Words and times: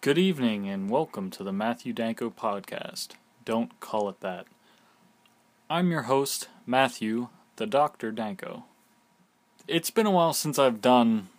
Good 0.00 0.16
evening 0.16 0.68
and 0.68 0.88
welcome 0.88 1.28
to 1.30 1.42
the 1.42 1.52
Matthew 1.52 1.92
Danko 1.92 2.30
podcast. 2.30 3.08
Don't 3.44 3.80
call 3.80 4.08
it 4.08 4.20
that. 4.20 4.46
I'm 5.68 5.90
your 5.90 6.02
host, 6.02 6.48
Matthew, 6.64 7.30
the 7.56 7.66
Dr. 7.66 8.12
Danko. 8.12 8.62
It's 9.66 9.90
been 9.90 10.06
a 10.06 10.12
while 10.12 10.32
since 10.34 10.56
I've 10.56 10.80
done 10.80 11.30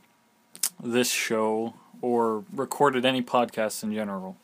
this 0.78 1.10
show 1.10 1.76
or 2.02 2.44
recorded 2.54 3.06
any 3.06 3.22
podcasts 3.22 3.82
in 3.82 3.93
general. 3.93 4.36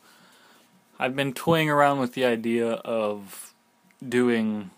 I've 0.97 1.17
been 1.17 1.33
toying 1.33 1.69
around 1.69 1.99
with 1.99 2.13
the 2.13 2.23
idea 2.23 2.71
of 2.71 3.53
doing 4.07 4.71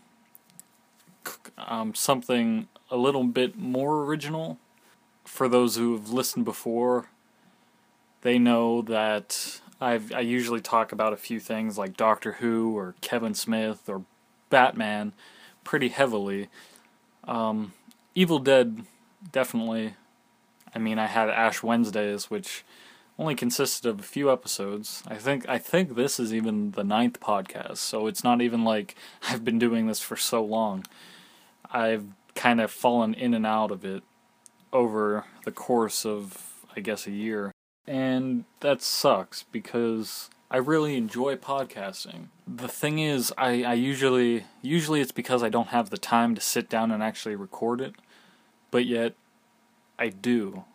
um, 1.59 1.93
something 1.93 2.69
a 2.89 2.97
little 2.97 3.23
bit 3.23 3.55
more 3.55 4.03
original. 4.03 4.57
For 5.25 5.47
those 5.47 5.75
who 5.75 5.93
have 5.93 6.09
listened 6.09 6.45
before, 6.45 7.09
they 8.21 8.39
know 8.39 8.81
that 8.83 9.61
I've, 9.79 10.11
I 10.11 10.21
usually 10.21 10.61
talk 10.61 10.91
about 10.91 11.13
a 11.13 11.17
few 11.17 11.39
things 11.39 11.77
like 11.77 11.97
Doctor 11.97 12.33
Who 12.33 12.75
or 12.75 12.95
Kevin 13.01 13.33
Smith 13.33 13.87
or 13.87 14.03
Batman 14.49 15.13
pretty 15.63 15.89
heavily. 15.89 16.49
Um, 17.25 17.73
Evil 18.15 18.39
Dead, 18.39 18.83
definitely. 19.31 19.93
I 20.73 20.79
mean, 20.79 20.97
I 20.99 21.07
had 21.07 21.29
Ash 21.29 21.61
Wednesdays, 21.61 22.29
which 22.29 22.63
only 23.19 23.35
consisted 23.35 23.87
of 23.87 23.99
a 23.99 24.03
few 24.03 24.31
episodes. 24.31 25.03
I 25.07 25.15
think 25.15 25.47
I 25.49 25.57
think 25.57 25.95
this 25.95 26.19
is 26.19 26.33
even 26.33 26.71
the 26.71 26.83
ninth 26.83 27.19
podcast, 27.19 27.77
so 27.77 28.07
it's 28.07 28.23
not 28.23 28.41
even 28.41 28.63
like 28.63 28.95
I've 29.29 29.43
been 29.43 29.59
doing 29.59 29.87
this 29.87 29.99
for 29.99 30.15
so 30.15 30.43
long. 30.43 30.85
I've 31.71 32.05
kind 32.35 32.61
of 32.61 32.71
fallen 32.71 33.13
in 33.13 33.33
and 33.33 33.45
out 33.45 33.71
of 33.71 33.83
it 33.83 34.03
over 34.71 35.25
the 35.45 35.51
course 35.51 36.05
of 36.05 36.65
I 36.75 36.79
guess 36.79 37.07
a 37.07 37.11
year. 37.11 37.51
And 37.87 38.43
that 38.59 38.81
sucks 38.81 39.43
because 39.43 40.29
I 40.51 40.57
really 40.57 40.97
enjoy 40.97 41.35
podcasting. 41.35 42.27
The 42.45 42.67
thing 42.67 42.99
is 42.99 43.33
I, 43.37 43.63
I 43.63 43.73
usually 43.73 44.45
usually 44.61 45.01
it's 45.01 45.11
because 45.11 45.41
I 45.41 45.49
don't 45.49 45.69
have 45.69 45.89
the 45.89 45.97
time 45.97 46.35
to 46.35 46.41
sit 46.41 46.69
down 46.69 46.91
and 46.91 47.01
actually 47.01 47.35
record 47.35 47.81
it. 47.81 47.95
But 48.71 48.85
yet 48.85 49.13
I 49.97 50.09
do. 50.09 50.65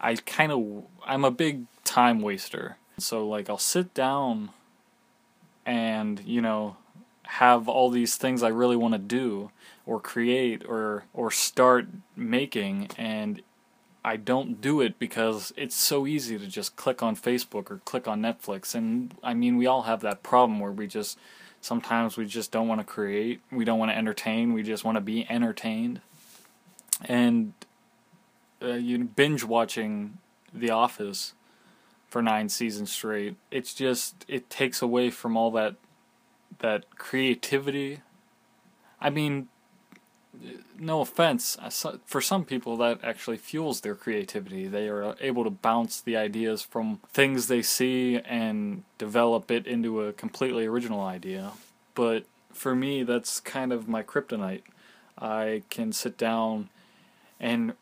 I 0.00 0.16
kind 0.16 0.52
of 0.52 0.84
I'm 1.06 1.24
a 1.24 1.30
big 1.30 1.66
time 1.84 2.20
waster. 2.20 2.76
So 2.98 3.26
like 3.26 3.50
I'll 3.50 3.58
sit 3.58 3.94
down 3.94 4.50
and, 5.64 6.20
you 6.24 6.40
know, 6.40 6.76
have 7.24 7.68
all 7.68 7.88
these 7.88 8.16
things 8.16 8.42
I 8.42 8.48
really 8.48 8.76
want 8.76 8.92
to 8.92 8.98
do 8.98 9.50
or 9.86 10.00
create 10.00 10.64
or 10.66 11.04
or 11.14 11.30
start 11.30 11.88
making 12.16 12.90
and 12.98 13.42
I 14.04 14.16
don't 14.16 14.60
do 14.60 14.80
it 14.80 14.98
because 14.98 15.52
it's 15.56 15.76
so 15.76 16.06
easy 16.06 16.38
to 16.38 16.46
just 16.46 16.76
click 16.76 17.02
on 17.02 17.14
Facebook 17.14 17.70
or 17.70 17.80
click 17.84 18.08
on 18.08 18.20
Netflix 18.20 18.74
and 18.74 19.14
I 19.22 19.34
mean 19.34 19.56
we 19.56 19.66
all 19.66 19.82
have 19.82 20.00
that 20.00 20.22
problem 20.22 20.58
where 20.58 20.72
we 20.72 20.86
just 20.86 21.18
sometimes 21.60 22.16
we 22.16 22.26
just 22.26 22.50
don't 22.50 22.68
want 22.68 22.80
to 22.80 22.84
create, 22.84 23.40
we 23.50 23.64
don't 23.64 23.78
want 23.78 23.90
to 23.90 23.96
entertain, 23.96 24.52
we 24.52 24.62
just 24.62 24.84
want 24.84 24.96
to 24.96 25.00
be 25.00 25.26
entertained. 25.30 26.00
And 27.04 27.54
uh, 28.60 28.74
you 28.74 29.04
binge 29.04 29.44
watching 29.44 30.18
The 30.52 30.70
Office 30.70 31.34
for 32.08 32.20
9 32.20 32.48
seasons 32.48 32.90
straight. 32.90 33.36
It's 33.50 33.72
just 33.72 34.24
it 34.28 34.50
takes 34.50 34.82
away 34.82 35.10
from 35.10 35.36
all 35.36 35.50
that 35.52 35.76
that 36.58 36.96
creativity. 36.96 38.00
I 39.00 39.10
mean, 39.10 39.48
no 40.78 41.00
offense, 41.00 41.56
uh, 41.60 41.96
for 42.04 42.20
some 42.20 42.44
people 42.44 42.76
that 42.78 43.00
actually 43.04 43.36
fuels 43.36 43.80
their 43.80 43.94
creativity. 43.94 44.66
They 44.66 44.88
are 44.88 45.14
able 45.20 45.44
to 45.44 45.50
bounce 45.50 46.00
the 46.00 46.16
ideas 46.16 46.62
from 46.62 47.00
things 47.12 47.48
they 47.48 47.62
see 47.62 48.18
and 48.18 48.84
develop 48.98 49.50
it 49.50 49.66
into 49.66 50.02
a 50.02 50.12
completely 50.12 50.66
original 50.66 51.02
idea. 51.02 51.52
But 51.94 52.24
for 52.52 52.74
me, 52.74 53.02
that's 53.02 53.40
kind 53.40 53.72
of 53.72 53.88
my 53.88 54.02
kryptonite. 54.02 54.62
I 55.18 55.62
can 55.70 55.92
sit 55.92 56.16
down 56.16 56.70
and 57.38 57.74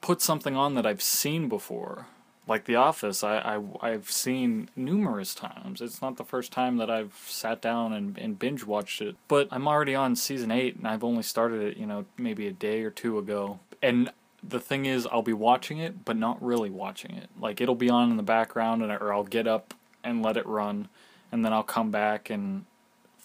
put 0.00 0.20
something 0.20 0.56
on 0.56 0.74
that 0.74 0.86
I've 0.86 1.02
seen 1.02 1.48
before 1.48 2.06
like 2.46 2.64
The 2.64 2.74
Office, 2.74 3.22
I, 3.22 3.38
I 3.38 3.90
I've 3.92 4.10
seen 4.10 4.68
numerous 4.74 5.34
times. 5.34 5.80
It's 5.80 6.02
not 6.02 6.16
the 6.16 6.24
first 6.24 6.52
time 6.52 6.76
that 6.78 6.90
I've 6.90 7.14
sat 7.26 7.62
down 7.62 7.92
and, 7.92 8.18
and 8.18 8.38
binge 8.38 8.64
watched 8.64 9.00
it. 9.00 9.16
But 9.28 9.48
I'm 9.50 9.68
already 9.68 9.94
on 9.94 10.16
season 10.16 10.50
eight, 10.50 10.76
and 10.76 10.86
I've 10.86 11.04
only 11.04 11.22
started 11.22 11.62
it, 11.62 11.76
you 11.76 11.86
know, 11.86 12.04
maybe 12.18 12.46
a 12.48 12.52
day 12.52 12.82
or 12.82 12.90
two 12.90 13.18
ago. 13.18 13.60
And 13.80 14.10
the 14.42 14.58
thing 14.58 14.86
is, 14.86 15.06
I'll 15.06 15.22
be 15.22 15.32
watching 15.32 15.78
it, 15.78 16.04
but 16.04 16.16
not 16.16 16.42
really 16.42 16.70
watching 16.70 17.12
it. 17.12 17.30
Like 17.40 17.60
it'll 17.60 17.76
be 17.76 17.90
on 17.90 18.10
in 18.10 18.16
the 18.16 18.22
background, 18.24 18.82
and 18.82 18.90
or 18.90 19.12
I'll 19.12 19.24
get 19.24 19.46
up 19.46 19.74
and 20.02 20.22
let 20.22 20.36
it 20.36 20.46
run, 20.46 20.88
and 21.30 21.44
then 21.44 21.52
I'll 21.52 21.62
come 21.62 21.90
back 21.92 22.28
and 22.28 22.64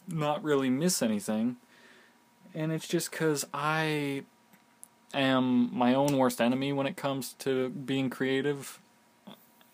not 0.08 0.44
really 0.44 0.70
miss 0.70 1.02
anything. 1.02 1.58
And 2.54 2.72
it's 2.72 2.88
just 2.88 3.10
because 3.12 3.46
I 3.52 4.24
am 5.14 5.76
my 5.76 5.96
own 5.96 6.18
worst 6.18 6.40
enemy 6.40 6.72
when 6.72 6.86
it 6.86 6.96
comes 6.96 7.34
to 7.40 7.70
being 7.70 8.10
creative 8.10 8.80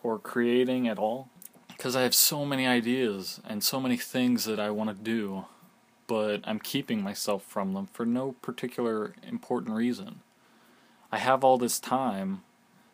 or 0.03 0.19
creating 0.19 0.87
at 0.87 0.99
all 0.99 1.29
because 1.69 1.95
I 1.95 2.03
have 2.03 2.13
so 2.13 2.45
many 2.45 2.67
ideas 2.67 3.41
and 3.47 3.63
so 3.63 3.79
many 3.79 3.97
things 3.97 4.45
that 4.45 4.59
I 4.59 4.69
want 4.69 4.89
to 4.89 4.95
do, 4.95 5.45
but 6.07 6.41
I'm 6.43 6.59
keeping 6.59 7.01
myself 7.01 7.43
from 7.43 7.73
them 7.73 7.87
for 7.87 8.05
no 8.05 8.33
particular 8.41 9.15
important 9.27 9.75
reason. 9.75 10.21
I 11.11 11.17
have 11.17 11.43
all 11.43 11.57
this 11.57 11.79
time 11.79 12.43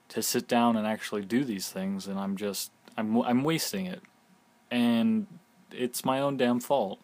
to 0.10 0.24
sit 0.24 0.48
down 0.48 0.76
and 0.76 0.88
actually 0.88 1.24
do 1.24 1.44
these 1.44 1.70
things 1.70 2.08
and 2.08 2.20
I'm 2.20 2.36
just 2.38 2.72
I'm 2.98 3.22
I'm 3.22 3.44
wasting 3.44 3.86
it. 3.86 4.02
And 4.72 5.28
it's 5.72 6.06
my 6.06 6.20
own 6.20 6.38
damn 6.38 6.60
fault. 6.60 7.00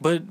But 0.00 0.22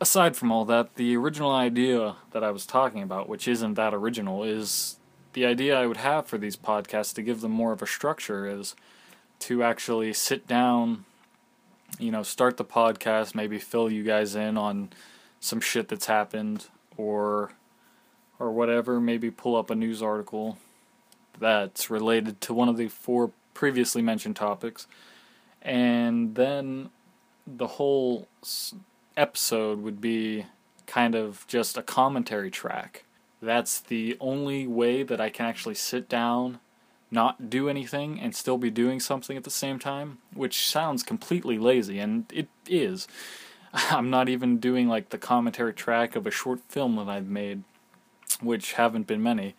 aside 0.00 0.36
from 0.36 0.50
all 0.50 0.64
that, 0.66 0.96
the 0.96 1.16
original 1.16 1.52
idea 1.52 2.16
that 2.32 2.44
I 2.44 2.50
was 2.50 2.66
talking 2.66 3.02
about, 3.02 3.28
which 3.28 3.46
isn't 3.48 3.74
that 3.74 3.94
original, 3.94 4.42
is 4.44 4.96
the 5.34 5.44
idea 5.44 5.78
I 5.78 5.86
would 5.86 5.98
have 5.98 6.26
for 6.26 6.38
these 6.38 6.56
podcasts 6.56 7.14
to 7.14 7.22
give 7.22 7.40
them 7.40 7.50
more 7.50 7.72
of 7.72 7.82
a 7.82 7.86
structure 7.86 8.46
is 8.46 8.74
to 9.40 9.62
actually 9.62 10.12
sit 10.12 10.46
down, 10.46 11.04
you 11.98 12.10
know, 12.10 12.22
start 12.22 12.56
the 12.56 12.64
podcast, 12.64 13.34
maybe 13.34 13.58
fill 13.58 13.90
you 13.90 14.04
guys 14.04 14.34
in 14.34 14.56
on 14.56 14.90
some 15.40 15.60
shit 15.60 15.88
that's 15.88 16.06
happened 16.06 16.66
or 16.96 17.52
or 18.38 18.50
whatever, 18.50 19.00
maybe 19.00 19.30
pull 19.30 19.54
up 19.56 19.70
a 19.70 19.74
news 19.74 20.02
article 20.02 20.58
that's 21.38 21.90
related 21.90 22.40
to 22.40 22.54
one 22.54 22.68
of 22.68 22.76
the 22.76 22.88
four 22.88 23.30
previously 23.54 24.02
mentioned 24.02 24.36
topics. 24.36 24.86
And 25.62 26.34
then 26.34 26.90
the 27.46 27.66
whole 27.66 28.28
episode 29.16 29.82
would 29.82 30.00
be 30.00 30.46
kind 30.86 31.14
of 31.14 31.44
just 31.46 31.76
a 31.76 31.82
commentary 31.82 32.50
track 32.50 33.03
that's 33.44 33.80
the 33.80 34.16
only 34.20 34.66
way 34.66 35.02
that 35.02 35.20
I 35.20 35.28
can 35.28 35.46
actually 35.46 35.74
sit 35.74 36.08
down, 36.08 36.60
not 37.10 37.50
do 37.50 37.68
anything, 37.68 38.18
and 38.20 38.34
still 38.34 38.58
be 38.58 38.70
doing 38.70 39.00
something 39.00 39.36
at 39.36 39.44
the 39.44 39.50
same 39.50 39.78
time, 39.78 40.18
which 40.32 40.66
sounds 40.68 41.02
completely 41.02 41.58
lazy, 41.58 41.98
and 41.98 42.24
it 42.32 42.48
is. 42.66 43.06
I'm 43.72 44.10
not 44.10 44.28
even 44.28 44.58
doing 44.58 44.88
like 44.88 45.10
the 45.10 45.18
commentary 45.18 45.74
track 45.74 46.16
of 46.16 46.26
a 46.26 46.30
short 46.30 46.60
film 46.68 46.96
that 46.96 47.08
I've 47.08 47.28
made, 47.28 47.62
which 48.40 48.74
haven't 48.74 49.06
been 49.06 49.22
many, 49.22 49.54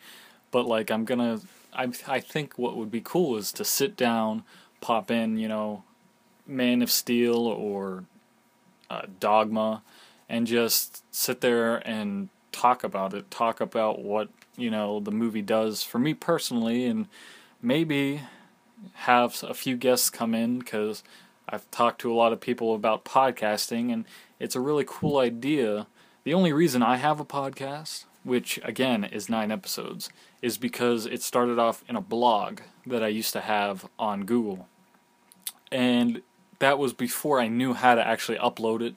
but 0.52 0.66
like 0.66 0.90
I'm 0.90 1.06
gonna. 1.06 1.42
I 1.74 1.92
I 2.08 2.20
think 2.20 2.58
what 2.58 2.78
would 2.78 2.92
be 2.92 3.02
cool 3.02 3.38
is 3.38 3.52
to 3.54 3.66
sit 3.66 3.98
down, 3.98 4.44
pop 4.82 5.12
in, 5.12 5.38
you 5.38 5.48
know, 5.48 5.84
Man 6.48 6.82
of 6.82 6.90
Steel 6.90 7.46
or 7.48 8.06
uh, 8.90 9.04
Dogma, 9.20 9.84
and 10.30 10.48
just 10.48 11.04
sit 11.14 11.42
there 11.42 11.78
and 11.88 12.30
talk 12.56 12.84
about 12.84 13.14
it, 13.14 13.30
talk 13.30 13.60
about 13.60 14.02
what, 14.02 14.30
you 14.56 14.72
know, 14.72 15.00
the 15.00 15.12
movie 15.12 15.42
does 15.42 15.84
for 15.84 16.00
me 16.00 16.14
personally, 16.14 16.86
and 16.86 17.08
maybe 17.62 18.22
have 18.94 19.44
a 19.44 19.54
few 19.54 19.76
guests 19.76 20.10
come 20.10 20.34
in 20.34 20.60
because 20.60 21.04
I've 21.50 21.70
talked 21.70 22.00
to 22.02 22.12
a 22.12 22.16
lot 22.16 22.34
of 22.34 22.40
people 22.40 22.74
about 22.74 23.06
podcasting, 23.06 23.92
and 23.92 24.06
it's 24.40 24.56
a 24.56 24.62
really 24.62 24.86
cool 24.88 25.18
idea. 25.18 25.88
The 26.24 26.34
only 26.34 26.54
reason 26.54 26.82
I 26.82 26.96
have 26.96 27.20
a 27.20 27.26
podcast, 27.26 28.06
which 28.24 28.60
again 28.64 29.04
is 29.04 29.30
nine 29.30 29.52
episodes, 29.52 30.10
is 30.42 30.58
because 30.58 31.06
it 31.06 31.22
started 31.22 31.60
off 31.60 31.84
in 31.90 31.96
a 31.96 32.02
blog 32.02 32.62
that 32.86 33.04
I 33.04 33.10
used 33.10 33.34
to 33.34 33.42
have 33.42 33.86
on 34.00 34.26
Google. 34.26 34.68
And 35.72 36.22
that 36.60 36.80
was 36.80 36.94
before 36.94 37.40
I 37.40 37.48
knew 37.48 37.74
how 37.74 37.96
to 37.96 38.08
actually 38.08 38.38
upload 38.38 38.82
it 38.82 38.96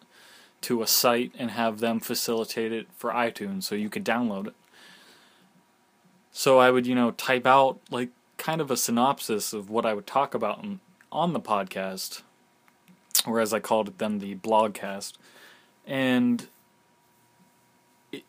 to 0.63 0.83
a 0.83 0.87
site 0.87 1.33
and 1.39 1.53
have 1.53 1.81
them 1.81 2.01
facilitate 2.01 2.73
it 2.73 2.89
for 2.97 3.11
iTunes 3.11 3.65
so 3.65 3.75
you 3.75 3.89
could 3.89 4.05
download 4.05 4.49
it. 4.49 4.55
So 6.33 6.59
I 6.59 6.71
would, 6.71 6.87
you 6.87 6.95
know, 6.95 7.13
type 7.13 7.47
out 7.47 7.79
like 7.91 8.11
kind 8.37 8.61
of 8.61 8.71
a 8.71 8.77
synopsis 8.77 9.53
of 9.53 9.71
what 9.71 9.87
I 9.87 9.95
would 9.95 10.07
talk 10.07 10.35
about 10.35 10.65
on 11.11 11.33
the 11.33 11.41
podcast, 11.41 12.23
or 13.27 13.41
as 13.41 13.53
I 13.53 13.61
called 13.61 13.89
it 13.89 13.99
then, 13.99 14.19
the 14.19 14.37
blogcast. 14.37 15.15
And 15.87 16.47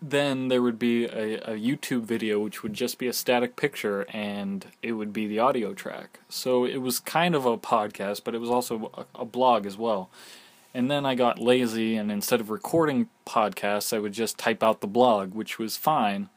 then 0.01 0.49
there 0.49 0.61
would 0.61 0.77
be 0.77 1.05
a, 1.05 1.37
a 1.39 1.57
YouTube 1.57 2.01
video 2.01 2.39
which 2.39 2.63
would 2.63 2.73
just 2.73 2.97
be 2.97 3.07
a 3.07 3.13
static 3.13 3.55
picture 3.55 4.05
and 4.09 4.65
it 4.81 4.93
would 4.93 5.13
be 5.13 5.27
the 5.27 5.39
audio 5.39 5.73
track. 5.73 6.19
So 6.27 6.65
it 6.65 6.77
was 6.77 6.99
kind 6.99 7.33
of 7.33 7.45
a 7.45 7.57
podcast, 7.57 8.23
but 8.23 8.35
it 8.35 8.39
was 8.39 8.49
also 8.49 8.91
a, 8.93 9.21
a 9.21 9.25
blog 9.25 9.65
as 9.65 9.77
well. 9.77 10.09
And 10.73 10.89
then 10.89 11.05
I 11.05 11.15
got 11.15 11.39
lazy, 11.39 11.95
and 11.95 12.11
instead 12.11 12.41
of 12.41 12.49
recording 12.49 13.09
podcasts, 13.25 13.91
I 13.95 13.99
would 13.99 14.13
just 14.13 14.37
type 14.37 14.61
out 14.61 14.81
the 14.81 14.87
blog, 14.87 15.33
which 15.33 15.57
was 15.57 15.77
fine 15.77 16.29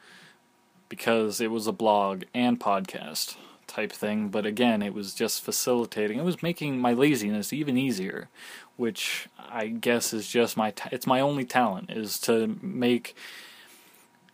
because 0.89 1.41
it 1.41 1.51
was 1.51 1.67
a 1.67 1.73
blog 1.73 2.25
and 2.35 2.59
podcast 2.59 3.37
type 3.67 3.93
thing. 3.93 4.29
But 4.29 4.47
again, 4.47 4.83
it 4.83 4.95
was 4.95 5.15
just 5.15 5.43
facilitating. 5.43 6.19
It 6.19 6.25
was 6.25 6.43
making 6.43 6.79
my 6.79 6.93
laziness 6.93 7.53
even 7.53 7.77
easier, 7.77 8.29
which 8.77 9.29
I 9.39 9.69
guess 9.69 10.13
is 10.13 10.29
just 10.29 10.57
my 10.57 10.71
ta- 10.71 10.91
it's 10.93 11.07
my 11.07 11.21
only 11.21 11.45
talent 11.45 11.91
is 11.91 12.19
to 12.21 12.59
make 12.63 13.15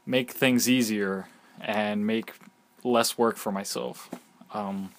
make 0.06 0.31
things 0.31 0.69
easier 0.69 1.29
and 1.61 2.06
make 2.06 2.33
less 2.85 3.19
work 3.19 3.37
for 3.37 3.53
myself. 3.53 4.11
Um, 4.55 4.91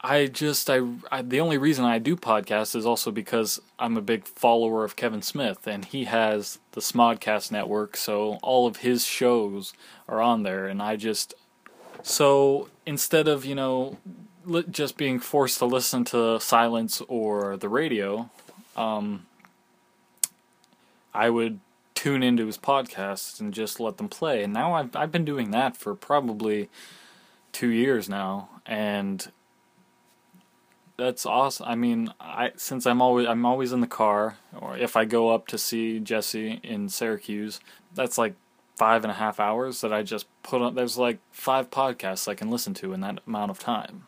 I 0.00 0.26
just 0.26 0.70
I, 0.70 0.80
I, 1.10 1.22
the 1.22 1.40
only 1.40 1.58
reason 1.58 1.84
I 1.84 1.98
do 1.98 2.14
podcasts 2.16 2.76
is 2.76 2.86
also 2.86 3.10
because 3.10 3.60
I'm 3.78 3.96
a 3.96 4.02
big 4.02 4.26
follower 4.26 4.84
of 4.84 4.94
Kevin 4.94 5.22
Smith 5.22 5.66
and 5.66 5.84
he 5.84 6.04
has 6.04 6.58
the 6.72 6.80
Smodcast 6.80 7.50
network 7.50 7.96
so 7.96 8.38
all 8.42 8.66
of 8.66 8.78
his 8.78 9.04
shows 9.04 9.72
are 10.08 10.20
on 10.20 10.44
there 10.44 10.66
and 10.66 10.80
I 10.80 10.96
just 10.96 11.34
so 12.02 12.68
instead 12.86 13.26
of 13.26 13.44
you 13.44 13.56
know 13.56 13.96
li- 14.44 14.64
just 14.70 14.96
being 14.96 15.18
forced 15.18 15.58
to 15.58 15.66
listen 15.66 16.04
to 16.06 16.38
silence 16.38 17.02
or 17.08 17.56
the 17.56 17.68
radio 17.68 18.30
um, 18.76 19.26
I 21.12 21.28
would 21.28 21.58
tune 21.96 22.22
into 22.22 22.46
his 22.46 22.56
podcasts 22.56 23.40
and 23.40 23.52
just 23.52 23.80
let 23.80 23.96
them 23.96 24.08
play. 24.08 24.44
And 24.44 24.52
now 24.52 24.74
I've 24.74 24.94
I've 24.94 25.10
been 25.10 25.24
doing 25.24 25.50
that 25.50 25.76
for 25.76 25.96
probably 25.96 26.68
2 27.50 27.68
years 27.68 28.08
now 28.08 28.48
and 28.64 29.32
that's 30.98 31.24
awesome. 31.24 31.66
I 31.66 31.76
mean, 31.76 32.12
I 32.20 32.50
since 32.56 32.84
I'm 32.84 33.00
always 33.00 33.26
I'm 33.26 33.46
always 33.46 33.72
in 33.72 33.80
the 33.80 33.86
car, 33.86 34.36
or 34.60 34.76
if 34.76 34.96
I 34.96 35.04
go 35.04 35.30
up 35.30 35.46
to 35.48 35.56
see 35.56 36.00
Jesse 36.00 36.60
in 36.62 36.88
Syracuse, 36.88 37.60
that's 37.94 38.18
like 38.18 38.34
five 38.76 39.04
and 39.04 39.10
a 39.10 39.14
half 39.14 39.40
hours 39.40 39.80
that 39.80 39.92
I 39.92 40.02
just 40.02 40.26
put 40.42 40.60
on. 40.60 40.74
There's 40.74 40.98
like 40.98 41.18
five 41.30 41.70
podcasts 41.70 42.28
I 42.28 42.34
can 42.34 42.50
listen 42.50 42.74
to 42.74 42.92
in 42.92 43.00
that 43.00 43.20
amount 43.26 43.52
of 43.52 43.60
time, 43.60 44.06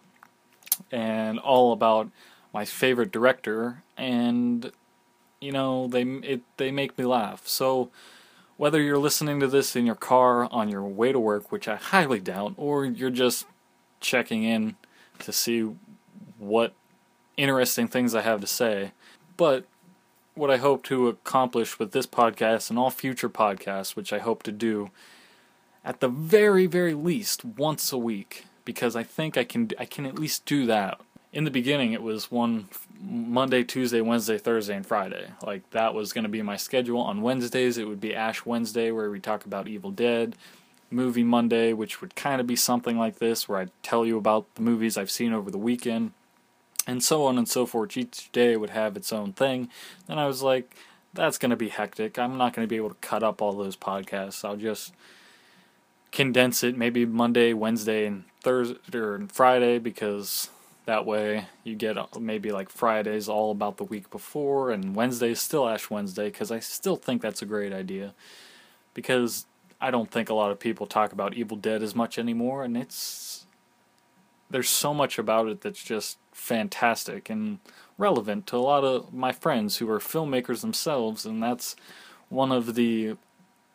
and 0.90 1.38
all 1.38 1.72
about 1.72 2.10
my 2.52 2.64
favorite 2.64 3.12
director, 3.12 3.84
and 3.96 4.72
you 5.40 5.52
know 5.52 5.86
they 5.86 6.02
it 6.02 6.42
they 6.56 6.72
make 6.72 6.98
me 6.98 7.04
laugh. 7.04 7.46
So 7.46 7.90
whether 8.56 8.82
you're 8.82 8.98
listening 8.98 9.38
to 9.40 9.46
this 9.46 9.76
in 9.76 9.86
your 9.86 9.94
car 9.94 10.48
on 10.52 10.68
your 10.68 10.82
way 10.82 11.12
to 11.12 11.20
work, 11.20 11.52
which 11.52 11.68
I 11.68 11.76
highly 11.76 12.18
doubt, 12.18 12.54
or 12.56 12.84
you're 12.84 13.10
just 13.10 13.46
checking 14.00 14.42
in 14.42 14.74
to 15.20 15.32
see 15.32 15.70
what 16.36 16.74
interesting 17.40 17.88
things 17.88 18.14
I 18.14 18.20
have 18.20 18.40
to 18.40 18.46
say. 18.46 18.92
But 19.36 19.64
what 20.34 20.50
I 20.50 20.58
hope 20.58 20.84
to 20.84 21.08
accomplish 21.08 21.78
with 21.78 21.92
this 21.92 22.06
podcast 22.06 22.70
and 22.70 22.78
all 22.78 22.90
future 22.90 23.30
podcasts, 23.30 23.96
which 23.96 24.12
I 24.12 24.18
hope 24.18 24.42
to 24.44 24.52
do 24.52 24.90
at 25.84 26.00
the 26.00 26.08
very, 26.08 26.66
very 26.66 26.94
least 26.94 27.44
once 27.44 27.92
a 27.92 27.98
week, 27.98 28.44
because 28.64 28.94
I 28.94 29.02
think 29.02 29.36
I 29.36 29.44
can 29.44 29.70
I 29.78 29.86
can 29.86 30.06
at 30.06 30.18
least 30.18 30.44
do 30.44 30.66
that. 30.66 31.00
In 31.32 31.44
the 31.44 31.50
beginning, 31.50 31.92
it 31.92 32.02
was 32.02 32.30
one 32.30 32.68
Monday, 33.00 33.62
Tuesday, 33.64 34.00
Wednesday, 34.00 34.36
Thursday, 34.36 34.76
and 34.76 34.84
Friday. 34.84 35.30
Like 35.42 35.68
that 35.70 35.94
was 35.94 36.12
going 36.12 36.24
to 36.24 36.30
be 36.30 36.42
my 36.42 36.56
schedule. 36.56 37.00
On 37.00 37.22
Wednesdays, 37.22 37.78
it 37.78 37.88
would 37.88 38.00
be 38.00 38.14
Ash 38.14 38.44
Wednesday, 38.44 38.90
where 38.90 39.10
we 39.10 39.20
talk 39.20 39.46
about 39.46 39.68
Evil 39.68 39.90
Dead. 39.90 40.36
Movie 40.92 41.22
Monday, 41.22 41.72
which 41.72 42.00
would 42.00 42.16
kind 42.16 42.40
of 42.40 42.48
be 42.48 42.56
something 42.56 42.98
like 42.98 43.20
this, 43.20 43.48
where 43.48 43.60
I'd 43.60 43.70
tell 43.80 44.04
you 44.04 44.18
about 44.18 44.52
the 44.56 44.62
movies 44.62 44.98
I've 44.98 45.10
seen 45.10 45.32
over 45.32 45.48
the 45.48 45.56
weekend 45.56 46.10
and 46.86 47.02
so 47.02 47.24
on 47.26 47.38
and 47.38 47.48
so 47.48 47.66
forth. 47.66 47.96
Each 47.96 48.30
day 48.32 48.56
would 48.56 48.70
have 48.70 48.96
its 48.96 49.12
own 49.12 49.32
thing. 49.32 49.68
Then 50.06 50.18
I 50.18 50.26
was 50.26 50.42
like, 50.42 50.74
that's 51.12 51.38
going 51.38 51.50
to 51.50 51.56
be 51.56 51.68
hectic. 51.68 52.18
I'm 52.18 52.36
not 52.38 52.54
going 52.54 52.66
to 52.66 52.70
be 52.70 52.76
able 52.76 52.90
to 52.90 52.96
cut 52.96 53.22
up 53.22 53.42
all 53.42 53.52
those 53.52 53.76
podcasts. 53.76 54.44
I'll 54.44 54.56
just 54.56 54.92
condense 56.12 56.62
it 56.64 56.76
maybe 56.76 57.04
Monday, 57.06 57.52
Wednesday, 57.52 58.06
and 58.06 58.24
Thursday 58.42 58.98
or 58.98 59.26
Friday 59.28 59.78
because 59.78 60.48
that 60.86 61.06
way 61.06 61.46
you 61.62 61.74
get 61.74 61.96
uh, 61.96 62.06
maybe 62.18 62.50
like 62.50 62.68
Fridays 62.68 63.28
all 63.28 63.50
about 63.50 63.76
the 63.76 63.84
week 63.84 64.10
before 64.10 64.70
and 64.70 64.94
Wednesday's 64.96 65.40
still 65.40 65.68
Ash 65.68 65.90
Wednesday 65.90 66.24
because 66.24 66.50
I 66.50 66.58
still 66.58 66.96
think 66.96 67.22
that's 67.22 67.42
a 67.42 67.46
great 67.46 67.72
idea 67.72 68.14
because 68.94 69.46
I 69.80 69.90
don't 69.90 70.10
think 70.10 70.28
a 70.28 70.34
lot 70.34 70.50
of 70.50 70.58
people 70.58 70.86
talk 70.86 71.12
about 71.12 71.34
Evil 71.34 71.56
Dead 71.56 71.82
as 71.82 71.94
much 71.94 72.18
anymore 72.18 72.64
and 72.64 72.76
it's 72.76 73.46
there's 74.50 74.68
so 74.68 74.92
much 74.92 75.18
about 75.18 75.46
it 75.46 75.60
that's 75.60 75.82
just 75.82 76.18
fantastic 76.40 77.28
and 77.28 77.58
relevant 77.98 78.46
to 78.46 78.56
a 78.56 78.58
lot 78.58 78.82
of 78.82 79.12
my 79.12 79.30
friends 79.30 79.76
who 79.76 79.88
are 79.90 79.98
filmmakers 79.98 80.62
themselves, 80.62 81.26
and 81.26 81.42
that's 81.42 81.76
one 82.30 82.50
of 82.50 82.74
the 82.74 83.16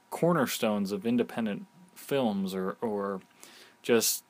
cornerstones 0.10 0.92
of 0.92 1.06
independent 1.06 1.66
films 1.94 2.56
or 2.56 2.78
or 2.82 3.22
just 3.84 4.24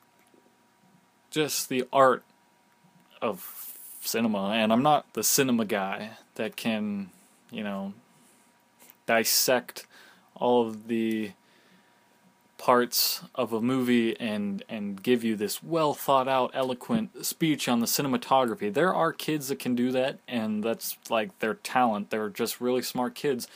just 1.30 1.68
the 1.68 1.84
art 1.92 2.22
of 3.22 3.78
cinema. 4.00 4.50
And 4.50 4.72
I'm 4.72 4.82
not 4.82 5.12
the 5.14 5.24
cinema 5.24 5.64
guy 5.64 6.10
that 6.34 6.56
can, 6.56 7.10
you 7.50 7.64
know, 7.64 7.94
dissect 9.06 9.86
all 10.34 10.66
of 10.66 10.88
the 10.88 11.32
parts 12.58 13.22
of 13.34 13.52
a 13.52 13.60
movie 13.60 14.18
and 14.18 14.64
and 14.68 15.02
give 15.02 15.22
you 15.22 15.36
this 15.36 15.62
well 15.62 15.92
thought 15.94 16.26
out 16.26 16.50
eloquent 16.54 17.24
speech 17.24 17.68
on 17.68 17.80
the 17.80 17.86
cinematography. 17.86 18.72
There 18.72 18.94
are 18.94 19.12
kids 19.12 19.48
that 19.48 19.58
can 19.58 19.74
do 19.74 19.92
that 19.92 20.18
and 20.26 20.64
that's 20.64 20.96
like 21.10 21.38
their 21.40 21.54
talent. 21.54 22.10
They're 22.10 22.30
just 22.30 22.60
really 22.60 22.82
smart 22.82 23.14
kids. 23.14 23.46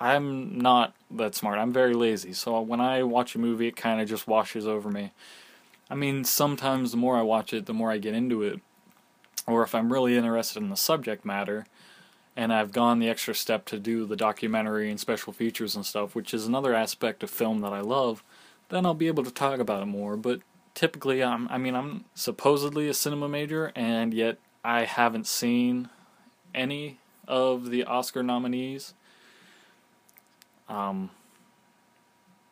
I'm 0.00 0.58
not 0.58 0.94
that 1.10 1.34
smart. 1.34 1.58
I'm 1.58 1.72
very 1.72 1.94
lazy. 1.94 2.32
So 2.32 2.60
when 2.60 2.80
i 2.80 3.02
watch 3.02 3.34
a 3.34 3.38
movie 3.38 3.68
it 3.68 3.76
kind 3.76 4.00
of 4.00 4.08
just 4.08 4.26
washes 4.26 4.66
over 4.66 4.90
me. 4.90 5.12
I 5.88 5.94
mean 5.94 6.24
sometimes 6.24 6.90
the 6.90 6.96
more 6.96 7.16
i 7.16 7.22
watch 7.22 7.52
it 7.52 7.66
the 7.66 7.74
more 7.74 7.92
i 7.92 7.98
get 7.98 8.14
into 8.14 8.42
it. 8.42 8.60
Or 9.46 9.62
if 9.62 9.74
i'm 9.74 9.92
really 9.92 10.16
interested 10.16 10.62
in 10.62 10.70
the 10.70 10.76
subject 10.76 11.24
matter 11.24 11.66
and 12.38 12.52
I've 12.52 12.70
gone 12.70 13.00
the 13.00 13.08
extra 13.08 13.34
step 13.34 13.64
to 13.64 13.80
do 13.80 14.06
the 14.06 14.14
documentary 14.14 14.90
and 14.90 15.00
special 15.00 15.32
features 15.32 15.74
and 15.74 15.84
stuff, 15.84 16.14
which 16.14 16.32
is 16.32 16.46
another 16.46 16.72
aspect 16.72 17.24
of 17.24 17.30
film 17.30 17.62
that 17.62 17.72
I 17.72 17.80
love 17.80 18.22
then 18.68 18.86
I'll 18.86 18.94
be 18.94 19.08
able 19.08 19.24
to 19.24 19.30
talk 19.30 19.60
about 19.60 19.82
it 19.82 19.86
more. 19.86 20.16
But 20.16 20.40
typically, 20.74 21.22
I'm, 21.22 21.48
I 21.48 21.58
mean, 21.58 21.74
I'm 21.74 22.04
supposedly 22.14 22.88
a 22.88 22.94
cinema 22.94 23.28
major, 23.28 23.72
and 23.74 24.12
yet 24.14 24.38
I 24.64 24.84
haven't 24.84 25.26
seen 25.26 25.88
any 26.54 26.98
of 27.26 27.70
the 27.70 27.84
Oscar 27.84 28.22
nominees. 28.22 28.94
Um, 30.68 31.10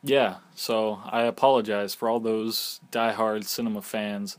yeah, 0.02 0.36
so 0.54 1.00
I 1.04 1.22
apologize 1.22 1.94
for 1.94 2.08
all 2.08 2.20
those 2.20 2.80
die-hard 2.90 3.44
cinema 3.44 3.82
fans 3.82 4.38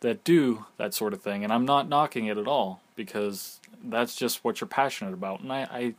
that 0.00 0.24
do 0.24 0.66
that 0.76 0.92
sort 0.92 1.12
of 1.12 1.22
thing, 1.22 1.44
and 1.44 1.52
I'm 1.52 1.64
not 1.64 1.88
knocking 1.88 2.26
it 2.26 2.36
at 2.36 2.48
all 2.48 2.80
because 2.96 3.60
that's 3.82 4.16
just 4.16 4.44
what 4.44 4.60
you're 4.60 4.68
passionate 4.68 5.14
about, 5.14 5.40
and 5.40 5.52
I, 5.52 5.62
I, 5.70 5.94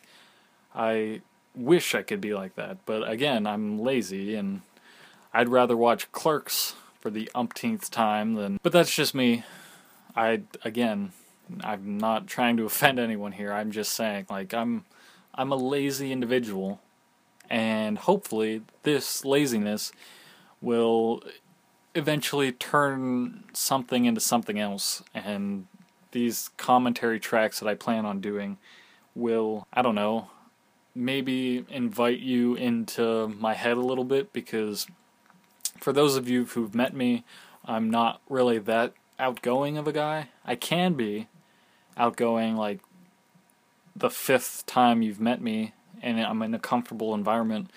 I 0.75 1.21
wish 1.55 1.95
I 1.95 2.01
could 2.01 2.19
be 2.19 2.33
like 2.33 2.55
that, 2.55 2.79
but 2.85 3.09
again, 3.09 3.47
I'm 3.47 3.79
lazy 3.79 4.35
and 4.35 4.61
I'd 5.33 5.49
rather 5.49 5.75
watch 5.75 6.11
Clerks 6.11 6.75
for 6.99 7.09
the 7.09 7.29
umpteenth 7.33 7.89
time 7.89 8.35
than. 8.35 8.59
But 8.61 8.71
that's 8.71 8.95
just 8.95 9.15
me. 9.15 9.43
I 10.15 10.41
again, 10.63 11.11
I'm 11.63 11.97
not 11.97 12.27
trying 12.27 12.57
to 12.57 12.65
offend 12.65 12.99
anyone 12.99 13.33
here. 13.33 13.51
I'm 13.51 13.71
just 13.71 13.93
saying, 13.93 14.27
like 14.29 14.53
I'm, 14.53 14.85
I'm 15.33 15.51
a 15.51 15.55
lazy 15.55 16.11
individual, 16.11 16.79
and 17.49 17.97
hopefully 17.97 18.61
this 18.83 19.25
laziness 19.25 19.91
will 20.61 21.23
eventually 21.95 22.51
turn 22.51 23.43
something 23.53 24.05
into 24.05 24.21
something 24.21 24.59
else, 24.59 25.03
and 25.13 25.67
these 26.11 26.51
commentary 26.57 27.19
tracks 27.19 27.59
that 27.59 27.67
I 27.67 27.75
plan 27.75 28.05
on 28.05 28.21
doing 28.21 28.57
will, 29.15 29.67
I 29.73 29.81
don't 29.81 29.95
know, 29.95 30.29
maybe 30.95 31.65
invite 31.69 32.19
you 32.19 32.55
into 32.55 33.27
my 33.39 33.53
head 33.55 33.77
a 33.77 33.81
little 33.81 34.03
bit 34.03 34.31
because 34.31 34.87
for 35.79 35.93
those 35.93 36.15
of 36.15 36.27
you 36.29 36.45
who've 36.45 36.73
met 36.75 36.93
me, 36.93 37.23
I'm 37.65 37.89
not 37.89 38.21
really 38.29 38.59
that 38.59 38.93
outgoing 39.19 39.77
of 39.77 39.87
a 39.87 39.93
guy. 39.93 40.29
I 40.45 40.55
can 40.55 40.93
be 40.93 41.27
outgoing 41.97 42.55
like 42.57 42.79
the 43.95 44.09
fifth 44.09 44.65
time 44.65 45.01
you've 45.01 45.21
met 45.21 45.41
me 45.41 45.73
and 46.01 46.19
I'm 46.19 46.41
in 46.41 46.53
a 46.53 46.59
comfortable 46.59 47.13
environment, 47.13 47.69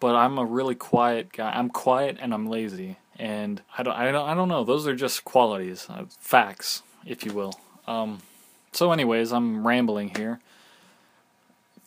but 0.00 0.14
I'm 0.14 0.38
a 0.38 0.44
really 0.44 0.74
quiet 0.74 1.32
guy. 1.32 1.52
I'm 1.52 1.68
quiet 1.68 2.16
and 2.20 2.32
I'm 2.32 2.46
lazy. 2.46 2.96
And 3.18 3.60
I 3.76 3.82
don't, 3.82 3.94
I 3.94 4.10
don't, 4.10 4.28
I 4.28 4.34
don't 4.34 4.48
know. 4.48 4.64
Those 4.64 4.86
are 4.86 4.94
just 4.96 5.24
qualities, 5.24 5.86
uh, 5.90 6.04
facts, 6.18 6.82
if 7.04 7.24
you 7.26 7.32
will. 7.32 7.52
Um, 7.86 8.20
so, 8.72 8.90
anyways, 8.92 9.32
I'm 9.32 9.66
rambling 9.66 10.14
here. 10.16 10.40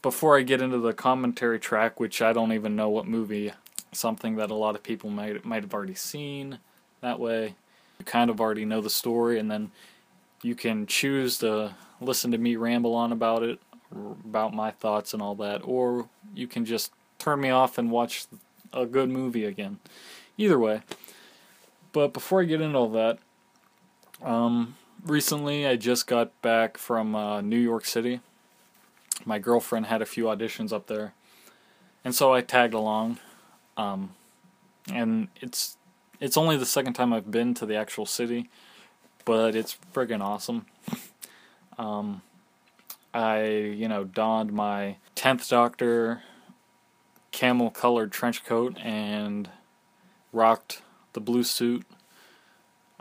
before 0.05 0.37
I 0.37 0.43
get 0.43 0.61
into 0.61 0.77
the 0.77 0.93
commentary 0.93 1.59
track, 1.59 1.99
which 1.99 2.21
I 2.21 2.31
don't 2.31 2.51
even 2.53 2.75
know 2.75 2.89
what 2.89 3.07
movie, 3.07 3.53
something 3.95 4.35
that 4.35 4.51
a 4.51 4.55
lot 4.55 4.75
of 4.75 4.83
people 4.83 5.09
might 5.09 5.45
might 5.45 5.63
have 5.63 5.73
already 5.73 5.95
seen. 5.95 6.59
That 7.01 7.19
way, 7.19 7.55
you 7.99 8.05
kind 8.05 8.29
of 8.29 8.39
already 8.39 8.65
know 8.65 8.81
the 8.81 8.89
story, 8.89 9.39
and 9.39 9.49
then 9.49 9.71
you 10.41 10.55
can 10.55 10.85
choose 10.85 11.37
to 11.39 11.75
listen 12.01 12.31
to 12.31 12.37
me 12.37 12.55
ramble 12.55 12.93
on 12.93 13.11
about 13.11 13.43
it, 13.43 13.59
about 13.91 14.53
my 14.53 14.71
thoughts 14.71 15.13
and 15.13 15.21
all 15.21 15.35
that, 15.35 15.61
or 15.63 16.09
you 16.33 16.47
can 16.47 16.65
just 16.65 16.91
turn 17.19 17.39
me 17.41 17.49
off 17.49 17.77
and 17.77 17.91
watch 17.91 18.25
a 18.73 18.85
good 18.85 19.09
movie 19.09 19.45
again. 19.45 19.79
Either 20.37 20.59
way. 20.59 20.81
But 21.93 22.11
before 22.11 22.41
I 22.41 22.45
get 22.45 22.59
into 22.59 22.77
all 22.77 22.89
that, 22.89 23.19
um, 24.21 24.75
recently 25.05 25.65
I 25.65 25.77
just 25.77 26.07
got 26.07 26.41
back 26.41 26.77
from 26.77 27.15
uh, 27.15 27.39
New 27.39 27.59
York 27.59 27.85
City 27.85 28.19
my 29.23 29.39
girlfriend 29.39 29.85
had 29.85 30.01
a 30.01 30.05
few 30.05 30.25
auditions 30.25 30.73
up 30.73 30.87
there, 30.87 31.13
and 32.03 32.13
so 32.13 32.33
I 32.33 32.41
tagged 32.41 32.73
along. 32.73 33.19
Um, 33.77 34.15
and 34.91 35.27
it's 35.41 35.77
it's 36.19 36.37
only 36.37 36.57
the 36.57 36.65
second 36.65 36.93
time 36.93 37.13
I've 37.13 37.31
been 37.31 37.53
to 37.55 37.65
the 37.65 37.75
actual 37.75 38.05
city, 38.05 38.49
but 39.25 39.55
it's 39.55 39.77
friggin' 39.93 40.21
awesome. 40.21 40.65
um, 41.77 42.21
I 43.13 43.45
you 43.45 43.87
know 43.87 44.03
donned 44.03 44.53
my 44.53 44.97
tenth 45.15 45.47
Doctor 45.49 46.21
camel 47.31 47.69
colored 47.69 48.11
trench 48.11 48.45
coat 48.45 48.77
and 48.79 49.49
rocked 50.31 50.81
the 51.13 51.19
blue 51.19 51.43
suit 51.43 51.85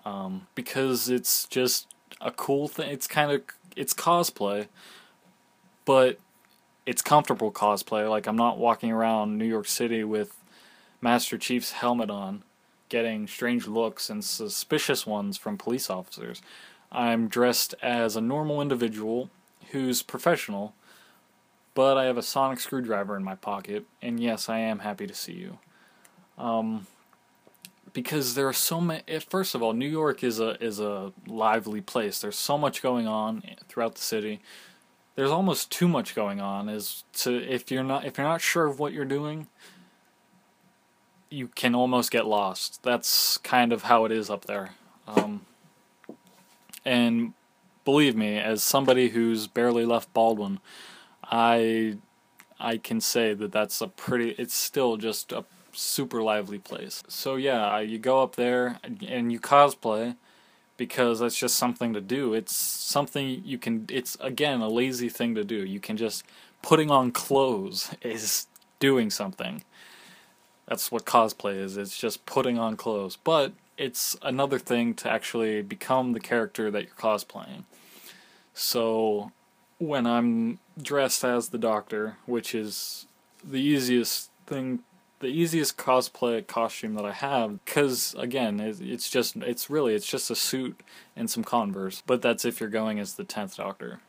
um, 0.04 0.46
because 0.54 1.08
it's 1.08 1.46
just 1.46 1.86
a 2.20 2.30
cool 2.30 2.68
thing. 2.68 2.90
It's 2.90 3.06
kind 3.06 3.30
of 3.30 3.42
it's 3.76 3.94
cosplay, 3.94 4.68
but 5.84 6.18
it's 6.86 7.02
comfortable 7.02 7.52
cosplay. 7.52 8.08
Like 8.08 8.26
I'm 8.26 8.36
not 8.36 8.58
walking 8.58 8.92
around 8.92 9.38
New 9.38 9.46
York 9.46 9.66
City 9.66 10.04
with 10.04 10.36
Master 11.04 11.36
Chief's 11.36 11.72
helmet 11.72 12.08
on, 12.08 12.44
getting 12.88 13.26
strange 13.26 13.66
looks 13.66 14.08
and 14.08 14.24
suspicious 14.24 15.06
ones 15.06 15.36
from 15.36 15.58
police 15.58 15.90
officers. 15.90 16.40
I'm 16.90 17.28
dressed 17.28 17.74
as 17.82 18.16
a 18.16 18.22
normal 18.22 18.62
individual 18.62 19.28
who's 19.72 20.02
professional, 20.02 20.74
but 21.74 21.98
I 21.98 22.04
have 22.04 22.16
a 22.16 22.22
sonic 22.22 22.58
screwdriver 22.58 23.18
in 23.18 23.22
my 23.22 23.34
pocket, 23.34 23.84
and 24.00 24.18
yes, 24.18 24.48
I 24.48 24.60
am 24.60 24.78
happy 24.78 25.06
to 25.06 25.14
see 25.14 25.34
you. 25.34 25.58
Um, 26.38 26.86
because 27.92 28.34
there 28.34 28.48
are 28.48 28.54
so 28.54 28.80
many. 28.80 29.02
First 29.28 29.54
of 29.54 29.62
all, 29.62 29.74
New 29.74 29.88
York 29.88 30.24
is 30.24 30.40
a 30.40 30.60
is 30.64 30.80
a 30.80 31.12
lively 31.26 31.82
place. 31.82 32.18
There's 32.18 32.38
so 32.38 32.56
much 32.56 32.80
going 32.82 33.06
on 33.06 33.42
throughout 33.68 33.94
the 33.94 34.00
city 34.00 34.40
there's 35.16 35.30
almost 35.30 35.70
too 35.70 35.86
much 35.86 36.14
going 36.14 36.40
on 36.40 36.68
is 36.68 37.04
to 37.12 37.36
if 37.36 37.70
you're 37.70 37.84
not 37.84 38.04
if 38.04 38.18
you're 38.18 38.26
not 38.26 38.40
sure 38.40 38.66
of 38.66 38.80
what 38.80 38.92
you're 38.92 39.04
doing 39.04 39.46
you 41.34 41.48
can 41.48 41.74
almost 41.74 42.10
get 42.10 42.26
lost 42.26 42.82
that's 42.82 43.38
kind 43.38 43.72
of 43.72 43.82
how 43.82 44.04
it 44.04 44.12
is 44.12 44.30
up 44.30 44.44
there 44.46 44.70
um, 45.06 45.42
and 46.84 47.32
believe 47.84 48.16
me 48.16 48.38
as 48.38 48.62
somebody 48.62 49.10
who's 49.10 49.46
barely 49.46 49.84
left 49.84 50.12
baldwin 50.12 50.58
i 51.24 51.96
i 52.60 52.76
can 52.76 53.00
say 53.00 53.34
that 53.34 53.52
that's 53.52 53.80
a 53.80 53.88
pretty 53.88 54.30
it's 54.38 54.54
still 54.54 54.96
just 54.96 55.32
a 55.32 55.44
super 55.72 56.22
lively 56.22 56.58
place 56.58 57.02
so 57.08 57.36
yeah 57.36 57.80
you 57.80 57.98
go 57.98 58.22
up 58.22 58.36
there 58.36 58.78
and 58.82 59.32
you 59.32 59.40
cosplay 59.40 60.14
because 60.76 61.20
that's 61.20 61.38
just 61.38 61.56
something 61.56 61.92
to 61.92 62.00
do. 62.00 62.34
It's 62.34 62.54
something 62.54 63.42
you 63.44 63.58
can. 63.58 63.86
It's 63.90 64.16
again 64.20 64.60
a 64.60 64.68
lazy 64.68 65.08
thing 65.08 65.34
to 65.34 65.44
do. 65.44 65.64
You 65.64 65.80
can 65.80 65.96
just 65.96 66.24
putting 66.62 66.90
on 66.90 67.12
clothes 67.12 67.94
is 68.02 68.46
doing 68.80 69.10
something. 69.10 69.62
That's 70.66 70.90
what 70.90 71.04
cosplay 71.04 71.56
is. 71.56 71.76
It's 71.76 71.98
just 71.98 72.26
putting 72.26 72.58
on 72.58 72.76
clothes, 72.76 73.16
but 73.16 73.52
it's 73.76 74.16
another 74.22 74.58
thing 74.58 74.94
to 74.94 75.10
actually 75.10 75.62
become 75.62 76.12
the 76.12 76.20
character 76.20 76.70
that 76.70 76.84
you're 76.84 76.94
cosplaying. 76.94 77.64
So 78.54 79.32
when 79.78 80.06
I'm 80.06 80.58
dressed 80.80 81.24
as 81.24 81.48
the 81.48 81.58
Doctor, 81.58 82.16
which 82.26 82.54
is 82.54 83.06
the 83.42 83.60
easiest 83.60 84.30
thing 84.46 84.80
the 85.20 85.30
easiest 85.30 85.78
cosplay 85.78 86.46
costume 86.46 86.94
that 86.94 87.06
I 87.06 87.12
have 87.12 87.64
because 87.64 88.14
again 88.18 88.60
it's 88.60 89.08
just 89.08 89.36
it's 89.36 89.70
really 89.70 89.94
it's 89.94 90.06
just 90.06 90.30
a 90.30 90.36
suit 90.36 90.82
and 91.16 91.30
some 91.30 91.42
Converse 91.44 92.02
but 92.06 92.20
that's 92.20 92.44
if 92.44 92.60
you're 92.60 92.68
going 92.68 92.98
as 92.98 93.14
the 93.14 93.24
10th 93.24 93.56
Doctor 93.56 94.00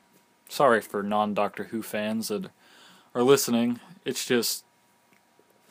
sorry 0.49 0.81
for 0.81 1.03
non 1.03 1.33
Doctor 1.33 1.65
Who 1.65 1.81
fans 1.81 2.27
that 2.27 2.49
are 3.13 3.23
listening 3.23 3.79
it's 4.03 4.25
just 4.25 4.64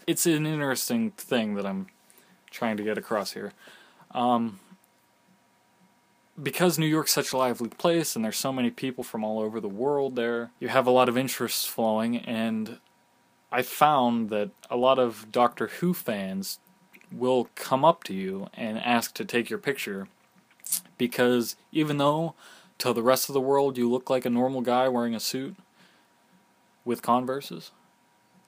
it's 0.06 0.26
an 0.26 0.46
interesting 0.46 1.10
thing 1.12 1.54
that 1.54 1.66
I'm 1.66 1.86
trying 2.50 2.76
to 2.76 2.82
get 2.82 2.98
across 2.98 3.32
here. 3.32 3.52
Um, 4.12 4.60
because 6.40 6.78
New 6.78 6.86
York's 6.86 7.12
such 7.12 7.32
a 7.32 7.36
lively 7.36 7.68
place 7.68 8.16
and 8.16 8.24
there's 8.24 8.36
so 8.36 8.52
many 8.52 8.70
people 8.70 9.04
from 9.04 9.24
all 9.24 9.38
over 9.40 9.60
the 9.60 9.68
world 9.68 10.16
there 10.16 10.50
you 10.58 10.68
have 10.68 10.86
a 10.86 10.90
lot 10.90 11.08
of 11.08 11.16
interests 11.16 11.64
flowing 11.64 12.16
and 12.18 12.78
I 13.52 13.62
found 13.62 14.30
that 14.30 14.50
a 14.68 14.76
lot 14.76 14.98
of 14.98 15.30
Doctor 15.30 15.68
Who 15.68 15.94
fans 15.94 16.58
will 17.12 17.50
come 17.54 17.84
up 17.84 18.02
to 18.04 18.14
you 18.14 18.48
and 18.54 18.78
ask 18.78 19.14
to 19.14 19.24
take 19.24 19.48
your 19.48 19.60
picture 19.60 20.08
because 20.98 21.54
even 21.70 21.98
though 21.98 22.34
to 22.78 22.92
the 22.92 23.02
rest 23.02 23.28
of 23.28 23.32
the 23.32 23.40
world 23.40 23.78
you 23.78 23.88
look 23.88 24.10
like 24.10 24.24
a 24.24 24.30
normal 24.30 24.60
guy 24.60 24.88
wearing 24.88 25.14
a 25.14 25.20
suit 25.20 25.54
with 26.84 27.00
Converses, 27.00 27.70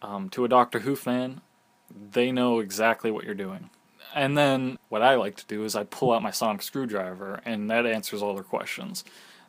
um, 0.02 0.28
to 0.30 0.44
a 0.44 0.48
Doctor 0.48 0.80
Who 0.80 0.96
fan, 0.96 1.40
they 1.90 2.32
know 2.32 2.60
exactly 2.60 3.10
what 3.10 3.24
you're 3.24 3.34
doing. 3.34 3.70
And 4.14 4.36
then 4.36 4.78
what 4.88 5.02
I 5.02 5.16
like 5.16 5.36
to 5.36 5.46
do 5.46 5.64
is 5.64 5.76
I 5.76 5.84
pull 5.84 6.12
out 6.12 6.22
my 6.22 6.30
sonic 6.30 6.62
screwdriver, 6.62 7.40
and 7.44 7.70
that 7.70 7.86
answers 7.86 8.22
all 8.22 8.34
their 8.34 8.42
questions. 8.42 9.04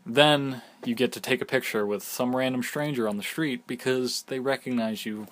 Then 0.06 0.62
you 0.86 0.96
get 0.96 1.12
to 1.14 1.20
take 1.20 1.42
a 1.42 1.46
picture 1.46 1.86
with 1.86 2.04
some 2.04 2.36
random 2.36 2.64
stranger 2.64 3.08
on 3.08 3.18
the 3.18 3.24
street 3.24 3.68
because 3.68 4.24
they 4.24 4.40
recognize 4.40 5.06
you 5.06 5.28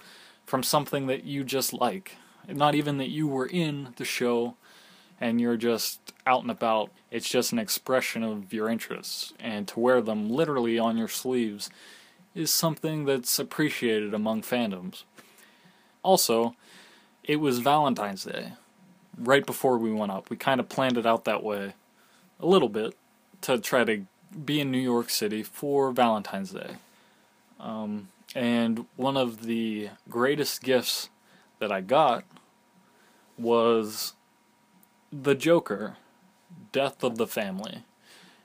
from 0.45 0.63
something 0.63 1.07
that 1.07 1.23
you 1.23 1.43
just 1.43 1.73
like. 1.73 2.17
Not 2.47 2.75
even 2.75 2.97
that 2.97 3.09
you 3.09 3.27
were 3.27 3.47
in 3.47 3.93
the 3.97 4.05
show 4.05 4.55
and 5.19 5.39
you're 5.39 5.57
just 5.57 6.13
out 6.27 6.41
and 6.41 6.51
about. 6.51 6.91
It's 7.09 7.29
just 7.29 7.51
an 7.51 7.59
expression 7.59 8.23
of 8.23 8.53
your 8.53 8.69
interests. 8.69 9.33
And 9.39 9.67
to 9.69 9.79
wear 9.79 10.01
them 10.01 10.29
literally 10.29 10.77
on 10.77 10.97
your 10.97 11.07
sleeves 11.07 11.69
is 12.33 12.51
something 12.51 13.05
that's 13.05 13.39
appreciated 13.39 14.13
among 14.13 14.41
fandoms. 14.41 15.03
Also, 16.03 16.55
it 17.27 17.37
was 17.37 17.59
Valentine's 17.59 18.23
Day 18.23 18.53
right 19.17 19.45
before 19.45 19.77
we 19.77 19.91
went 19.91 20.11
up. 20.11 20.29
We 20.29 20.37
kind 20.37 20.59
of 20.59 20.69
planned 20.69 20.97
it 20.97 21.05
out 21.05 21.25
that 21.25 21.43
way 21.43 21.73
a 22.39 22.45
little 22.45 22.69
bit 22.69 22.95
to 23.41 23.57
try 23.57 23.83
to 23.83 24.05
be 24.43 24.59
in 24.59 24.71
New 24.71 24.79
York 24.79 25.09
City 25.09 25.43
for 25.43 25.91
Valentine's 25.91 26.51
Day. 26.51 26.75
Um, 27.59 28.09
and 28.35 28.85
one 28.95 29.17
of 29.17 29.43
the 29.43 29.89
greatest 30.09 30.61
gifts 30.61 31.09
that 31.59 31.71
I 31.71 31.81
got 31.81 32.25
was 33.37 34.13
The 35.11 35.35
Joker 35.35 35.97
Death 36.71 37.03
of 37.03 37.17
the 37.17 37.27
Family. 37.27 37.83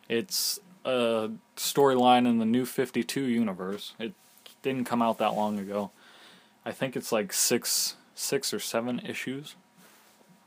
It's 0.09 0.61
a 0.85 1.31
storyline 1.57 2.27
in 2.29 2.39
the 2.39 2.45
new 2.45 2.65
52 2.65 3.21
universe. 3.21 3.95
It 3.99 4.15
didn't 4.63 4.85
come 4.85 5.03
out 5.03 5.19
that 5.19 5.35
long 5.35 5.59
ago. 5.59 5.91
I 6.65 6.73
think 6.73 6.97
it's 6.97 7.11
like 7.11 7.33
six, 7.33 7.97
six 8.21 8.53
or 8.53 8.61
seven 8.61 9.01
issues. 9.01 9.57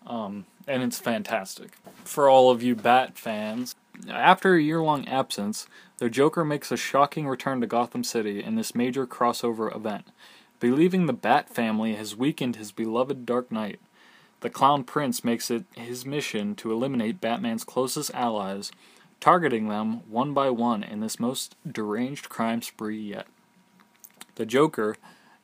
Um, 0.05 0.45
and 0.67 0.83
it's 0.83 0.99
fantastic. 0.99 1.71
For 2.03 2.29
all 2.29 2.51
of 2.51 2.61
you 2.61 2.75
Bat 2.75 3.17
fans, 3.17 3.75
after 4.09 4.55
a 4.55 4.61
year 4.61 4.81
long 4.81 5.07
absence, 5.07 5.67
the 5.97 6.09
Joker 6.09 6.43
makes 6.43 6.71
a 6.71 6.77
shocking 6.77 7.27
return 7.27 7.61
to 7.61 7.67
Gotham 7.67 8.03
City 8.03 8.43
in 8.43 8.55
this 8.55 8.75
major 8.75 9.07
crossover 9.07 9.73
event. 9.73 10.07
Believing 10.59 11.05
the 11.05 11.13
Bat 11.13 11.49
family 11.49 11.95
has 11.95 12.15
weakened 12.15 12.55
his 12.55 12.71
beloved 12.71 13.25
Dark 13.25 13.51
Knight, 13.51 13.79
the 14.41 14.49
Clown 14.49 14.83
Prince 14.83 15.23
makes 15.23 15.49
it 15.49 15.63
his 15.73 16.05
mission 16.05 16.53
to 16.55 16.71
eliminate 16.71 17.21
Batman's 17.21 17.63
closest 17.63 18.13
allies, 18.13 18.71
targeting 19.21 19.69
them 19.69 20.01
one 20.09 20.33
by 20.33 20.49
one 20.49 20.83
in 20.83 20.99
this 20.99 21.17
most 21.17 21.55
deranged 21.69 22.27
crime 22.27 22.61
spree 22.61 22.99
yet. 22.99 23.25
The 24.35 24.45
Joker, 24.45 24.97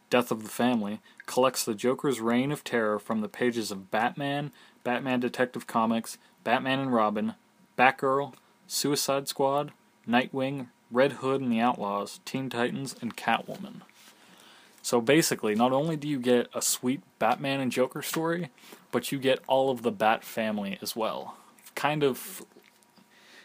Death 0.09 0.31
of 0.31 0.43
the 0.43 0.49
Family, 0.49 0.99
collects 1.29 1.63
the 1.63 1.75
Joker's 1.75 2.19
reign 2.19 2.51
of 2.51 2.63
terror 2.63 2.97
from 2.97 3.21
the 3.21 3.29
pages 3.29 3.69
of 3.69 3.91
Batman, 3.91 4.51
Batman 4.83 5.19
Detective 5.19 5.67
Comics, 5.67 6.17
Batman 6.43 6.79
and 6.79 6.91
Robin, 6.91 7.35
Batgirl, 7.77 8.33
Suicide 8.65 9.27
Squad, 9.27 9.71
Nightwing, 10.07 10.69
Red 10.89 11.11
Hood 11.13 11.39
and 11.39 11.51
the 11.51 11.59
Outlaws, 11.59 12.19
Teen 12.25 12.49
Titans, 12.49 12.95
and 12.99 13.15
Catwoman. 13.15 13.81
So 14.81 14.99
basically, 15.01 15.53
not 15.53 15.71
only 15.71 15.95
do 15.95 16.07
you 16.07 16.17
get 16.17 16.49
a 16.55 16.63
sweet 16.63 17.01
Batman 17.19 17.59
and 17.59 17.71
Joker 17.71 18.01
story, 18.01 18.49
but 18.91 19.11
you 19.11 19.19
get 19.19 19.43
all 19.45 19.69
of 19.69 19.83
the 19.83 19.91
Bat 19.91 20.23
family 20.23 20.79
as 20.81 20.95
well. 20.95 21.37
Kind 21.75 22.03
of, 22.03 22.43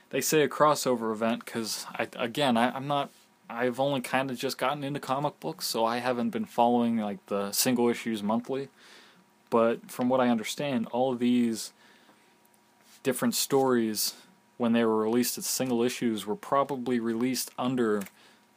they 0.09 0.23
say 0.23 0.41
a 0.41 0.49
crossover 0.49 1.13
event 1.13 1.45
because, 1.45 1.85
again, 2.17 2.57
I, 2.57 2.75
I'm 2.75 2.87
not 2.87 3.11
I've 3.49 3.79
only 3.79 4.01
kind 4.01 4.31
of 4.31 4.39
just 4.39 4.59
gotten 4.59 4.85
into 4.85 5.01
comic 5.01 5.39
books, 5.41 5.67
so 5.67 5.85
I 5.85 5.99
haven't 5.99 6.31
been 6.31 6.47
following 6.47 6.99
like 6.99 7.25
the 7.27 7.53
single 7.53 7.89
issues 7.89 8.23
monthly. 8.23 8.69
But 9.51 9.91
from 9.91 10.09
what 10.09 10.21
I 10.21 10.29
understand, 10.29 10.87
all 10.91 11.13
of 11.13 11.19
these 11.19 11.73
different 13.03 13.35
stories, 13.35 14.15
when 14.57 14.73
they 14.73 14.85
were 14.85 14.97
released 14.97 15.39
as 15.39 15.47
single 15.47 15.83
issues, 15.83 16.27
were 16.27 16.37
probably 16.37 16.99
released 16.99 17.51
under 17.59 18.03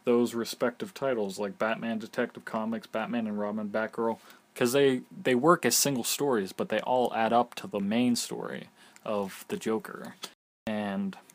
those 0.05 0.33
respective 0.33 0.93
titles, 0.93 1.37
like 1.37 1.59
Batman 1.59 1.99
Detective 1.99 2.45
Comics, 2.45 2.87
Batman 2.87 3.27
and 3.27 3.37
Robin, 3.37 3.67
Batgirl, 3.67 4.19
because 4.53 4.71
they 4.71 5.01
they 5.11 5.35
work 5.35 5.65
as 5.65 5.75
single 5.75 6.05
stories, 6.05 6.53
but 6.53 6.69
they 6.69 6.79
all 6.79 7.13
add 7.13 7.33
up 7.33 7.53
to 7.55 7.67
the 7.67 7.81
main 7.81 8.15
story 8.15 8.69
of 9.03 9.43
the 9.49 9.57
Joker. 9.57 10.15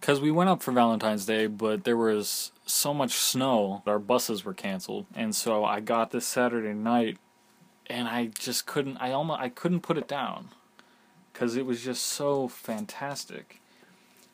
Because 0.01 0.21
we 0.21 0.31
went 0.33 0.51
up 0.51 0.63
for 0.63 0.73
Valentine's 0.73 1.25
Day, 1.25 1.47
but 1.47 1.85
there 1.85 1.97
was 1.97 2.51
so 2.67 2.93
much 2.93 3.13
snow, 3.13 3.83
that 3.85 3.91
our 3.93 3.99
buses 3.99 4.45
were 4.45 4.55
canceled, 4.55 5.07
and 5.15 5.35
so 5.35 5.65
I 5.65 5.81
got 5.81 6.11
this 6.11 6.27
Saturday 6.27 6.75
night, 6.75 7.19
and 7.87 8.09
I 8.09 8.27
just 8.27 8.67
couldn't. 8.67 8.97
I 8.99 9.13
almost 9.13 9.41
I 9.41 9.49
couldn't 9.49 9.81
put 9.81 9.99
it 9.99 10.09
down, 10.09 10.49
because 11.33 11.57
it 11.57 11.67
was 11.67 11.83
just 11.83 12.05
so 12.05 12.49
fantastic. 12.49 13.61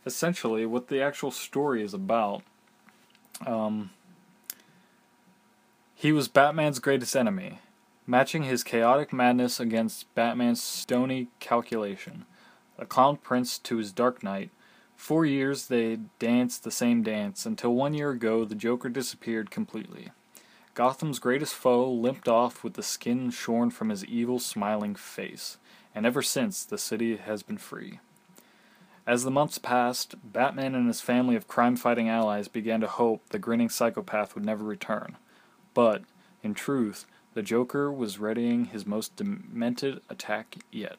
Essentially, 0.07 0.65
what 0.65 0.89
the 0.89 1.03
actual 1.03 1.31
story 1.31 1.83
is 1.83 1.93
about. 1.93 2.43
Um, 3.47 3.91
he 5.95 6.13
was 6.13 6.29
Batman's 6.29 6.79
greatest 6.79 7.15
enemy, 7.15 7.59
matching 8.07 8.45
his 8.45 8.65
chaotic 8.65 9.13
madness 9.13 9.61
against 9.61 10.13
Batman's 10.15 10.63
stony 10.63 11.29
calculation. 11.41 12.25
A 12.79 12.87
clown 12.87 13.17
prince 13.17 13.59
to 13.59 13.79
his 13.79 13.93
Dark 13.93 14.23
Knight, 14.23 14.51
four 14.99 15.25
years 15.25 15.69
they 15.69 15.97
danced 16.19 16.65
the 16.65 16.71
same 16.71 17.03
dance 17.03 17.47
until 17.47 17.75
one 17.75 17.95
year 17.95 18.11
ago 18.11 18.45
the 18.45 18.55
Joker 18.55 18.91
disappeared 18.91 19.51
completely. 19.51 20.11
Gotham's 20.75 21.19
greatest 21.19 21.55
foe 21.55 21.91
limped 21.91 22.29
off 22.29 22.63
with 22.63 22.75
the 22.75 22.83
skin 22.83 23.31
shorn 23.31 23.71
from 23.71 23.89
his 23.89 24.05
evil, 24.05 24.39
smiling 24.39 24.95
face, 24.95 25.57
and 25.95 26.05
ever 26.05 26.21
since 26.21 26.65
the 26.65 26.77
city 26.77 27.17
has 27.17 27.43
been 27.43 27.59
free. 27.59 28.01
As 29.07 29.25
the 29.25 29.31
months 29.31 29.57
passed, 29.57 30.17
Batman 30.23 30.75
and 30.75 30.87
his 30.87 31.01
family 31.01 31.35
of 31.35 31.49
crime 31.49 31.77
fighting 31.77 32.11
allies 32.11 32.47
began 32.47 32.81
to 32.83 32.87
hope 32.87 33.27
the 33.31 33.39
grinning 33.39 33.71
psychopath 33.71 34.35
would 34.35 34.45
never 34.45 34.65
return. 34.65 35.17
But, 35.73 36.03
in 36.43 36.53
truth, 36.53 37.07
the 37.35 37.43
Joker 37.43 37.91
was 37.91 38.19
readying 38.19 38.67
his 38.67 38.85
most 38.85 39.17
demented 39.17 40.03
attack 40.11 40.57
yet. 40.71 40.97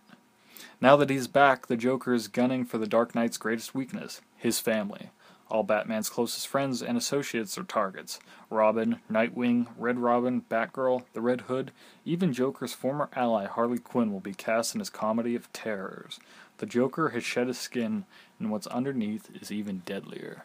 Now 0.82 0.96
that 0.96 1.10
he's 1.10 1.28
back, 1.28 1.68
the 1.68 1.78
Joker 1.78 2.14
is 2.14 2.28
gunning 2.28 2.66
for 2.66 2.78
the 2.78 2.88
Dark 2.88 3.16
Knight's 3.16 3.38
greatest 3.38 3.76
weakness 3.76 4.22
his 4.36 4.60
family. 4.60 5.10
All 5.50 5.64
Batman's 5.64 6.10
closest 6.10 6.48
friends 6.48 6.82
and 6.82 6.98
associates 6.98 7.58
are 7.58 7.64
targets 7.64 8.20
Robin, 8.52 9.00
Nightwing, 9.12 9.68
Red 9.78 9.98
Robin, 9.98 10.44
Batgirl, 10.50 11.06
the 11.14 11.22
Red 11.22 11.42
Hood, 11.42 11.72
even 12.06 12.34
Joker's 12.34 12.74
former 12.74 13.10
ally 13.16 13.48
Harley 13.48 13.80
Quinn 13.80 14.12
will 14.12 14.20
be 14.20 14.34
cast 14.34 14.76
in 14.76 14.80
his 14.80 14.90
comedy 14.90 15.36
of 15.36 15.52
terrors. 15.52 16.20
The 16.60 16.66
Joker 16.66 17.10
has 17.10 17.24
shed 17.24 17.48
his 17.48 17.58
skin, 17.58 18.06
and 18.38 18.52
what's 18.52 18.68
underneath 18.68 19.30
is 19.42 19.52
even 19.52 19.82
deadlier. 19.86 20.44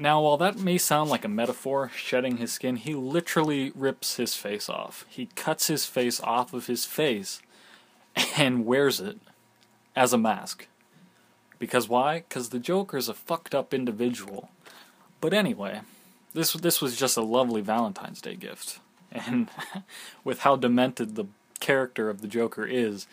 Now, 0.00 0.22
while 0.22 0.36
that 0.36 0.58
may 0.58 0.78
sound 0.78 1.10
like 1.10 1.24
a 1.24 1.28
metaphor, 1.28 1.90
shedding 1.94 2.36
his 2.36 2.52
skin, 2.52 2.76
he 2.76 2.94
literally 2.94 3.72
rips 3.74 4.16
his 4.16 4.34
face 4.34 4.68
off. 4.68 5.04
He 5.08 5.26
cuts 5.34 5.66
his 5.66 5.86
face 5.86 6.20
off 6.20 6.52
of 6.52 6.66
his 6.66 6.84
face 6.84 7.40
and 8.36 8.66
wears 8.66 9.00
it 9.00 9.18
as 9.96 10.12
a 10.12 10.18
mask. 10.18 10.66
Because 11.58 11.88
why? 11.88 12.24
Because 12.28 12.50
the 12.50 12.58
Joker's 12.58 13.08
a 13.08 13.14
fucked 13.14 13.54
up 13.54 13.74
individual. 13.74 14.50
But 15.20 15.34
anyway, 15.34 15.80
this 16.32 16.52
this 16.52 16.80
was 16.80 16.96
just 16.96 17.16
a 17.16 17.22
lovely 17.22 17.60
Valentine's 17.60 18.20
Day 18.20 18.36
gift. 18.36 18.78
And 19.10 19.48
with 20.24 20.40
how 20.40 20.56
demented 20.56 21.16
the 21.16 21.24
character 21.58 22.08
of 22.08 22.20
the 22.20 22.28
Joker 22.28 22.64
is, 22.64 23.06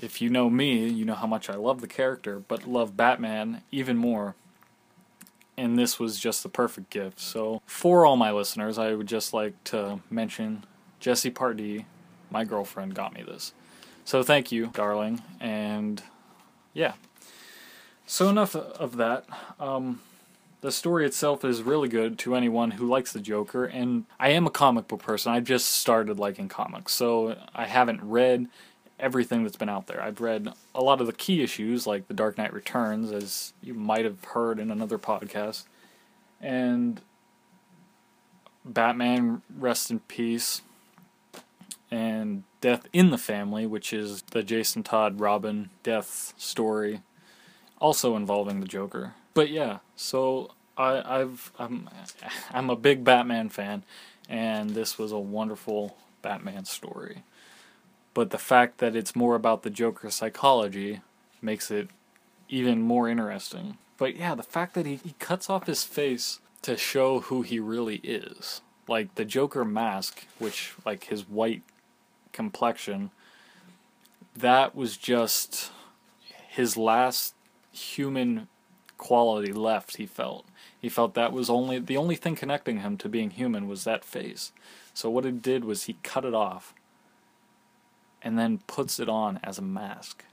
if 0.00 0.20
you 0.20 0.28
know 0.28 0.50
me, 0.50 0.88
you 0.88 1.04
know 1.04 1.14
how 1.14 1.28
much 1.28 1.48
I 1.48 1.54
love 1.54 1.80
the 1.80 1.86
character, 1.86 2.40
but 2.40 2.66
love 2.66 2.96
Batman 2.96 3.62
even 3.70 3.96
more 3.96 4.34
and 5.56 5.78
this 5.78 5.98
was 5.98 6.18
just 6.18 6.42
the 6.42 6.48
perfect 6.48 6.90
gift. 6.90 7.20
So, 7.20 7.62
for 7.66 8.04
all 8.04 8.16
my 8.16 8.32
listeners, 8.32 8.78
I 8.78 8.94
would 8.94 9.06
just 9.06 9.32
like 9.32 9.62
to 9.64 10.00
mention 10.10 10.64
Jessie 11.00 11.30
Pardee, 11.30 11.86
my 12.30 12.44
girlfriend, 12.44 12.94
got 12.94 13.14
me 13.14 13.22
this. 13.22 13.52
So, 14.04 14.22
thank 14.22 14.52
you, 14.52 14.66
darling. 14.68 15.22
And 15.40 16.02
yeah. 16.72 16.94
So, 18.06 18.28
enough 18.28 18.54
of 18.54 18.96
that. 18.96 19.24
Um, 19.58 20.00
the 20.64 20.72
story 20.72 21.04
itself 21.04 21.44
is 21.44 21.62
really 21.62 21.90
good 21.90 22.18
to 22.20 22.34
anyone 22.34 22.70
who 22.70 22.88
likes 22.88 23.12
the 23.12 23.20
Joker, 23.20 23.66
and 23.66 24.06
I 24.18 24.30
am 24.30 24.46
a 24.46 24.50
comic 24.50 24.88
book 24.88 25.02
person. 25.02 25.30
I 25.30 25.40
just 25.40 25.66
started 25.66 26.18
liking 26.18 26.48
comics, 26.48 26.92
so 26.92 27.36
I 27.54 27.66
haven't 27.66 28.02
read 28.02 28.48
everything 28.98 29.42
that's 29.42 29.58
been 29.58 29.68
out 29.68 29.88
there. 29.88 30.02
I've 30.02 30.22
read 30.22 30.48
a 30.74 30.82
lot 30.82 31.02
of 31.02 31.06
the 31.06 31.12
key 31.12 31.42
issues, 31.42 31.86
like 31.86 32.08
The 32.08 32.14
Dark 32.14 32.38
Knight 32.38 32.54
Returns, 32.54 33.12
as 33.12 33.52
you 33.60 33.74
might 33.74 34.06
have 34.06 34.24
heard 34.24 34.58
in 34.58 34.70
another 34.70 34.96
podcast, 34.96 35.64
and 36.40 37.02
Batman 38.64 39.42
Rest 39.54 39.90
in 39.90 40.00
Peace, 40.00 40.62
and 41.94 42.44
Death 42.60 42.86
in 42.92 43.10
the 43.10 43.18
Family, 43.18 43.66
which 43.66 43.92
is 43.92 44.22
the 44.32 44.42
Jason 44.42 44.82
Todd 44.82 45.20
Robin 45.20 45.70
death 45.82 46.34
story, 46.36 47.02
also 47.78 48.16
involving 48.16 48.60
the 48.60 48.66
Joker. 48.66 49.14
But 49.34 49.50
yeah, 49.50 49.78
so 49.94 50.50
I, 50.76 51.20
I've 51.20 51.52
I'm 51.58 51.88
I'm 52.50 52.70
a 52.70 52.76
big 52.76 53.04
Batman 53.04 53.48
fan, 53.48 53.84
and 54.28 54.70
this 54.70 54.98
was 54.98 55.12
a 55.12 55.18
wonderful 55.18 55.96
Batman 56.22 56.64
story 56.64 57.22
but 58.14 58.30
the 58.30 58.38
fact 58.38 58.78
that 58.78 58.96
it's 58.96 59.16
more 59.16 59.34
about 59.34 59.62
the 59.62 59.70
Joker's 59.70 60.14
psychology 60.14 61.00
makes 61.42 61.70
it 61.70 61.88
even 62.48 62.80
more 62.80 63.08
interesting. 63.08 63.76
But 63.98 64.16
yeah, 64.16 64.36
the 64.36 64.44
fact 64.44 64.74
that 64.74 64.86
he, 64.86 64.96
he 64.96 65.14
cuts 65.18 65.50
off 65.50 65.66
his 65.66 65.84
face 65.84 66.38
to 66.62 66.76
show 66.76 67.20
who 67.20 67.42
he 67.42 67.58
really 67.58 67.96
is. 67.96 68.62
Like 68.86 69.16
the 69.16 69.24
Joker 69.24 69.64
mask, 69.64 70.26
which, 70.38 70.74
like 70.86 71.04
his 71.04 71.28
white 71.28 71.62
complexion, 72.34 73.10
that 74.36 74.74
was 74.74 74.98
just 74.98 75.70
his 76.48 76.76
last 76.76 77.34
human 77.72 78.48
quality 78.98 79.52
left, 79.52 79.96
he 79.96 80.06
felt. 80.06 80.44
He 80.80 80.88
felt 80.88 81.14
that 81.14 81.32
was 81.32 81.48
only 81.48 81.78
the 81.78 81.96
only 81.96 82.16
thing 82.16 82.36
connecting 82.36 82.80
him 82.80 82.96
to 82.98 83.08
being 83.08 83.30
human 83.30 83.66
was 83.66 83.84
that 83.84 84.04
face. 84.04 84.52
So 84.92 85.10
what 85.10 85.26
it 85.26 85.42
did 85.42 85.64
was 85.64 85.84
he 85.84 85.96
cut 86.02 86.24
it 86.24 86.34
off 86.34 86.74
and 88.22 88.38
then 88.38 88.58
puts 88.66 88.98
it 89.00 89.08
on 89.08 89.40
as 89.42 89.58
a 89.58 89.62
mask. 89.62 90.24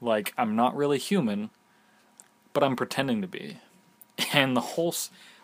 Like, 0.00 0.32
I'm 0.36 0.56
not 0.56 0.76
really 0.76 0.98
human, 0.98 1.50
but 2.52 2.62
I'm 2.62 2.76
pretending 2.76 3.20
to 3.22 3.28
be. 3.28 3.58
And 4.34 4.54
the 4.54 4.60
whole, 4.60 4.94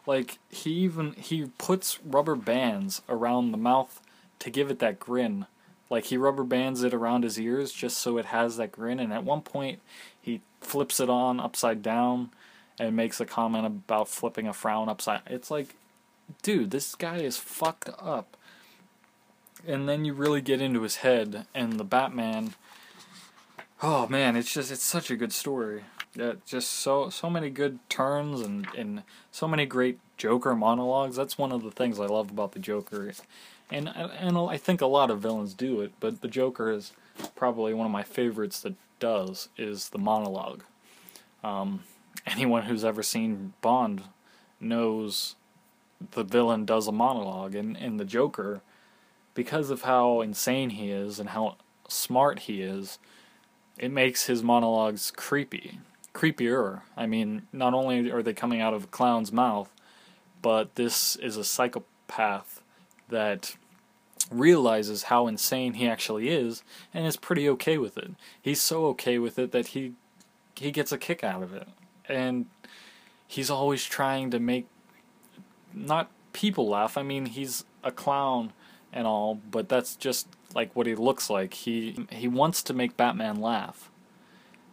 like, 0.06 0.38
he 0.50 0.70
even, 0.70 1.14
he 1.14 1.46
puts 1.56 1.98
rubber 2.04 2.34
bands 2.34 3.00
around 3.08 3.50
the 3.50 3.56
mouth 3.56 4.02
to 4.40 4.50
give 4.50 4.70
it 4.70 4.80
that 4.80 5.00
grin. 5.00 5.46
Like, 5.88 6.06
he 6.06 6.16
rubber 6.16 6.44
bands 6.44 6.82
it 6.82 6.92
around 6.92 7.22
his 7.22 7.38
ears 7.38 7.72
just 7.72 7.98
so 7.98 8.18
it 8.18 8.26
has 8.26 8.56
that 8.56 8.72
grin. 8.72 8.98
And 8.98 9.12
at 9.12 9.24
one 9.24 9.42
point, 9.42 9.80
he 10.20 10.40
flips 10.60 10.98
it 11.00 11.08
on 11.08 11.38
upside 11.38 11.82
down 11.82 12.30
and 12.78 12.96
makes 12.96 13.20
a 13.20 13.26
comment 13.26 13.66
about 13.66 14.08
flipping 14.08 14.48
a 14.48 14.52
frown 14.52 14.88
upside. 14.88 15.20
It's 15.26 15.50
like, 15.50 15.76
dude, 16.42 16.70
this 16.70 16.94
guy 16.94 17.18
is 17.18 17.36
fucked 17.36 17.88
up 17.98 18.36
and 19.66 19.88
then 19.88 20.04
you 20.04 20.12
really 20.12 20.40
get 20.40 20.60
into 20.60 20.82
his 20.82 20.96
head 20.96 21.46
and 21.54 21.78
the 21.78 21.84
Batman. 21.84 22.54
Oh 23.82 24.06
man, 24.08 24.36
it's 24.36 24.52
just 24.52 24.70
it's 24.70 24.82
such 24.82 25.10
a 25.10 25.16
good 25.16 25.32
story. 25.32 25.84
Yeah, 26.14 26.34
just 26.46 26.70
so 26.70 27.10
so 27.10 27.28
many 27.28 27.50
good 27.50 27.78
turns 27.88 28.40
and 28.40 28.66
and 28.76 29.02
so 29.30 29.46
many 29.46 29.66
great 29.66 29.98
Joker 30.16 30.54
monologues. 30.54 31.16
That's 31.16 31.38
one 31.38 31.52
of 31.52 31.62
the 31.62 31.70
things 31.70 32.00
I 32.00 32.06
love 32.06 32.30
about 32.30 32.52
the 32.52 32.58
Joker, 32.58 33.12
and 33.70 33.88
and 33.88 34.38
I 34.38 34.56
think 34.56 34.80
a 34.80 34.86
lot 34.86 35.10
of 35.10 35.20
villains 35.20 35.54
do 35.54 35.80
it, 35.80 35.92
but 36.00 36.20
the 36.20 36.28
Joker 36.28 36.70
is 36.70 36.92
probably 37.34 37.74
one 37.74 37.86
of 37.86 37.92
my 37.92 38.02
favorites 38.02 38.60
that 38.60 38.74
does 38.98 39.48
is 39.56 39.90
the 39.90 39.98
monologue. 39.98 40.62
Um, 41.42 41.82
anyone 42.26 42.62
who's 42.62 42.84
ever 42.84 43.02
seen 43.02 43.54
Bond 43.60 44.04
knows 44.60 45.34
the 46.12 46.24
villain 46.24 46.64
does 46.64 46.86
a 46.86 46.92
monologue, 46.92 47.54
and 47.54 47.76
and 47.76 47.98
the 47.98 48.04
Joker 48.04 48.62
because 49.34 49.70
of 49.70 49.82
how 49.82 50.22
insane 50.22 50.70
he 50.70 50.90
is 50.90 51.20
and 51.20 51.30
how 51.30 51.56
smart 51.88 52.40
he 52.40 52.62
is, 52.62 52.98
it 53.78 53.90
makes 53.92 54.26
his 54.26 54.42
monologues 54.42 55.12
creepy. 55.14 55.78
Creepier. 56.14 56.80
I 56.96 57.06
mean, 57.06 57.42
not 57.52 57.74
only 57.74 58.10
are 58.10 58.22
they 58.22 58.32
coming 58.32 58.62
out 58.62 58.72
of 58.72 58.84
a 58.84 58.88
clown's 58.88 59.30
mouth, 59.30 59.70
but 60.40 60.74
this 60.76 61.16
is 61.16 61.36
a 61.36 61.44
psychopath 61.44 62.55
that 63.08 63.56
realizes 64.30 65.04
how 65.04 65.26
insane 65.26 65.74
he 65.74 65.88
actually 65.88 66.28
is 66.28 66.62
and 66.92 67.06
is 67.06 67.16
pretty 67.16 67.48
okay 67.50 67.78
with 67.78 67.96
it. 67.96 68.10
He's 68.40 68.60
so 68.60 68.86
okay 68.86 69.18
with 69.18 69.38
it 69.38 69.52
that 69.52 69.68
he 69.68 69.92
he 70.54 70.70
gets 70.70 70.90
a 70.90 70.98
kick 70.98 71.22
out 71.22 71.42
of 71.42 71.52
it. 71.52 71.68
And 72.08 72.46
he's 73.26 73.50
always 73.50 73.84
trying 73.84 74.30
to 74.30 74.38
make 74.38 74.66
not 75.72 76.10
people 76.32 76.68
laugh. 76.68 76.96
I 76.96 77.02
mean, 77.02 77.26
he's 77.26 77.64
a 77.84 77.92
clown 77.92 78.52
and 78.92 79.06
all, 79.06 79.34
but 79.50 79.68
that's 79.68 79.96
just 79.96 80.28
like 80.54 80.74
what 80.74 80.86
he 80.86 80.94
looks 80.94 81.28
like. 81.28 81.54
He 81.54 82.06
he 82.10 82.28
wants 82.28 82.62
to 82.64 82.74
make 82.74 82.96
Batman 82.96 83.40
laugh. 83.40 83.90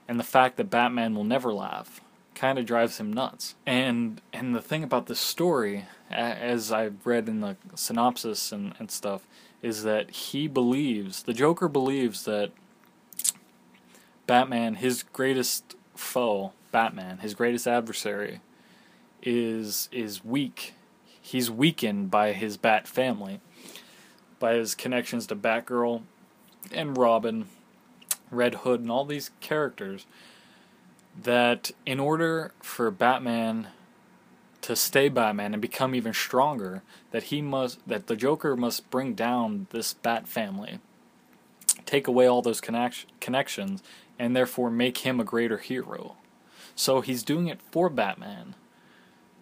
And 0.07 0.19
the 0.19 0.23
fact 0.23 0.57
that 0.57 0.69
Batman 0.69 1.15
will 1.15 1.23
never 1.23 1.53
laugh 1.53 2.01
kind 2.35 2.59
of 2.59 2.65
drives 2.65 2.97
him 2.99 3.11
nuts. 3.11 3.55
And 3.65 4.21
and 4.31 4.55
the 4.55 4.61
thing 4.61 4.83
about 4.83 5.07
this 5.07 5.19
story, 5.19 5.85
as 6.09 6.71
I've 6.71 7.05
read 7.05 7.27
in 7.27 7.41
the 7.41 7.57
synopsis 7.75 8.51
and, 8.51 8.73
and 8.79 8.89
stuff, 8.91 9.27
is 9.61 9.83
that 9.83 10.11
he 10.11 10.47
believes, 10.47 11.23
the 11.23 11.33
Joker 11.33 11.67
believes 11.67 12.25
that 12.25 12.51
Batman, 14.27 14.75
his 14.75 15.03
greatest 15.03 15.75
foe, 15.95 16.53
Batman, 16.71 17.19
his 17.19 17.33
greatest 17.33 17.67
adversary, 17.67 18.41
is 19.21 19.89
is 19.91 20.23
weak. 20.23 20.73
He's 21.21 21.49
weakened 21.49 22.11
by 22.11 22.33
his 22.33 22.57
Bat 22.57 22.87
family, 22.87 23.39
by 24.39 24.55
his 24.55 24.75
connections 24.75 25.25
to 25.27 25.35
Batgirl 25.35 26.01
and 26.71 26.97
Robin, 26.97 27.47
Red 28.29 28.55
Hood, 28.55 28.81
and 28.81 28.91
all 28.91 29.05
these 29.05 29.31
characters. 29.39 30.05
That 31.21 31.71
in 31.85 31.99
order 31.99 32.53
for 32.61 32.89
Batman 32.91 33.67
to 34.61 34.75
stay 34.75 35.09
Batman 35.09 35.53
and 35.53 35.61
become 35.61 35.93
even 35.93 36.13
stronger, 36.13 36.81
that 37.11 37.23
he 37.23 37.41
must 37.41 37.85
that 37.87 38.07
the 38.07 38.15
Joker 38.15 38.55
must 38.55 38.89
bring 38.89 39.13
down 39.13 39.67
this 39.71 39.93
Bat 39.93 40.27
family, 40.27 40.79
take 41.85 42.07
away 42.07 42.25
all 42.25 42.41
those 42.41 42.61
connection, 42.61 43.09
connections, 43.19 43.83
and 44.17 44.35
therefore 44.35 44.71
make 44.71 44.99
him 44.99 45.19
a 45.19 45.25
greater 45.25 45.57
hero. 45.57 46.15
So 46.75 47.01
he's 47.01 47.23
doing 47.23 47.47
it 47.47 47.61
for 47.71 47.89
Batman, 47.89 48.55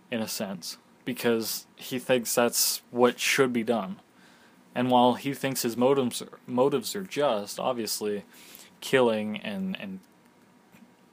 in 0.10 0.21
a 0.21 0.27
sense, 0.27 0.77
because 1.05 1.67
he 1.75 1.99
thinks 1.99 2.36
that's 2.36 2.81
what 2.91 3.19
should 3.19 3.53
be 3.53 3.63
done. 3.63 3.97
And 4.73 4.89
while 4.89 5.13
he 5.13 5.34
thinks 5.34 5.62
his 5.62 5.77
motives 5.77 6.21
are, 6.21 6.39
motives 6.47 6.95
are 6.95 7.03
just, 7.03 7.60
obviously, 7.60 8.23
killing 8.79 9.38
and 9.38 9.77
and 9.79 9.99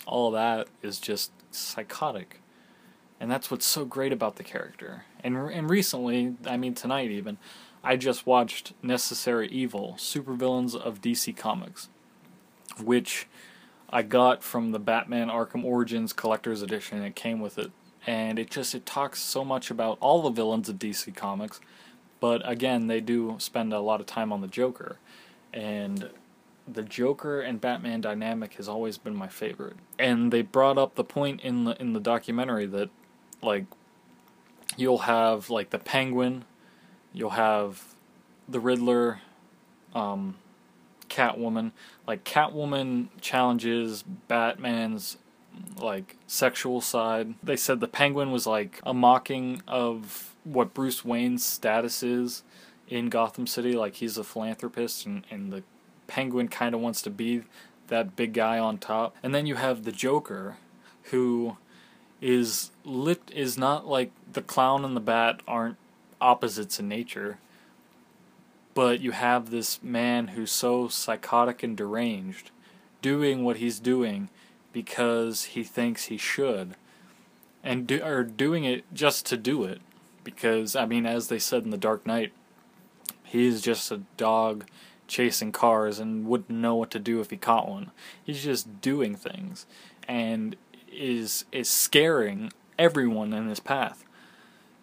all 0.09 0.31
that 0.33 0.69
is 0.83 0.99
just 0.99 1.31
psychotic. 1.51 2.41
And 3.21 3.31
that's 3.31 3.51
what's 3.51 3.67
so 3.67 3.85
great 3.85 4.13
about 4.13 4.37
the 4.37 4.45
character. 4.45 5.05
And 5.23 5.37
and 5.37 5.69
recently, 5.69 6.37
I 6.47 6.57
mean 6.57 6.75
tonight 6.75 7.11
even, 7.11 7.39
I 7.83 7.97
just 7.97 8.27
watched 8.27 8.73
Necessary 8.83 9.49
Evil: 9.49 9.95
Supervillains 9.99 10.75
of 10.75 11.01
DC 11.01 11.37
Comics, 11.37 11.89
which 12.83 13.27
I 13.91 14.03
got 14.03 14.43
from 14.43 14.73
the 14.73 14.79
Batman 14.79 15.29
Arkham 15.29 15.65
Origins 15.65 16.13
Collector's 16.13 16.63
Edition. 16.63 17.03
It 17.03 17.17
came 17.17 17.41
with 17.41 17.59
it, 17.59 17.73
and 18.07 18.39
it 18.39 18.51
just 18.51 18.75
it 18.75 18.87
talks 18.87 19.21
so 19.21 19.45
much 19.45 19.71
about 19.71 19.99
all 20.01 20.23
the 20.23 20.31
villains 20.31 20.69
of 20.69 20.77
DC 20.77 21.15
Comics, 21.17 21.61
but 22.21 22.49
again, 22.49 22.87
they 22.87 23.01
do 23.01 23.37
spend 23.39 23.73
a 23.73 23.81
lot 23.81 24.01
of 24.01 24.07
time 24.07 24.33
on 24.33 24.43
the 24.43 24.49
Joker, 24.49 24.99
and 25.53 26.11
the 26.73 26.83
Joker 26.83 27.41
and 27.41 27.61
Batman 27.61 28.01
dynamic 28.01 28.55
has 28.55 28.69
always 28.69 28.99
been 28.99 29.17
my 29.17 29.29
favorite. 29.29 29.77
And 29.99 30.33
they 30.33 30.43
brought 30.43 30.79
up 30.79 30.95
the 30.95 31.05
point 31.05 31.41
in 31.41 31.65
the 31.65 31.81
in 31.81 31.93
the 31.93 32.01
documentary 32.01 32.67
that 32.67 32.91
like 33.43 33.67
you'll 34.77 34.99
have 34.99 35.51
like 35.51 35.71
the 35.71 35.79
Penguin, 35.79 36.45
you'll 37.13 37.31
have 37.31 37.95
the 38.49 38.61
Riddler, 38.61 39.21
um, 39.95 40.37
Catwoman. 41.09 41.73
Like 42.07 42.25
Catwoman 42.25 43.09
challenges 43.21 44.03
Batman's 44.03 45.19
like 45.81 46.17
sexual 46.27 46.81
side. 46.81 47.35
They 47.43 47.57
said 47.57 47.81
the 47.81 47.89
Penguin 47.89 48.31
was 48.31 48.47
like 48.47 48.81
a 48.85 48.95
mocking 48.95 49.63
of 49.67 50.35
what 50.45 50.75
Bruce 50.75 51.05
Wayne's 51.05 51.45
status 51.45 52.03
is 52.03 52.43
in 52.89 53.09
Gotham 53.09 53.47
City. 53.47 53.73
Like 53.73 53.97
he's 53.97 54.19
a 54.19 54.25
philanthropist, 54.25 55.07
and 55.07 55.25
and 55.31 55.53
the 55.53 55.63
Penguin 56.09 56.49
kind 56.49 56.75
of 56.75 56.81
wants 56.81 57.01
to 57.03 57.11
be 57.11 57.43
that 57.87 58.17
big 58.17 58.33
guy 58.33 58.59
on 58.59 58.79
top. 58.79 59.15
And 59.23 59.33
then 59.33 59.47
you 59.47 59.55
have 59.55 59.85
the 59.85 59.93
Joker, 59.93 60.57
who 61.05 61.57
is 62.21 62.73
lit 62.85 63.31
is 63.33 63.57
not 63.57 63.87
like 63.87 64.11
the 64.33 64.43
clown 64.43 64.85
and 64.85 64.97
the 64.97 65.01
bat 65.01 65.41
aren't 65.47 65.77
opposites 66.21 66.81
in 66.81 66.89
nature 66.89 67.39
but 68.75 69.01
you 69.01 69.11
have 69.11 69.51
this 69.51 69.83
man 69.83 70.29
who's 70.29 70.53
so 70.53 70.87
psychotic 70.87 71.63
and 71.63 71.77
deranged 71.77 72.53
doing 73.03 73.45
what 73.45 73.57
he's 73.57 73.81
doing 73.81 74.29
because 74.73 75.45
he 75.45 75.65
thinks 75.65 76.05
he 76.05 76.17
should 76.17 76.77
and 77.63 77.89
do, 77.89 78.01
or 78.03 78.23
doing 78.23 78.63
it 78.63 78.85
just 78.93 79.27
to 79.27 79.37
do 79.37 79.65
it 79.65 79.81
because 80.23 80.77
I 80.77 80.87
mean 80.87 81.07
as 81.07 81.29
they 81.29 81.39
said 81.39 81.65
in 81.65 81.71
the 81.71 81.77
Dark 81.77 82.07
Knight 82.07 82.33
he's 83.25 83.61
just 83.61 83.91
a 83.91 84.03
dog 84.17 84.65
chasing 85.09 85.51
cars 85.51 85.99
and 85.99 86.27
wouldn't 86.27 86.51
know 86.51 86.77
what 86.77 86.91
to 86.93 86.99
do 86.99 87.21
if 87.21 87.31
he 87.31 87.37
caught 87.37 87.69
one. 87.69 87.91
He's 88.23 88.45
just 88.45 88.81
doing 88.81 89.17
things 89.17 89.67
and 90.07 90.57
is 90.93 91.45
is 91.51 91.69
scaring 91.69 92.53
everyone 92.79 93.33
in 93.33 93.49
his 93.49 93.61
path 93.61 94.05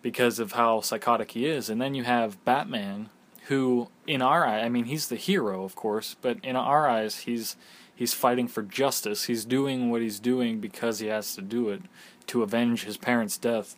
because 0.01 0.39
of 0.39 0.53
how 0.53 0.81
psychotic 0.81 1.31
he 1.31 1.45
is. 1.45 1.69
And 1.69 1.81
then 1.81 1.95
you 1.95 2.03
have 2.03 2.43
Batman 2.43 3.09
who 3.47 3.89
in 4.07 4.21
our 4.21 4.45
eye 4.45 4.61
I 4.61 4.69
mean 4.69 4.85
he's 4.85 5.07
the 5.07 5.15
hero 5.15 5.63
of 5.63 5.75
course 5.75 6.15
but 6.19 6.43
in 6.43 6.55
our 6.55 6.89
eyes 6.89 7.19
he's 7.19 7.55
he's 7.93 8.13
fighting 8.13 8.47
for 8.47 8.63
justice. 8.63 9.25
He's 9.25 9.45
doing 9.45 9.89
what 9.89 10.01
he's 10.01 10.19
doing 10.19 10.59
because 10.59 10.99
he 10.99 11.07
has 11.07 11.35
to 11.35 11.41
do 11.41 11.69
it 11.69 11.83
to 12.27 12.43
avenge 12.43 12.83
his 12.83 12.97
parents 12.97 13.37
death 13.37 13.75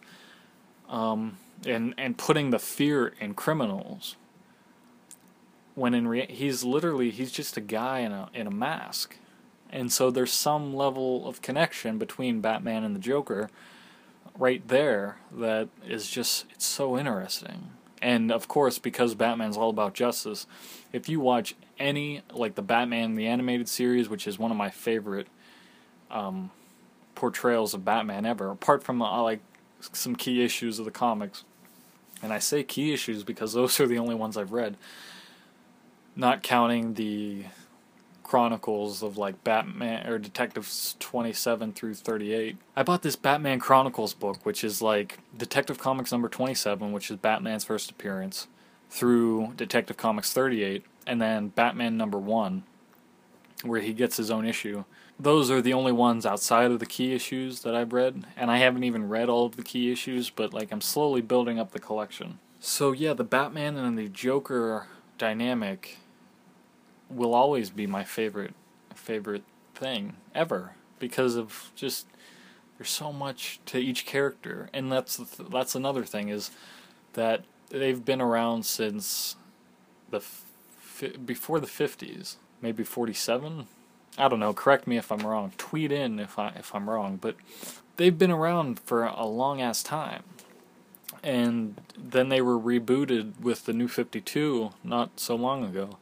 um, 0.90 1.38
and 1.66 1.94
and 1.98 2.18
putting 2.18 2.50
the 2.50 2.60
fear 2.60 3.14
in 3.20 3.34
criminals 3.34 4.16
when 5.78 5.94
in 5.94 6.08
rea- 6.08 6.26
he's 6.28 6.64
literally 6.64 7.12
he's 7.12 7.32
just 7.32 7.56
a 7.56 7.62
guy 7.62 8.00
in 8.00 8.12
a 8.12 8.30
in 8.34 8.48
a 8.48 8.52
mask. 8.52 9.16
And 9.70 9.92
so 9.92 10.10
there's 10.10 10.34
some 10.34 10.74
level 10.74 11.28
of 11.28 11.44
connection 11.44 12.00
between 12.00 12.42
Batman 12.42 12.84
and 12.84 12.96
the 12.96 13.00
Joker 13.00 13.50
right 14.40 14.68
there 14.68 15.18
that 15.32 15.70
is 15.88 16.10
just 16.10 16.46
it's 16.52 16.66
so 16.66 16.98
interesting. 16.98 17.70
And 18.02 18.32
of 18.32 18.48
course, 18.48 18.80
because 18.80 19.14
Batman's 19.14 19.56
all 19.56 19.70
about 19.70 19.94
justice, 19.94 20.48
if 20.92 21.08
you 21.08 21.20
watch 21.20 21.54
any 21.78 22.24
like 22.34 22.56
the 22.56 22.64
Batman 22.64 23.14
the 23.14 23.28
animated 23.28 23.70
series, 23.70 24.10
which 24.10 24.26
is 24.26 24.40
one 24.40 24.50
of 24.50 24.58
my 24.58 24.72
favorite 24.72 25.28
um, 26.10 26.50
portrayals 27.14 27.76
of 27.76 27.86
Batman 27.86 28.26
ever, 28.26 28.50
apart 28.50 28.82
from 28.82 29.00
uh, 29.00 29.22
like 29.22 29.42
some 29.80 30.16
key 30.16 30.44
issues 30.44 30.80
of 30.80 30.86
the 30.86 30.92
comics, 30.92 31.44
and 32.24 32.34
I 32.34 32.40
say 32.40 32.64
key 32.64 32.94
issues 32.94 33.24
because 33.24 33.54
those 33.54 33.80
are 33.80 33.86
the 33.86 34.00
only 34.00 34.16
ones 34.16 34.38
I've 34.38 34.52
read, 34.52 34.76
not 36.18 36.44
counting 36.44 36.96
the 36.96 37.46
Chronicles 38.24 39.04
of 39.04 39.18
like 39.18 39.42
Batman 39.46 40.06
or 40.06 40.20
Detectives 40.20 40.98
27 41.00 41.72
through 41.72 41.94
38. 41.94 42.58
I 42.76 42.84
bought 42.84 43.02
this 43.02 43.16
Batman 43.16 43.60
Chronicles 43.60 44.14
book, 44.14 44.46
which 44.46 44.66
is 44.66 44.82
like 44.82 45.20
Detective 45.38 45.78
Comics 45.78 46.12
number 46.12 46.28
27, 46.28 46.92
which 46.92 47.10
is 47.10 47.16
Batman's 47.16 47.64
first 47.64 47.90
appearance, 47.90 48.48
through 48.90 49.54
Detective 49.56 49.96
Comics 49.96 50.34
38, 50.34 50.84
and 51.06 51.22
then 51.22 51.48
Batman 51.50 51.96
number 51.96 52.18
1, 52.18 52.64
where 53.64 53.80
he 53.80 53.94
gets 53.94 54.18
his 54.18 54.30
own 54.30 54.46
issue. 54.46 54.84
Those 55.18 55.50
are 55.50 55.62
the 55.62 55.74
only 55.74 55.94
ones 55.94 56.26
outside 56.26 56.70
of 56.70 56.80
the 56.80 56.86
key 56.86 57.14
issues 57.14 57.62
that 57.62 57.76
I've 57.76 57.94
read, 57.94 58.26
and 58.36 58.52
I 58.52 58.58
haven't 58.58 58.84
even 58.84 59.08
read 59.08 59.30
all 59.30 59.46
of 59.46 59.56
the 59.56 59.64
key 59.64 59.90
issues, 59.90 60.30
but 60.30 60.54
like 60.54 60.74
I'm 60.74 60.82
slowly 60.82 61.22
building 61.22 61.60
up 61.60 61.72
the 61.72 61.80
collection. 61.80 62.40
So 62.60 62.92
yeah, 62.92 63.14
the 63.14 63.24
Batman 63.24 63.78
and 63.78 63.98
the 63.98 64.10
Joker 64.10 64.88
dynamic 65.18 65.98
will 67.10 67.34
always 67.34 67.70
be 67.70 67.88
my 67.88 68.04
favorite 68.04 68.54
favorite 68.96 69.44
thing 69.76 70.16
ever 70.34 70.72
because 71.00 71.36
of 71.36 71.72
just 71.76 72.08
there's 72.78 72.90
so 72.90 73.12
much 73.12 73.60
to 73.66 73.80
each 73.80 74.06
character. 74.06 74.70
And 74.74 74.92
that's 74.92 75.18
th- 75.18 75.50
that's 75.50 75.76
another 75.76 76.04
thing 76.04 76.30
is 76.30 76.52
that 77.14 77.44
they've 77.70 78.04
been 78.04 78.22
around 78.22 78.66
since 78.66 79.36
the 80.10 80.22
before 81.26 81.60
the 81.60 81.68
50s 81.68 82.38
maybe 82.62 82.84
47 82.84 83.68
I 84.20 84.28
don't 84.28 84.40
know. 84.40 84.52
Correct 84.52 84.88
me 84.88 84.98
if 84.98 85.12
I'm 85.12 85.20
wrong. 85.20 85.52
Tweet 85.60 85.92
in 85.92 86.20
if 86.20 86.40
I 86.40 86.50
if 86.50 86.74
I'm 86.74 86.90
wrong. 86.90 87.18
But 87.18 87.36
they've 87.98 88.18
been 88.18 88.32
around 88.32 88.80
for 88.80 89.06
a 89.06 89.26
long 89.26 89.62
ass 89.62 89.84
time. 89.84 90.24
And 91.24 91.80
then 91.96 92.30
they 92.30 92.42
were 92.42 92.58
rebooted 92.58 93.40
with 93.40 93.66
the 93.66 93.74
new 93.74 93.88
52 93.88 94.72
not 94.84 95.20
so 95.20 95.36
long 95.36 95.64
ago 95.64 95.98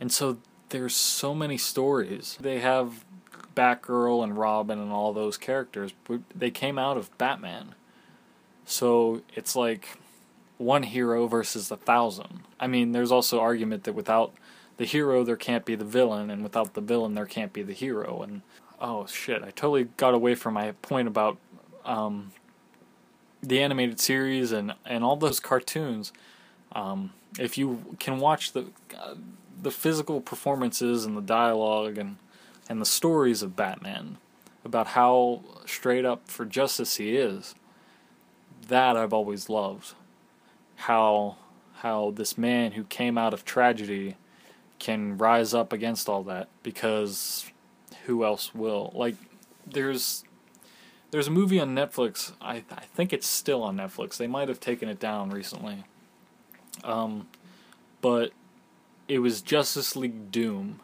and 0.00 0.12
so 0.12 0.38
there's 0.70 0.96
so 0.96 1.34
many 1.34 1.56
stories. 1.56 2.36
They 2.40 2.60
have 2.60 3.04
Batgirl 3.54 4.22
and 4.22 4.36
Robin 4.36 4.78
and 4.78 4.92
all 4.92 5.12
those 5.12 5.36
characters, 5.36 5.92
but 6.04 6.20
they 6.34 6.50
came 6.50 6.78
out 6.78 6.96
of 6.96 7.16
Batman. 7.18 7.74
So 8.64 9.22
it's 9.34 9.56
like 9.56 9.98
one 10.58 10.82
hero 10.84 11.26
versus 11.26 11.70
a 11.70 11.76
thousand. 11.76 12.40
I 12.58 12.66
mean, 12.66 12.92
there's 12.92 13.12
also 13.12 13.40
argument 13.40 13.84
that 13.84 13.94
without 13.94 14.34
the 14.76 14.84
hero 14.84 15.24
there 15.24 15.36
can't 15.36 15.64
be 15.64 15.74
the 15.74 15.84
villain, 15.84 16.30
and 16.30 16.42
without 16.42 16.74
the 16.74 16.80
villain 16.80 17.14
there 17.14 17.26
can't 17.26 17.52
be 17.52 17.62
the 17.62 17.72
hero. 17.72 18.22
And 18.22 18.42
oh 18.80 19.06
shit, 19.06 19.42
I 19.42 19.50
totally 19.50 19.84
got 19.96 20.14
away 20.14 20.34
from 20.34 20.54
my 20.54 20.72
point 20.82 21.08
about 21.08 21.38
um, 21.84 22.32
the 23.42 23.62
animated 23.62 24.00
series 24.00 24.52
and 24.52 24.74
and 24.84 25.04
all 25.04 25.16
those 25.16 25.40
cartoons. 25.40 26.12
Um, 26.72 27.12
if 27.38 27.56
you 27.56 27.96
can 27.98 28.18
watch 28.18 28.52
the 28.52 28.66
uh, 28.98 29.14
the 29.60 29.70
physical 29.70 30.20
performances 30.20 31.04
and 31.04 31.16
the 31.16 31.22
dialogue 31.22 31.98
and 31.98 32.16
and 32.68 32.80
the 32.80 32.86
stories 32.86 33.42
of 33.42 33.54
Batman 33.54 34.18
about 34.64 34.88
how 34.88 35.42
straight 35.64 36.04
up 36.04 36.28
for 36.28 36.44
justice 36.44 36.96
he 36.96 37.16
is, 37.16 37.54
that 38.66 38.96
I've 38.96 39.12
always 39.12 39.48
loved. 39.48 39.94
How 40.76 41.36
how 41.76 42.10
this 42.10 42.36
man 42.36 42.72
who 42.72 42.84
came 42.84 43.16
out 43.16 43.32
of 43.32 43.44
tragedy 43.44 44.16
can 44.78 45.16
rise 45.16 45.54
up 45.54 45.72
against 45.72 46.08
all 46.08 46.22
that 46.24 46.48
because 46.62 47.50
who 48.06 48.24
else 48.24 48.54
will? 48.54 48.92
Like 48.94 49.16
there's 49.66 50.24
there's 51.10 51.28
a 51.28 51.30
movie 51.30 51.60
on 51.60 51.74
Netflix. 51.74 52.32
I 52.40 52.64
I 52.70 52.84
think 52.94 53.12
it's 53.12 53.26
still 53.26 53.62
on 53.62 53.76
Netflix. 53.76 54.16
They 54.16 54.26
might 54.26 54.48
have 54.48 54.60
taken 54.60 54.88
it 54.88 54.98
down 54.98 55.30
recently. 55.30 55.84
Um, 56.84 57.28
but 58.00 58.32
it 59.08 59.20
was 59.20 59.40
Justice 59.40 59.96
League 59.96 60.30
Doom. 60.30 60.80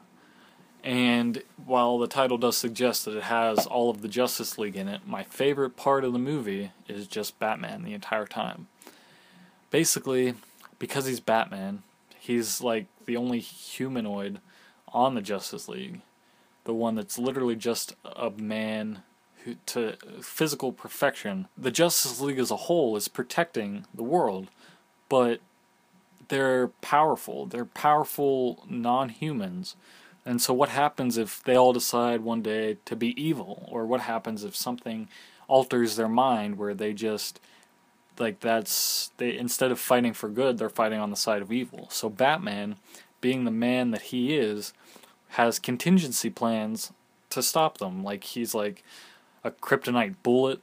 And 0.84 1.42
while 1.64 1.98
the 1.98 2.08
title 2.08 2.38
does 2.38 2.56
suggest 2.56 3.04
that 3.04 3.16
it 3.16 3.24
has 3.24 3.66
all 3.66 3.88
of 3.88 4.02
the 4.02 4.08
Justice 4.08 4.58
League 4.58 4.76
in 4.76 4.88
it, 4.88 5.06
my 5.06 5.22
favorite 5.22 5.76
part 5.76 6.04
of 6.04 6.12
the 6.12 6.18
movie 6.18 6.72
is 6.88 7.06
just 7.06 7.38
Batman 7.38 7.82
the 7.82 7.94
entire 7.94 8.26
time. 8.26 8.66
Basically, 9.70 10.34
because 10.78 11.06
he's 11.06 11.20
Batman, 11.20 11.84
he's 12.18 12.60
like 12.60 12.86
the 13.06 13.16
only 13.16 13.38
humanoid 13.38 14.40
on 14.92 15.14
the 15.14 15.22
Justice 15.22 15.68
League. 15.68 16.00
The 16.64 16.74
one 16.74 16.96
that's 16.96 17.18
literally 17.18 17.56
just 17.56 17.94
a 18.04 18.30
man 18.30 19.02
who, 19.44 19.56
to 19.66 19.96
physical 20.20 20.72
perfection. 20.72 21.48
The 21.56 21.70
Justice 21.70 22.20
League 22.20 22.38
as 22.38 22.50
a 22.50 22.56
whole 22.56 22.96
is 22.96 23.08
protecting 23.08 23.86
the 23.94 24.02
world, 24.02 24.48
but 25.08 25.40
they're 26.28 26.68
powerful. 26.68 27.46
They're 27.46 27.64
powerful 27.64 28.64
non 28.68 29.08
humans. 29.10 29.76
And 30.24 30.40
so, 30.40 30.54
what 30.54 30.68
happens 30.68 31.18
if 31.18 31.42
they 31.42 31.56
all 31.56 31.72
decide 31.72 32.20
one 32.20 32.42
day 32.42 32.78
to 32.84 32.96
be 32.96 33.20
evil? 33.22 33.68
Or 33.70 33.86
what 33.86 34.02
happens 34.02 34.44
if 34.44 34.54
something 34.54 35.08
alters 35.48 35.96
their 35.96 36.08
mind 36.08 36.58
where 36.58 36.74
they 36.74 36.92
just, 36.92 37.40
like, 38.18 38.40
that's, 38.40 39.10
they, 39.16 39.36
instead 39.36 39.72
of 39.72 39.80
fighting 39.80 40.12
for 40.12 40.28
good, 40.28 40.58
they're 40.58 40.68
fighting 40.68 41.00
on 41.00 41.10
the 41.10 41.16
side 41.16 41.42
of 41.42 41.50
evil. 41.52 41.88
So, 41.90 42.08
Batman, 42.08 42.76
being 43.20 43.44
the 43.44 43.50
man 43.50 43.90
that 43.90 44.02
he 44.02 44.36
is, 44.36 44.72
has 45.30 45.58
contingency 45.58 46.30
plans 46.30 46.92
to 47.30 47.42
stop 47.42 47.78
them. 47.78 48.04
Like, 48.04 48.24
he's 48.24 48.54
like 48.54 48.84
a 49.42 49.50
kryptonite 49.50 50.16
bullet 50.22 50.60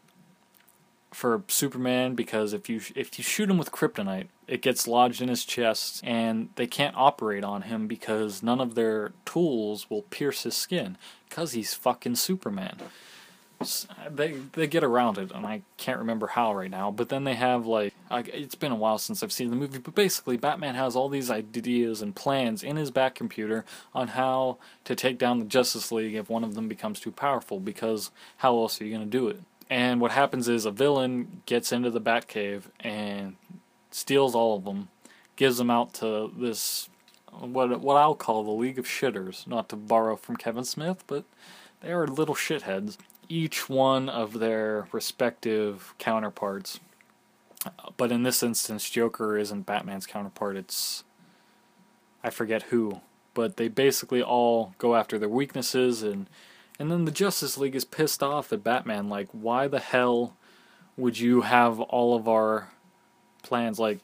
for 1.12 1.44
Superman 1.48 2.16
because 2.16 2.54
if 2.54 2.70
you 2.70 2.82
if 2.96 3.18
you 3.18 3.24
shoot 3.24 3.50
him 3.50 3.58
with 3.58 3.72
kryptonite, 3.72 4.28
it 4.50 4.62
gets 4.64 4.88
lodged 4.88 5.22
in 5.22 5.30
his 5.30 5.46
chest 5.46 6.02
and 6.04 6.50
they 6.56 6.68
can't 6.68 6.96
operate 6.98 7.44
on 7.44 7.64
him 7.64 7.88
because 7.88 8.42
none 8.42 8.60
of 8.60 8.76
their 8.76 9.12
tools 9.24 9.90
will 9.90 10.02
pierce 10.04 10.44
his 10.44 10.56
skin 10.56 10.98
cuz 11.30 11.52
he's 11.52 11.74
fucking 11.74 12.16
Superman. 12.16 12.78
They 14.10 14.32
they 14.54 14.68
get 14.68 14.84
around 14.84 15.18
it 15.18 15.32
and 15.32 15.46
I 15.46 15.62
can't 15.78 16.00
remember 16.00 16.28
how 16.28 16.54
right 16.56 16.72
now, 16.72 16.90
but 16.92 17.10
then 17.10 17.26
they 17.26 17.36
have 17.36 17.68
like 17.68 17.94
it's 18.10 18.56
been 18.56 18.72
a 18.72 18.76
while 18.76 18.98
since 18.98 19.22
I've 19.22 19.32
seen 19.32 19.52
the 19.52 19.56
movie, 19.56 19.78
but 19.78 19.94
basically 19.94 20.38
Batman 20.38 20.76
has 20.76 20.96
all 20.96 21.10
these 21.10 21.30
ideas 21.30 22.02
and 22.02 22.16
plans 22.16 22.64
in 22.64 22.76
his 22.76 22.90
back 22.90 23.14
computer 23.16 23.66
on 23.94 24.10
how 24.10 24.58
to 24.86 24.96
take 24.96 25.20
down 25.20 25.40
the 25.40 25.46
Justice 25.46 25.92
League 25.92 26.16
if 26.16 26.30
one 26.30 26.44
of 26.44 26.56
them 26.56 26.68
becomes 26.68 27.00
too 27.00 27.12
powerful 27.12 27.60
because 27.60 28.10
how 28.38 28.58
else 28.58 28.82
are 28.82 28.86
you 28.86 28.96
going 28.96 29.10
to 29.10 29.18
do 29.18 29.28
it? 29.28 29.42
And 29.70 30.02
what 30.02 30.12
happens 30.12 30.48
is 30.48 30.66
a 30.66 30.72
villain 30.72 31.44
gets 31.46 31.72
into 31.72 31.92
the 31.92 32.02
Batcave 32.02 32.64
and 32.80 33.36
steals 34.00 34.36
all 34.36 34.56
of 34.58 34.66
them, 34.66 34.90
gives 35.36 35.58
them 35.58 35.70
out 35.70 35.94
to 35.96 36.32
this 36.36 36.90
what 37.32 37.80
what 37.82 37.98
I'll 37.98 38.16
call 38.16 38.44
the 38.44 38.52
League 38.52 38.80
of 38.80 38.86
Shitters, 38.86 39.46
not 39.46 39.70
to 39.70 39.76
borrow 39.76 40.16
from 40.16 40.38
Kevin 40.38 40.64
Smith, 40.64 41.04
but 41.08 41.26
they 41.82 41.92
are 41.92 42.08
little 42.08 42.36
shitheads. 42.36 42.98
Each 43.28 43.70
one 43.70 44.10
of 44.10 44.40
their 44.40 44.88
respective 44.92 45.94
counterparts. 46.00 46.80
But 47.98 48.12
in 48.12 48.24
this 48.24 48.42
instance, 48.42 48.90
Joker 48.90 49.38
isn't 49.38 49.66
Batman's 49.66 50.08
counterpart, 50.08 50.56
it's 50.56 51.04
I 52.24 52.30
forget 52.30 52.64
who. 52.64 53.02
But 53.34 53.58
they 53.58 53.68
basically 53.68 54.24
all 54.24 54.74
go 54.80 54.96
after 54.96 55.20
their 55.20 55.30
weaknesses 55.30 56.02
and 56.02 56.28
and 56.80 56.90
then 56.90 57.04
the 57.04 57.12
Justice 57.12 57.58
League 57.58 57.76
is 57.76 57.84
pissed 57.84 58.24
off 58.24 58.54
at 58.54 58.64
Batman, 58.64 59.10
like, 59.10 59.28
why 59.34 59.68
the 59.68 59.82
hell 59.82 60.38
would 60.96 61.20
you 61.20 61.42
have 61.42 61.82
all 61.82 62.16
of 62.16 62.28
our 62.28 62.70
plans? 63.44 63.80
Like, 63.80 64.00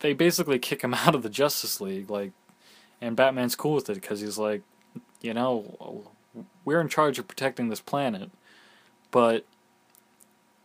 they 0.00 0.12
basically 0.12 0.58
kick 0.58 0.82
him 0.82 0.94
out 0.94 1.14
of 1.14 1.22
the 1.22 1.30
Justice 1.30 1.80
League, 1.80 2.10
like, 2.10 2.32
and 3.00 3.16
Batman's 3.16 3.56
cool 3.56 3.74
with 3.74 3.90
it 3.90 3.94
because 3.94 4.20
he's 4.20 4.38
like, 4.38 4.62
you 5.20 5.34
know, 5.34 6.10
we're 6.64 6.80
in 6.80 6.88
charge 6.88 7.18
of 7.18 7.28
protecting 7.28 7.68
this 7.68 7.80
planet, 7.80 8.30
but 9.10 9.44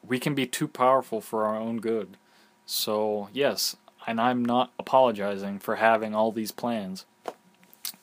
we 0.06 0.20
can 0.20 0.36
be 0.36 0.46
too 0.46 0.68
powerful 0.68 1.22
for 1.22 1.46
our 1.46 1.56
own 1.56 1.80
good. 1.80 2.18
So, 2.66 3.30
yes, 3.34 3.76
and 4.08 4.20
I'm 4.20 4.44
not 4.44 4.72
apologizing 4.80 5.60
for 5.60 5.76
having 5.78 6.16
all 6.16 6.32
these 6.32 6.52
plans. 6.52 7.06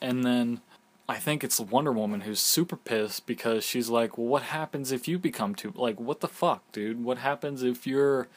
And 0.01 0.25
then 0.25 0.61
I 1.09 1.17
think 1.17 1.45
it's 1.45 1.61
Wonder 1.61 1.93
Woman 1.93 2.23
who's 2.23 2.41
super 2.41 2.77
pissed 2.77 3.27
because 3.27 3.65
she's 3.65 3.89
like, 3.89 4.19
well, 4.19 4.27
what 4.27 4.43
happens 4.43 4.93
if 4.93 5.07
you 5.07 5.19
become 5.19 5.55
too. 5.55 5.73
Like, 5.75 6.01
what 6.01 6.21
the 6.21 6.29
fuck, 6.29 6.71
dude? 6.73 7.03
What 7.05 7.19
happens 7.19 7.63
if 7.63 7.87
you're 7.87 8.29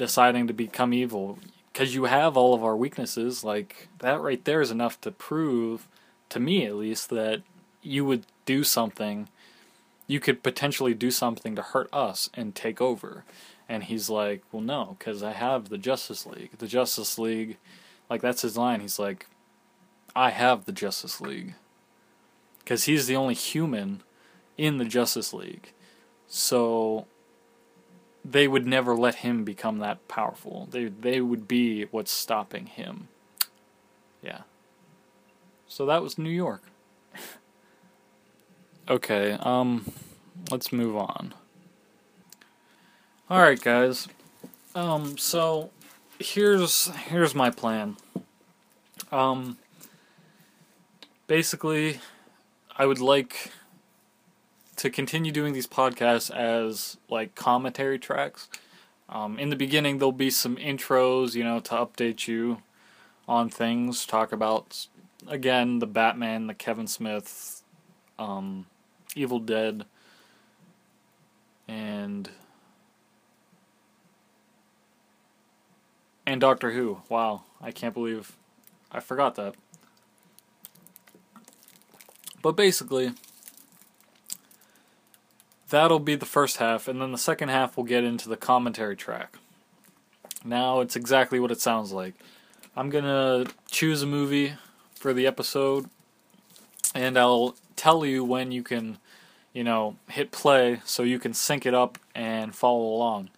deciding 0.00 0.46
to 0.46 0.54
become 0.54 0.94
evil? 0.94 1.38
Because 1.70 1.94
you 1.94 2.04
have 2.04 2.34
all 2.34 2.54
of 2.54 2.64
our 2.64 2.74
weaknesses. 2.74 3.44
Like, 3.44 3.88
that 3.98 4.18
right 4.18 4.42
there 4.42 4.62
is 4.62 4.70
enough 4.70 4.98
to 5.02 5.10
prove, 5.10 5.86
to 6.30 6.40
me 6.40 6.64
at 6.64 6.74
least, 6.74 7.10
that 7.10 7.42
you 7.82 8.06
would 8.06 8.24
do 8.46 8.64
something. 8.64 9.28
You 10.06 10.18
could 10.18 10.42
potentially 10.42 10.94
do 10.94 11.10
something 11.10 11.54
to 11.54 11.60
hurt 11.60 11.90
us 11.92 12.30
and 12.32 12.54
take 12.54 12.80
over. 12.80 13.24
And 13.68 13.84
he's 13.84 14.08
like, 14.08 14.42
well, 14.50 14.62
no, 14.62 14.96
because 14.98 15.22
I 15.22 15.32
have 15.32 15.68
the 15.68 15.76
Justice 15.76 16.24
League. 16.24 16.52
The 16.56 16.66
Justice 16.66 17.18
League, 17.18 17.58
like, 18.08 18.22
that's 18.22 18.40
his 18.40 18.56
line. 18.56 18.80
He's 18.80 18.98
like, 18.98 19.26
I 20.16 20.30
have 20.30 20.64
the 20.64 20.72
Justice 20.72 21.20
League 21.20 21.52
because 22.60 22.84
he's 22.84 23.06
the 23.06 23.16
only 23.16 23.34
human 23.34 24.02
in 24.56 24.78
the 24.78 24.86
Justice 24.86 25.34
League. 25.34 25.72
So 26.26 27.06
they 28.24 28.46
would 28.46 28.66
never 28.66 28.94
let 28.94 29.16
him 29.16 29.44
become 29.44 29.78
that 29.78 30.06
powerful. 30.08 30.68
They 30.70 30.86
they 30.86 31.20
would 31.20 31.48
be 31.48 31.84
what's 31.84 32.10
stopping 32.10 32.66
him. 32.66 33.08
Yeah. 34.22 34.40
So 35.66 35.86
that 35.86 36.02
was 36.02 36.18
New 36.18 36.30
York. 36.30 36.62
okay, 38.88 39.32
um 39.40 39.92
let's 40.50 40.72
move 40.72 40.96
on. 40.96 41.34
All 43.28 43.40
right, 43.40 43.60
guys. 43.60 44.08
Um 44.74 45.16
so 45.16 45.70
here's 46.18 46.86
here's 46.88 47.34
my 47.34 47.50
plan. 47.50 47.96
Um 49.10 49.56
basically 51.26 52.00
I 52.76 52.86
would 52.86 53.00
like 53.00 53.52
to 54.80 54.88
continue 54.88 55.30
doing 55.30 55.52
these 55.52 55.66
podcasts 55.66 56.34
as 56.34 56.96
like 57.10 57.34
commentary 57.34 57.98
tracks. 57.98 58.48
Um, 59.10 59.38
in 59.38 59.50
the 59.50 59.56
beginning, 59.56 59.98
there'll 59.98 60.10
be 60.10 60.30
some 60.30 60.56
intros, 60.56 61.34
you 61.34 61.44
know, 61.44 61.60
to 61.60 61.74
update 61.74 62.26
you 62.26 62.62
on 63.28 63.50
things. 63.50 64.06
Talk 64.06 64.32
about 64.32 64.86
again 65.28 65.80
the 65.80 65.86
Batman, 65.86 66.46
the 66.46 66.54
Kevin 66.54 66.86
Smith, 66.86 67.62
um, 68.18 68.64
Evil 69.14 69.38
Dead, 69.38 69.84
and 71.68 72.30
and 76.24 76.40
Doctor 76.40 76.70
Who. 76.70 77.02
Wow, 77.10 77.42
I 77.60 77.70
can't 77.70 77.92
believe 77.92 78.32
I 78.90 79.00
forgot 79.00 79.34
that. 79.34 79.56
But 82.40 82.52
basically, 82.52 83.12
that'll 85.70 86.00
be 86.00 86.14
the 86.14 86.26
first 86.26 86.58
half, 86.58 86.86
and 86.86 87.00
then 87.00 87.12
the 87.12 87.18
second 87.18 87.48
half 87.48 87.76
will 87.76 87.84
get 87.84 88.04
into 88.04 88.28
the 88.28 88.36
commentary 88.36 88.96
track. 88.96 89.36
Now 90.44 90.80
it's 90.80 90.96
exactly 90.96 91.40
what 91.40 91.50
it 91.50 91.60
sounds 91.60 91.92
like. 91.92 92.14
I'm 92.76 92.90
gonna 92.90 93.46
choose 93.70 94.02
a 94.02 94.06
movie 94.06 94.54
for 94.94 95.12
the 95.12 95.26
episode, 95.26 95.88
and 96.94 97.18
I'll 97.18 97.56
tell 97.76 98.04
you 98.04 98.24
when 98.24 98.52
you 98.52 98.62
can, 98.62 98.98
you 99.52 99.64
know, 99.64 99.96
hit 100.08 100.30
play 100.30 100.80
so 100.84 101.02
you 101.02 101.18
can 101.18 101.34
sync 101.34 101.66
it 101.66 101.74
up 101.74 101.98
and 102.14 102.54
follow 102.54 102.94
along. 102.94 103.30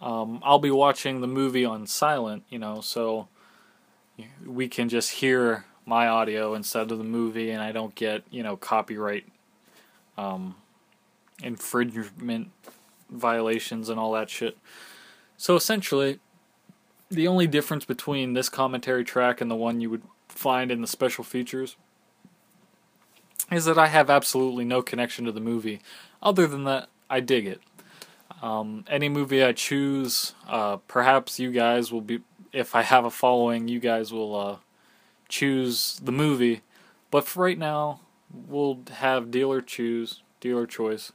Um, 0.00 0.40
I'll 0.42 0.58
be 0.58 0.70
watching 0.70 1.20
the 1.20 1.26
movie 1.26 1.64
on 1.64 1.86
silent, 1.86 2.44
you 2.50 2.58
know, 2.58 2.80
so 2.80 3.28
we 4.44 4.68
can 4.68 4.88
just 4.88 5.10
hear 5.10 5.64
my 5.86 6.06
audio 6.06 6.54
instead 6.54 6.90
of 6.90 6.98
the 6.98 7.04
movie, 7.04 7.50
and 7.50 7.62
I 7.62 7.72
don't 7.72 7.94
get 7.94 8.24
you 8.30 8.42
know 8.42 8.56
copyright 8.56 9.26
um, 10.18 10.54
infringement 11.42 12.50
violations 13.10 13.88
and 13.88 13.98
all 13.98 14.12
that 14.12 14.30
shit. 14.30 14.56
So 15.36 15.56
essentially, 15.56 16.18
the 17.10 17.28
only 17.28 17.46
difference 17.46 17.84
between 17.84 18.32
this 18.32 18.48
commentary 18.48 19.04
track 19.04 19.40
and 19.40 19.50
the 19.50 19.54
one 19.54 19.80
you 19.80 19.90
would 19.90 20.02
find 20.28 20.70
in 20.70 20.80
the 20.80 20.86
special 20.86 21.24
features 21.24 21.76
is 23.50 23.64
that 23.64 23.78
I 23.78 23.86
have 23.86 24.10
absolutely 24.10 24.64
no 24.64 24.82
connection 24.82 25.24
to 25.24 25.32
the 25.32 25.40
movie. 25.40 25.80
Other 26.22 26.46
than 26.46 26.64
that, 26.64 26.88
I 27.08 27.20
dig 27.20 27.46
it. 27.46 27.60
Um, 28.42 28.84
any 28.88 29.08
movie 29.08 29.42
I 29.42 29.52
choose, 29.52 30.34
uh, 30.48 30.78
perhaps 30.88 31.38
you 31.38 31.52
guys 31.52 31.92
will 31.92 32.00
be, 32.00 32.20
if 32.52 32.74
I 32.74 32.82
have 32.82 33.04
a 33.04 33.10
following, 33.10 33.68
you 33.68 33.78
guys 33.78 34.12
will 34.12 34.34
uh, 34.34 34.56
choose 35.28 36.00
the 36.02 36.12
movie. 36.12 36.62
But 37.10 37.26
for 37.26 37.44
right 37.44 37.58
now, 37.58 38.00
we'll 38.32 38.80
have 38.94 39.30
dealer 39.30 39.60
choose, 39.60 40.22
dealer 40.40 40.66
choice. 40.66 41.12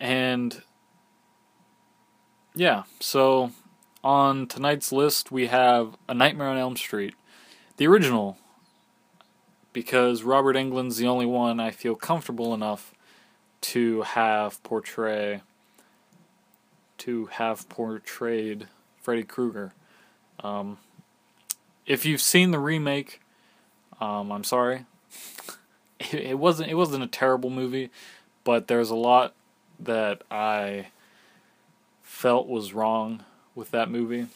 And 0.00 0.62
yeah, 2.54 2.84
so 3.00 3.52
on 4.02 4.46
tonight's 4.46 4.92
list, 4.92 5.30
we 5.30 5.46
have 5.46 5.96
A 6.08 6.14
Nightmare 6.14 6.48
on 6.48 6.58
Elm 6.58 6.76
Street, 6.76 7.14
the 7.76 7.86
original, 7.86 8.38
because 9.72 10.22
Robert 10.22 10.56
Englund's 10.56 10.96
the 10.96 11.06
only 11.06 11.26
one 11.26 11.60
I 11.60 11.70
feel 11.70 11.94
comfortable 11.94 12.54
enough 12.54 12.94
to 13.62 14.02
have 14.02 14.62
portray 14.62 15.42
to 16.98 17.26
have 17.26 17.68
portrayed 17.68 18.68
Freddy 19.02 19.22
Krueger. 19.22 19.72
Um, 20.40 20.78
if 21.84 22.06
you've 22.06 22.20
seen 22.20 22.50
the 22.50 22.58
remake, 22.58 23.20
um, 24.00 24.32
I'm 24.32 24.44
sorry. 24.44 24.86
It, 25.98 26.12
it 26.12 26.38
wasn't 26.38 26.68
it 26.68 26.74
wasn't 26.74 27.04
a 27.04 27.06
terrible 27.06 27.48
movie, 27.48 27.88
but 28.44 28.68
there's 28.68 28.90
a 28.90 28.94
lot 28.94 29.32
that 29.78 30.22
I 30.30 30.88
felt 32.02 32.48
was 32.48 32.72
wrong 32.72 33.24
with 33.54 33.70
that 33.72 33.90
movie. 33.90 34.26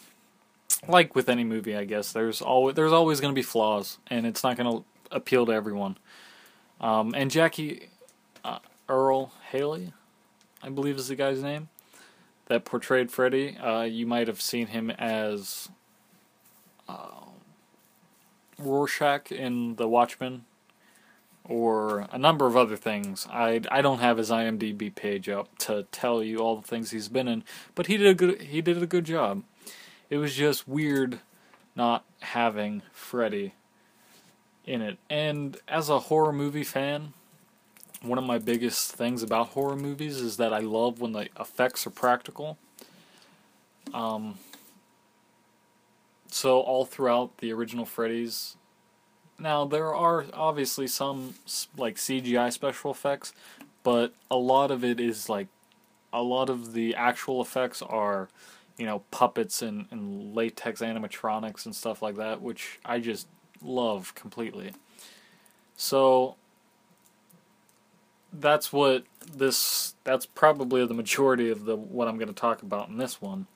Like 0.88 1.14
with 1.14 1.28
any 1.28 1.44
movie, 1.44 1.76
I 1.76 1.84
guess 1.84 2.12
there's 2.12 2.40
always 2.40 2.74
there's 2.74 2.92
always 2.92 3.20
going 3.20 3.34
to 3.34 3.38
be 3.38 3.42
flaws, 3.42 3.98
and 4.06 4.26
it's 4.26 4.42
not 4.42 4.56
going 4.56 4.70
to 4.70 4.84
appeal 5.10 5.46
to 5.46 5.52
everyone. 5.52 5.98
Um, 6.80 7.14
and 7.14 7.30
Jackie 7.30 7.90
uh, 8.44 8.60
Earle 8.88 9.32
Haley, 9.50 9.92
I 10.62 10.70
believe 10.70 10.96
is 10.96 11.08
the 11.08 11.16
guy's 11.16 11.42
name, 11.42 11.68
that 12.46 12.64
portrayed 12.64 13.10
Freddy. 13.10 13.58
Uh, 13.58 13.82
you 13.82 14.06
might 14.06 14.26
have 14.26 14.40
seen 14.40 14.68
him 14.68 14.90
as 14.90 15.68
uh, 16.88 17.26
Rorschach 18.58 19.30
in 19.30 19.76
The 19.76 19.88
Watchmen, 19.88 20.44
or 21.50 22.06
a 22.12 22.18
number 22.18 22.46
of 22.46 22.56
other 22.56 22.76
things. 22.76 23.26
I 23.28 23.60
I 23.70 23.82
don't 23.82 23.98
have 23.98 24.18
his 24.18 24.30
IMDb 24.30 24.94
page 24.94 25.28
up 25.28 25.58
to 25.58 25.84
tell 25.90 26.22
you 26.22 26.38
all 26.38 26.56
the 26.56 26.66
things 26.66 26.92
he's 26.92 27.08
been 27.08 27.26
in, 27.26 27.42
but 27.74 27.88
he 27.88 27.96
did 27.96 28.06
a 28.06 28.14
good 28.14 28.40
he 28.40 28.62
did 28.62 28.80
a 28.80 28.86
good 28.86 29.04
job. 29.04 29.42
It 30.08 30.18
was 30.18 30.34
just 30.34 30.68
weird 30.68 31.18
not 31.74 32.04
having 32.20 32.82
Freddy 32.92 33.54
in 34.64 34.80
it. 34.80 34.98
And 35.10 35.56
as 35.66 35.88
a 35.88 35.98
horror 35.98 36.32
movie 36.32 36.64
fan, 36.64 37.14
one 38.00 38.18
of 38.18 38.24
my 38.24 38.38
biggest 38.38 38.92
things 38.92 39.22
about 39.22 39.48
horror 39.48 39.76
movies 39.76 40.20
is 40.20 40.36
that 40.36 40.52
I 40.52 40.60
love 40.60 41.00
when 41.00 41.12
the 41.12 41.28
effects 41.38 41.84
are 41.84 41.90
practical. 41.90 42.58
Um, 43.92 44.38
so 46.28 46.60
all 46.60 46.84
throughout 46.84 47.38
the 47.38 47.52
original 47.52 47.84
Freddy's, 47.84 48.56
now 49.40 49.64
there 49.64 49.94
are 49.94 50.26
obviously 50.34 50.86
some 50.86 51.34
like 51.76 51.96
CGI 51.96 52.52
special 52.52 52.90
effects, 52.90 53.32
but 53.82 54.14
a 54.30 54.36
lot 54.36 54.70
of 54.70 54.84
it 54.84 55.00
is 55.00 55.28
like 55.28 55.48
a 56.12 56.22
lot 56.22 56.50
of 56.50 56.72
the 56.72 56.94
actual 56.94 57.40
effects 57.40 57.82
are 57.82 58.28
you 58.76 58.86
know 58.86 59.02
puppets 59.10 59.62
and, 59.62 59.86
and 59.90 60.34
latex 60.34 60.80
animatronics 60.80 61.64
and 61.64 61.74
stuff 61.74 62.02
like 62.02 62.16
that, 62.16 62.40
which 62.40 62.78
I 62.84 63.00
just 63.00 63.28
love 63.62 64.14
completely. 64.14 64.72
So 65.76 66.36
that's 68.32 68.72
what 68.72 69.04
this 69.34 69.94
that's 70.04 70.26
probably 70.26 70.86
the 70.86 70.94
majority 70.94 71.50
of 71.50 71.64
the 71.64 71.76
what 71.76 72.08
I'm 72.08 72.16
going 72.16 72.28
to 72.28 72.34
talk 72.34 72.62
about 72.62 72.88
in 72.88 72.98
this 72.98 73.20
one. 73.20 73.46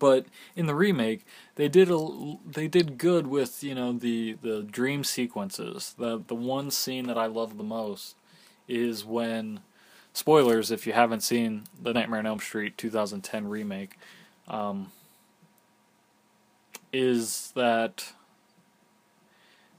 But 0.00 0.26
in 0.56 0.66
the 0.66 0.74
remake, 0.74 1.24
they 1.54 1.68
did 1.68 1.90
a 1.90 2.36
they 2.44 2.66
did 2.66 2.98
good 2.98 3.28
with 3.28 3.62
you 3.62 3.76
know 3.76 3.92
the 3.92 4.32
the 4.42 4.62
dream 4.64 5.04
sequences. 5.04 5.94
The 5.96 6.20
the 6.26 6.34
one 6.34 6.72
scene 6.72 7.06
that 7.06 7.18
I 7.18 7.26
love 7.26 7.56
the 7.56 7.62
most 7.62 8.16
is 8.66 9.04
when 9.04 9.60
spoilers 10.12 10.72
if 10.72 10.86
you 10.86 10.92
haven't 10.92 11.22
seen 11.22 11.64
the 11.80 11.92
Nightmare 11.92 12.18
on 12.18 12.26
Elm 12.26 12.40
Street 12.40 12.76
2010 12.76 13.46
remake. 13.46 13.96
Um, 14.48 14.90
is 16.92 17.52
that 17.54 18.12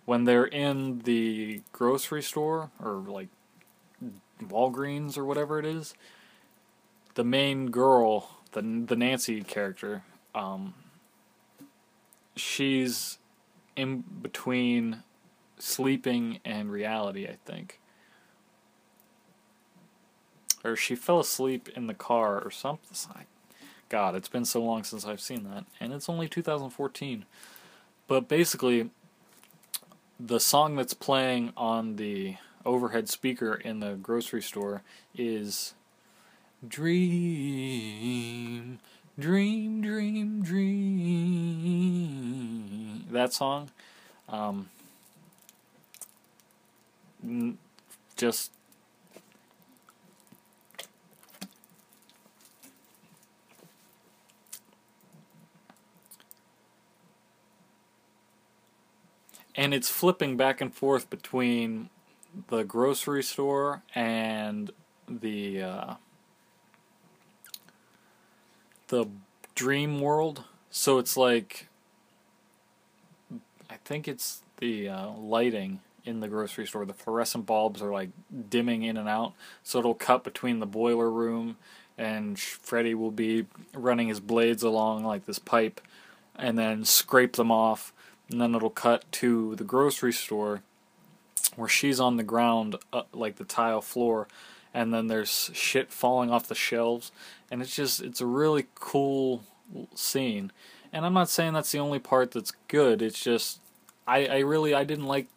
when 0.06 0.24
they're 0.24 0.46
in 0.46 1.00
the 1.00 1.62
grocery 1.74 2.22
store 2.22 2.72
or 2.82 3.04
like 3.08 3.28
Walgreens 4.42 5.18
or 5.18 5.26
whatever 5.26 5.60
it 5.60 5.66
is, 5.66 5.94
the 7.16 7.24
main 7.24 7.70
girl, 7.72 8.38
the 8.54 8.62
the 8.62 8.96
Nancy 8.96 9.42
character, 9.42 10.04
um, 10.34 10.74
she's 12.36 13.18
in 13.76 14.04
between 14.22 15.04
sleeping 15.58 16.40
and 16.44 16.72
reality, 16.72 17.28
I 17.28 17.38
think. 17.46 17.80
Or 20.64 20.76
she 20.76 20.96
fell 20.96 21.20
asleep 21.20 21.70
in 21.76 21.88
the 21.88 21.94
car 21.94 22.40
or 22.40 22.52
something. 22.52 23.26
God, 23.90 24.16
it's 24.16 24.30
been 24.30 24.46
so 24.46 24.62
long 24.62 24.84
since 24.84 25.06
I've 25.06 25.20
seen 25.20 25.44
that. 25.46 25.66
And 25.80 25.92
it's 25.92 26.08
only 26.08 26.30
2014. 26.30 27.26
But 28.08 28.28
basically, 28.28 28.90
the 30.20 30.40
song 30.40 30.76
that's 30.76 30.94
playing 30.94 31.52
on 31.58 31.96
the 31.96 32.36
overhead 32.66 33.10
speaker 33.10 33.56
in 33.56 33.80
the 33.80 33.96
grocery 33.96 34.42
store 34.42 34.84
is 35.16 35.74
Dream, 36.68 37.20
Dream, 39.20 39.82
Dream, 39.82 40.42
Dream. 40.42 40.72
That 43.12 43.34
song. 43.34 43.70
Um, 44.30 44.70
just 48.16 48.52
and 59.56 59.74
it's 59.74 59.90
flipping 59.90 60.38
back 60.38 60.62
and 60.62 60.74
forth 60.74 61.10
between 61.10 61.90
the 62.48 62.64
grocery 62.64 63.24
store 63.24 63.84
and 63.94 64.72
the 65.08 65.62
uh, 65.62 65.94
the 68.92 69.08
dream 69.56 70.00
world. 70.02 70.44
So 70.70 71.00
it's 71.00 71.18
like 71.18 71.68
I 73.70 73.78
think 73.84 74.08
it's 74.08 74.42
the 74.58 74.90
uh, 74.90 75.10
lighting 75.12 75.80
in 76.06 76.20
the 76.20 76.28
grocery 76.28 76.68
store. 76.68 76.86
The 76.86 76.94
fluorescent 76.94 77.46
bulbs 77.46 77.82
are 77.82 77.92
like 77.92 78.10
dimming 78.50 78.84
in 78.84 78.98
and 78.98 79.10
out, 79.10 79.34
so 79.64 79.80
it'll 79.80 79.96
cut 79.96 80.24
between 80.24 80.60
the 80.60 80.66
boiler 80.66 81.10
room 81.10 81.58
and 81.98 82.40
Freddy 82.40 82.94
will 82.94 83.12
be 83.12 83.46
running 83.74 84.08
his 84.08 84.20
blades 84.20 84.64
along 84.64 85.04
like 85.04 85.26
this 85.26 85.40
pipe 85.40 85.82
and 86.36 86.58
then 86.58 86.84
scrape 86.84 87.34
them 87.34 87.52
off 87.52 87.94
and 88.30 88.42
then 88.42 88.56
it'll 88.56 88.70
cut 88.70 89.10
to 89.12 89.56
the 89.56 89.64
grocery 89.64 90.14
store 90.14 90.62
where 91.56 91.68
she's 91.68 92.00
on 92.00 92.18
the 92.18 92.24
ground, 92.24 92.78
uh, 92.94 93.04
like 93.14 93.36
the 93.36 93.44
tile 93.44 93.82
floor, 93.82 94.28
and 94.74 94.94
then 94.94 95.08
there's 95.08 95.52
shit 95.54 95.92
falling 95.92 96.32
off 96.32 96.48
the 96.48 96.56
shelves, 96.56 97.12
and 97.50 97.62
it's 97.62 97.76
just 97.76 98.02
it's 98.02 98.22
a 98.22 98.26
really 98.26 98.68
cool 98.76 99.44
scene. 99.96 100.52
And 100.94 101.06
I'm 101.06 101.14
not 101.14 101.30
saying 101.30 101.54
that's 101.54 101.72
the 101.72 101.80
only 101.80 102.00
part 102.00 102.32
that's 102.32 102.54
good. 102.68 103.02
It's 103.02 103.22
just 103.22 103.60
I 104.08 104.26
I 104.26 104.40
really 104.40 104.74
I 104.74 104.84
didn't 104.84 105.06
like 105.06 105.28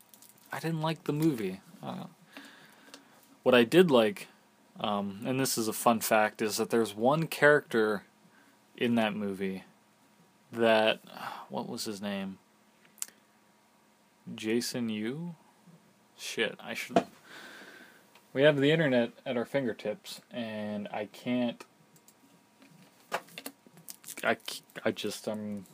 I 0.53 0.59
didn't 0.61 0.83
like 0.83 1.05
the 1.05 1.13
movie. 1.13 1.61
Uh, 1.83 2.05
what 3.43 3.55
I 3.55 3.65
did 3.65 3.91
like, 3.91 4.29
um, 4.81 5.21
and 5.27 5.39
this 5.39 5.59
is 5.59 5.69
a 5.69 5.73
fun 5.73 6.01
fact, 6.01 6.41
is 6.41 6.57
that 6.57 6.71
there's 6.71 6.95
one 6.95 7.27
character 7.27 8.05
in 8.77 8.95
that 8.95 9.15
movie 9.15 9.65
that 10.53 11.01
what 11.49 11.69
was 11.69 11.85
his 11.85 12.01
name? 12.01 12.39
Jason 14.35 14.89
Yu? 14.89 15.35
Shit, 16.17 16.57
I 16.63 16.75
should. 16.75 17.05
We 18.35 18.43
have 18.43 18.59
the 18.59 18.73
internet 18.73 19.13
at 19.25 19.37
our 19.37 19.45
fingertips, 19.45 20.21
and 20.31 20.89
I 20.93 21.07
can't. 21.07 21.65
I, 24.25 24.37
I 24.85 24.91
just, 24.91 25.27
um. 25.29 25.65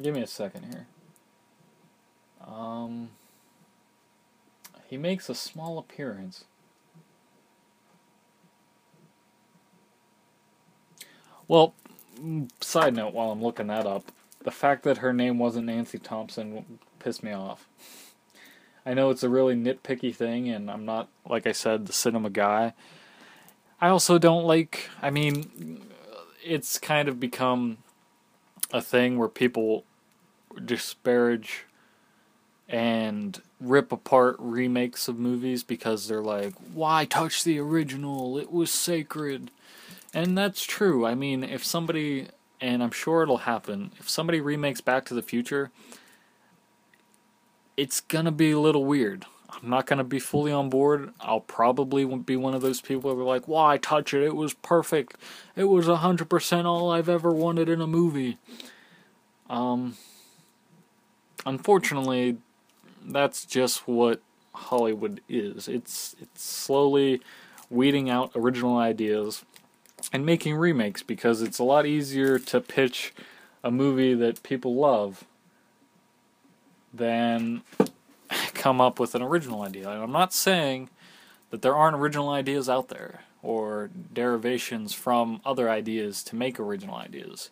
Give 0.00 0.14
me 0.14 0.22
a 0.22 0.26
second 0.28 0.66
here. 0.72 0.86
Um. 2.46 3.10
He 4.86 4.96
makes 4.96 5.28
a 5.28 5.34
small 5.34 5.78
appearance. 5.78 6.44
Well, 11.48 11.74
side 12.60 12.94
note 12.94 13.12
while 13.14 13.32
I'm 13.32 13.42
looking 13.42 13.66
that 13.66 13.86
up, 13.86 14.12
the 14.44 14.50
fact 14.50 14.84
that 14.84 14.98
her 14.98 15.12
name 15.12 15.38
wasn't 15.38 15.66
Nancy 15.66 15.98
Thompson 15.98 16.78
pissed 17.00 17.22
me 17.22 17.32
off. 17.32 17.66
I 18.88 18.94
know 18.94 19.10
it's 19.10 19.22
a 19.22 19.28
really 19.28 19.54
nitpicky 19.54 20.14
thing, 20.14 20.48
and 20.48 20.70
I'm 20.70 20.86
not, 20.86 21.10
like 21.28 21.46
I 21.46 21.52
said, 21.52 21.84
the 21.84 21.92
cinema 21.92 22.30
guy. 22.30 22.72
I 23.82 23.88
also 23.88 24.18
don't 24.18 24.44
like, 24.44 24.88
I 25.02 25.10
mean, 25.10 25.82
it's 26.42 26.78
kind 26.78 27.06
of 27.06 27.20
become 27.20 27.76
a 28.72 28.80
thing 28.80 29.18
where 29.18 29.28
people 29.28 29.84
disparage 30.64 31.66
and 32.66 33.42
rip 33.60 33.92
apart 33.92 34.36
remakes 34.38 35.06
of 35.06 35.18
movies 35.18 35.62
because 35.62 36.08
they're 36.08 36.22
like, 36.22 36.54
why 36.72 37.04
touch 37.04 37.44
the 37.44 37.58
original? 37.58 38.38
It 38.38 38.50
was 38.50 38.70
sacred. 38.70 39.50
And 40.14 40.36
that's 40.36 40.64
true. 40.64 41.04
I 41.04 41.14
mean, 41.14 41.44
if 41.44 41.62
somebody, 41.62 42.28
and 42.58 42.82
I'm 42.82 42.92
sure 42.92 43.22
it'll 43.22 43.36
happen, 43.38 43.92
if 43.98 44.08
somebody 44.08 44.40
remakes 44.40 44.80
Back 44.80 45.04
to 45.06 45.14
the 45.14 45.20
Future, 45.20 45.70
it's 47.78 48.00
gonna 48.00 48.32
be 48.32 48.50
a 48.50 48.58
little 48.58 48.84
weird. 48.84 49.24
I'm 49.48 49.70
not 49.70 49.86
gonna 49.86 50.04
be 50.04 50.18
fully 50.18 50.50
on 50.50 50.68
board. 50.68 51.12
I'll 51.20 51.40
probably 51.40 52.04
be 52.04 52.36
one 52.36 52.52
of 52.52 52.60
those 52.60 52.80
people 52.80 53.14
who 53.14 53.20
are 53.20 53.24
like, 53.24 53.46
"Why 53.46 53.78
touch 53.78 54.12
it? 54.12 54.24
It 54.24 54.34
was 54.34 54.52
perfect. 54.52 55.16
It 55.54 55.64
was 55.64 55.86
hundred 55.86 56.28
percent 56.28 56.66
all 56.66 56.90
I've 56.90 57.08
ever 57.08 57.30
wanted 57.30 57.68
in 57.68 57.80
a 57.80 57.86
movie." 57.86 58.36
Um, 59.48 59.96
unfortunately, 61.46 62.38
that's 63.04 63.44
just 63.46 63.86
what 63.86 64.20
Hollywood 64.52 65.20
is. 65.28 65.68
It's 65.68 66.16
it's 66.20 66.42
slowly 66.42 67.20
weeding 67.70 68.10
out 68.10 68.32
original 68.34 68.76
ideas 68.76 69.44
and 70.12 70.26
making 70.26 70.56
remakes 70.56 71.04
because 71.04 71.42
it's 71.42 71.60
a 71.60 71.64
lot 71.64 71.86
easier 71.86 72.40
to 72.40 72.60
pitch 72.60 73.14
a 73.62 73.70
movie 73.70 74.14
that 74.14 74.42
people 74.42 74.74
love 74.74 75.24
than 76.92 77.62
come 78.54 78.80
up 78.80 78.98
with 78.98 79.14
an 79.14 79.22
original 79.22 79.62
idea. 79.62 79.90
And 79.90 80.02
I'm 80.02 80.12
not 80.12 80.32
saying 80.32 80.90
that 81.50 81.62
there 81.62 81.74
aren't 81.74 81.96
original 81.96 82.30
ideas 82.30 82.68
out 82.68 82.88
there 82.88 83.20
or 83.42 83.90
derivations 84.12 84.92
from 84.92 85.40
other 85.44 85.70
ideas 85.70 86.22
to 86.24 86.36
make 86.36 86.58
original 86.58 86.96
ideas. 86.96 87.50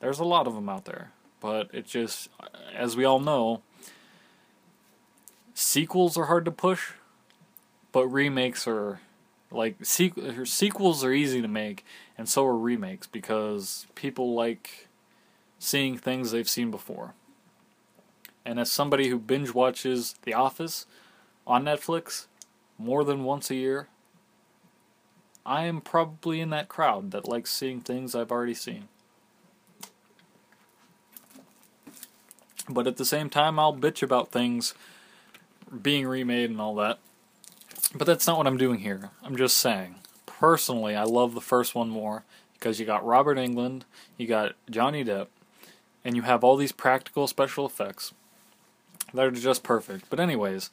There's 0.00 0.18
a 0.18 0.24
lot 0.24 0.46
of 0.46 0.54
them 0.54 0.68
out 0.68 0.84
there, 0.84 1.12
but 1.40 1.70
it 1.72 1.86
just 1.86 2.28
as 2.74 2.96
we 2.96 3.04
all 3.04 3.20
know, 3.20 3.62
sequels 5.54 6.16
are 6.16 6.26
hard 6.26 6.44
to 6.44 6.50
push, 6.50 6.92
but 7.92 8.06
remakes 8.06 8.66
are 8.66 9.00
like 9.50 9.78
sequ- 9.80 10.46
sequels 10.46 11.04
are 11.04 11.12
easy 11.12 11.40
to 11.40 11.48
make, 11.48 11.84
and 12.18 12.28
so 12.28 12.44
are 12.46 12.56
remakes 12.56 13.06
because 13.06 13.86
people 13.94 14.34
like 14.34 14.88
seeing 15.58 15.96
things 15.96 16.30
they've 16.30 16.48
seen 16.48 16.70
before. 16.70 17.14
And 18.46 18.60
as 18.60 18.70
somebody 18.70 19.08
who 19.08 19.18
binge 19.18 19.52
watches 19.52 20.14
The 20.22 20.32
Office 20.32 20.86
on 21.48 21.64
Netflix 21.64 22.26
more 22.78 23.02
than 23.02 23.24
once 23.24 23.50
a 23.50 23.56
year, 23.56 23.88
I 25.44 25.64
am 25.64 25.80
probably 25.80 26.40
in 26.40 26.50
that 26.50 26.68
crowd 26.68 27.10
that 27.10 27.26
likes 27.26 27.50
seeing 27.50 27.80
things 27.80 28.14
I've 28.14 28.30
already 28.30 28.54
seen. 28.54 28.86
But 32.68 32.86
at 32.86 32.98
the 32.98 33.04
same 33.04 33.30
time, 33.30 33.58
I'll 33.58 33.74
bitch 33.74 34.00
about 34.00 34.30
things 34.30 34.74
being 35.82 36.06
remade 36.06 36.50
and 36.50 36.60
all 36.60 36.76
that. 36.76 37.00
But 37.96 38.04
that's 38.04 38.28
not 38.28 38.38
what 38.38 38.46
I'm 38.46 38.58
doing 38.58 38.78
here. 38.78 39.10
I'm 39.24 39.36
just 39.36 39.56
saying. 39.56 39.96
Personally, 40.24 40.94
I 40.94 41.02
love 41.02 41.34
the 41.34 41.40
first 41.40 41.74
one 41.74 41.88
more 41.88 42.22
because 42.52 42.78
you 42.78 42.86
got 42.86 43.04
Robert 43.04 43.38
Englund, 43.38 43.82
you 44.16 44.28
got 44.28 44.54
Johnny 44.70 45.04
Depp, 45.04 45.26
and 46.04 46.14
you 46.14 46.22
have 46.22 46.44
all 46.44 46.56
these 46.56 46.72
practical 46.72 47.26
special 47.26 47.66
effects. 47.66 48.12
They're 49.16 49.30
just 49.30 49.62
perfect. 49.62 50.10
But 50.10 50.20
anyways, 50.20 50.70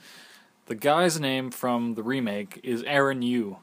the 0.66 0.76
guy's 0.76 1.20
name 1.20 1.50
from 1.50 1.96
the 1.96 2.04
remake 2.04 2.60
is 2.64 2.84
Aaron 2.84 3.22
Yoo. 3.22 3.58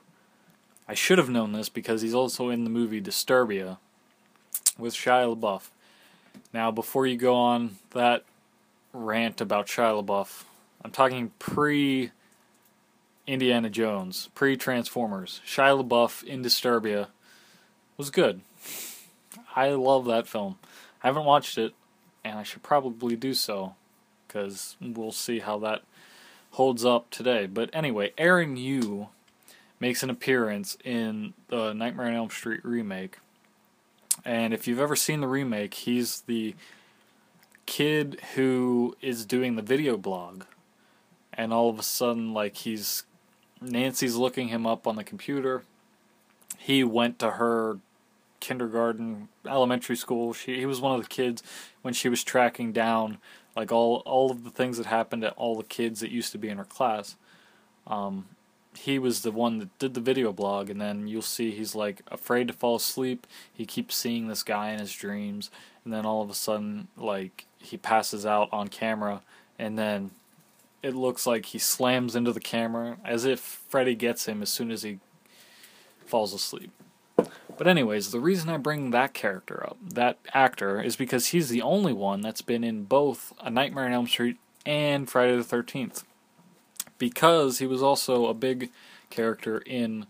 I 0.88 0.94
should 0.94 1.18
have 1.18 1.30
known 1.30 1.52
this 1.52 1.68
because 1.68 2.02
he's 2.02 2.14
also 2.14 2.48
in 2.48 2.64
the 2.64 2.70
movie 2.70 3.00
Disturbia 3.00 3.78
with 4.78 4.94
Shia 4.94 5.36
LaBeouf. 5.36 5.68
Now, 6.52 6.70
before 6.70 7.06
you 7.06 7.16
go 7.16 7.34
on 7.34 7.76
that 7.90 8.24
rant 8.92 9.40
about 9.40 9.66
Shia 9.66 10.04
LaBeouf, 10.04 10.44
I'm 10.84 10.90
talking 10.90 11.30
pre 11.38 12.10
Indiana 13.26 13.70
Jones, 13.70 14.30
pre 14.34 14.56
Transformers. 14.56 15.40
Shia 15.46 15.86
LaBeouf 15.86 16.24
in 16.24 16.42
Disturbia 16.42 17.08
was 17.96 18.10
good. 18.10 18.40
I 19.54 19.70
love 19.70 20.06
that 20.06 20.26
film. 20.26 20.58
I 21.02 21.06
haven't 21.06 21.24
watched 21.24 21.58
it, 21.58 21.74
and 22.24 22.38
I 22.38 22.42
should 22.42 22.62
probably 22.62 23.14
do 23.14 23.34
so 23.34 23.74
because 24.30 24.76
we'll 24.80 25.12
see 25.12 25.40
how 25.40 25.58
that 25.58 25.82
holds 26.52 26.84
up 26.84 27.10
today. 27.10 27.46
But 27.46 27.70
anyway, 27.72 28.12
Aaron 28.16 28.56
Yoo 28.56 29.08
makes 29.80 30.02
an 30.02 30.10
appearance 30.10 30.76
in 30.84 31.34
the 31.48 31.72
Nightmare 31.72 32.06
on 32.06 32.14
Elm 32.14 32.30
Street 32.30 32.60
remake. 32.64 33.18
And 34.24 34.52
if 34.52 34.68
you've 34.68 34.80
ever 34.80 34.96
seen 34.96 35.20
the 35.20 35.26
remake, 35.26 35.74
he's 35.74 36.22
the 36.22 36.54
kid 37.66 38.20
who 38.34 38.96
is 39.00 39.24
doing 39.24 39.56
the 39.56 39.62
video 39.62 39.96
blog. 39.96 40.44
And 41.32 41.52
all 41.52 41.70
of 41.70 41.78
a 41.78 41.82
sudden, 41.82 42.32
like, 42.32 42.56
he's. 42.58 43.04
Nancy's 43.62 44.16
looking 44.16 44.48
him 44.48 44.66
up 44.66 44.86
on 44.86 44.96
the 44.96 45.04
computer. 45.04 45.64
He 46.56 46.82
went 46.82 47.18
to 47.18 47.32
her 47.32 47.78
kindergarten, 48.40 49.28
elementary 49.46 49.96
school. 49.96 50.32
She 50.32 50.56
he 50.56 50.66
was 50.66 50.80
one 50.80 50.94
of 50.94 51.02
the 51.02 51.08
kids 51.08 51.42
when 51.82 51.92
she 51.94 52.08
was 52.08 52.24
tracking 52.24 52.72
down 52.72 53.18
like 53.56 53.72
all 53.72 54.02
all 54.06 54.30
of 54.30 54.44
the 54.44 54.50
things 54.50 54.76
that 54.78 54.86
happened 54.86 55.22
to 55.22 55.30
all 55.32 55.56
the 55.56 55.64
kids 55.64 56.00
that 56.00 56.10
used 56.10 56.32
to 56.32 56.38
be 56.38 56.48
in 56.48 56.58
her 56.58 56.64
class. 56.64 57.16
Um, 57.86 58.26
he 58.76 58.98
was 58.98 59.22
the 59.22 59.32
one 59.32 59.58
that 59.58 59.78
did 59.78 59.94
the 59.94 60.00
video 60.00 60.32
blog, 60.32 60.70
and 60.70 60.80
then 60.80 61.08
you'll 61.08 61.22
see 61.22 61.50
he's 61.50 61.74
like 61.74 62.02
afraid 62.08 62.46
to 62.48 62.54
fall 62.54 62.76
asleep. 62.76 63.26
He 63.52 63.66
keeps 63.66 63.96
seeing 63.96 64.28
this 64.28 64.42
guy 64.42 64.70
in 64.70 64.78
his 64.78 64.92
dreams, 64.92 65.50
and 65.84 65.92
then 65.92 66.06
all 66.06 66.22
of 66.22 66.30
a 66.30 66.34
sudden, 66.34 66.88
like 66.96 67.46
he 67.58 67.76
passes 67.76 68.24
out 68.24 68.48
on 68.52 68.68
camera, 68.68 69.22
and 69.58 69.78
then 69.78 70.12
it 70.82 70.94
looks 70.94 71.26
like 71.26 71.46
he 71.46 71.58
slams 71.58 72.16
into 72.16 72.32
the 72.32 72.40
camera 72.40 72.96
as 73.04 73.24
if 73.24 73.40
Freddy 73.40 73.94
gets 73.94 74.26
him 74.26 74.40
as 74.40 74.48
soon 74.48 74.70
as 74.70 74.82
he 74.82 74.98
falls 76.06 76.32
asleep. 76.32 76.70
But 77.60 77.68
anyways, 77.68 78.10
the 78.10 78.20
reason 78.20 78.48
I 78.48 78.56
bring 78.56 78.90
that 78.90 79.12
character 79.12 79.62
up, 79.62 79.76
that 79.82 80.16
actor, 80.32 80.80
is 80.80 80.96
because 80.96 81.26
he's 81.26 81.50
the 81.50 81.60
only 81.60 81.92
one 81.92 82.22
that's 82.22 82.40
been 82.40 82.64
in 82.64 82.84
both 82.84 83.34
A 83.38 83.50
Nightmare 83.50 83.84
on 83.84 83.92
Elm 83.92 84.06
Street 84.06 84.38
and 84.64 85.10
Friday 85.10 85.36
the 85.36 85.42
13th. 85.42 86.04
Because 86.96 87.58
he 87.58 87.66
was 87.66 87.82
also 87.82 88.28
a 88.28 88.32
big 88.32 88.70
character 89.10 89.58
in 89.66 90.06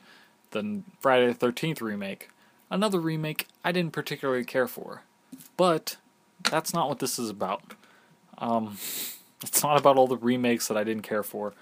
the 0.52 0.82
Friday 1.00 1.32
the 1.32 1.44
13th 1.44 1.80
remake. 1.80 2.28
Another 2.70 3.00
remake 3.00 3.48
I 3.64 3.72
didn't 3.72 3.94
particularly 3.94 4.44
care 4.44 4.68
for. 4.68 5.02
But 5.56 5.96
that's 6.48 6.72
not 6.72 6.88
what 6.88 7.00
this 7.00 7.18
is 7.18 7.30
about. 7.30 7.74
Um, 8.38 8.76
it's 9.42 9.64
not 9.64 9.76
about 9.76 9.96
all 9.96 10.06
the 10.06 10.16
remakes 10.16 10.68
that 10.68 10.76
I 10.76 10.84
didn't 10.84 11.02
care 11.02 11.24
for. 11.24 11.52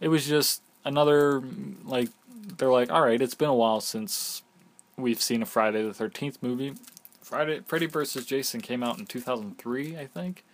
It 0.00 0.08
was 0.08 0.26
just 0.26 0.62
another, 0.82 1.42
like, 1.84 2.08
they're 2.56 2.72
like, 2.72 2.88
alright, 2.88 3.20
it's 3.20 3.34
been 3.34 3.50
a 3.50 3.54
while 3.54 3.82
since 3.82 4.42
we've 4.96 5.20
seen 5.20 5.42
a 5.42 5.46
Friday 5.46 5.82
the 5.82 5.94
Thirteenth 5.94 6.38
movie. 6.42 6.74
Friday 7.20 7.60
Freddy 7.66 7.86
vs. 7.86 8.24
Jason 8.24 8.60
came 8.60 8.82
out 8.82 8.98
in 8.98 9.06
2003, 9.06 9.96
I 9.96 10.06
think. 10.06 10.44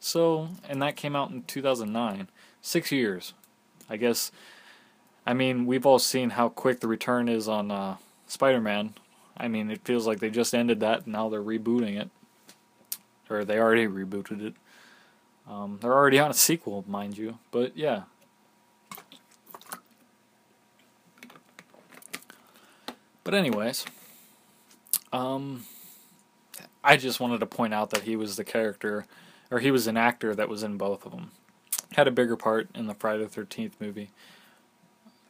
So, 0.00 0.50
and 0.68 0.80
that 0.82 0.96
came 0.96 1.16
out 1.16 1.30
in 1.30 1.42
2009. 1.42 2.28
Six 2.60 2.92
years, 2.92 3.34
I 3.88 3.96
guess. 3.96 4.30
I 5.26 5.34
mean, 5.34 5.66
we've 5.66 5.86
all 5.86 5.98
seen 5.98 6.30
how 6.30 6.48
quick 6.48 6.80
the 6.80 6.88
return 6.88 7.28
is 7.28 7.48
on 7.48 7.70
uh, 7.70 7.96
Spider-Man. 8.26 8.94
I 9.36 9.48
mean, 9.48 9.70
it 9.70 9.84
feels 9.84 10.06
like 10.06 10.20
they 10.20 10.30
just 10.30 10.54
ended 10.54 10.80
that, 10.80 11.04
and 11.04 11.12
now 11.12 11.28
they're 11.28 11.42
rebooting 11.42 12.00
it, 12.00 12.10
or 13.30 13.44
they 13.44 13.58
already 13.58 13.86
rebooted 13.86 14.44
it. 14.44 14.54
Um, 15.48 15.78
they're 15.80 15.94
already 15.94 16.18
on 16.18 16.30
a 16.30 16.34
sequel, 16.34 16.84
mind 16.86 17.16
you. 17.16 17.38
But 17.50 17.76
yeah, 17.76 18.02
But 23.28 23.34
anyways, 23.34 23.84
um, 25.12 25.66
I 26.82 26.96
just 26.96 27.20
wanted 27.20 27.40
to 27.40 27.46
point 27.46 27.74
out 27.74 27.90
that 27.90 28.04
he 28.04 28.16
was 28.16 28.36
the 28.36 28.42
character, 28.42 29.04
or 29.50 29.58
he 29.58 29.70
was 29.70 29.86
an 29.86 29.98
actor 29.98 30.34
that 30.34 30.48
was 30.48 30.62
in 30.62 30.78
both 30.78 31.04
of 31.04 31.12
them. 31.12 31.32
Had 31.92 32.08
a 32.08 32.10
bigger 32.10 32.36
part 32.36 32.70
in 32.74 32.86
the 32.86 32.94
Friday 32.94 33.24
the 33.24 33.28
Thirteenth 33.28 33.78
movie, 33.82 34.08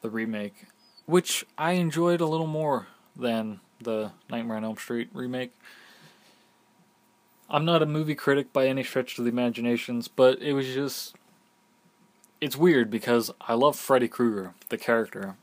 the 0.01 0.11
remake, 0.11 0.67
which 1.07 1.45
I 1.59 1.73
enjoyed 1.73 2.21
a 2.21 2.27
little 2.27 2.47
more 2.47 2.87
than 3.17 3.59
the 3.81 4.13
Nightmare 4.31 4.59
on 4.59 4.65
Elm 4.65 4.77
Street 4.77 5.09
remake. 5.13 5.59
I'm 7.51 7.65
not 7.65 7.83
a 7.83 7.87
movie 7.87 8.15
critic 8.15 8.53
by 8.53 8.69
any 8.69 8.85
stretch 8.85 9.19
of 9.19 9.25
the 9.25 9.33
imaginations, 9.33 10.07
but 10.07 10.41
it 10.41 10.53
was 10.53 10.73
just. 10.73 11.17
It's 12.41 12.57
weird 12.57 12.93
because 12.93 13.33
I 13.41 13.55
love 13.55 13.75
Freddy 13.75 14.07
Krueger, 14.07 14.55
the 14.69 14.79
character, 14.79 15.35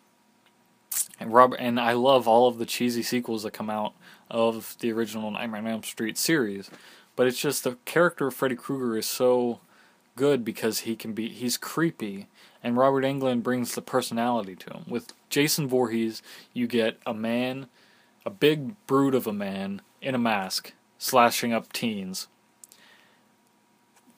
And 1.20 1.34
Robert 1.34 1.57
and 1.57 1.80
I 1.80 1.93
love 1.93 2.28
all 2.28 2.47
of 2.47 2.57
the 2.57 2.66
cheesy 2.66 3.03
sequels 3.03 3.43
that 3.43 3.51
come 3.51 3.70
out 3.70 3.93
of 4.30 4.76
the 4.80 4.91
original 4.91 5.32
Nightmare 5.32 5.61
on 5.61 5.68
Elm 5.68 5.84
Street 5.84 6.18
series, 6.18 6.70
but 7.16 7.28
it's 7.28 7.39
just 7.39 7.63
the 7.63 7.78
character 7.86 8.28
of 8.28 8.34
Freddy 8.34 8.55
Krueger 8.55 8.97
is 8.97 9.05
so 9.05 9.59
good 10.16 10.43
because 10.43 10.82
he 10.82 10.95
can 10.95 11.13
be 11.13 11.30
he's 11.30 11.57
creepy 11.57 12.28
and 12.66 12.78
Robert 12.78 13.03
Englund 13.03 13.43
brings 13.43 13.76
the 13.76 13.82
personality 13.82 14.55
to 14.55 14.74
him. 14.74 14.86
With 14.88 15.13
Jason 15.30 15.68
Voorhees, 15.68 16.24
you 16.51 16.66
get 16.66 16.99
a 17.05 17.13
man, 17.13 17.68
a 18.26 18.32
big 18.32 18.74
brute 18.88 19.13
of 19.13 19.28
a 19.28 19.34
man 19.34 19.84
in 20.01 20.16
a 20.16 20.18
mask, 20.18 20.74
slashing 20.97 21.53
up 21.53 21.72
teens, 21.72 22.28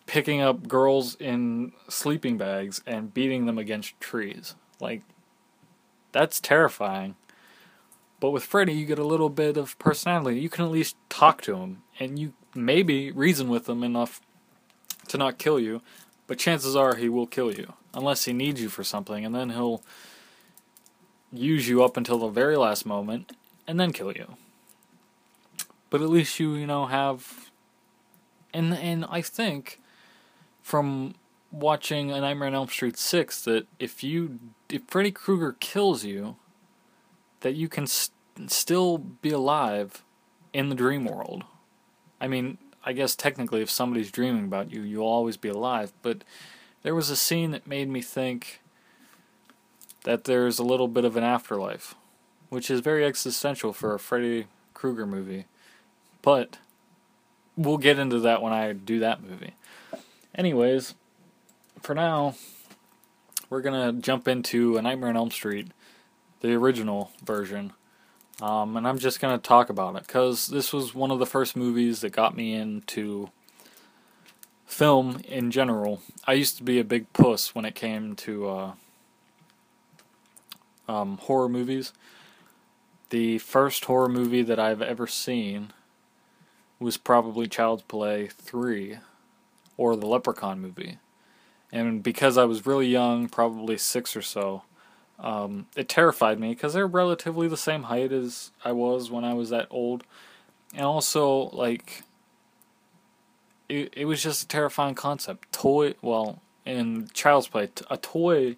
picking 0.05 0.39
up 0.39 0.69
girls 0.69 1.15
in 1.15 1.73
sleeping 1.89 2.37
bags 2.37 2.81
and 2.87 3.13
beating 3.13 3.47
them 3.47 3.57
against 3.57 3.99
trees. 3.99 4.55
Like 4.79 5.01
that's 6.11 6.39
terrifying. 6.39 7.15
But 8.19 8.31
with 8.31 8.43
Freddy, 8.43 8.73
you 8.73 8.85
get 8.85 8.99
a 8.99 9.03
little 9.03 9.29
bit 9.29 9.57
of 9.57 9.77
personality. 9.77 10.39
You 10.39 10.49
can 10.49 10.65
at 10.65 10.71
least 10.71 10.95
talk 11.09 11.41
to 11.43 11.57
him, 11.57 11.83
and 11.99 12.17
you 12.17 12.33
maybe 12.55 13.11
reason 13.11 13.47
with 13.47 13.69
him 13.69 13.83
enough 13.83 14.19
to 15.09 15.17
not 15.17 15.37
kill 15.37 15.59
you, 15.59 15.81
but 16.25 16.39
chances 16.39 16.75
are 16.75 16.95
he 16.95 17.09
will 17.09 17.27
kill 17.27 17.53
you 17.53 17.73
unless 17.93 18.25
he 18.25 18.33
needs 18.33 18.61
you 18.61 18.69
for 18.69 18.83
something, 18.83 19.23
and 19.23 19.35
then 19.35 19.51
he'll 19.51 19.83
use 21.31 21.67
you 21.67 21.83
up 21.83 21.97
until 21.97 22.19
the 22.19 22.29
very 22.29 22.57
last 22.57 22.85
moment 22.85 23.33
and 23.67 23.79
then 23.79 23.91
kill 23.91 24.11
you. 24.11 24.35
But 25.89 26.01
at 26.01 26.09
least 26.09 26.39
you, 26.39 26.55
you 26.55 26.67
know, 26.67 26.87
have 26.87 27.51
and 28.53 28.73
and 28.73 29.05
I 29.09 29.21
think 29.21 29.79
from 30.61 31.15
watching 31.51 32.11
A 32.11 32.21
Nightmare 32.21 32.47
on 32.47 32.55
Elm 32.55 32.67
Street 32.67 32.97
6 32.97 33.43
that 33.43 33.67
if 33.79 34.03
you 34.03 34.39
if 34.69 34.83
Freddy 34.87 35.11
Krueger 35.11 35.55
kills 35.59 36.03
you 36.03 36.35
that 37.41 37.55
you 37.55 37.69
can 37.69 37.87
st- 37.87 38.11
still 38.47 38.97
be 38.97 39.29
alive 39.29 40.03
in 40.53 40.69
the 40.69 40.75
dream 40.75 41.05
world. 41.05 41.43
I 42.19 42.27
mean, 42.27 42.57
I 42.83 42.93
guess 42.93 43.15
technically 43.15 43.61
if 43.61 43.69
somebody's 43.69 44.11
dreaming 44.11 44.45
about 44.45 44.71
you, 44.71 44.81
you'll 44.81 45.05
always 45.05 45.37
be 45.37 45.49
alive, 45.49 45.93
but 46.01 46.23
there 46.83 46.95
was 46.95 47.09
a 47.09 47.15
scene 47.15 47.51
that 47.51 47.67
made 47.67 47.89
me 47.89 48.01
think 48.01 48.61
that 50.03 50.23
there's 50.23 50.57
a 50.59 50.63
little 50.63 50.87
bit 50.87 51.05
of 51.05 51.17
an 51.17 51.23
afterlife, 51.23 51.95
which 52.49 52.71
is 52.71 52.79
very 52.79 53.05
existential 53.05 53.73
for 53.73 53.93
a 53.93 53.99
Freddy 53.99 54.47
Krueger 54.73 55.05
movie. 55.05 55.45
But 56.21 56.57
we'll 57.55 57.77
get 57.77 57.99
into 57.99 58.19
that 58.19 58.41
when 58.41 58.53
I 58.53 58.71
do 58.73 58.99
that 58.99 59.21
movie. 59.21 59.55
Anyways, 60.33 60.95
for 61.81 61.93
now, 61.95 62.35
we're 63.49 63.61
gonna 63.61 63.93
jump 63.93 64.27
into 64.27 64.77
A 64.77 64.81
Nightmare 64.81 65.09
on 65.09 65.17
Elm 65.17 65.31
Street, 65.31 65.67
the 66.41 66.53
original 66.53 67.11
version. 67.23 67.73
Um, 68.41 68.77
and 68.77 68.87
I'm 68.87 68.99
just 68.99 69.19
gonna 69.19 69.37
talk 69.37 69.69
about 69.69 69.95
it 69.95 70.05
because 70.05 70.47
this 70.47 70.71
was 70.71 70.93
one 70.93 71.11
of 71.11 71.19
the 71.19 71.25
first 71.25 71.55
movies 71.55 72.01
that 72.01 72.11
got 72.11 72.35
me 72.35 72.53
into 72.53 73.29
film 74.65 75.21
in 75.27 75.49
general. 75.49 76.01
I 76.25 76.33
used 76.33 76.57
to 76.57 76.63
be 76.63 76.79
a 76.79 76.83
big 76.83 77.11
puss 77.13 77.55
when 77.55 77.65
it 77.65 77.73
came 77.73 78.15
to 78.17 78.49
uh, 78.49 78.71
um, 80.87 81.17
horror 81.17 81.49
movies. 81.49 81.93
The 83.09 83.37
first 83.39 83.85
horror 83.85 84.09
movie 84.09 84.43
that 84.43 84.59
I've 84.59 84.81
ever 84.81 85.07
seen 85.07 85.71
was 86.79 86.97
probably 86.97 87.47
Child's 87.47 87.83
Play 87.83 88.27
3 88.27 88.99
or 89.77 89.95
the 89.95 90.05
Leprechaun 90.05 90.59
movie. 90.59 90.97
And 91.71 92.01
because 92.01 92.37
I 92.37 92.45
was 92.45 92.65
really 92.65 92.87
young, 92.87 93.27
probably 93.27 93.77
six 93.77 94.15
or 94.15 94.21
so, 94.21 94.63
um, 95.19 95.67
it 95.75 95.89
terrified 95.89 96.39
me 96.39 96.49
because 96.49 96.73
they're 96.73 96.87
relatively 96.87 97.47
the 97.47 97.57
same 97.57 97.83
height 97.83 98.11
as 98.11 98.51
I 98.63 98.71
was 98.71 99.11
when 99.11 99.23
I 99.23 99.33
was 99.33 99.49
that 99.49 99.67
old. 99.69 100.03
And 100.73 100.85
also, 100.85 101.49
like, 101.49 102.03
it, 103.67 103.93
it 103.95 104.05
was 104.05 104.21
just 104.21 104.43
a 104.43 104.47
terrifying 104.47 104.95
concept. 104.95 105.51
Toy, 105.51 105.95
well, 106.01 106.41
in 106.65 107.09
Child's 107.13 107.47
Play, 107.47 107.69
a 107.89 107.97
toy 107.97 108.57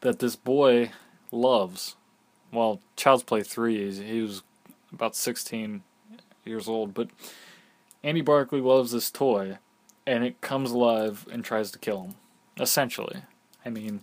that 0.00 0.18
this 0.18 0.36
boy 0.36 0.90
loves. 1.30 1.96
Well, 2.52 2.80
Child's 2.96 3.22
Play 3.22 3.42
3, 3.42 3.92
he 3.92 4.20
was 4.20 4.42
about 4.92 5.16
16 5.16 5.82
years 6.44 6.68
old, 6.68 6.92
but 6.92 7.08
Andy 8.02 8.20
Barclay 8.20 8.60
loves 8.60 8.92
this 8.92 9.10
toy, 9.10 9.58
and 10.06 10.24
it 10.24 10.40
comes 10.40 10.70
alive 10.70 11.26
and 11.30 11.44
tries 11.44 11.70
to 11.72 11.78
kill 11.78 12.02
him. 12.02 12.14
Essentially. 12.58 13.22
I 13.64 13.70
mean, 13.70 14.02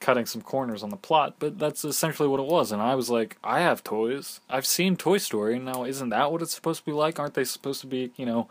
cutting 0.00 0.26
some 0.26 0.42
corners 0.42 0.82
on 0.82 0.90
the 0.90 0.96
plot, 0.96 1.36
but 1.38 1.58
that's 1.58 1.84
essentially 1.84 2.28
what 2.28 2.40
it 2.40 2.46
was. 2.46 2.72
And 2.72 2.80
I 2.80 2.94
was 2.94 3.10
like, 3.10 3.36
I 3.42 3.60
have 3.60 3.82
toys. 3.82 4.40
I've 4.48 4.66
seen 4.66 4.96
Toy 4.96 5.18
Story. 5.18 5.58
Now, 5.58 5.84
isn't 5.84 6.10
that 6.10 6.30
what 6.30 6.42
it's 6.42 6.54
supposed 6.54 6.80
to 6.80 6.86
be 6.86 6.92
like? 6.92 7.18
Aren't 7.18 7.34
they 7.34 7.44
supposed 7.44 7.80
to 7.80 7.86
be, 7.86 8.12
you 8.16 8.26
know, 8.26 8.48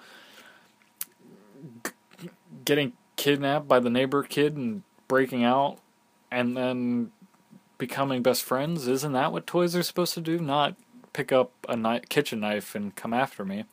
g- 1.86 2.30
getting 2.66 2.94
kidnapped 3.16 3.68
by 3.68 3.80
the 3.80 3.90
neighbor 3.90 4.24
kid 4.24 4.56
and 4.56 4.84
breaking 5.08 5.44
out 5.44 5.78
and 6.32 6.58
then 6.58 7.12
becoming 7.78 8.22
best 8.22 8.44
friends? 8.44 8.88
Isn't 8.88 9.14
that 9.14 9.32
what 9.32 9.48
toys 9.48 9.76
are 9.76 9.84
supposed 9.84 10.14
to 10.16 10.22
do? 10.22 10.40
Not 10.40 10.76
pick 11.14 11.32
up 11.32 11.52
a 11.70 11.76
ni- 11.76 12.02
kitchen 12.10 12.40
knife 12.42 12.76
and 12.76 12.96
come 12.96 13.14
after 13.14 13.46
me 13.46 13.66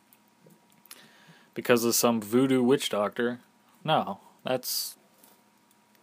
because 1.54 1.84
of 1.84 1.94
some 1.94 2.20
voodoo 2.20 2.62
witch 2.62 2.90
doctor. 2.90 3.40
No, 3.84 4.20
that's 4.44 4.96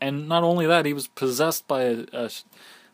and 0.01 0.27
not 0.27 0.43
only 0.43 0.65
that, 0.65 0.85
he 0.85 0.93
was 0.93 1.07
possessed 1.07 1.67
by 1.67 1.83
a, 1.83 2.05
a, 2.11 2.29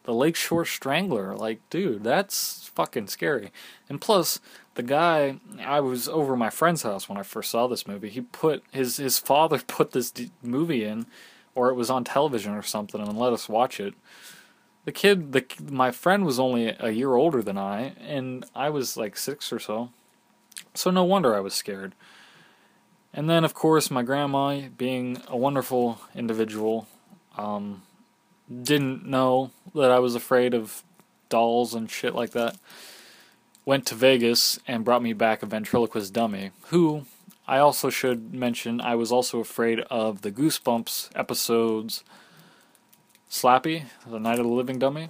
the 0.04 0.14
Lakeshore 0.14 0.66
Strangler. 0.66 1.36
Like, 1.36 1.62
dude, 1.70 2.04
that's 2.04 2.68
fucking 2.76 3.08
scary. 3.08 3.52
And 3.90 4.02
plus, 4.02 4.42
the 4.76 4.84
guy, 4.84 5.40
I 5.60 5.80
was 5.80 6.10
over 6.10 6.36
my 6.36 6.50
friend's 6.50 6.84
house 6.84 7.08
when 7.08 7.18
I 7.18 7.24
first 7.24 7.50
saw 7.50 7.66
this 7.68 7.88
movie. 7.88 8.10
He 8.10 8.22
put 8.22 8.64
his 8.72 8.98
his 8.98 9.18
father 9.18 9.58
put 9.68 9.92
this 9.94 10.12
d- 10.12 10.32
movie 10.44 10.84
in, 10.84 11.06
or 11.56 11.70
it 11.70 11.76
was 11.76 11.90
on 11.90 12.04
television 12.04 12.54
or 12.54 12.62
something, 12.62 13.02
and 13.02 13.18
let 13.18 13.34
us 13.34 13.48
watch 13.48 13.80
it. 13.80 13.94
The 14.84 14.92
kid, 14.92 15.32
the 15.32 15.46
my 15.70 15.92
friend 15.92 16.26
was 16.26 16.40
only 16.40 16.76
a 16.80 16.92
year 16.92 17.16
older 17.16 17.42
than 17.42 17.58
I, 17.58 17.94
and 18.00 18.46
I 18.54 18.70
was 18.70 18.98
like 18.98 19.16
six 19.18 19.52
or 19.54 19.60
so. 19.60 19.92
So 20.74 20.92
no 20.92 21.04
wonder 21.06 21.36
I 21.36 21.40
was 21.40 21.54
scared. 21.54 21.96
And 23.18 23.28
then, 23.28 23.44
of 23.44 23.56
course, 23.56 23.90
my 23.90 24.04
grandma, 24.04 24.62
being 24.78 25.24
a 25.28 25.36
wonderful 25.36 26.00
individual, 26.14 26.88
um, 27.36 27.82
didn't 28.48 29.08
know 29.08 29.50
that 29.74 29.90
I 29.90 29.98
was 29.98 30.14
afraid 30.14 30.54
of 30.54 30.84
dolls 31.28 31.74
and 31.74 31.90
shit 31.90 32.14
like 32.14 32.30
that. 32.34 32.58
Went 33.66 33.88
to 33.88 33.96
Vegas 33.96 34.60
and 34.68 34.86
brought 34.86 35.02
me 35.02 35.14
back 35.14 35.42
a 35.42 35.48
ventriloquist 35.48 36.14
dummy, 36.14 36.52
who 36.68 37.08
I 37.48 37.58
also 37.58 37.90
should 37.90 38.36
mention 38.36 38.80
I 38.80 38.94
was 38.94 39.12
also 39.12 39.40
afraid 39.40 39.80
of 39.90 40.22
the 40.22 40.32
Goosebumps 40.32 41.10
episodes 41.16 42.04
Slappy, 43.32 43.86
the 44.06 44.20
Night 44.20 44.38
of 44.38 44.46
the 44.46 44.52
Living 44.52 44.78
Dummy. 44.78 45.10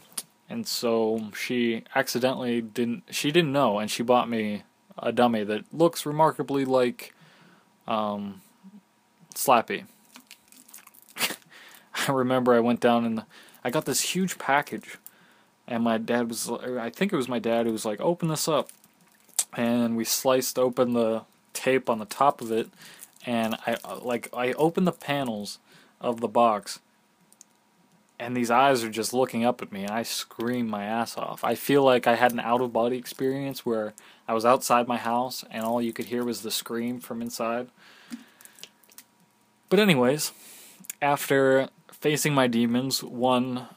And 0.50 0.66
so 0.66 1.30
she 1.36 1.84
accidentally 1.94 2.62
didn't 2.62 3.04
she 3.12 3.32
didn't 3.32 3.52
know 3.52 3.80
and 3.80 3.92
she 3.92 4.02
bought 4.02 4.30
me 4.30 4.64
a 4.98 5.12
dummy 5.12 5.44
that 5.44 5.66
looks 5.74 6.06
remarkably 6.06 6.64
like 6.64 7.14
um, 7.88 8.42
Slappy. 9.34 9.86
I 12.08 12.12
remember 12.12 12.54
I 12.54 12.60
went 12.60 12.80
down 12.80 13.06
and 13.06 13.24
I 13.64 13.70
got 13.70 13.86
this 13.86 14.02
huge 14.02 14.38
package, 14.38 14.98
and 15.68 15.84
my 15.84 15.98
dad 15.98 16.30
was, 16.30 16.50
I 16.50 16.90
think 16.90 17.12
it 17.12 17.18
was 17.18 17.28
my 17.28 17.40
dad 17.40 17.66
who 17.66 17.72
was 17.72 17.86
like, 17.86 18.00
open 18.00 18.30
this 18.30 18.48
up. 18.48 18.70
And 19.56 19.98
we 19.98 20.04
sliced 20.04 20.60
open 20.60 20.94
the 20.94 21.24
tape 21.54 21.90
on 21.90 22.00
the 22.00 22.06
top 22.06 22.42
of 22.42 22.52
it, 22.52 22.70
and 23.26 23.56
I, 23.66 23.78
like, 24.02 24.30
I 24.34 24.54
opened 24.54 24.88
the 24.88 24.92
panels 24.92 25.60
of 26.00 26.22
the 26.22 26.28
box, 26.28 26.80
and 28.20 28.36
these 28.36 28.50
eyes 28.50 28.84
are 28.84 28.90
just 28.90 29.14
looking 29.14 29.46
up 29.46 29.62
at 29.62 29.72
me, 29.72 29.84
and 29.84 29.92
I 29.92 30.04
scream 30.04 30.68
my 30.68 30.86
ass 30.86 31.18
off. 31.18 31.44
I 31.44 31.54
feel 31.56 31.84
like 31.84 32.08
I 32.08 32.16
had 32.16 32.32
an 32.32 32.40
out 32.40 32.62
of 32.62 32.74
body 32.74 32.98
experience 32.98 33.66
where 33.66 33.94
I 34.28 34.34
was 34.34 34.46
outside 34.46 34.88
my 34.88 34.98
house, 34.98 35.46
and 35.52 35.64
all 35.64 35.82
you 35.82 35.94
could 35.94 36.06
hear 36.06 36.24
was 36.24 36.42
the 36.42 36.50
scream 36.50 37.00
from 37.00 37.22
inside. 37.22 37.68
But, 39.70 39.80
anyways, 39.80 40.32
after 41.02 41.70
facing 41.92 42.34
my 42.34 42.48
demons 42.48 43.04
one 43.04 43.68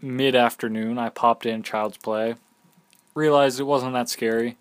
mid 0.00 0.34
afternoon, 0.34 0.98
I 0.98 1.10
popped 1.10 1.44
in 1.44 1.62
Child's 1.62 1.98
Play, 1.98 2.36
realized 3.14 3.60
it 3.60 3.64
wasn't 3.64 3.92
that 3.92 4.08
scary, 4.08 4.56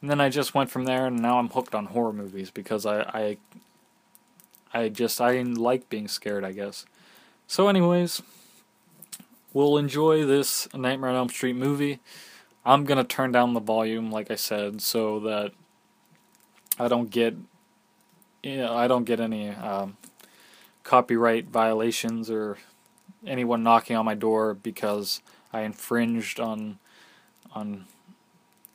and 0.00 0.10
then 0.10 0.20
I 0.20 0.28
just 0.28 0.54
went 0.54 0.70
from 0.70 0.84
there, 0.84 1.06
and 1.06 1.20
now 1.20 1.38
I'm 1.38 1.50
hooked 1.50 1.74
on 1.74 1.86
horror 1.86 2.12
movies 2.12 2.50
because 2.50 2.84
I, 2.84 3.02
I, 3.02 3.36
I 4.74 4.88
just 4.88 5.20
I 5.20 5.40
like 5.42 5.88
being 5.88 6.08
scared, 6.08 6.44
I 6.44 6.50
guess. 6.50 6.84
So, 7.46 7.68
anyways, 7.68 8.22
we'll 9.52 9.76
enjoy 9.76 10.24
this 10.24 10.68
Nightmare 10.74 11.10
on 11.10 11.16
Elm 11.16 11.28
Street 11.28 11.56
movie. 11.56 12.00
I'm 12.64 12.84
gonna 12.84 13.04
turn 13.04 13.32
down 13.32 13.54
the 13.54 13.60
volume, 13.60 14.10
like 14.10 14.30
I 14.30 14.36
said, 14.36 14.82
so 14.82 15.20
that 15.20 15.52
I 16.78 16.88
don't 16.88 17.10
get, 17.10 17.34
you 18.42 18.58
know, 18.58 18.74
I 18.74 18.86
don't 18.86 19.04
get 19.04 19.20
any 19.20 19.48
um, 19.50 19.96
copyright 20.84 21.46
violations 21.46 22.30
or 22.30 22.58
anyone 23.26 23.62
knocking 23.62 23.96
on 23.96 24.04
my 24.04 24.14
door 24.14 24.54
because 24.54 25.20
I 25.52 25.62
infringed 25.62 26.38
on 26.38 26.78
on 27.52 27.86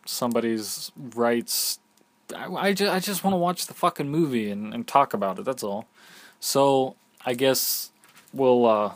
somebody's 0.05 0.91
rights. 0.97 1.79
I, 2.35 2.47
I 2.53 2.73
just, 2.73 2.91
I 2.91 2.99
just 2.99 3.23
want 3.23 3.33
to 3.33 3.37
watch 3.37 3.67
the 3.67 3.73
fucking 3.73 4.09
movie 4.09 4.49
and, 4.49 4.73
and 4.73 4.87
talk 4.87 5.13
about 5.13 5.39
it. 5.39 5.45
That's 5.45 5.63
all. 5.63 5.87
So 6.39 6.95
I 7.25 7.33
guess 7.33 7.91
we'll. 8.33 8.65
Uh, 8.65 8.93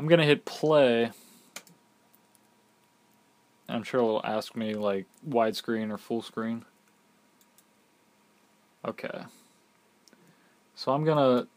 I'm 0.00 0.08
gonna 0.08 0.24
hit 0.24 0.46
play. 0.46 1.10
I'm 3.68 3.82
sure 3.82 4.00
it'll 4.00 4.24
ask 4.24 4.56
me 4.56 4.72
like 4.72 5.04
widescreen 5.28 5.90
or 5.90 5.98
full 5.98 6.22
screen. 6.22 6.64
Okay. 8.82 9.24
So 10.74 10.92
I'm 10.92 11.04
gonna, 11.04 11.48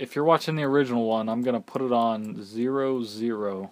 if 0.00 0.16
you're 0.16 0.24
watching 0.24 0.56
the 0.56 0.64
original 0.64 1.06
one, 1.06 1.28
I'm 1.28 1.42
gonna 1.42 1.60
put 1.60 1.80
it 1.80 1.92
on 1.92 2.42
zero 2.42 3.04
zero 3.04 3.70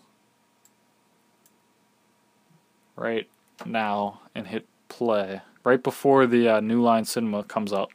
right 2.95 3.29
now 3.67 4.21
and 4.33 4.47
hit 4.47 4.65
play 4.89 5.41
right 5.65 5.83
before 5.83 6.29
the 6.29 6.49
uh, 6.49 6.61
New 6.61 6.81
Line 6.81 7.05
Cinema 7.05 7.43
comes 7.43 7.73
up. 7.73 7.91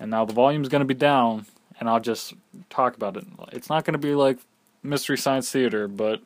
And 0.00 0.10
now 0.10 0.24
the 0.24 0.32
volume's 0.32 0.68
gonna 0.68 0.84
be 0.84 0.92
down, 0.92 1.46
and 1.78 1.88
I'll 1.88 2.00
just 2.00 2.34
talk 2.68 2.96
about 2.96 3.16
it. 3.16 3.24
It's 3.52 3.68
not 3.68 3.84
gonna 3.84 3.96
be 3.96 4.16
like 4.16 4.40
Mystery 4.82 5.18
Science 5.18 5.50
Theater, 5.50 5.86
but 5.88 6.20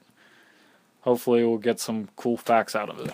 hopefully 1.01 1.45
we'll 1.45 1.59
get 1.59 1.81
some 1.81 2.09
cool 2.17 2.37
facts 2.37 2.77
out 2.77 2.89
of 2.89 3.01
it. 3.01 3.13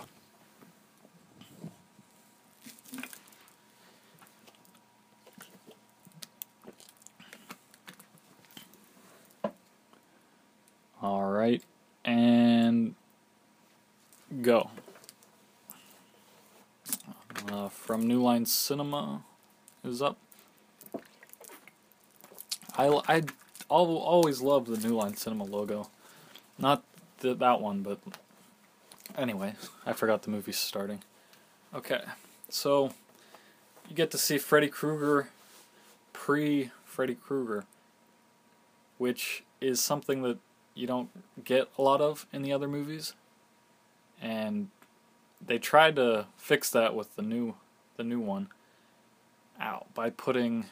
All 11.02 11.30
right, 11.30 11.62
and 12.04 12.94
go. 14.42 14.70
Uh, 17.50 17.68
from 17.68 18.06
New 18.06 18.22
Line 18.22 18.44
Cinema 18.44 19.24
is 19.82 20.02
up. 20.02 20.18
I, 22.76 23.00
I 23.08 23.22
always 23.70 24.40
loved 24.40 24.66
the 24.66 24.76
New 24.86 24.94
Line 24.94 25.16
Cinema 25.16 25.44
logo. 25.44 25.88
Not 26.58 26.84
the, 27.18 27.34
that 27.34 27.60
one, 27.60 27.82
but 27.82 27.98
anyway, 29.16 29.54
I 29.86 29.92
forgot 29.92 30.22
the 30.22 30.30
movie's 30.30 30.58
starting. 30.58 31.02
Okay, 31.74 32.02
so 32.48 32.92
you 33.88 33.94
get 33.94 34.10
to 34.10 34.18
see 34.18 34.38
Freddy 34.38 34.68
Krueger 34.68 35.28
pre 36.12 36.70
Freddy 36.84 37.14
Krueger, 37.14 37.64
which 38.98 39.44
is 39.60 39.80
something 39.80 40.22
that 40.22 40.38
you 40.74 40.86
don't 40.86 41.10
get 41.44 41.68
a 41.78 41.82
lot 41.82 42.00
of 42.00 42.26
in 42.32 42.42
the 42.42 42.52
other 42.52 42.68
movies. 42.68 43.14
And 44.20 44.68
they 45.44 45.58
tried 45.58 45.96
to 45.96 46.26
fix 46.36 46.70
that 46.70 46.94
with 46.94 47.16
the 47.16 47.22
new 47.22 47.54
the 47.96 48.04
new 48.04 48.20
one 48.20 48.48
out 49.60 49.92
by 49.94 50.10
putting 50.10 50.66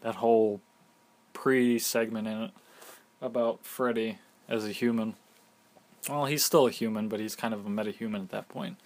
that 0.00 0.16
whole 0.16 0.60
pre 1.38 1.78
segment 1.78 2.26
in 2.26 2.42
it 2.42 2.50
about 3.22 3.64
Freddy 3.64 4.18
as 4.48 4.66
a 4.66 4.72
human. 4.72 5.14
Well, 6.08 6.24
he's 6.24 6.44
still 6.44 6.66
a 6.66 6.70
human, 6.70 7.08
but 7.08 7.20
he's 7.20 7.36
kind 7.36 7.54
of 7.54 7.64
a 7.64 7.70
meta-human 7.70 8.22
at 8.22 8.30
that 8.30 8.48
point. 8.48 8.76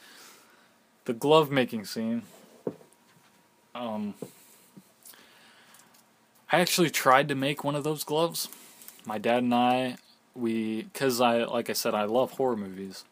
The 1.07 1.15
glove 1.15 1.51
making 1.51 1.87
scene. 1.87 2.23
Um, 3.75 4.13
I 6.51 6.61
actually 6.61 6.91
tried 6.91 7.27
to 7.29 7.35
make 7.35 7.65
one 7.65 7.75
of 7.75 7.85
those 7.85 8.05
gloves. 8.05 8.51
My 9.07 9.17
dad 9.17 9.43
and 9.43 9.55
I, 9.55 9.97
we, 10.35 10.83
because 10.83 11.23
I, 11.23 11.45
like 11.45 11.71
I 11.71 11.73
said, 11.73 11.95
I 11.95 12.05
love 12.05 12.33
horror 12.33 12.57
movies. 12.57 13.05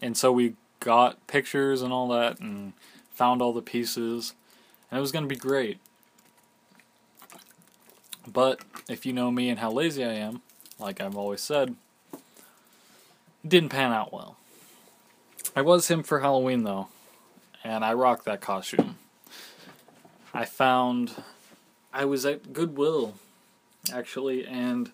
And 0.00 0.16
so 0.16 0.32
we 0.32 0.54
got 0.80 1.26
pictures 1.26 1.82
and 1.82 1.92
all 1.92 2.08
that 2.08 2.40
and 2.40 2.72
found 3.12 3.42
all 3.42 3.52
the 3.52 3.60
pieces. 3.60 4.32
And 4.90 4.96
it 4.96 5.02
was 5.02 5.12
to 5.12 5.22
be 5.28 5.36
great. 5.36 5.78
But 8.26 8.60
if 8.88 9.04
you 9.04 9.12
know 9.12 9.30
me 9.30 9.48
and 9.48 9.58
how 9.58 9.70
lazy 9.70 10.04
I 10.04 10.14
am, 10.14 10.42
like 10.78 11.00
I've 11.00 11.16
always 11.16 11.40
said, 11.40 11.76
didn't 13.46 13.70
pan 13.70 13.92
out 13.92 14.12
well. 14.12 14.36
I 15.54 15.62
was 15.62 15.88
him 15.88 16.02
for 16.02 16.20
Halloween 16.20 16.64
though, 16.64 16.88
and 17.62 17.84
I 17.84 17.92
rocked 17.92 18.24
that 18.24 18.40
costume. 18.40 18.96
I 20.32 20.44
found 20.44 21.12
I 21.92 22.04
was 22.06 22.26
at 22.26 22.52
Goodwill 22.52 23.14
actually 23.92 24.46
and 24.46 24.90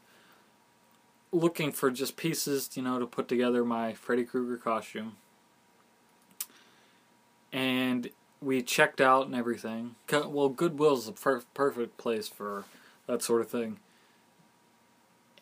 looking 1.32 1.72
for 1.72 1.90
just 1.90 2.16
pieces, 2.16 2.68
you 2.74 2.82
know, 2.82 2.98
to 2.98 3.06
put 3.06 3.28
together 3.28 3.64
my 3.64 3.94
Freddy 3.94 4.24
Krueger 4.24 4.56
costume. 4.56 5.16
And 7.52 8.10
we 8.42 8.62
checked 8.62 9.00
out 9.00 9.26
and 9.26 9.34
everything. 9.34 9.94
Well, 10.10 10.48
Goodwill's 10.48 11.06
the 11.06 11.12
per- 11.12 11.42
perfect 11.54 11.96
place 11.96 12.28
for 12.28 12.64
that 13.10 13.22
sort 13.22 13.40
of 13.40 13.48
thing. 13.48 13.78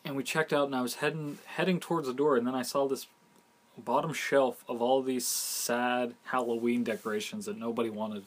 And 0.03 0.15
we 0.15 0.23
checked 0.23 0.51
out, 0.51 0.65
and 0.65 0.75
I 0.75 0.81
was 0.81 0.95
heading 0.95 1.37
heading 1.45 1.79
towards 1.79 2.07
the 2.07 2.13
door, 2.13 2.35
and 2.35 2.47
then 2.47 2.55
I 2.55 2.63
saw 2.63 2.87
this 2.87 3.07
bottom 3.77 4.11
shelf 4.11 4.63
of 4.67 4.81
all 4.81 5.01
these 5.01 5.25
sad 5.25 6.15
Halloween 6.25 6.83
decorations 6.83 7.45
that 7.45 7.57
nobody 7.57 7.89
wanted, 7.89 8.25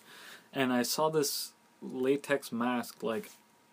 and 0.53 0.73
I 0.73 0.83
saw 0.83 1.09
this 1.09 1.53
latex 1.81 2.53
mask 2.53 3.03
like 3.03 3.31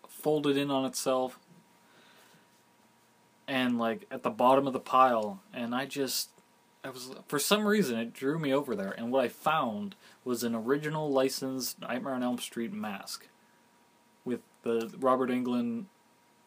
folded 0.08 0.56
in 0.56 0.70
on 0.70 0.84
itself, 0.84 1.38
and 3.46 3.78
like 3.78 4.06
at 4.10 4.22
the 4.22 4.30
bottom 4.30 4.66
of 4.66 4.72
the 4.72 4.80
pile, 4.80 5.40
and 5.54 5.74
I 5.74 5.86
just 5.86 6.30
I 6.82 6.90
was 6.90 7.14
for 7.28 7.38
some 7.38 7.64
reason 7.64 7.98
it 7.98 8.12
drew 8.12 8.38
me 8.38 8.52
over 8.52 8.74
there, 8.74 8.94
and 8.96 9.12
what 9.12 9.24
I 9.24 9.28
found 9.28 9.94
was 10.24 10.42
an 10.42 10.54
original 10.54 11.10
licensed 11.10 11.80
Nightmare 11.80 12.14
on 12.14 12.24
Elm 12.24 12.38
Street 12.38 12.72
mask 12.72 13.28
with 14.24 14.40
the 14.62 14.92
Robert 14.98 15.30
Englund 15.30 15.84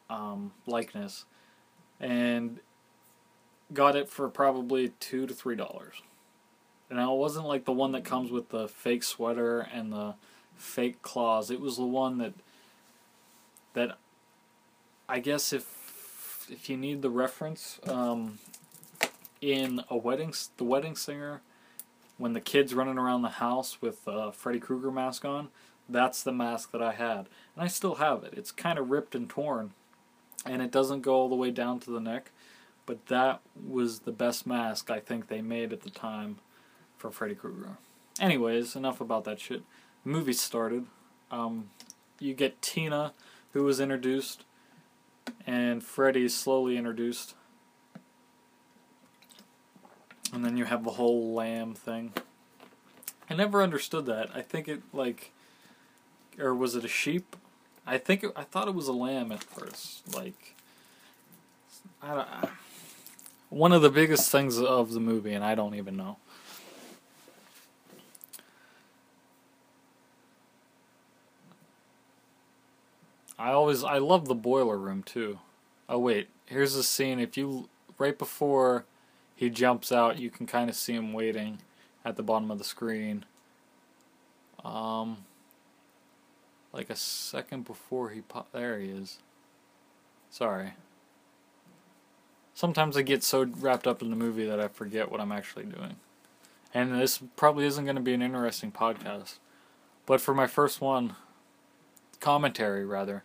um, 0.10 0.52
likeness, 0.66 1.26
and 2.00 2.60
got 3.74 3.96
it 3.96 4.10
for 4.10 4.30
probably 4.30 4.90
two 5.00 5.26
to 5.26 5.34
three 5.34 5.56
dollars. 5.56 6.02
Now 6.90 7.14
it 7.14 7.18
wasn't 7.18 7.48
like 7.48 7.66
the 7.66 7.72
one 7.72 7.92
that 7.94 8.04
comes 8.04 8.32
with 8.32 8.50
the 8.50 8.68
fake 8.68 9.04
sweater 9.04 9.62
and 9.62 9.92
the 9.92 10.16
fake 10.56 11.02
claws. 11.02 11.50
It 11.50 11.60
was 11.60 11.78
the 11.78 11.86
one 11.86 12.20
that 12.20 12.34
that 13.74 13.98
I 15.10 15.20
guess 15.20 15.54
if 15.54 16.48
if 16.50 16.70
you 16.70 16.78
need 16.78 17.02
the 17.02 17.10
reference 17.10 17.80
um, 17.88 18.40
in 19.42 19.84
a 19.90 19.98
wedding, 19.98 20.34
the 20.58 20.64
wedding 20.64 20.96
singer, 20.96 21.42
when 22.18 22.34
the 22.34 22.42
kid's 22.42 22.74
running 22.74 22.98
around 22.98 23.22
the 23.22 23.30
house 23.30 23.82
with 23.82 24.00
a 24.08 24.32
Freddy 24.32 24.60
Krueger 24.60 24.92
mask 24.92 25.26
on, 25.26 25.50
that's 25.90 26.24
the 26.24 26.32
mask 26.32 26.72
that 26.72 26.82
I 26.82 26.94
had, 26.94 27.28
and 27.56 27.64
I 27.64 27.68
still 27.68 27.96
have 27.96 28.24
it. 28.24 28.34
It's 28.36 28.52
kind 28.52 28.80
of 28.80 28.90
ripped 28.90 29.16
and 29.16 29.30
torn, 29.30 29.74
and 30.46 30.62
it 30.62 30.72
doesn't 30.72 31.02
go 31.02 31.16
all 31.16 31.30
the 31.30 31.36
way 31.36 31.52
down 31.52 31.80
to 31.82 31.92
the 31.92 32.00
neck, 32.00 32.32
but 32.86 33.08
that 33.08 33.42
was 33.56 34.00
the 34.00 34.12
best 34.12 34.48
mask 34.48 34.90
I 34.90 35.00
think 35.00 35.28
they 35.28 35.42
made 35.42 35.74
at 35.74 35.82
the 35.82 35.90
time 35.90 36.38
for 36.98 37.12
Freddy 37.12 37.36
Krueger. 37.36 37.78
Anyways, 38.20 38.76
enough 38.76 39.02
about 39.02 39.24
that 39.26 39.40
shit. 39.40 39.64
The 40.04 40.10
movie 40.10 40.34
started. 40.34 40.86
Um, 41.32 41.70
you 42.20 42.34
get 42.34 42.62
Tina, 42.62 43.14
who 43.52 43.64
was 43.64 43.80
introduced, 43.80 44.46
and 45.46 45.84
Freddy 45.84 46.30
slowly 46.30 46.78
introduced. 46.78 47.36
And 50.32 50.44
then 50.44 50.58
you 50.58 50.66
have 50.66 50.84
the 50.84 50.92
whole 50.92 51.34
lamb 51.34 51.74
thing. 51.76 52.14
I 53.30 53.36
never 53.36 53.62
understood 53.62 54.06
that. 54.08 54.30
I 54.36 54.42
think 54.42 54.68
it 54.68 54.82
like 54.92 55.32
or 56.40 56.54
was 56.54 56.76
it 56.76 56.86
a 56.86 56.90
sheep? 56.90 57.36
I 57.86 57.98
think 57.98 58.24
it, 58.24 58.32
I 58.36 58.44
thought 58.44 58.68
it 58.68 58.76
was 58.76 58.88
a 58.88 58.94
lamb 58.94 59.32
at 59.32 59.44
first. 59.44 60.16
Like, 60.16 60.56
I 62.02 62.16
don't. 62.16 62.28
one 63.50 63.72
of 63.72 63.82
the 63.82 63.90
biggest 63.90 64.32
things 64.32 64.60
of 64.60 64.94
the 64.94 65.00
movie, 65.00 65.34
and 65.34 65.44
I 65.44 65.56
don't 65.56 65.76
even 65.76 65.98
know. 65.98 66.18
I 73.38 73.52
always 73.52 73.84
I 73.84 73.98
love 73.98 74.28
the 74.28 74.36
boiler 74.36 74.78
room 74.78 75.04
too. 75.04 75.40
Oh 75.90 76.00
wait, 76.00 76.30
here's 76.46 76.76
the 76.76 76.84
scene. 76.84 77.20
If 77.20 77.36
you 77.36 77.68
right 77.98 78.18
before 78.18 78.86
he 79.36 79.50
jumps 79.50 79.92
out, 79.92 80.18
you 80.18 80.30
can 80.30 80.46
kind 80.46 80.70
of 80.70 80.76
see 80.76 80.94
him 80.94 81.12
waiting 81.12 81.60
at 82.06 82.16
the 82.16 82.24
bottom 82.24 82.52
of 82.52 82.58
the 82.58 82.64
screen. 82.64 83.26
Um, 84.64 85.26
like 86.74 86.90
a 86.90 86.96
second 86.96 87.66
before 87.66 88.10
he 88.10 88.22
pop. 88.22 88.52
There 88.52 88.80
he 88.80 88.90
is. 88.90 89.20
Sorry. 90.30 90.74
Sometimes 92.56 92.98
I 92.98 93.04
get 93.04 93.24
so 93.24 93.46
wrapped 93.46 93.88
up 93.88 94.02
in 94.02 94.10
the 94.10 94.16
movie 94.16 94.46
that 94.46 94.60
I 94.60 94.68
forget 94.68 95.12
what 95.12 95.22
I'm 95.22 95.32
actually 95.32 95.66
doing. 95.66 95.96
And 96.74 97.00
this 97.00 97.20
probably 97.36 97.66
isn't 97.66 97.86
going 97.86 97.96
to 97.96 98.02
be 98.02 98.14
an 98.14 98.22
interesting 98.22 98.72
podcast. 98.72 99.38
But 100.06 100.20
for 100.20 100.34
my 100.34 100.48
first 100.48 100.82
one, 100.82 101.16
commentary 102.20 102.86
rather, 102.86 103.24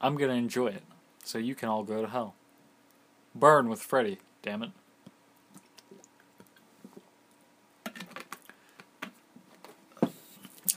I'm 0.00 0.16
going 0.16 0.30
to 0.30 0.36
enjoy 0.36 0.68
it. 0.68 0.82
So 1.24 1.38
you 1.38 1.54
can 1.54 1.68
all 1.68 1.84
go 1.84 2.02
to 2.02 2.08
hell. 2.08 2.34
Burn 3.34 3.68
with 3.68 3.80
Freddy. 3.80 4.18
Damn 4.42 4.62
it. 4.62 4.70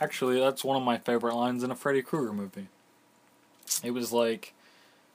Actually, 0.03 0.37
that's 0.37 0.65
one 0.65 0.75
of 0.75 0.83
my 0.83 0.97
favorite 0.97 1.33
lines 1.33 1.63
in 1.63 1.71
a 1.71 1.75
Freddy 1.75 2.01
Krueger 2.01 2.33
movie. 2.33 2.67
It 3.81 3.91
was 3.91 4.11
like, 4.11 4.53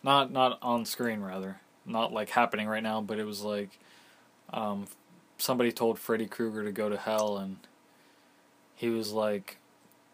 not 0.03 0.33
not 0.33 0.59
on 0.63 0.87
screen 0.87 1.21
rather, 1.21 1.61
not 1.85 2.11
like 2.11 2.31
happening 2.31 2.67
right 2.67 2.83
now, 2.83 3.03
but 3.03 3.19
it 3.19 3.25
was 3.25 3.43
like, 3.43 3.79
um, 4.51 4.87
somebody 5.37 5.73
told 5.73 5.99
Freddy 5.99 6.27
Krueger 6.27 6.65
to 6.65 6.73
go 6.73 6.89
to 6.89 6.97
hell, 6.97 7.37
and 7.37 7.59
he 8.75 8.89
was 8.89 9.13
like, 9.13 9.59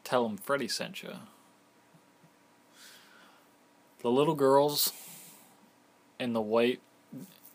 "Tell 0.03 0.27
him 0.27 0.37
Freddy 0.37 0.67
sent 0.67 1.05
you." 1.05 1.13
The 4.01 4.11
little 4.11 4.35
girls 4.35 4.93
in 6.19 6.33
the 6.33 6.41
white 6.41 6.81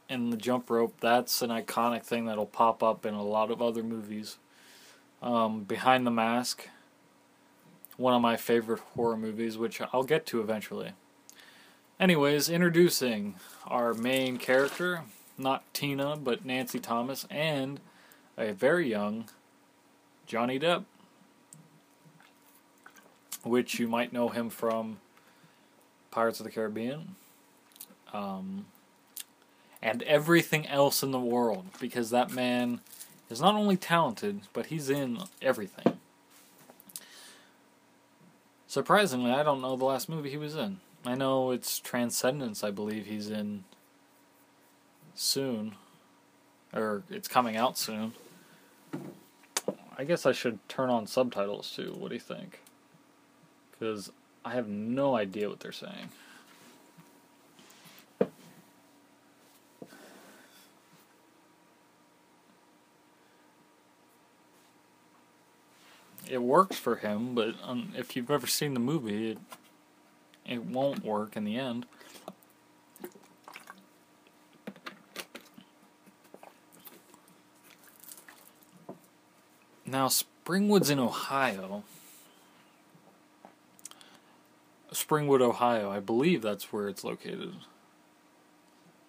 and 0.07 0.31
the 0.31 0.37
jump 0.37 0.69
rope, 0.69 0.95
that's 1.01 1.41
an 1.41 1.49
iconic 1.49 2.03
thing 2.03 2.25
that'll 2.27 2.45
pop 2.45 2.81
up 2.81 3.05
in 3.05 3.13
a 3.13 3.23
lot 3.23 3.51
of 3.51 3.61
other 3.61 3.83
movies. 3.83 4.37
Um, 5.21 5.65
Behind 5.65 6.07
the 6.07 6.11
Mask, 6.11 6.69
one 7.99 8.13
of 8.13 8.21
my 8.21 8.37
favorite 8.37 8.79
horror 8.95 9.17
movies, 9.17 9.57
which 9.57 9.81
I'll 9.91 10.03
get 10.03 10.25
to 10.27 10.39
eventually. 10.39 10.93
Anyways, 11.99 12.49
introducing 12.49 13.35
our 13.67 13.93
main 13.93 14.37
character, 14.37 15.01
not 15.37 15.65
Tina, 15.73 16.15
but 16.15 16.45
Nancy 16.45 16.79
Thomas, 16.79 17.27
and 17.29 17.81
a 18.37 18.53
very 18.53 18.89
young 18.89 19.25
Johnny 20.25 20.57
Depp, 20.57 20.85
which 23.43 23.79
you 23.79 23.87
might 23.89 24.13
know 24.13 24.29
him 24.29 24.49
from 24.49 24.99
Pirates 26.09 26.39
of 26.39 26.45
the 26.45 26.51
Caribbean, 26.51 27.15
um, 28.13 28.65
and 29.81 30.03
everything 30.03 30.65
else 30.67 31.03
in 31.03 31.11
the 31.11 31.19
world, 31.19 31.65
because 31.81 32.11
that 32.11 32.31
man 32.31 32.79
is 33.29 33.41
not 33.41 33.55
only 33.55 33.75
talented, 33.75 34.41
but 34.53 34.67
he's 34.67 34.89
in 34.89 35.19
everything. 35.41 35.98
Surprisingly, 38.69 39.31
I 39.31 39.41
don't 39.41 39.61
know 39.61 39.75
the 39.75 39.83
last 39.83 40.07
movie 40.07 40.29
he 40.29 40.37
was 40.37 40.55
in. 40.55 40.79
I 41.03 41.15
know 41.15 41.49
it's 41.49 41.79
Transcendence, 41.79 42.63
I 42.63 42.69
believe 42.69 43.07
he's 43.07 43.27
in 43.27 43.63
soon. 45.15 45.73
Or 46.71 47.01
it's 47.09 47.27
coming 47.27 47.57
out 47.57 47.79
soon. 47.79 48.13
I 49.97 50.03
guess 50.03 50.27
I 50.27 50.33
should 50.33 50.59
turn 50.69 50.91
on 50.91 51.07
subtitles 51.07 51.71
too. 51.71 51.95
What 51.97 52.09
do 52.09 52.13
you 52.13 52.21
think? 52.21 52.59
Because 53.71 54.11
I 54.45 54.51
have 54.51 54.67
no 54.67 55.15
idea 55.15 55.49
what 55.49 55.61
they're 55.61 55.71
saying. 55.71 56.09
It 66.29 66.43
works 66.43 66.77
for 66.77 66.97
him, 66.97 67.33
but 67.33 67.55
um, 67.63 67.91
if 67.97 68.15
you've 68.15 68.29
ever 68.29 68.45
seen 68.45 68.75
the 68.75 68.79
movie, 68.79 69.31
it, 69.31 69.37
it 70.45 70.63
won't 70.63 71.03
work 71.03 71.35
in 71.35 71.43
the 71.43 71.57
end. 71.57 71.87
Now, 79.87 80.07
Springwood's 80.07 80.91
in 80.91 80.99
Ohio. 80.99 81.83
Springwood, 84.91 85.41
Ohio. 85.41 85.89
I 85.89 85.99
believe 85.99 86.43
that's 86.43 86.71
where 86.71 86.87
it's 86.87 87.03
located 87.03 87.55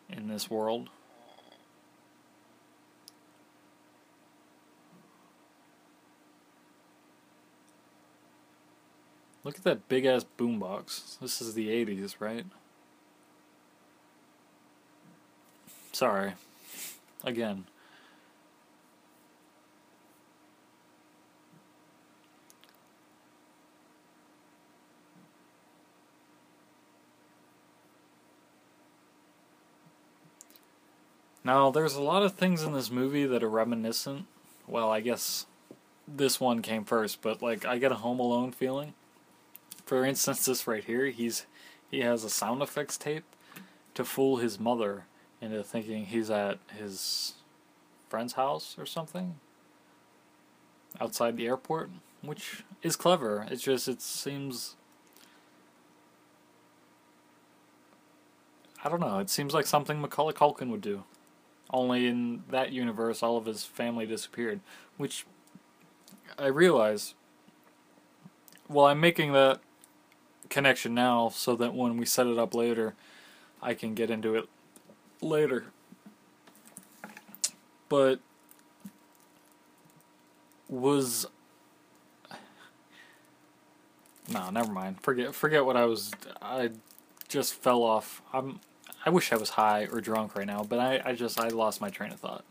in 0.08 0.28
this 0.28 0.48
world. 0.48 0.88
Look 9.42 9.56
at 9.56 9.64
that 9.64 9.88
big 9.88 10.04
ass 10.04 10.24
boombox. 10.38 11.18
This 11.18 11.40
is 11.40 11.54
the 11.54 11.68
80s, 11.68 12.16
right? 12.20 12.44
Sorry. 15.92 16.34
Again. 17.24 17.64
Now, 31.42 31.70
there's 31.70 31.94
a 31.94 32.02
lot 32.02 32.22
of 32.22 32.34
things 32.34 32.62
in 32.62 32.74
this 32.74 32.90
movie 32.90 33.24
that 33.24 33.42
are 33.42 33.48
reminiscent. 33.48 34.26
Well, 34.68 34.90
I 34.90 35.00
guess 35.00 35.46
this 36.06 36.38
one 36.38 36.60
came 36.60 36.84
first, 36.84 37.22
but 37.22 37.40
like 37.40 37.64
I 37.64 37.78
get 37.78 37.90
a 37.90 37.96
Home 37.96 38.20
Alone 38.20 38.52
feeling. 38.52 38.92
For 39.90 40.04
instance, 40.04 40.46
this 40.46 40.68
right 40.68 40.84
here, 40.84 41.06
he's 41.06 41.46
he 41.90 42.02
has 42.02 42.22
a 42.22 42.30
sound 42.30 42.62
effects 42.62 42.96
tape 42.96 43.24
to 43.94 44.04
fool 44.04 44.36
his 44.36 44.60
mother 44.60 45.06
into 45.40 45.64
thinking 45.64 46.06
he's 46.06 46.30
at 46.30 46.60
his 46.78 47.34
friend's 48.08 48.34
house 48.34 48.76
or 48.78 48.86
something 48.86 49.40
outside 51.00 51.36
the 51.36 51.48
airport, 51.48 51.90
which 52.22 52.62
is 52.84 52.94
clever. 52.94 53.48
It's 53.50 53.64
just 53.64 53.88
it 53.88 54.00
seems 54.00 54.76
I 58.84 58.88
don't 58.88 59.00
know. 59.00 59.18
It 59.18 59.28
seems 59.28 59.54
like 59.54 59.66
something 59.66 60.00
Macaulay 60.00 60.34
Culkin 60.34 60.70
would 60.70 60.82
do. 60.82 61.02
Only 61.70 62.06
in 62.06 62.44
that 62.48 62.70
universe, 62.70 63.24
all 63.24 63.36
of 63.36 63.46
his 63.46 63.64
family 63.64 64.06
disappeared. 64.06 64.60
Which 64.98 65.26
I 66.38 66.46
realize. 66.46 67.14
Well, 68.68 68.86
I'm 68.86 69.00
making 69.00 69.32
that 69.32 69.58
connection 70.50 70.94
now 70.94 71.30
so 71.30 71.56
that 71.56 71.74
when 71.74 71.96
we 71.96 72.04
set 72.04 72.26
it 72.26 72.38
up 72.38 72.54
later, 72.54 72.94
I 73.62 73.74
can 73.74 73.94
get 73.94 74.10
into 74.10 74.34
it 74.34 74.48
later. 75.22 75.66
But 77.88 78.20
was 80.68 81.26
no, 84.28 84.50
never 84.50 84.72
mind. 84.72 85.00
Forget 85.00 85.34
forget 85.34 85.64
what 85.64 85.76
I 85.76 85.86
was. 85.86 86.12
I 86.42 86.70
just 87.28 87.54
fell 87.54 87.82
off. 87.82 88.20
I'm 88.32 88.60
I 89.04 89.10
wish 89.10 89.32
I 89.32 89.36
was 89.36 89.50
high 89.50 89.86
or 89.90 90.00
drunk 90.00 90.36
right 90.36 90.46
now, 90.46 90.62
but 90.62 90.78
I, 90.78 91.00
I 91.04 91.14
just 91.14 91.40
I 91.40 91.48
lost 91.48 91.80
my 91.80 91.88
train 91.88 92.12
of 92.12 92.20
thought. 92.20 92.44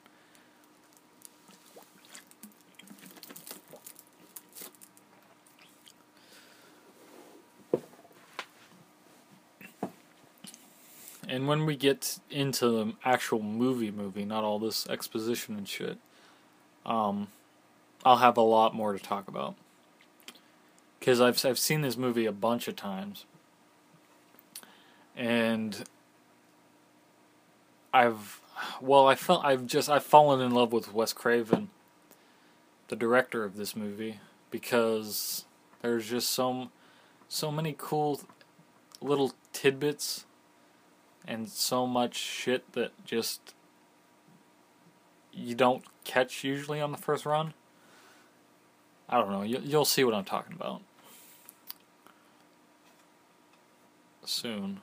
And 11.30 11.48
when 11.48 11.68
we 11.68 11.76
get 11.76 12.18
into 12.32 12.68
the 12.70 12.94
actual 13.06 13.40
movie 13.40 13.92
movie, 13.92 14.26
not 14.26 14.44
all 14.44 14.58
this 14.58 14.90
exposition 14.90 15.56
and 15.56 15.68
shit, 15.68 16.00
um, 16.88 17.28
I'll 18.04 18.18
have 18.18 18.36
a 18.36 18.42
lot 18.42 18.74
more 18.74 18.94
to 18.94 19.00
talk 19.00 19.28
about. 19.28 19.56
Because 21.00 21.22
I've, 21.22 21.46
I've 21.46 21.60
seen 21.60 21.82
this 21.82 21.98
movie 21.98 22.26
a 22.26 22.32
bunch 22.32 22.68
of 22.68 22.76
times. 22.76 23.26
And 25.16 25.84
I've 27.94 28.42
well, 28.82 29.08
I 29.08 29.14
felt 29.14 29.46
I've 29.46 29.68
just 29.68 29.88
I've 29.88 30.04
fallen 30.04 30.42
in 30.42 30.52
love 30.52 30.74
with 30.74 30.94
Wes 30.94 31.14
Craven, 31.14 31.70
the 32.88 32.96
director 32.96 33.44
of 33.44 33.56
this 33.56 33.76
movie, 33.76 34.20
because 34.50 35.46
there's 35.82 36.10
just 36.10 36.32
so 36.32 36.70
so 37.28 37.52
many 37.52 37.76
cool 37.78 38.22
little 39.00 39.34
tidbits 39.54 40.26
and 41.30 41.48
so 41.48 41.86
much 41.86 42.16
shit 42.16 42.74
that 42.74 42.92
just 43.06 43.54
you 45.32 45.54
don't 45.54 45.84
catch 46.04 46.44
usually 46.44 46.82
on 46.82 46.92
the 46.92 46.98
first 46.98 47.24
run. 47.26 47.54
I 49.08 49.20
don't 49.20 49.32
know. 49.32 49.44
You, 49.44 49.62
you'll 49.64 49.86
see 49.86 50.04
what 50.04 50.16
I'm 50.16 50.26
talking 50.26 50.54
about 50.54 50.82
soon. 54.26 54.82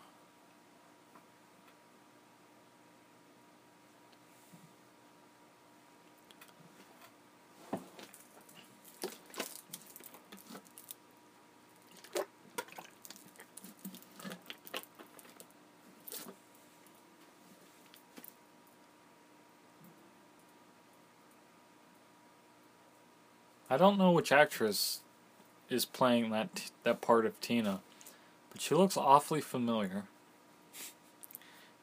I 23.69 23.77
don't 23.77 23.99
know 23.99 24.13
which 24.13 24.31
actress 24.31 25.01
is 25.69 25.85
playing 25.85 26.31
that 26.31 26.71
that 26.85 27.01
part 27.01 27.27
of 27.27 27.41
Tina, 27.41 27.81
but 28.51 28.61
she 28.61 28.75
looks 28.75 28.97
awfully 28.97 29.41
familiar. 29.41 30.05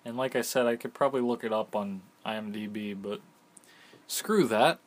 And 0.05 0.17
like 0.17 0.35
I 0.35 0.41
said, 0.41 0.65
I 0.65 0.75
could 0.75 0.93
probably 0.93 1.21
look 1.21 1.43
it 1.43 1.53
up 1.53 1.75
on 1.75 2.01
IMDb, 2.25 2.95
but 2.99 3.21
screw 4.07 4.47
that. 4.47 4.79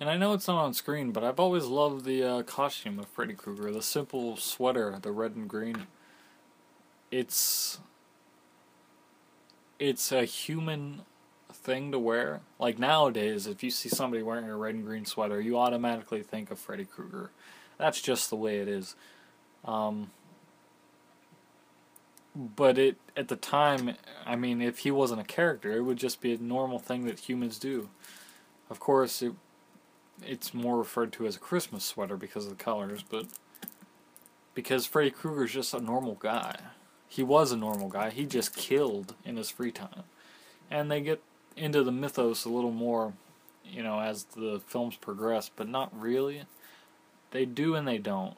And 0.00 0.10
I 0.10 0.16
know 0.16 0.34
it's 0.34 0.48
not 0.48 0.62
on 0.62 0.74
screen, 0.74 1.12
but 1.12 1.24
I've 1.24 1.40
always 1.40 1.64
loved 1.64 2.04
the 2.04 2.22
uh, 2.22 2.42
costume 2.42 2.98
of 2.98 3.06
Freddy 3.06 3.32
Krueger, 3.32 3.70
the 3.70 3.80
simple 3.80 4.36
sweater, 4.36 4.98
the 5.00 5.12
red 5.12 5.34
and 5.34 5.48
green. 5.48 5.86
It's 7.10 7.78
it's 9.78 10.12
a 10.12 10.24
human 10.24 11.02
thing 11.52 11.92
to 11.92 11.98
wear. 11.98 12.40
Like 12.58 12.78
nowadays, 12.78 13.46
if 13.46 13.62
you 13.62 13.70
see 13.70 13.88
somebody 13.88 14.22
wearing 14.22 14.48
a 14.48 14.56
red 14.56 14.74
and 14.74 14.84
green 14.84 15.04
sweater, 15.04 15.40
you 15.40 15.58
automatically 15.58 16.22
think 16.22 16.50
of 16.50 16.58
Freddy 16.58 16.84
Krueger. 16.84 17.30
That's 17.78 18.00
just 18.00 18.30
the 18.30 18.36
way 18.36 18.58
it 18.58 18.68
is. 18.68 18.94
Um, 19.64 20.10
but 22.34 22.78
it 22.78 22.96
at 23.16 23.28
the 23.28 23.36
time, 23.36 23.94
I 24.26 24.36
mean, 24.36 24.60
if 24.60 24.78
he 24.78 24.90
wasn't 24.90 25.20
a 25.20 25.24
character, 25.24 25.72
it 25.72 25.82
would 25.82 25.98
just 25.98 26.20
be 26.20 26.32
a 26.32 26.38
normal 26.38 26.78
thing 26.78 27.06
that 27.06 27.20
humans 27.20 27.58
do. 27.58 27.88
Of 28.68 28.80
course, 28.80 29.22
it 29.22 29.32
it's 30.22 30.54
more 30.54 30.78
referred 30.78 31.12
to 31.12 31.26
as 31.26 31.36
a 31.36 31.40
Christmas 31.40 31.84
sweater 31.84 32.16
because 32.16 32.44
of 32.46 32.56
the 32.56 32.62
colors, 32.62 33.04
but 33.08 33.26
because 34.54 34.86
Freddy 34.86 35.10
Krueger 35.10 35.44
is 35.44 35.52
just 35.52 35.74
a 35.74 35.80
normal 35.80 36.14
guy. 36.14 36.56
He 37.14 37.22
was 37.22 37.52
a 37.52 37.56
normal 37.56 37.88
guy. 37.88 38.10
He 38.10 38.26
just 38.26 38.56
killed 38.56 39.14
in 39.24 39.36
his 39.36 39.48
free 39.48 39.70
time. 39.70 40.02
And 40.68 40.90
they 40.90 41.00
get 41.00 41.22
into 41.56 41.84
the 41.84 41.92
mythos 41.92 42.44
a 42.44 42.48
little 42.48 42.72
more, 42.72 43.12
you 43.64 43.84
know, 43.84 44.00
as 44.00 44.24
the 44.24 44.60
films 44.66 44.96
progress, 44.96 45.48
but 45.54 45.68
not 45.68 45.92
really. 45.96 46.42
They 47.30 47.44
do 47.44 47.76
and 47.76 47.86
they 47.86 47.98
don't. 47.98 48.34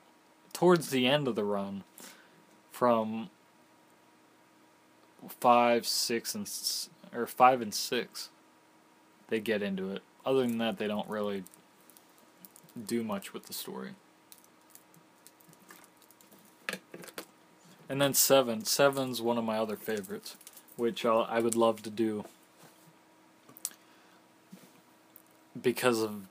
Towards 0.52 0.90
the 0.90 1.06
end 1.06 1.26
of 1.26 1.36
the 1.36 1.44
run, 1.44 1.84
from 2.70 3.30
five, 5.40 5.86
six, 5.86 6.34
and 6.34 6.46
or 7.14 7.26
five 7.26 7.62
and 7.62 7.72
six, 7.72 8.28
they 9.28 9.40
get 9.40 9.62
into 9.62 9.90
it. 9.90 10.02
Other 10.26 10.42
than 10.42 10.58
that, 10.58 10.76
they 10.76 10.86
don't 10.86 11.08
really 11.08 11.44
do 12.86 13.02
much 13.02 13.32
with 13.32 13.44
the 13.46 13.54
story. 13.54 13.92
And 17.88 18.00
then 18.00 18.14
seven. 18.14 18.64
Seven's 18.64 19.22
one 19.22 19.38
of 19.38 19.44
my 19.44 19.58
other 19.58 19.76
favorites, 19.76 20.36
which 20.76 21.04
I'll, 21.04 21.26
I 21.30 21.40
would 21.40 21.54
love 21.54 21.82
to 21.82 21.90
do 21.90 22.24
because 25.60 26.02
of 26.02 26.22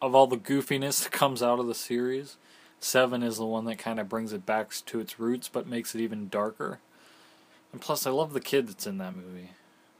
of 0.00 0.16
all 0.16 0.26
the 0.26 0.36
goofiness 0.36 1.04
that 1.04 1.12
comes 1.12 1.42
out 1.42 1.60
of 1.60 1.66
the 1.66 1.74
series. 1.74 2.36
Seven 2.80 3.22
is 3.22 3.36
the 3.36 3.46
one 3.46 3.64
that 3.66 3.78
kind 3.78 4.00
of 4.00 4.08
brings 4.08 4.32
it 4.32 4.44
back 4.44 4.72
to 4.86 4.98
its 4.98 5.20
roots, 5.20 5.48
but 5.48 5.68
makes 5.68 5.94
it 5.94 6.00
even 6.00 6.28
darker. 6.28 6.80
And 7.70 7.80
plus, 7.80 8.06
I 8.06 8.10
love 8.10 8.32
the 8.32 8.40
kid 8.40 8.66
that's 8.66 8.86
in 8.86 8.98
that 8.98 9.14
movie. 9.14 9.50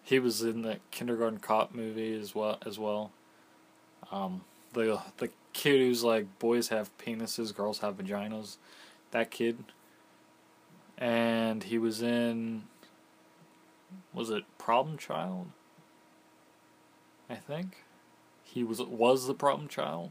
He 0.03 0.18
was 0.18 0.43
in 0.43 0.62
the 0.62 0.78
Kindergarten 0.91 1.39
Cop 1.39 1.72
movie 1.74 2.18
as 2.18 2.35
well. 2.35 2.59
As 2.66 2.78
well, 2.78 3.12
um, 4.11 4.43
the 4.72 5.01
the 5.18 5.30
kid 5.53 5.78
who's 5.78 6.03
like 6.03 6.39
boys 6.41 6.68
have 6.68 6.91
penises, 6.99 7.55
girls 7.55 7.78
have 7.78 7.99
vaginas. 7.99 8.57
That 9.12 9.30
kid. 9.30 9.59
And 10.99 11.64
he 11.64 11.78
was 11.78 12.03
in 12.03 12.64
was 14.14 14.30
it 14.30 14.45
Problem 14.59 14.97
Child? 14.99 15.49
I 17.28 17.34
think. 17.36 17.84
He 18.45 18.62
was 18.62 18.80
was 18.82 19.26
the 19.26 19.34
problem 19.34 19.68
child. 19.68 20.11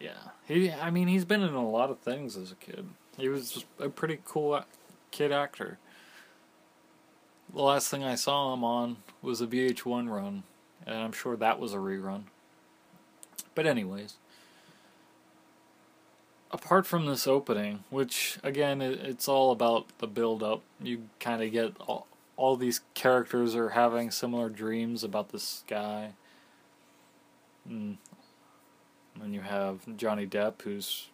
Yeah. 0.00 0.30
He 0.46 0.70
I 0.70 0.90
mean 0.90 1.08
he's 1.08 1.26
been 1.26 1.42
in 1.42 1.54
a 1.54 1.68
lot 1.68 1.90
of 1.90 1.98
things 1.98 2.36
as 2.36 2.50
a 2.50 2.54
kid. 2.54 2.88
He 3.18 3.28
was 3.28 3.64
a 3.78 3.90
pretty 3.90 4.20
cool 4.24 4.64
kid 5.10 5.32
actor. 5.32 5.78
The 7.52 7.62
last 7.62 7.90
thing 7.90 8.04
I 8.04 8.14
saw 8.14 8.52
him 8.52 8.62
on 8.62 8.98
was 9.22 9.40
a 9.40 9.46
VH1 9.46 10.10
run, 10.10 10.42
and 10.86 10.96
I'm 10.96 11.12
sure 11.12 11.36
that 11.36 11.58
was 11.58 11.72
a 11.72 11.78
rerun. 11.78 12.24
But, 13.54 13.66
anyways, 13.66 14.16
apart 16.50 16.86
from 16.86 17.06
this 17.06 17.26
opening, 17.26 17.84
which 17.90 18.38
again, 18.42 18.80
it's 18.80 19.28
all 19.28 19.50
about 19.50 19.86
the 19.98 20.06
build 20.06 20.42
up, 20.42 20.62
you 20.80 21.02
kind 21.20 21.42
of 21.42 21.52
get 21.52 21.74
all, 21.80 22.06
all 22.36 22.56
these 22.56 22.80
characters 22.94 23.54
are 23.54 23.70
having 23.70 24.10
similar 24.10 24.48
dreams 24.48 25.02
about 25.04 25.30
this 25.30 25.64
guy. 25.66 26.12
And 27.68 27.98
mm. 27.98 29.20
then 29.20 29.34
you 29.34 29.40
have 29.40 29.96
Johnny 29.96 30.26
Depp, 30.26 30.62
who's 30.62 31.08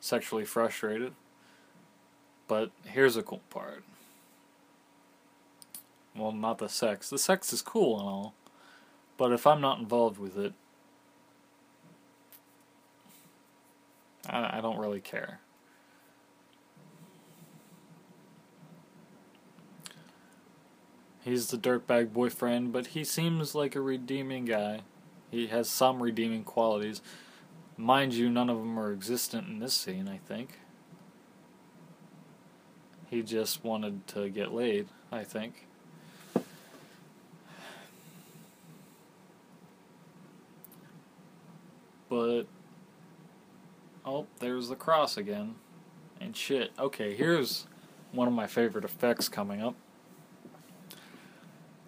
sexually 0.00 0.44
frustrated. 0.44 1.12
But 2.48 2.70
here's 2.84 3.16
a 3.16 3.22
cool 3.22 3.42
part. 3.50 3.84
Well, 6.16 6.32
not 6.32 6.58
the 6.58 6.68
sex. 6.68 7.08
The 7.08 7.18
sex 7.18 7.52
is 7.52 7.62
cool 7.62 7.98
and 7.98 8.08
all. 8.08 8.34
But 9.16 9.32
if 9.32 9.46
I'm 9.46 9.60
not 9.60 9.78
involved 9.78 10.18
with 10.18 10.36
it, 10.36 10.52
I, 14.30 14.58
I 14.58 14.60
don't 14.60 14.78
really 14.78 15.00
care. 15.00 15.40
He's 21.22 21.48
the 21.48 21.58
dirtbag 21.58 22.12
boyfriend, 22.12 22.72
but 22.72 22.88
he 22.88 23.04
seems 23.04 23.54
like 23.54 23.76
a 23.76 23.80
redeeming 23.80 24.46
guy. 24.46 24.80
He 25.30 25.48
has 25.48 25.68
some 25.68 26.02
redeeming 26.02 26.44
qualities. 26.44 27.02
Mind 27.76 28.14
you, 28.14 28.30
none 28.30 28.48
of 28.48 28.58
them 28.58 28.78
are 28.78 28.92
existent 28.92 29.46
in 29.48 29.58
this 29.58 29.74
scene, 29.74 30.08
I 30.08 30.16
think. 30.16 30.58
He 33.08 33.22
just 33.22 33.64
wanted 33.64 34.06
to 34.08 34.28
get 34.28 34.52
laid, 34.52 34.88
I 35.12 35.24
think. 35.24 35.66
But 42.08 42.44
Oh, 44.10 44.26
there's 44.40 44.68
the 44.68 44.74
cross 44.74 45.16
again. 45.16 45.54
And 46.20 46.36
shit. 46.36 46.72
Okay, 46.76 47.14
here's 47.14 47.68
one 48.10 48.26
of 48.26 48.34
my 48.34 48.48
favorite 48.48 48.84
effects 48.84 49.28
coming 49.28 49.62
up. 49.62 49.76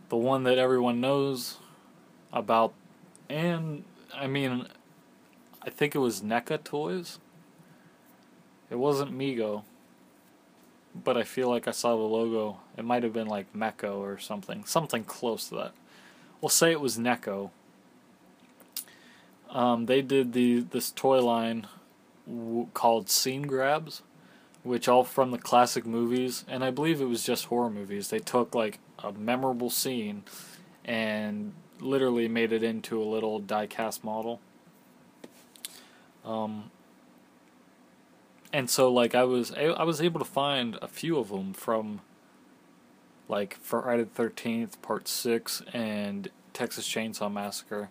The 0.09 0.17
one 0.17 0.45
that 0.45 0.57
everyone 0.57 1.01
knows 1.01 1.59
about, 2.33 2.75
and 3.29 3.83
I 4.15 4.29
mean, 4.29 4.69
I 5.63 5.71
think 5.71 5.97
it 5.97 5.99
was 5.99 6.21
NECA 6.21 6.63
Toys. 6.63 7.19
It 8.71 8.77
wasn't 8.77 9.11
Mego, 9.11 9.65
but 10.95 11.17
I 11.17 11.25
feel 11.25 11.49
like 11.49 11.67
I 11.67 11.73
saw 11.73 11.97
the 11.97 12.03
logo. 12.03 12.59
It 12.77 12.85
might 12.85 13.03
have 13.03 13.13
been 13.13 13.27
like 13.27 13.53
Mecco 13.53 13.97
or 13.97 14.21
something, 14.21 14.65
something 14.65 15.03
close 15.03 15.49
to 15.49 15.57
that. 15.57 15.73
We'll 16.41 16.51
say 16.51 16.71
it 16.71 16.81
was 16.81 16.99
Necco. 16.99 17.51
Um, 19.51 19.87
they 19.87 20.03
did 20.03 20.35
the 20.35 20.61
this 20.61 20.93
toy 20.93 21.21
line 21.21 21.67
w- 22.27 22.69
called 22.75 23.09
Scene 23.09 23.43
Grabs, 23.43 24.03
which 24.63 24.89
all 24.89 25.05
from 25.05 25.31
the 25.31 25.39
classic 25.39 25.85
movies, 25.87 26.45
and 26.49 26.65
I 26.65 26.71
believe 26.71 27.01
it 27.01 27.07
was 27.07 27.25
just 27.25 27.47
horror 27.47 27.71
movies. 27.71 28.09
They 28.09 28.19
took 28.19 28.55
like 28.55 28.79
a 28.99 29.13
memorable 29.13 29.71
scene 29.71 30.25
and 30.85 31.53
literally 31.81 32.29
made 32.29 32.53
it 32.53 32.63
into 32.63 33.03
a 33.03 33.05
little 33.05 33.39
die-cast 33.39 34.05
model. 34.05 34.41
Um, 36.25 36.71
and 38.53 38.71
so 38.71 38.93
like 38.93 39.15
I 39.15 39.25
was 39.25 39.53
I 39.53 39.83
was 39.83 40.01
able 40.01 40.21
to 40.21 40.27
find 40.27 40.79
a 40.83 40.89
few 40.89 41.19
of 41.19 41.31
them 41.31 41.53
from 41.53 42.01
like 43.29 43.55
Friday 43.61 44.05
the 44.05 44.11
Thirteenth 44.11 44.81
Part 44.83 45.09
Six 45.09 45.63
and 45.73 46.29
Texas 46.53 46.87
Chainsaw 46.87 47.33
Massacre. 47.33 47.89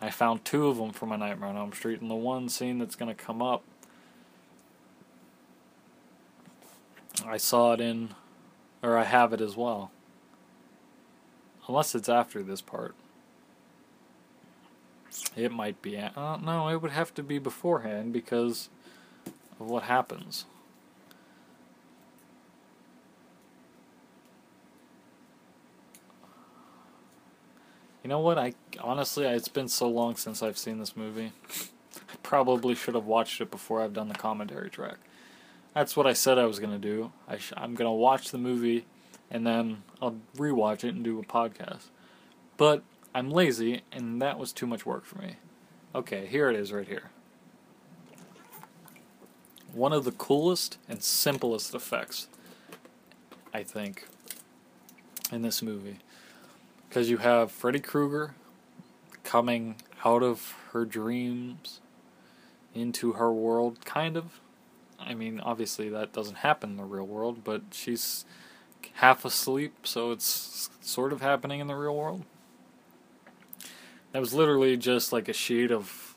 I 0.00 0.10
found 0.10 0.44
two 0.44 0.68
of 0.68 0.76
them 0.76 0.92
for 0.92 1.06
my 1.06 1.16
Nightmare 1.16 1.48
on 1.48 1.56
Elm 1.56 1.72
Street, 1.72 2.00
and 2.00 2.10
the 2.10 2.14
one 2.14 2.48
scene 2.48 2.78
that's 2.78 2.94
going 2.94 3.14
to 3.14 3.20
come 3.20 3.42
up, 3.42 3.64
I 7.26 7.36
saw 7.36 7.72
it 7.72 7.80
in, 7.80 8.10
or 8.82 8.96
I 8.96 9.04
have 9.04 9.32
it 9.32 9.40
as 9.40 9.56
well. 9.56 9.90
Unless 11.66 11.94
it's 11.94 12.08
after 12.08 12.42
this 12.42 12.60
part. 12.60 12.94
It 15.36 15.50
might 15.50 15.82
be. 15.82 15.96
Uh, 15.96 16.36
no, 16.36 16.68
it 16.68 16.80
would 16.80 16.92
have 16.92 17.12
to 17.14 17.22
be 17.22 17.38
beforehand 17.38 18.12
because 18.12 18.68
of 19.58 19.68
what 19.68 19.84
happens. 19.84 20.44
You 28.08 28.14
know 28.14 28.20
what? 28.20 28.38
I 28.38 28.54
honestly, 28.80 29.26
it's 29.26 29.48
been 29.48 29.68
so 29.68 29.86
long 29.86 30.16
since 30.16 30.42
I've 30.42 30.56
seen 30.56 30.78
this 30.78 30.96
movie. 30.96 31.30
I 31.94 32.16
probably 32.22 32.74
should 32.74 32.94
have 32.94 33.04
watched 33.04 33.38
it 33.42 33.50
before 33.50 33.82
I've 33.82 33.92
done 33.92 34.08
the 34.08 34.14
commentary 34.14 34.70
track. 34.70 34.96
That's 35.74 35.94
what 35.94 36.06
I 36.06 36.14
said 36.14 36.38
I 36.38 36.46
was 36.46 36.58
gonna 36.58 36.78
do. 36.78 37.12
I 37.28 37.38
I'm 37.54 37.74
gonna 37.74 37.92
watch 37.92 38.30
the 38.30 38.38
movie, 38.38 38.86
and 39.30 39.46
then 39.46 39.82
I'll 40.00 40.16
rewatch 40.38 40.84
it 40.84 40.94
and 40.94 41.04
do 41.04 41.18
a 41.18 41.22
podcast. 41.22 41.90
But 42.56 42.82
I'm 43.14 43.30
lazy, 43.30 43.82
and 43.92 44.22
that 44.22 44.38
was 44.38 44.54
too 44.54 44.66
much 44.66 44.86
work 44.86 45.04
for 45.04 45.18
me. 45.18 45.36
Okay, 45.94 46.24
here 46.24 46.48
it 46.48 46.56
is 46.56 46.72
right 46.72 46.88
here. 46.88 47.10
One 49.74 49.92
of 49.92 50.04
the 50.06 50.12
coolest 50.12 50.78
and 50.88 51.02
simplest 51.02 51.74
effects, 51.74 52.28
I 53.52 53.64
think, 53.64 54.08
in 55.30 55.42
this 55.42 55.60
movie. 55.60 55.98
Because 56.88 57.10
you 57.10 57.18
have 57.18 57.52
Freddy 57.52 57.80
Krueger 57.80 58.34
coming 59.24 59.76
out 60.04 60.22
of 60.22 60.54
her 60.72 60.84
dreams 60.84 61.80
into 62.74 63.14
her 63.14 63.32
world, 63.32 63.84
kind 63.84 64.16
of. 64.16 64.40
I 64.98 65.14
mean, 65.14 65.40
obviously 65.40 65.88
that 65.90 66.12
doesn't 66.12 66.38
happen 66.38 66.70
in 66.70 66.76
the 66.76 66.84
real 66.84 67.06
world, 67.06 67.44
but 67.44 67.62
she's 67.72 68.24
half 68.94 69.24
asleep, 69.24 69.86
so 69.86 70.10
it's 70.10 70.70
sort 70.80 71.12
of 71.12 71.20
happening 71.20 71.60
in 71.60 71.66
the 71.66 71.74
real 71.74 71.96
world. 71.96 72.24
That 74.12 74.20
was 74.20 74.32
literally 74.32 74.76
just 74.76 75.12
like 75.12 75.28
a 75.28 75.32
sheet 75.32 75.70
of 75.70 76.16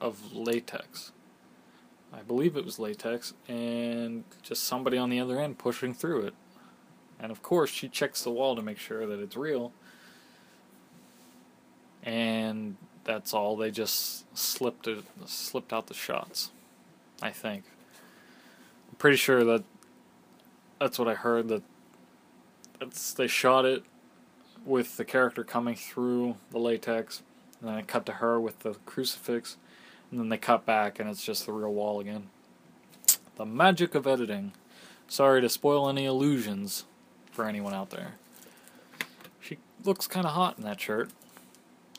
of 0.00 0.34
latex. 0.34 1.12
I 2.12 2.22
believe 2.22 2.56
it 2.56 2.64
was 2.64 2.78
latex, 2.78 3.34
and 3.48 4.24
just 4.42 4.64
somebody 4.64 4.98
on 4.98 5.10
the 5.10 5.20
other 5.20 5.40
end 5.40 5.58
pushing 5.58 5.94
through 5.94 6.22
it. 6.22 6.34
And 7.18 7.30
of 7.30 7.42
course, 7.42 7.70
she 7.70 7.88
checks 7.88 8.22
the 8.22 8.30
wall 8.30 8.56
to 8.56 8.62
make 8.62 8.78
sure 8.78 9.06
that 9.06 9.20
it's 9.20 9.36
real. 9.36 9.72
And 12.02 12.76
that's 13.04 13.32
all. 13.32 13.56
They 13.56 13.70
just 13.70 14.24
slipped 14.36 14.86
it, 14.86 15.04
slipped 15.26 15.72
out 15.72 15.86
the 15.86 15.94
shots. 15.94 16.50
I 17.22 17.30
think. 17.30 17.64
I'm 18.90 18.96
pretty 18.96 19.16
sure 19.16 19.44
that 19.44 19.64
that's 20.78 20.98
what 20.98 21.08
I 21.08 21.14
heard. 21.14 21.48
That 21.48 21.62
that's 22.78 23.14
they 23.14 23.26
shot 23.26 23.64
it 23.64 23.84
with 24.64 24.96
the 24.96 25.04
character 25.04 25.44
coming 25.44 25.74
through 25.74 26.36
the 26.50 26.58
latex, 26.58 27.22
and 27.60 27.68
then 27.68 27.78
it 27.78 27.86
cut 27.86 28.04
to 28.06 28.12
her 28.12 28.40
with 28.40 28.60
the 28.60 28.74
crucifix, 28.86 29.56
and 30.10 30.18
then 30.18 30.28
they 30.28 30.38
cut 30.38 30.66
back, 30.66 30.98
and 30.98 31.08
it's 31.08 31.24
just 31.24 31.46
the 31.46 31.52
real 31.52 31.72
wall 31.72 32.00
again. 32.00 32.28
The 33.36 33.46
magic 33.46 33.94
of 33.94 34.06
editing. 34.06 34.52
Sorry 35.06 35.40
to 35.40 35.48
spoil 35.48 35.88
any 35.88 36.06
illusions 36.06 36.84
for 37.34 37.46
anyone 37.46 37.74
out 37.74 37.90
there. 37.90 38.14
She 39.40 39.58
looks 39.84 40.06
kind 40.06 40.24
of 40.24 40.32
hot 40.32 40.56
in 40.56 40.64
that 40.64 40.80
shirt. 40.80 41.10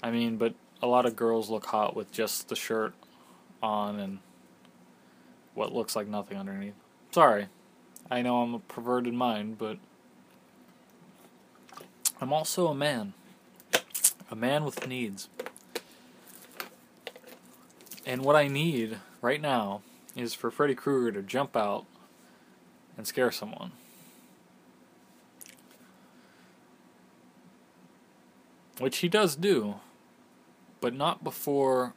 I 0.02 0.10
mean, 0.10 0.38
but 0.38 0.56
a 0.82 0.88
lot 0.88 1.06
of 1.06 1.16
girls 1.16 1.50
look 1.50 1.66
hot 1.66 1.96
with 1.96 2.12
just 2.12 2.48
the 2.48 2.56
shirt 2.56 2.94
on 3.62 4.00
and 4.00 4.20
what 5.54 5.74
looks 5.74 5.96
like 5.96 6.08
nothing 6.08 6.38
underneath. 6.38 6.76
Sorry. 7.12 7.48
I 8.10 8.22
know 8.22 8.42
I'm 8.42 8.54
a 8.54 8.60
perverted 8.60 9.14
mind, 9.14 9.58
but 9.58 9.78
I'm 12.22 12.32
also 12.32 12.68
a 12.68 12.76
man. 12.76 13.14
A 14.32 14.36
man 14.36 14.64
with 14.64 14.88
needs. 14.88 15.28
And 18.06 18.24
what 18.24 18.36
I 18.36 18.48
need 18.48 19.00
right 19.22 19.42
now 19.42 19.82
is 20.16 20.34
for 20.34 20.52
Freddy 20.52 20.76
Krueger 20.76 21.12
to 21.12 21.22
jump 21.22 21.58
out 21.58 21.86
and 22.98 23.06
scare 23.06 23.32
someone. 23.32 23.72
Which 28.80 28.98
he 28.98 29.08
does 29.08 29.36
do, 29.36 29.76
but 30.82 30.94
not 30.94 31.24
before 31.24 31.94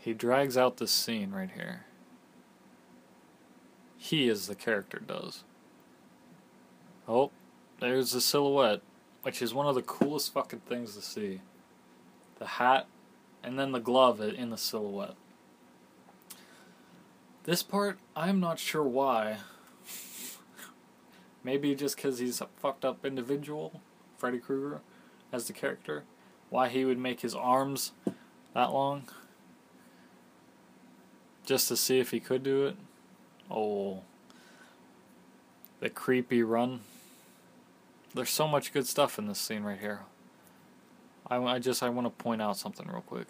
he 0.00 0.14
drags 0.14 0.56
out 0.56 0.76
this 0.76 0.92
scene 0.92 1.32
right 1.32 1.50
here. 1.50 1.84
He 3.98 4.28
as 4.28 4.46
the 4.46 4.54
character 4.54 5.00
does. 5.04 5.42
Oh, 7.08 7.30
there's 7.80 8.12
the 8.12 8.20
silhouette, 8.20 8.82
which 9.22 9.42
is 9.42 9.52
one 9.52 9.66
of 9.66 9.74
the 9.74 9.82
coolest 9.82 10.32
fucking 10.32 10.60
things 10.60 10.94
to 10.94 11.02
see. 11.02 11.40
The 12.38 12.46
hat, 12.46 12.86
and 13.42 13.58
then 13.58 13.72
the 13.72 13.80
glove 13.80 14.20
in 14.20 14.50
the 14.50 14.56
silhouette. 14.56 15.16
This 17.44 17.62
part, 17.62 17.98
I'm 18.14 18.40
not 18.40 18.58
sure 18.58 18.84
why. 18.84 19.38
Maybe 21.44 21.74
just 21.74 21.96
because 21.96 22.18
he's 22.18 22.40
a 22.40 22.46
fucked 22.58 22.84
up 22.84 23.04
individual, 23.04 23.80
Freddy 24.16 24.38
Krueger, 24.38 24.80
as 25.32 25.46
the 25.46 25.52
character. 25.52 26.04
Why 26.50 26.68
he 26.68 26.84
would 26.84 26.98
make 26.98 27.20
his 27.20 27.34
arms 27.34 27.92
that 28.54 28.72
long. 28.72 29.08
Just 31.44 31.68
to 31.68 31.76
see 31.76 31.98
if 31.98 32.10
he 32.10 32.20
could 32.20 32.42
do 32.42 32.66
it. 32.66 32.76
Oh. 33.50 34.02
The 35.80 35.90
creepy 35.90 36.42
run. 36.42 36.80
There's 38.14 38.30
so 38.30 38.48
much 38.48 38.72
good 38.72 38.86
stuff 38.86 39.18
in 39.18 39.26
this 39.26 39.38
scene 39.38 39.62
right 39.62 39.78
here. 39.78 40.00
I, 41.28 41.36
I 41.36 41.58
just 41.58 41.82
I 41.82 41.88
want 41.88 42.06
to 42.06 42.22
point 42.22 42.40
out 42.40 42.56
something 42.56 42.86
real 42.88 43.02
quick. 43.02 43.26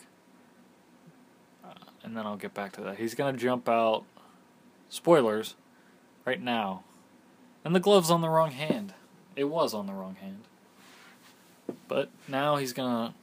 Uh, 1.64 1.72
and 2.04 2.16
then 2.16 2.24
I'll 2.26 2.36
get 2.36 2.54
back 2.54 2.72
to 2.72 2.80
that. 2.82 2.98
He's 2.98 3.14
going 3.14 3.34
to 3.34 3.40
jump 3.40 3.68
out. 3.68 4.04
Spoilers. 4.88 5.56
Right 6.24 6.40
now. 6.40 6.84
And 7.64 7.74
the 7.74 7.80
glove's 7.80 8.10
on 8.10 8.20
the 8.20 8.28
wrong 8.28 8.52
hand. 8.52 8.94
It 9.34 9.44
was 9.44 9.74
on 9.74 9.86
the 9.86 9.92
wrong 9.92 10.16
hand. 10.20 10.44
But 11.88 12.10
now 12.28 12.56
he's 12.56 12.72
to... 12.72 13.14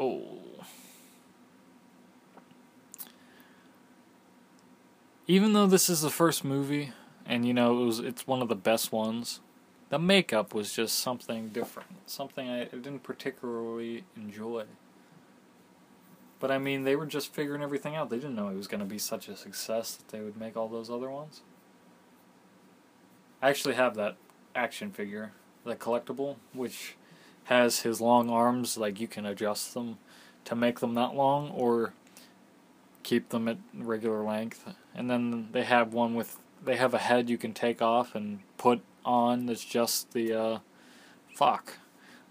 Oh. 0.00 0.38
Even 5.26 5.52
though 5.52 5.66
this 5.66 5.88
is 5.88 6.00
the 6.00 6.10
first 6.10 6.44
movie, 6.44 6.92
and 7.24 7.46
you 7.46 7.54
know 7.54 7.82
it 7.82 7.84
was 7.84 7.98
it's 8.00 8.26
one 8.26 8.42
of 8.42 8.48
the 8.48 8.56
best 8.56 8.90
ones 8.90 9.40
the 9.92 9.98
makeup 9.98 10.54
was 10.54 10.72
just 10.72 11.00
something 11.00 11.50
different, 11.50 11.90
something 12.06 12.48
I 12.48 12.64
didn't 12.64 13.02
particularly 13.02 14.04
enjoy. 14.16 14.64
But 16.40 16.50
I 16.50 16.56
mean, 16.56 16.84
they 16.84 16.96
were 16.96 17.04
just 17.04 17.34
figuring 17.34 17.62
everything 17.62 17.94
out. 17.94 18.08
They 18.08 18.16
didn't 18.16 18.34
know 18.34 18.48
it 18.48 18.56
was 18.56 18.68
going 18.68 18.80
to 18.80 18.86
be 18.86 18.96
such 18.96 19.28
a 19.28 19.36
success 19.36 19.94
that 19.96 20.08
they 20.08 20.22
would 20.22 20.38
make 20.38 20.56
all 20.56 20.66
those 20.66 20.88
other 20.88 21.10
ones. 21.10 21.42
I 23.42 23.50
actually 23.50 23.74
have 23.74 23.94
that 23.96 24.16
action 24.54 24.92
figure, 24.92 25.32
the 25.62 25.76
collectible, 25.76 26.36
which 26.54 26.96
has 27.44 27.80
his 27.80 28.00
long 28.00 28.30
arms, 28.30 28.76
like 28.76 29.00
you 29.00 29.08
can 29.08 29.26
adjust 29.26 29.74
them 29.74 29.98
to 30.44 30.54
make 30.54 30.80
them 30.80 30.94
that 30.94 31.14
long 31.14 31.50
or 31.50 31.92
keep 33.02 33.30
them 33.30 33.48
at 33.48 33.58
regular 33.74 34.22
length. 34.22 34.72
And 34.94 35.10
then 35.10 35.48
they 35.52 35.64
have 35.64 35.92
one 35.92 36.14
with 36.14 36.38
they 36.64 36.76
have 36.76 36.94
a 36.94 36.98
head 36.98 37.28
you 37.28 37.38
can 37.38 37.52
take 37.52 37.82
off 37.82 38.14
and 38.14 38.40
put 38.56 38.82
on 39.04 39.46
that's 39.46 39.64
just 39.64 40.12
the 40.12 40.32
uh, 40.32 40.58
fuck. 41.34 41.78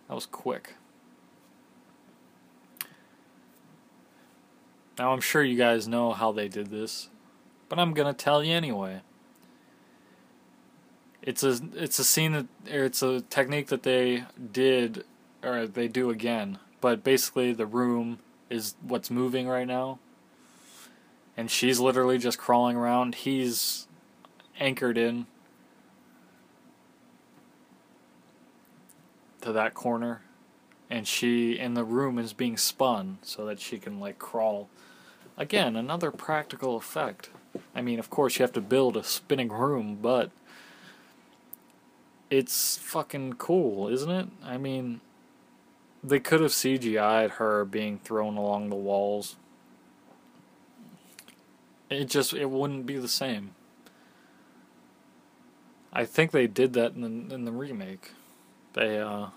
That 0.08 0.16
was 0.16 0.26
quick. 0.26 0.76
Now 4.98 5.14
I'm 5.14 5.22
sure 5.22 5.44
you 5.44 5.58
guys 5.58 5.88
know 5.88 6.14
how 6.14 6.32
they 6.32 6.48
did 6.48 6.68
this, 6.68 7.10
but 7.68 7.80
I'm 7.80 7.94
gonna 7.94 8.14
tell 8.14 8.44
you 8.44 8.54
anyway. 8.54 9.02
It's 11.22 11.44
a 11.44 11.60
it's 11.76 12.00
a 12.00 12.04
scene 12.04 12.32
that 12.32 12.48
it's 12.66 13.02
a 13.04 13.22
technique 13.22 13.68
that 13.68 13.84
they 13.84 14.24
did 14.52 15.06
or 15.44 15.68
they 15.68 15.88
do 15.88 16.10
again, 16.10 16.60
but 16.80 17.04
basically 17.04 17.54
the 17.54 17.66
room 17.66 18.20
is 18.50 18.76
what's 18.82 19.12
moving 19.12 19.48
right 19.48 19.68
now. 19.68 20.00
And 21.38 21.50
she's 21.50 21.80
literally 21.80 22.18
just 22.18 22.38
crawling 22.38 22.76
around. 22.76 23.16
He's 23.16 23.88
anchored 24.60 24.98
in 24.98 25.26
to 29.42 29.52
that 29.52 29.74
corner 29.74 30.22
and 30.90 31.08
she 31.08 31.58
in 31.58 31.74
the 31.74 31.84
room 31.84 32.20
is 32.20 32.34
being 32.34 32.58
spun 32.58 33.18
so 33.22 33.46
that 33.46 33.60
she 33.60 33.80
can 33.80 34.00
like 34.00 34.20
crawl 34.20 34.70
again 35.38 35.76
another 35.76 36.12
practical 36.12 36.76
effect 36.76 37.30
i 37.74 37.82
mean 37.82 37.98
of 37.98 38.10
course 38.10 38.38
you 38.38 38.44
have 38.44 38.52
to 38.52 38.62
build 38.62 38.96
a 38.96 39.04
spinning 39.04 39.50
room 39.50 39.98
but 40.00 40.30
it's 42.32 42.78
fucking 42.78 43.34
cool 43.34 43.88
isn't 43.88 44.10
it 44.10 44.28
i 44.44 44.58
mean 44.58 45.00
they 46.04 46.20
could 46.20 46.42
have 46.42 46.52
cgi'd 46.52 47.32
her 47.32 47.64
being 47.64 48.00
thrown 48.00 48.36
along 48.36 48.70
the 48.70 48.76
walls 48.76 49.36
it 51.92 52.06
just 52.06 52.34
it 52.34 52.50
wouldn't 52.50 52.88
be 52.88 52.98
the 52.98 53.08
same 53.08 53.54
i 55.94 56.04
think 56.04 56.32
they 56.32 56.48
did 56.48 56.74
that 56.74 56.96
in 56.96 57.02
the, 57.02 57.36
in 57.36 57.46
the 57.46 57.52
remake 57.52 58.14
they, 58.74 59.00
uh. 59.00 59.28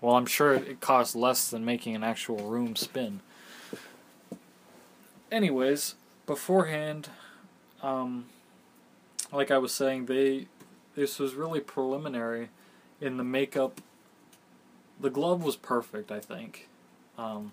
Well, 0.00 0.16
I'm 0.16 0.26
sure 0.26 0.54
it 0.54 0.80
costs 0.80 1.14
less 1.14 1.50
than 1.50 1.64
making 1.64 1.94
an 1.94 2.04
actual 2.04 2.36
room 2.50 2.76
spin. 2.76 3.20
Anyways, 5.30 5.94
beforehand, 6.26 7.08
um, 7.82 8.26
like 9.32 9.50
I 9.50 9.58
was 9.58 9.72
saying, 9.72 10.06
they 10.06 10.46
this 10.96 11.18
was 11.18 11.34
really 11.34 11.60
preliminary 11.60 12.48
in 13.00 13.18
the 13.18 13.24
makeup. 13.24 13.80
The 14.98 15.10
glove 15.10 15.44
was 15.44 15.54
perfect, 15.54 16.10
I 16.10 16.18
think, 16.18 16.68
um, 17.18 17.52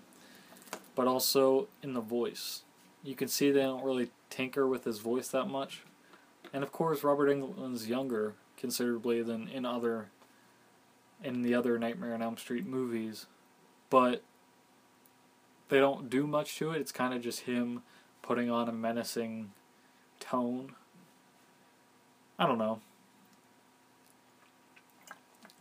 but 0.95 1.07
also 1.07 1.67
in 1.83 1.93
the 1.93 2.01
voice. 2.01 2.61
You 3.03 3.15
can 3.15 3.27
see 3.27 3.51
they 3.51 3.61
don't 3.61 3.83
really 3.83 4.09
tinker 4.29 4.65
with 4.65 4.85
his 4.85 4.99
voice 4.99 5.27
that 5.27 5.45
much, 5.45 5.81
and 6.53 6.63
of 6.63 6.71
course, 6.71 7.03
Robert 7.03 7.29
Englund's 7.29 7.87
younger 7.87 8.33
considerably 8.57 9.21
than 9.21 9.49
in 9.49 9.65
other 9.65 10.07
in 11.21 11.41
the 11.41 11.53
other 11.53 11.77
Nightmare 11.77 12.13
on 12.13 12.21
Elm 12.21 12.37
Street 12.37 12.65
movies, 12.65 13.27
but 13.89 14.23
they 15.69 15.79
don't 15.79 16.09
do 16.09 16.27
much 16.27 16.57
to 16.57 16.71
it. 16.71 16.81
It's 16.81 16.91
kind 16.91 17.13
of 17.13 17.21
just 17.21 17.41
him 17.41 17.81
putting 18.21 18.49
on 18.49 18.69
a 18.69 18.71
menacing 18.71 19.51
tone. 20.19 20.75
I 22.37 22.45
don't 22.45 22.57
know. 22.57 22.81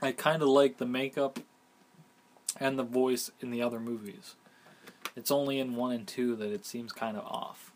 I 0.03 0.11
kind 0.11 0.43
of 0.43 0.49
like 0.49 0.79
the 0.79 0.87
makeup 0.87 1.39
and 2.59 2.77
the 2.79 2.83
voice 2.83 3.31
in 3.41 3.51
the 3.51 3.63
other 3.63 3.79
movies. 3.79 4.35
It's 5.15 5.31
only 5.31 5.61
in 5.61 5.77
1 5.77 5.93
and 5.93 6.07
2 6.07 6.37
that 6.37 6.51
it 6.51 6.67
seems 6.67 6.93
kind 6.93 7.17
of 7.17 7.25
off. 7.25 7.71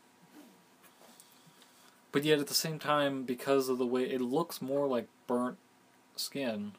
But 2.11 2.25
yet 2.25 2.41
at 2.41 2.49
the 2.49 2.55
same 2.55 2.79
time, 2.79 3.23
because 3.23 3.69
of 3.69 3.79
the 3.79 3.87
way 3.87 4.05
it 4.05 4.21
looks 4.21 4.61
more 4.61 4.87
like 4.87 5.07
burnt 5.27 5.59
skin, 6.17 6.73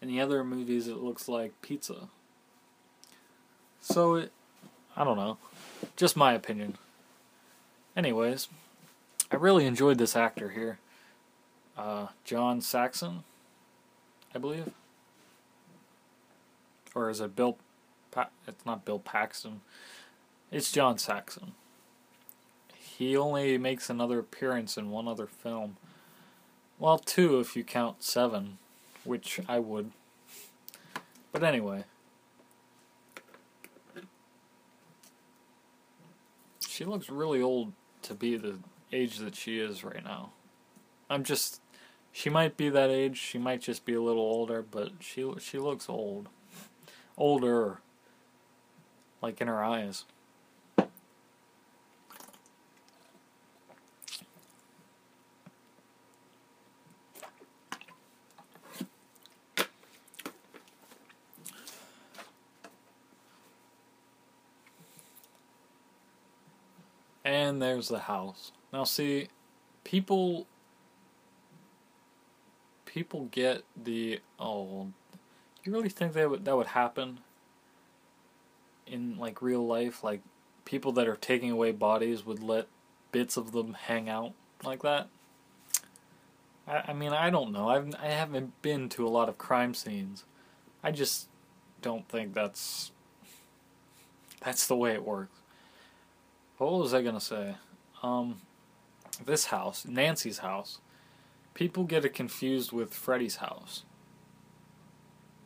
in 0.00 0.08
the 0.08 0.20
other 0.20 0.42
movies 0.42 0.88
it 0.88 0.96
looks 0.96 1.28
like 1.28 1.60
pizza. 1.62 2.08
So 3.80 4.16
it, 4.16 4.32
I 4.96 5.04
don't 5.04 5.16
know, 5.16 5.38
just 5.96 6.16
my 6.16 6.32
opinion. 6.32 6.76
Anyways, 7.96 8.48
I 9.30 9.36
really 9.36 9.66
enjoyed 9.66 9.98
this 9.98 10.16
actor 10.16 10.50
here, 10.50 10.78
uh, 11.76 12.08
John 12.24 12.60
Saxon, 12.60 13.24
I 14.34 14.38
believe, 14.38 14.70
or 16.94 17.10
is 17.10 17.20
it 17.20 17.34
Bill? 17.34 17.58
Pa- 18.10 18.28
it's 18.46 18.66
not 18.66 18.84
Bill 18.84 18.98
Paxton. 18.98 19.62
It's 20.50 20.70
John 20.70 20.98
Saxon. 20.98 21.52
He 22.74 23.16
only 23.16 23.56
makes 23.56 23.88
another 23.88 24.18
appearance 24.18 24.76
in 24.76 24.90
one 24.90 25.08
other 25.08 25.26
film. 25.26 25.76
Well, 26.78 26.98
two 26.98 27.40
if 27.40 27.56
you 27.56 27.64
count 27.64 28.02
Seven, 28.02 28.58
which 29.04 29.40
I 29.48 29.58
would. 29.58 29.92
But 31.32 31.42
anyway. 31.42 31.84
She 36.68 36.84
looks 36.84 37.08
really 37.08 37.40
old 37.40 37.72
to 38.02 38.14
be 38.14 38.36
the 38.36 38.58
age 38.92 39.18
that 39.18 39.34
she 39.34 39.58
is 39.58 39.84
right 39.84 40.04
now. 40.04 40.32
I'm 41.08 41.24
just 41.24 41.61
she 42.12 42.30
might 42.30 42.56
be 42.56 42.68
that 42.68 42.90
age, 42.90 43.16
she 43.16 43.38
might 43.38 43.62
just 43.62 43.84
be 43.84 43.94
a 43.94 44.02
little 44.02 44.22
older, 44.22 44.62
but 44.62 44.92
she 45.00 45.28
she 45.40 45.58
looks 45.58 45.88
old. 45.88 46.28
Older 47.16 47.80
like 49.22 49.40
in 49.40 49.48
her 49.48 49.62
eyes. 49.62 50.04
And 67.24 67.62
there's 67.62 67.88
the 67.88 68.00
house. 68.00 68.50
Now 68.72 68.82
see, 68.82 69.28
people 69.84 70.46
people 72.92 73.28
get 73.30 73.62
the 73.80 74.20
oh 74.38 74.88
you 75.64 75.72
really 75.72 75.88
think 75.88 76.12
that 76.12 76.28
would 76.28 76.44
that 76.44 76.56
would 76.56 76.68
happen 76.68 77.20
in 78.86 79.16
like 79.16 79.40
real 79.40 79.66
life? 79.66 80.02
Like 80.02 80.20
people 80.64 80.92
that 80.92 81.08
are 81.08 81.16
taking 81.16 81.50
away 81.50 81.72
bodies 81.72 82.26
would 82.26 82.42
let 82.42 82.66
bits 83.12 83.36
of 83.36 83.52
them 83.52 83.74
hang 83.74 84.08
out 84.08 84.32
like 84.64 84.82
that? 84.82 85.08
I, 86.66 86.84
I 86.88 86.92
mean 86.92 87.12
I 87.12 87.30
don't 87.30 87.52
know. 87.52 87.68
I've 87.68 87.94
I 88.00 88.08
haven't 88.08 88.60
been 88.60 88.88
to 88.90 89.06
a 89.06 89.10
lot 89.10 89.28
of 89.28 89.38
crime 89.38 89.74
scenes. 89.74 90.24
I 90.82 90.90
just 90.90 91.28
don't 91.80 92.08
think 92.08 92.34
that's 92.34 92.90
that's 94.44 94.66
the 94.66 94.76
way 94.76 94.92
it 94.92 95.04
works. 95.04 95.38
What 96.58 96.72
was 96.72 96.92
I 96.92 97.02
gonna 97.02 97.20
say? 97.20 97.54
Um, 98.02 98.40
this 99.24 99.46
house, 99.46 99.86
Nancy's 99.86 100.38
house, 100.38 100.80
people 101.54 101.84
get 101.84 102.04
it 102.04 102.14
confused 102.14 102.72
with 102.72 102.94
Freddy's 102.94 103.36
house. 103.36 103.84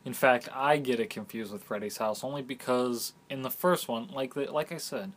In 0.05 0.13
fact, 0.13 0.47
I 0.53 0.77
get 0.77 1.01
it 1.01 1.09
confused 1.09 1.51
with 1.51 1.63
Freddy's 1.63 1.97
house 1.97 2.23
only 2.23 2.41
because 2.41 3.13
in 3.29 3.41
the 3.41 3.49
first 3.49 3.89
one, 3.89 4.07
like 4.07 4.35
the, 4.35 4.51
like 4.51 4.71
I 4.71 4.77
said, 4.77 5.11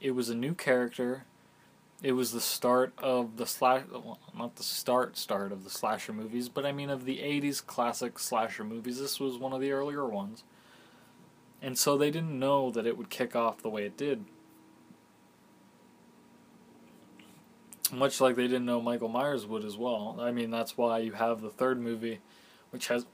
it 0.00 0.12
was 0.12 0.28
a 0.28 0.36
new 0.36 0.54
character. 0.54 1.24
It 2.02 2.12
was 2.12 2.32
the 2.32 2.40
start 2.40 2.92
of 2.98 3.36
the 3.36 3.46
slash, 3.46 3.82
well, 3.90 4.20
not 4.36 4.56
the 4.56 4.62
start 4.62 5.16
start 5.16 5.52
of 5.52 5.64
the 5.64 5.70
slasher 5.70 6.12
movies, 6.12 6.48
but 6.48 6.64
I 6.64 6.72
mean 6.72 6.90
of 6.90 7.04
the 7.04 7.18
'80s 7.18 7.64
classic 7.66 8.18
slasher 8.18 8.64
movies. 8.64 9.00
This 9.00 9.18
was 9.18 9.36
one 9.36 9.52
of 9.52 9.60
the 9.60 9.72
earlier 9.72 10.06
ones, 10.06 10.44
and 11.60 11.76
so 11.76 11.98
they 11.98 12.10
didn't 12.10 12.38
know 12.38 12.70
that 12.70 12.86
it 12.86 12.96
would 12.96 13.10
kick 13.10 13.34
off 13.34 13.62
the 13.62 13.68
way 13.68 13.84
it 13.84 13.96
did. 13.96 14.24
Much 17.92 18.20
like 18.20 18.36
they 18.36 18.46
didn't 18.46 18.66
know 18.66 18.80
Michael 18.80 19.08
Myers 19.08 19.46
would 19.46 19.64
as 19.64 19.76
well. 19.76 20.16
I 20.20 20.30
mean, 20.30 20.50
that's 20.50 20.76
why 20.76 20.98
you 20.98 21.12
have 21.12 21.40
the 21.40 21.50
third 21.50 21.80
movie, 21.80 22.20
which 22.70 22.88
has 22.88 23.06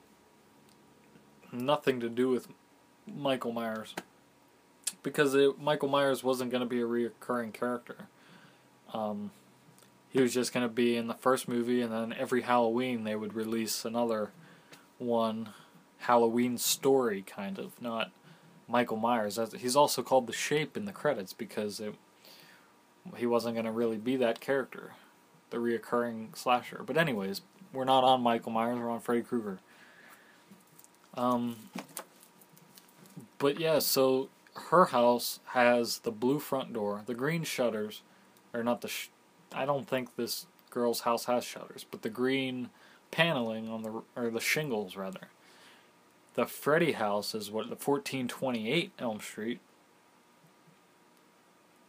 nothing 1.53 2.01
to 2.01 2.09
do 2.09 2.29
with 2.29 2.49
Michael 3.07 3.53
Myers. 3.53 3.95
Because 5.03 5.35
it, 5.35 5.59
Michael 5.61 5.89
Myers 5.89 6.22
wasn't 6.22 6.51
going 6.51 6.62
to 6.62 6.66
be 6.68 6.81
a 6.81 6.85
reoccurring 6.85 7.55
character. 7.55 8.09
Um, 8.93 9.31
he 10.11 10.20
was 10.20 10.35
just 10.35 10.53
going 10.53 10.66
to 10.66 10.72
be 10.72 10.97
in 10.97 11.07
the 11.07 11.14
first 11.14 11.49
movie, 11.49 11.81
and 11.81 11.93
then 11.93 12.12
every 12.12 12.43
Halloween 12.43 13.05
they 13.05 13.16
would 13.16 13.35
release 13.35 13.85
another 13.85 14.31
one 14.99 15.51
Halloween 15.99 16.59
story, 16.59 17.22
kind 17.22 17.59
of, 17.59 17.81
not 17.81 18.11
Michael 18.68 18.97
Myers. 18.97 19.39
He's 19.59 19.77
also 19.77 20.03
called 20.03 20.27
the 20.27 20.33
Shape 20.33 20.77
in 20.77 20.85
the 20.85 20.93
credits 20.93 21.33
because 21.33 21.81
it 21.81 21.95
he 23.16 23.26
wasn't 23.26 23.54
going 23.54 23.66
to 23.66 23.72
really 23.72 23.96
be 23.96 24.16
that 24.16 24.40
character, 24.40 24.92
the 25.50 25.59
reoccurring 25.59 26.36
slasher. 26.36 26.82
But 26.84 26.96
anyways, 26.96 27.42
we're 27.72 27.84
not 27.84 28.04
on 28.04 28.22
Michael 28.22 28.52
Myers, 28.52 28.78
we're 28.78 28.90
on 28.90 29.00
Freddy 29.00 29.22
Krueger. 29.22 29.59
Um, 31.14 31.57
but 33.38 33.59
yeah, 33.59 33.78
so 33.78 34.28
her 34.54 34.86
house 34.86 35.40
has 35.46 36.00
the 36.00 36.11
blue 36.11 36.38
front 36.38 36.72
door, 36.72 37.02
the 37.07 37.14
green 37.14 37.44
shutters, 37.44 38.02
or 38.52 38.62
not 38.62 38.80
the. 38.80 38.88
Sh- 38.88 39.11
I 39.52 39.64
don't 39.64 39.88
think 39.88 40.16
this 40.16 40.46
girl's 40.70 41.00
house 41.00 41.24
has 41.26 41.44
shutters, 41.44 41.84
but 41.90 42.02
the 42.02 42.09
green 42.11 42.70
paneling 43.11 43.68
on 43.68 43.82
the 43.82 44.02
or 44.14 44.30
the 44.30 44.40
shingles 44.40 44.96
rather. 44.96 45.28
The 46.34 46.46
Freddy 46.46 46.92
house 46.92 47.34
is 47.34 47.50
what 47.50 47.64
the 47.64 47.76
1428 47.76 48.92
Elm 48.98 49.20
Street, 49.20 49.61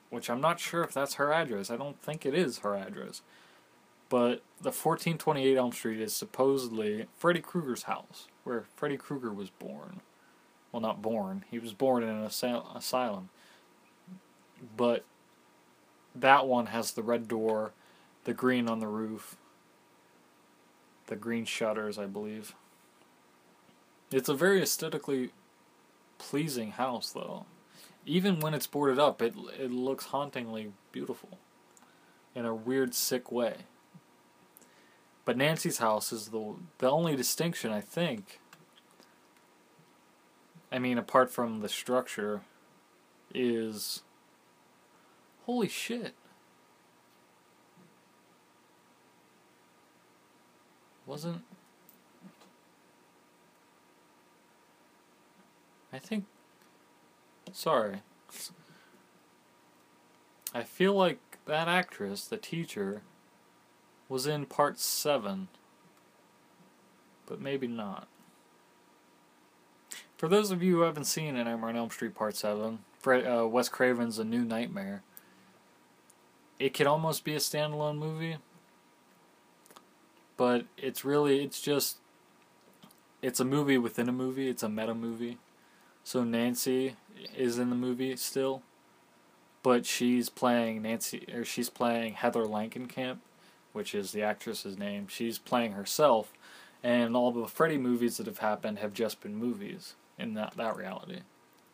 which 0.10 0.30
I'm 0.30 0.42
not 0.42 0.60
sure 0.60 0.84
if 0.84 0.94
that's 0.94 1.16
her 1.16 1.34
address. 1.34 1.70
I 1.70 1.78
don't 1.78 2.02
think 2.02 2.26
it 2.26 2.34
is 2.34 2.60
her 2.60 2.76
address. 2.76 3.22
But 4.10 4.42
the 4.62 4.72
1428 4.72 5.58
Elm 5.58 5.72
Street 5.74 6.00
is 6.00 6.16
supposedly 6.16 7.08
Freddy 7.18 7.42
Krueger's 7.42 7.84
house, 7.84 8.28
where 8.44 8.66
Freddy 8.76 8.98
Krueger 8.98 9.34
was 9.34 9.50
born. 9.50 10.02
Well, 10.72 10.82
not 10.82 11.02
born. 11.02 11.44
He 11.52 11.60
was 11.60 11.74
born 11.74 12.04
in 12.04 12.10
an 12.10 12.24
asylum. 12.24 13.30
But 14.76 15.04
that 16.16 16.48
one 16.48 16.68
has 16.68 16.92
the 16.92 17.04
red 17.04 17.28
door, 17.28 17.74
the 18.24 18.34
green 18.34 18.70
on 18.70 18.80
the 18.80 18.88
roof, 18.88 19.36
the 21.08 21.16
green 21.16 21.46
shutters, 21.46 21.98
I 21.98 22.06
believe. 22.06 22.56
It's 24.12 24.30
a 24.30 24.34
very 24.34 24.62
aesthetically 24.62 25.32
pleasing 26.18 26.72
house, 26.72 27.12
though 27.12 27.46
even 28.08 28.40
when 28.40 28.54
it's 28.54 28.68
boarded 28.68 28.98
up, 28.98 29.22
it 29.22 29.36
it 29.60 29.72
looks 29.72 30.06
hauntingly 30.06 30.72
beautiful 30.92 31.38
in 32.34 32.46
a 32.46 32.56
weird, 32.56 32.96
sick 32.96 33.32
way. 33.32 33.56
But 35.26 35.38
Nancy's 35.38 35.80
house 35.80 36.12
is 36.14 36.30
the 36.30 36.56
the 36.78 36.90
only 36.90 37.16
distinction 37.16 37.72
I 37.72 37.82
think. 37.82 38.40
I 40.72 40.80
mean, 40.80 40.98
apart 40.98 41.30
from 41.32 41.60
the 41.60 41.70
structure, 41.70 42.42
is 43.34 44.04
holy 45.46 45.68
shit. 45.68 46.14
Wasn't 51.06 51.44
I 55.92 56.00
think 56.00 56.26
Sorry. 57.54 58.02
I 60.54 60.64
feel 60.64 60.94
like 60.94 61.20
that 61.46 61.68
actress, 61.68 62.26
the 62.26 62.38
teacher, 62.38 63.02
was 64.10 64.28
in 64.28 64.46
part 64.46 64.80
7. 64.80 65.48
But 67.26 67.42
maybe 67.42 67.68
not. 67.68 68.08
For 70.18 70.28
those 70.28 70.52
of 70.52 70.64
you 70.64 70.78
who 70.78 70.82
haven't 70.82 71.06
seen 71.06 71.36
A 71.36 71.44
Nightmare 71.44 71.70
on 71.70 71.76
Elm 71.76 71.90
Street 71.90 72.16
Part 72.16 72.36
7, 72.36 72.80
Fred, 73.00 73.26
uh, 73.26 73.48
Wes 73.48 73.70
Craven's 73.70 74.18
A 74.18 74.24
New 74.24 74.44
Nightmare, 74.44 75.04
it 76.60 76.74
could 76.74 76.88
almost 76.88 77.24
be 77.24 77.34
a 77.34 77.40
standalone 77.40 77.98
movie. 77.98 78.38
But 80.36 80.66
it's 80.78 81.06
really, 81.06 81.44
it's 81.44 81.62
just 81.62 81.98
it's 83.22 83.40
a 83.40 83.46
movie 83.46 83.78
within 83.78 84.10
a 84.10 84.12
movie. 84.12 84.50
It's 84.50 84.64
a 84.64 84.70
meta 84.70 84.94
movie. 84.94 85.38
So 86.08 86.24
Nancy 86.24 86.96
is 87.36 87.60
in 87.60 87.70
the 87.70 87.76
movie 87.76 88.16
still, 88.16 88.62
but 89.62 89.86
she's 89.86 90.30
playing 90.30 90.84
Nancy 90.84 91.28
or 91.34 91.44
she's 91.44 91.70
playing 91.70 92.14
Heather 92.14 92.46
Langenkamp, 92.46 93.18
which 93.74 93.94
is 93.94 94.14
the 94.14 94.24
actress's 94.24 94.78
name. 94.78 95.10
She's 95.10 95.38
playing 95.38 95.74
herself, 95.74 96.32
and 96.82 97.14
all 97.14 97.34
the 97.34 97.46
Freddy 97.46 97.78
movies 97.78 98.16
that 98.16 98.26
have 98.26 98.38
happened 98.38 98.80
have 98.80 98.94
just 98.94 99.20
been 99.20 99.36
movies 99.36 99.96
in 100.18 100.34
that 100.36 100.54
that 100.56 100.78
reality. 100.78 101.24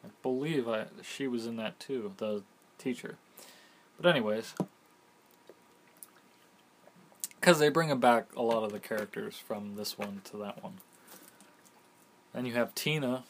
I 0.03 0.07
believe 0.23 0.67
I 0.67 0.85
she 1.03 1.27
was 1.27 1.45
in 1.45 1.57
that 1.57 1.79
too, 1.79 2.11
the 2.17 2.41
teacher. 2.79 3.17
But 4.01 4.09
anyways, 4.09 4.55
because 7.39 7.59
they 7.59 7.69
bring 7.69 7.95
back 7.99 8.29
a 8.35 8.41
lot 8.41 8.63
of 8.63 8.71
the 8.71 8.79
characters 8.79 9.37
from 9.37 9.75
this 9.75 9.95
one 9.99 10.21
to 10.31 10.37
that 10.37 10.63
one. 10.63 10.79
Then 12.33 12.47
you 12.47 12.55
have 12.55 12.73
Tina. 12.73 13.25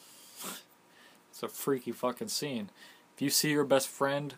A 1.43 1.47
freaky 1.47 1.91
fucking 1.91 2.29
scene. 2.29 2.69
If 3.15 3.21
you 3.21 3.29
see 3.29 3.51
your 3.51 3.65
best 3.65 3.89
friend, 3.89 4.35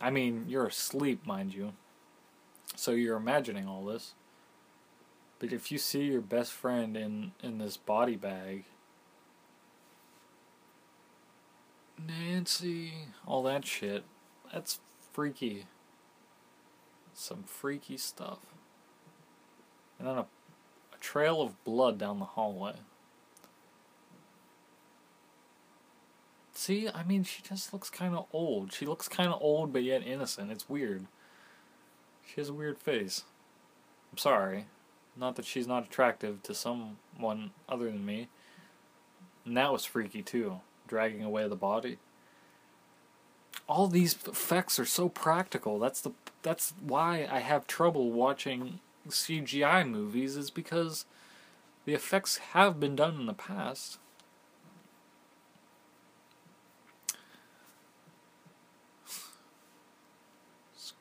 I 0.00 0.10
mean, 0.10 0.46
you're 0.48 0.66
asleep, 0.66 1.26
mind 1.26 1.54
you. 1.54 1.74
So 2.76 2.92
you're 2.92 3.16
imagining 3.16 3.68
all 3.68 3.84
this. 3.84 4.14
But 5.38 5.52
if 5.52 5.70
you 5.70 5.78
see 5.78 6.04
your 6.04 6.20
best 6.20 6.52
friend 6.52 6.96
in 6.96 7.32
in 7.42 7.58
this 7.58 7.76
body 7.76 8.16
bag, 8.16 8.64
Nancy, 11.98 12.92
all 13.26 13.42
that 13.44 13.66
shit, 13.66 14.04
that's 14.52 14.80
freaky. 15.12 15.66
Some 17.12 17.42
freaky 17.42 17.96
stuff 17.96 18.38
and 20.00 20.08
then 20.08 20.16
a, 20.16 20.20
a 20.94 20.98
trail 20.98 21.42
of 21.42 21.62
blood 21.62 21.98
down 21.98 22.18
the 22.18 22.24
hallway. 22.24 22.74
See, 26.60 26.90
I 26.94 27.04
mean, 27.04 27.24
she 27.24 27.40
just 27.40 27.72
looks 27.72 27.88
kind 27.88 28.14
of 28.14 28.26
old. 28.34 28.70
She 28.70 28.84
looks 28.84 29.08
kind 29.08 29.32
of 29.32 29.40
old, 29.40 29.72
but 29.72 29.82
yet 29.82 30.06
innocent. 30.06 30.52
It's 30.52 30.68
weird. 30.68 31.06
She 32.22 32.38
has 32.38 32.50
a 32.50 32.52
weird 32.52 32.76
face. 32.76 33.24
I'm 34.12 34.18
sorry. 34.18 34.66
Not 35.16 35.36
that 35.36 35.46
she's 35.46 35.66
not 35.66 35.86
attractive 35.86 36.42
to 36.42 36.54
someone 36.54 37.52
other 37.66 37.86
than 37.86 38.04
me. 38.04 38.28
And 39.46 39.56
that 39.56 39.72
was 39.72 39.86
freaky 39.86 40.20
too, 40.20 40.60
dragging 40.86 41.24
away 41.24 41.48
the 41.48 41.56
body. 41.56 41.96
All 43.66 43.86
these 43.86 44.12
effects 44.26 44.78
are 44.78 44.84
so 44.84 45.08
practical. 45.08 45.78
That's 45.78 46.02
the 46.02 46.12
that's 46.42 46.74
why 46.78 47.26
I 47.30 47.38
have 47.38 47.66
trouble 47.66 48.12
watching 48.12 48.80
CGI 49.08 49.88
movies 49.88 50.36
is 50.36 50.50
because 50.50 51.06
the 51.86 51.94
effects 51.94 52.36
have 52.52 52.78
been 52.78 52.96
done 52.96 53.18
in 53.18 53.24
the 53.24 53.32
past. 53.32 53.96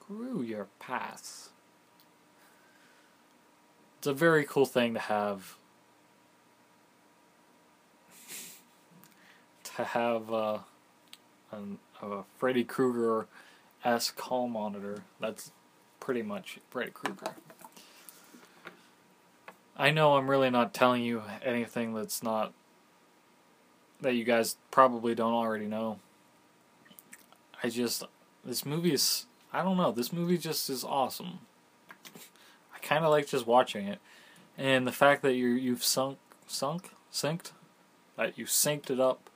Screw 0.09 0.41
your 0.41 0.67
past. 0.79 1.49
It's 3.99 4.07
a 4.07 4.13
very 4.13 4.43
cool 4.43 4.65
thing 4.65 4.95
to 4.95 4.99
have. 4.99 5.55
to 9.75 9.83
have 9.83 10.33
uh, 10.33 10.57
a 11.53 12.23
Freddy 12.37 12.63
Krueger 12.63 13.27
esque 13.85 14.17
call 14.17 14.47
monitor. 14.47 15.03
That's 15.21 15.51
pretty 15.99 16.23
much 16.23 16.59
Freddy 16.69 16.91
Krueger. 16.91 17.35
I 19.77 19.91
know 19.91 20.17
I'm 20.17 20.29
really 20.29 20.49
not 20.49 20.73
telling 20.73 21.03
you 21.03 21.21
anything 21.45 21.93
that's 21.93 22.23
not 22.23 22.51
that 24.01 24.15
you 24.15 24.23
guys 24.23 24.57
probably 24.71 25.13
don't 25.13 25.33
already 25.33 25.67
know. 25.67 25.99
I 27.63 27.69
just 27.69 28.03
this 28.43 28.65
movie 28.65 28.93
is 28.93 29.27
I 29.51 29.63
don't 29.63 29.77
know, 29.77 29.91
this 29.91 30.13
movie 30.13 30.37
just 30.37 30.69
is 30.69 30.83
awesome. 30.83 31.39
I 32.73 32.79
kind 32.81 33.03
of 33.03 33.11
like 33.11 33.27
just 33.27 33.47
watching 33.47 33.87
it. 33.87 33.99
And 34.57 34.85
the 34.85 34.91
fact 34.91 35.21
that 35.23 35.33
you 35.33 35.47
you've 35.47 35.83
sunk 35.83 36.17
sunk 36.47 36.91
synced 37.11 37.51
that 38.17 38.37
you 38.37 38.45
synced 38.45 38.89
it 38.89 38.99
up 38.99 39.29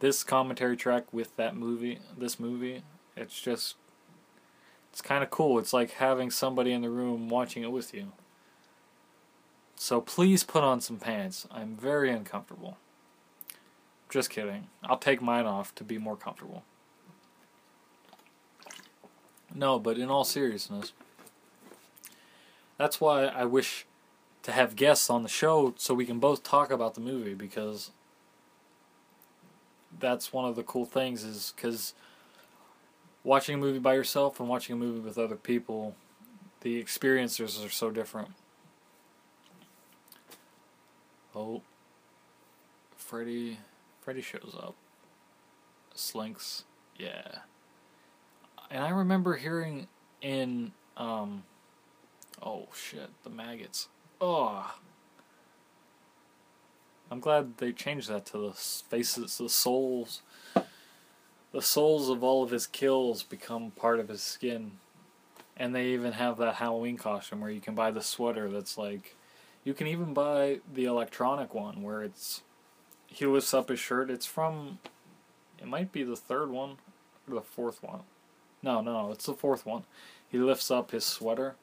this 0.00 0.24
commentary 0.24 0.76
track 0.76 1.12
with 1.12 1.34
that 1.36 1.56
movie, 1.56 1.98
this 2.16 2.38
movie, 2.38 2.82
it's 3.16 3.40
just 3.40 3.76
it's 4.90 5.00
kind 5.00 5.22
of 5.22 5.30
cool. 5.30 5.58
It's 5.58 5.72
like 5.72 5.92
having 5.92 6.30
somebody 6.30 6.72
in 6.72 6.82
the 6.82 6.90
room 6.90 7.28
watching 7.28 7.62
it 7.62 7.72
with 7.72 7.94
you. 7.94 8.12
So 9.76 10.00
please 10.00 10.42
put 10.42 10.64
on 10.64 10.80
some 10.80 10.96
pants. 10.96 11.46
I'm 11.50 11.76
very 11.76 12.10
uncomfortable. 12.10 12.78
Just 14.10 14.30
kidding. 14.30 14.66
I'll 14.82 14.98
take 14.98 15.22
mine 15.22 15.46
off 15.46 15.74
to 15.76 15.84
be 15.84 15.98
more 15.98 16.16
comfortable. 16.16 16.64
No, 19.54 19.78
but 19.78 19.98
in 19.98 20.10
all 20.10 20.24
seriousness, 20.24 20.92
that's 22.76 23.00
why 23.00 23.24
I 23.24 23.44
wish 23.44 23.86
to 24.42 24.52
have 24.52 24.76
guests 24.76 25.10
on 25.10 25.22
the 25.22 25.28
show 25.28 25.74
so 25.76 25.94
we 25.94 26.06
can 26.06 26.18
both 26.18 26.42
talk 26.42 26.70
about 26.70 26.94
the 26.94 27.00
movie 27.00 27.34
because 27.34 27.90
that's 29.98 30.32
one 30.32 30.44
of 30.44 30.56
the 30.56 30.62
cool 30.62 30.84
things 30.84 31.24
is 31.24 31.52
because 31.56 31.94
watching 33.24 33.54
a 33.56 33.58
movie 33.58 33.78
by 33.78 33.94
yourself 33.94 34.38
and 34.38 34.48
watching 34.48 34.74
a 34.74 34.78
movie 34.78 35.00
with 35.00 35.18
other 35.18 35.36
people, 35.36 35.96
the 36.60 36.76
experiences 36.76 37.62
are 37.64 37.70
so 37.70 37.90
different. 37.90 38.28
Oh, 41.34 41.62
Freddy, 42.96 43.58
Freddy 44.00 44.22
shows 44.22 44.56
up. 44.58 44.74
Slinks, 45.94 46.64
yeah. 46.96 47.40
And 48.70 48.84
I 48.84 48.90
remember 48.90 49.36
hearing 49.36 49.86
in, 50.20 50.72
um, 50.96 51.44
oh 52.42 52.68
shit, 52.74 53.10
the 53.24 53.30
maggots. 53.30 53.88
Oh. 54.20 54.74
I'm 57.10 57.20
glad 57.20 57.56
they 57.56 57.72
changed 57.72 58.08
that 58.10 58.26
to 58.26 58.38
the 58.38 58.52
faces, 58.52 59.38
the 59.38 59.48
souls. 59.48 60.22
The 61.52 61.62
souls 61.62 62.10
of 62.10 62.22
all 62.22 62.42
of 62.42 62.50
his 62.50 62.66
kills 62.66 63.22
become 63.22 63.70
part 63.70 64.00
of 64.00 64.08
his 64.08 64.22
skin. 64.22 64.72
And 65.56 65.74
they 65.74 65.86
even 65.86 66.12
have 66.12 66.36
that 66.38 66.56
Halloween 66.56 66.98
costume 66.98 67.40
where 67.40 67.50
you 67.50 67.60
can 67.60 67.74
buy 67.74 67.90
the 67.90 68.02
sweater 68.02 68.50
that's 68.50 68.76
like 68.76 69.16
you 69.64 69.74
can 69.74 69.86
even 69.86 70.14
buy 70.14 70.60
the 70.72 70.84
electronic 70.84 71.52
one 71.52 71.82
where 71.82 72.02
it's 72.02 72.42
he 73.06 73.26
lifts 73.26 73.54
up 73.54 73.70
his 73.70 73.80
shirt. 73.80 74.10
It's 74.10 74.26
from 74.26 74.78
it 75.58 75.66
might 75.66 75.90
be 75.90 76.04
the 76.04 76.16
third 76.16 76.50
one 76.50 76.76
or 77.26 77.34
the 77.34 77.40
fourth 77.40 77.82
one. 77.82 78.02
No, 78.62 78.80
no, 78.80 79.12
it's 79.12 79.26
the 79.26 79.34
fourth 79.34 79.64
one. 79.64 79.84
He 80.28 80.38
lifts 80.38 80.70
up 80.70 80.90
his 80.90 81.04
sweater 81.04 81.56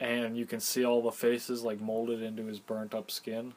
and 0.00 0.36
you 0.36 0.46
can 0.46 0.60
see 0.60 0.84
all 0.84 1.02
the 1.02 1.10
faces 1.10 1.62
like 1.62 1.80
molded 1.80 2.22
into 2.22 2.46
his 2.46 2.60
burnt 2.60 2.94
up 2.94 3.10
skin. 3.10 3.54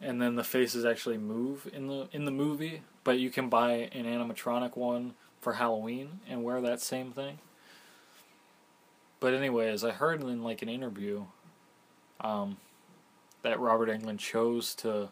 And 0.00 0.22
then 0.22 0.36
the 0.36 0.44
faces 0.44 0.84
actually 0.84 1.18
move 1.18 1.68
in 1.72 1.88
the 1.88 2.08
in 2.12 2.24
the 2.24 2.30
movie, 2.30 2.82
but 3.02 3.18
you 3.18 3.30
can 3.30 3.48
buy 3.48 3.90
an 3.92 4.04
animatronic 4.04 4.76
one 4.76 5.14
for 5.40 5.54
Halloween 5.54 6.20
and 6.28 6.44
wear 6.44 6.60
that 6.60 6.80
same 6.80 7.10
thing. 7.10 7.38
But 9.18 9.34
anyways, 9.34 9.82
I 9.82 9.90
heard 9.90 10.22
in 10.22 10.44
like 10.44 10.62
an 10.62 10.68
interview 10.68 11.24
um, 12.20 12.58
that 13.42 13.58
Robert 13.58 13.88
Englund 13.88 14.18
chose 14.18 14.74
to. 14.76 15.08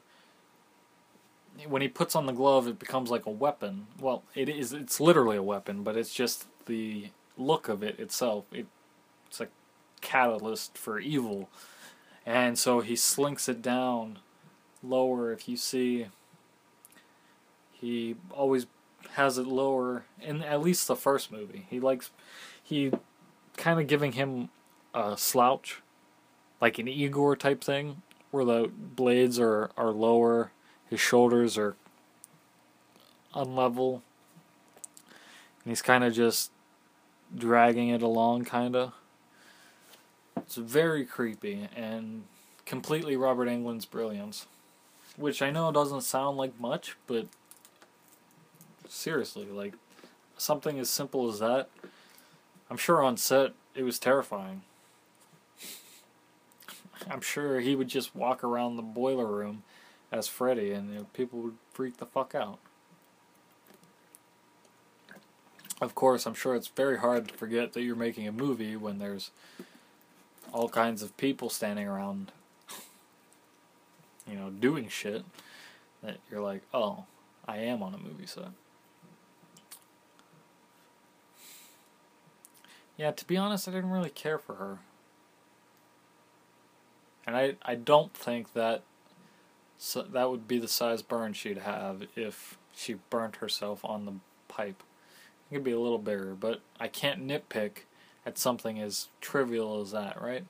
When 1.69 1.83
he 1.83 1.89
puts 1.89 2.15
on 2.15 2.27
the 2.27 2.33
glove, 2.33 2.67
it 2.69 2.79
becomes 2.79 3.11
like 3.11 3.27
a 3.27 3.31
weapon. 3.31 3.87
Well, 4.01 4.23
it 4.35 4.49
is. 4.49 4.73
It's 4.73 5.01
literally 5.01 5.37
a 5.37 5.43
weapon, 5.43 5.83
but 5.83 5.97
it's 5.97 6.13
just 6.13 6.47
the 6.67 7.11
look 7.37 7.69
of 7.69 7.83
it 7.83 7.99
itself. 7.99 8.45
It, 8.53 8.67
it's 9.27 9.41
a 9.41 9.49
catalyst 10.01 10.77
for 10.77 10.99
evil, 10.99 11.49
and 12.25 12.59
so 12.59 12.81
he 12.81 12.95
slinks 12.97 13.49
it 13.49 13.63
down 13.63 14.19
lower. 14.83 15.33
If 15.33 15.49
you 15.49 15.57
see, 15.57 16.07
he 17.73 18.17
always 18.31 18.67
has 19.13 19.39
it 19.39 19.47
lower 19.47 20.05
in 20.21 20.43
at 20.43 20.61
least 20.61 20.89
the 20.89 20.97
first 20.97 21.33
movie. 21.33 21.67
He 21.71 21.81
likes 21.81 22.11
he 22.63 22.93
kind 23.57 23.81
of 23.81 23.87
giving 23.87 24.13
him 24.13 24.51
a 24.93 25.17
slouch 25.17 25.83
like 26.61 26.79
an 26.79 26.89
Igor 26.89 27.37
type 27.37 27.63
thing, 27.63 28.03
where 28.31 28.45
the 28.45 28.71
blades 28.75 29.39
are, 29.39 29.71
are 29.77 29.91
lower, 29.91 30.51
his 30.89 31.01
shoulders 31.01 31.59
are 31.59 31.77
unlevel, 33.35 34.03
and 35.65 35.71
he's 35.71 35.83
kind 35.83 36.05
of 36.05 36.13
just 36.13 36.51
dragging 37.37 37.89
it 37.89 38.03
along, 38.03 38.45
kind 38.45 38.77
of. 38.77 38.93
It's 40.37 40.57
very 40.57 41.05
creepy 41.05 41.69
and 41.75 42.25
completely 42.65 43.17
Robert 43.17 43.49
Englund's 43.49 43.85
brilliance, 43.85 44.47
which 45.17 45.43
I 45.43 45.51
know 45.51 45.73
doesn't 45.73 46.03
sound 46.03 46.37
like 46.37 46.59
much, 46.61 46.97
but 47.07 47.27
seriously, 48.89 49.47
like 49.47 49.75
something 50.37 50.79
as 50.79 50.89
simple 50.89 51.29
as 51.29 51.41
that, 51.41 51.69
I'm 52.71 52.77
sure 52.77 53.03
on 53.03 53.17
set 53.17 53.53
it 53.75 53.83
was 53.83 53.99
terrifying. 53.99 54.63
I'm 57.11 57.21
sure 57.21 57.61
he 57.61 57.75
would 57.75 57.89
just 57.89 58.15
walk 58.15 58.45
around 58.45 58.77
the 58.77 58.83
boiler 58.83 59.27
room 59.27 59.65
as 60.13 60.29
Freddy, 60.29 60.73
and 60.73 60.93
you 60.93 60.99
know, 61.01 61.07
people 61.13 61.41
would 61.41 61.57
freak 61.73 61.97
the 61.99 62.07
fuck 62.07 62.35
out. 62.35 62.59
Of 65.81 65.95
course, 65.95 66.25
I'm 66.25 66.35
sure 66.35 66.55
it's 66.55 66.69
very 66.69 66.99
hard 66.99 67.29
to 67.29 67.35
forget 67.35 67.75
that 67.75 67.83
you're 67.83 67.97
making 67.97 68.27
a 68.27 68.33
movie 68.33 68.77
when 68.77 68.99
there's 68.99 69.31
all 70.53 70.69
kinds 70.69 71.03
of 71.03 71.17
people 71.19 71.51
standing 71.51 71.87
around, 71.87 72.33
you 74.27 74.37
know, 74.37 74.49
doing 74.49 74.89
shit 74.89 75.25
that 76.03 76.17
you're 76.31 76.41
like, 76.41 76.63
oh, 76.73 77.05
I 77.47 77.59
am 77.59 77.83
on 77.83 77.93
a 77.93 77.99
movie 77.99 78.27
set. 78.27 78.49
Yeah, 82.97 83.11
to 83.11 83.27
be 83.27 83.37
honest, 83.37 83.69
I 83.69 83.73
didn't 83.73 83.91
really 83.91 84.11
care 84.11 84.39
for 84.39 84.55
her. 84.55 84.79
And 87.27 87.37
I, 87.37 87.57
I 87.63 87.75
don't 87.75 88.15
think 88.15 88.55
that 88.55 88.83
so 89.79 90.03
that 90.03 90.31
would 90.31 90.49
be 90.49 90.59
the 90.59 90.69
size 90.69 91.03
burn 91.03 91.33
she'd 91.33 91.59
have 91.59 92.03
if 92.17 92.59
she 92.75 92.95
burnt 93.11 93.37
herself 93.37 93.85
on 93.85 94.05
the 94.07 94.15
pipe. 94.49 94.83
It 95.51 95.55
could 95.57 95.65
be 95.65 95.73
a 95.73 95.81
little 95.81 95.99
bigger, 95.99 96.35
but 96.35 96.61
I 96.81 96.89
can't 96.89 97.27
nitpick 97.27 97.85
at 98.27 98.39
something 98.39 98.81
as 98.81 99.09
trivial 99.21 99.81
as 99.81 99.93
that, 99.93 100.21
right? 100.21 100.45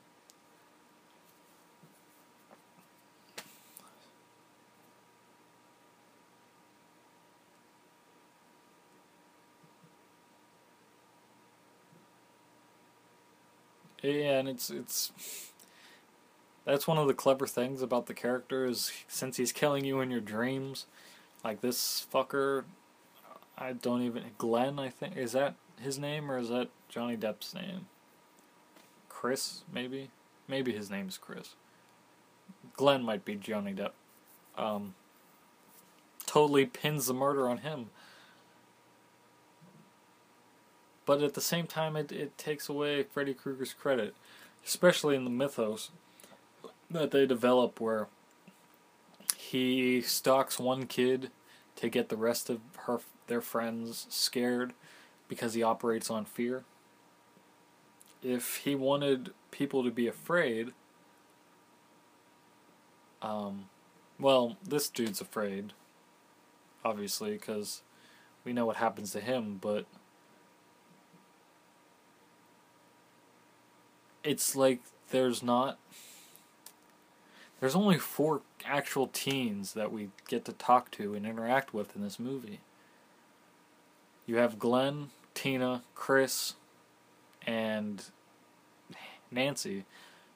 Yeah, 14.02 14.38
and 14.38 14.48
it's 14.48 14.70
it's 14.70 15.12
that's 16.66 16.86
one 16.86 16.98
of 16.98 17.06
the 17.06 17.14
clever 17.14 17.46
things 17.46 17.80
about 17.80 18.06
the 18.06 18.14
character 18.14 18.66
is 18.66 18.92
since 19.08 19.38
he's 19.38 19.52
killing 19.52 19.84
you 19.84 20.00
in 20.00 20.10
your 20.10 20.20
dreams, 20.20 20.86
like 21.42 21.60
this 21.62 22.06
fucker 22.12 22.64
I 23.56 23.72
don't 23.72 24.02
even 24.02 24.24
Glenn. 24.36 24.78
I 24.78 24.90
think 24.90 25.16
is 25.16 25.32
that 25.32 25.54
his 25.80 25.98
name 25.98 26.30
or 26.30 26.38
is 26.38 26.50
that 26.50 26.68
Johnny 26.88 27.16
Depp's 27.16 27.54
name? 27.54 27.86
Chris, 29.08 29.62
maybe, 29.72 30.10
maybe 30.46 30.72
his 30.72 30.90
name's 30.90 31.16
Chris. 31.16 31.54
Glenn 32.74 33.02
might 33.02 33.24
be 33.24 33.36
Johnny 33.36 33.72
Depp. 33.72 33.92
Um, 34.60 34.94
totally 36.26 36.66
pins 36.66 37.06
the 37.06 37.14
murder 37.14 37.48
on 37.48 37.58
him. 37.58 37.86
But 41.06 41.22
at 41.22 41.34
the 41.34 41.40
same 41.40 41.66
time, 41.66 41.96
it, 41.96 42.10
it 42.10 42.36
takes 42.36 42.68
away 42.68 43.04
Freddy 43.04 43.32
Krueger's 43.32 43.72
credit, 43.72 44.14
especially 44.66 45.14
in 45.14 45.24
the 45.24 45.30
mythos 45.30 45.90
that 46.90 47.10
they 47.10 47.26
develop 47.26 47.80
where 47.80 48.08
he 49.36 50.00
stalks 50.00 50.58
one 50.58 50.86
kid 50.86 51.30
to 51.76 51.88
get 51.88 52.08
the 52.08 52.16
rest 52.16 52.48
of 52.48 52.60
her 52.86 53.00
their 53.26 53.40
friends 53.40 54.06
scared 54.08 54.72
because 55.28 55.54
he 55.54 55.62
operates 55.62 56.10
on 56.10 56.24
fear. 56.24 56.64
If 58.22 58.58
he 58.58 58.74
wanted 58.74 59.30
people 59.50 59.84
to 59.84 59.90
be 59.90 60.06
afraid, 60.06 60.72
um, 63.20 63.68
well, 64.18 64.56
this 64.62 64.88
dude's 64.88 65.20
afraid, 65.20 65.72
obviously, 66.84 67.32
because 67.32 67.82
we 68.44 68.52
know 68.52 68.66
what 68.66 68.76
happens 68.76 69.12
to 69.12 69.20
him, 69.20 69.58
but 69.60 69.86
it's 74.22 74.56
like 74.56 74.80
there's 75.10 75.42
not. 75.42 75.78
There's 77.60 77.74
only 77.74 77.98
four 77.98 78.42
actual 78.64 79.06
teens 79.08 79.72
that 79.72 79.90
we 79.90 80.10
get 80.28 80.44
to 80.44 80.52
talk 80.52 80.90
to 80.92 81.14
and 81.14 81.24
interact 81.24 81.72
with 81.72 81.96
in 81.96 82.02
this 82.02 82.18
movie. 82.18 82.60
You 84.26 84.36
have 84.36 84.58
Glenn, 84.58 85.10
Tina, 85.34 85.82
Chris, 85.94 86.54
and 87.46 88.04
Nancy. 89.30 89.84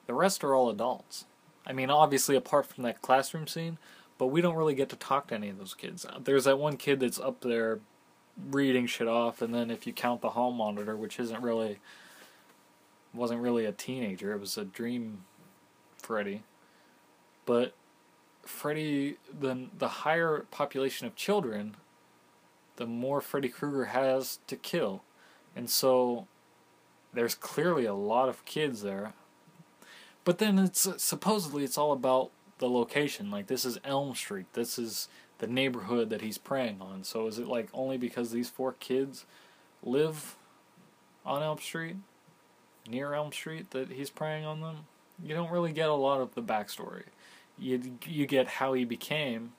The 0.06 0.14
rest 0.14 0.42
are 0.44 0.54
all 0.54 0.70
adults. 0.70 1.26
I 1.66 1.72
mean, 1.72 1.90
obviously, 1.90 2.36
apart 2.36 2.66
from 2.66 2.84
that 2.84 3.02
classroom 3.02 3.46
scene, 3.46 3.78
but 4.16 4.28
we 4.28 4.40
don't 4.40 4.56
really 4.56 4.74
get 4.74 4.88
to 4.90 4.96
talk 4.96 5.28
to 5.28 5.34
any 5.34 5.50
of 5.50 5.58
those 5.58 5.74
kids. 5.74 6.06
There's 6.24 6.44
that 6.44 6.58
one 6.58 6.76
kid 6.76 7.00
that's 7.00 7.20
up 7.20 7.40
there 7.42 7.80
reading 8.50 8.86
shit 8.86 9.08
off, 9.08 9.42
and 9.42 9.54
then 9.54 9.70
if 9.70 9.86
you 9.86 9.92
count 9.92 10.22
the 10.22 10.30
hall 10.30 10.52
monitor, 10.52 10.96
which 10.96 11.20
isn't 11.20 11.42
really 11.42 11.78
wasn't 13.12 13.40
really 13.40 13.64
a 13.64 13.72
teenager, 13.72 14.32
it 14.32 14.40
was 14.40 14.56
a 14.56 14.64
dream 14.64 15.24
Freddy. 15.98 16.42
But 17.50 17.74
Freddy, 18.44 19.16
the 19.36 19.66
the 19.76 19.88
higher 19.88 20.46
population 20.52 21.08
of 21.08 21.16
children 21.16 21.74
the 22.76 22.86
more 22.86 23.20
Freddy 23.20 23.48
Krueger 23.48 23.86
has 23.86 24.38
to 24.46 24.54
kill. 24.54 25.02
And 25.56 25.68
so 25.68 26.28
there's 27.12 27.34
clearly 27.34 27.86
a 27.86 27.92
lot 27.92 28.28
of 28.28 28.44
kids 28.44 28.82
there. 28.82 29.14
But 30.24 30.38
then 30.38 30.60
it's 30.60 30.86
supposedly 31.02 31.64
it's 31.64 31.76
all 31.76 31.90
about 31.90 32.30
the 32.58 32.68
location. 32.68 33.32
Like 33.32 33.48
this 33.48 33.64
is 33.64 33.80
Elm 33.82 34.14
Street. 34.14 34.46
This 34.52 34.78
is 34.78 35.08
the 35.38 35.48
neighborhood 35.48 36.08
that 36.10 36.20
he's 36.20 36.38
preying 36.38 36.80
on. 36.80 37.02
So 37.02 37.26
is 37.26 37.40
it 37.40 37.48
like 37.48 37.68
only 37.74 37.98
because 37.98 38.30
these 38.30 38.48
four 38.48 38.74
kids 38.74 39.26
live 39.82 40.36
on 41.26 41.42
Elm 41.42 41.58
Street, 41.58 41.96
near 42.88 43.12
Elm 43.12 43.32
Street, 43.32 43.72
that 43.72 43.90
he's 43.90 44.08
preying 44.08 44.44
on 44.44 44.60
them? 44.60 44.76
You 45.20 45.34
don't 45.34 45.50
really 45.50 45.72
get 45.72 45.88
a 45.88 45.94
lot 45.94 46.20
of 46.20 46.36
the 46.36 46.42
backstory. 46.42 47.06
You 47.60 47.98
you 48.06 48.26
get 48.26 48.48
how 48.48 48.72
he 48.72 48.84
became 48.84 49.52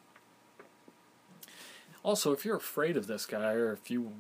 also, 2.03 2.31
if 2.31 2.43
you're 2.45 2.57
afraid 2.57 2.97
of 2.97 3.05
this 3.07 3.25
guy, 3.27 3.53
or 3.53 3.71
if 3.71 3.91
you 3.91 4.11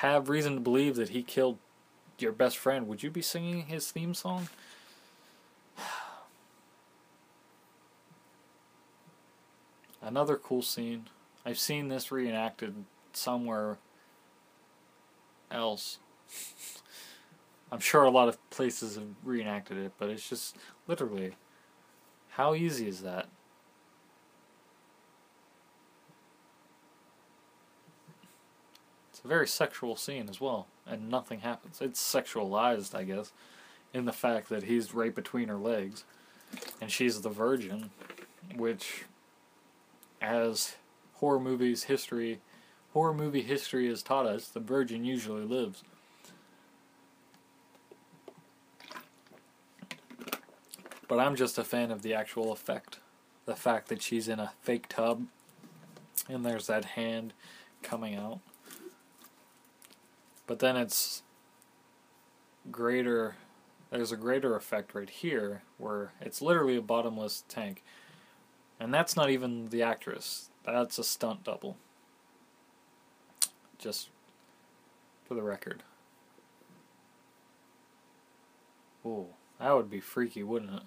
have 0.00 0.28
reason 0.28 0.54
to 0.54 0.60
believe 0.60 0.96
that 0.96 1.10
he 1.10 1.22
killed 1.22 1.56
your 2.18 2.32
best 2.32 2.58
friend, 2.58 2.86
would 2.86 3.02
you 3.02 3.10
be 3.10 3.22
singing 3.22 3.62
his 3.66 3.90
theme 3.90 4.12
song? 4.12 4.48
Another 10.02 10.36
cool 10.36 10.60
scene. 10.60 11.08
I've 11.46 11.58
seen 11.58 11.88
this 11.88 12.12
reenacted 12.12 12.84
somewhere 13.14 13.78
else. 15.50 15.98
I'm 17.72 17.80
sure 17.80 18.02
a 18.02 18.10
lot 18.10 18.28
of 18.28 18.50
places 18.50 18.96
have 18.96 19.08
reenacted 19.24 19.78
it, 19.78 19.92
but 19.98 20.10
it's 20.10 20.28
just 20.28 20.54
literally 20.86 21.32
how 22.30 22.54
easy 22.54 22.88
is 22.88 23.02
that? 23.02 23.28
It's 29.10 29.24
a 29.24 29.28
very 29.28 29.46
sexual 29.46 29.96
scene 29.96 30.28
as 30.30 30.40
well, 30.40 30.66
and 30.86 31.10
nothing 31.10 31.40
happens. 31.40 31.80
It's 31.82 32.00
sexualized, 32.00 32.94
I 32.94 33.04
guess, 33.04 33.32
in 33.92 34.06
the 34.06 34.12
fact 34.12 34.48
that 34.48 34.62
he's 34.62 34.94
right 34.94 35.14
between 35.14 35.48
her 35.48 35.58
legs, 35.58 36.04
and 36.80 36.90
she's 36.90 37.20
the 37.20 37.28
virgin, 37.28 37.90
which, 38.56 39.04
as 40.22 40.76
horror 41.14 41.40
movies 41.40 41.84
history, 41.84 42.40
horror 42.94 43.12
movie 43.12 43.42
history 43.42 43.88
has 43.88 44.02
taught 44.02 44.24
us, 44.24 44.48
the 44.48 44.60
virgin 44.60 45.04
usually 45.04 45.44
lives. 45.44 45.84
But 51.10 51.18
I'm 51.18 51.34
just 51.34 51.58
a 51.58 51.64
fan 51.64 51.90
of 51.90 52.02
the 52.02 52.14
actual 52.14 52.52
effect. 52.52 53.00
The 53.44 53.56
fact 53.56 53.88
that 53.88 54.00
she's 54.00 54.28
in 54.28 54.38
a 54.38 54.52
fake 54.62 54.86
tub 54.88 55.26
and 56.28 56.46
there's 56.46 56.68
that 56.68 56.84
hand 56.84 57.32
coming 57.82 58.14
out. 58.14 58.38
But 60.46 60.60
then 60.60 60.76
it's 60.76 61.24
greater, 62.70 63.34
there's 63.90 64.12
a 64.12 64.16
greater 64.16 64.54
effect 64.54 64.94
right 64.94 65.10
here 65.10 65.62
where 65.78 66.12
it's 66.20 66.40
literally 66.40 66.76
a 66.76 66.80
bottomless 66.80 67.42
tank. 67.48 67.82
And 68.78 68.94
that's 68.94 69.16
not 69.16 69.30
even 69.30 69.70
the 69.70 69.82
actress, 69.82 70.50
that's 70.64 70.96
a 70.96 71.02
stunt 71.02 71.42
double. 71.42 71.76
Just 73.78 74.10
for 75.26 75.34
the 75.34 75.42
record. 75.42 75.82
Ooh, 79.04 79.26
that 79.58 79.72
would 79.72 79.90
be 79.90 79.98
freaky, 79.98 80.44
wouldn't 80.44 80.72
it? 80.72 80.82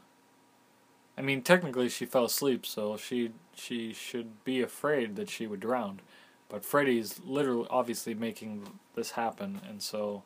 I 1.17 1.21
mean, 1.21 1.41
technically 1.41 1.89
she 1.89 2.05
fell 2.05 2.25
asleep, 2.25 2.65
so 2.65 2.97
she 2.97 3.31
she 3.55 3.93
should 3.93 4.43
be 4.43 4.61
afraid 4.61 5.15
that 5.15 5.29
she 5.29 5.45
would 5.47 5.59
drown. 5.59 6.01
But 6.49 6.65
Freddy's 6.65 7.19
literally, 7.23 7.67
obviously 7.69 8.13
making 8.13 8.79
this 8.95 9.11
happen, 9.11 9.61
and 9.67 9.81
so 9.81 10.23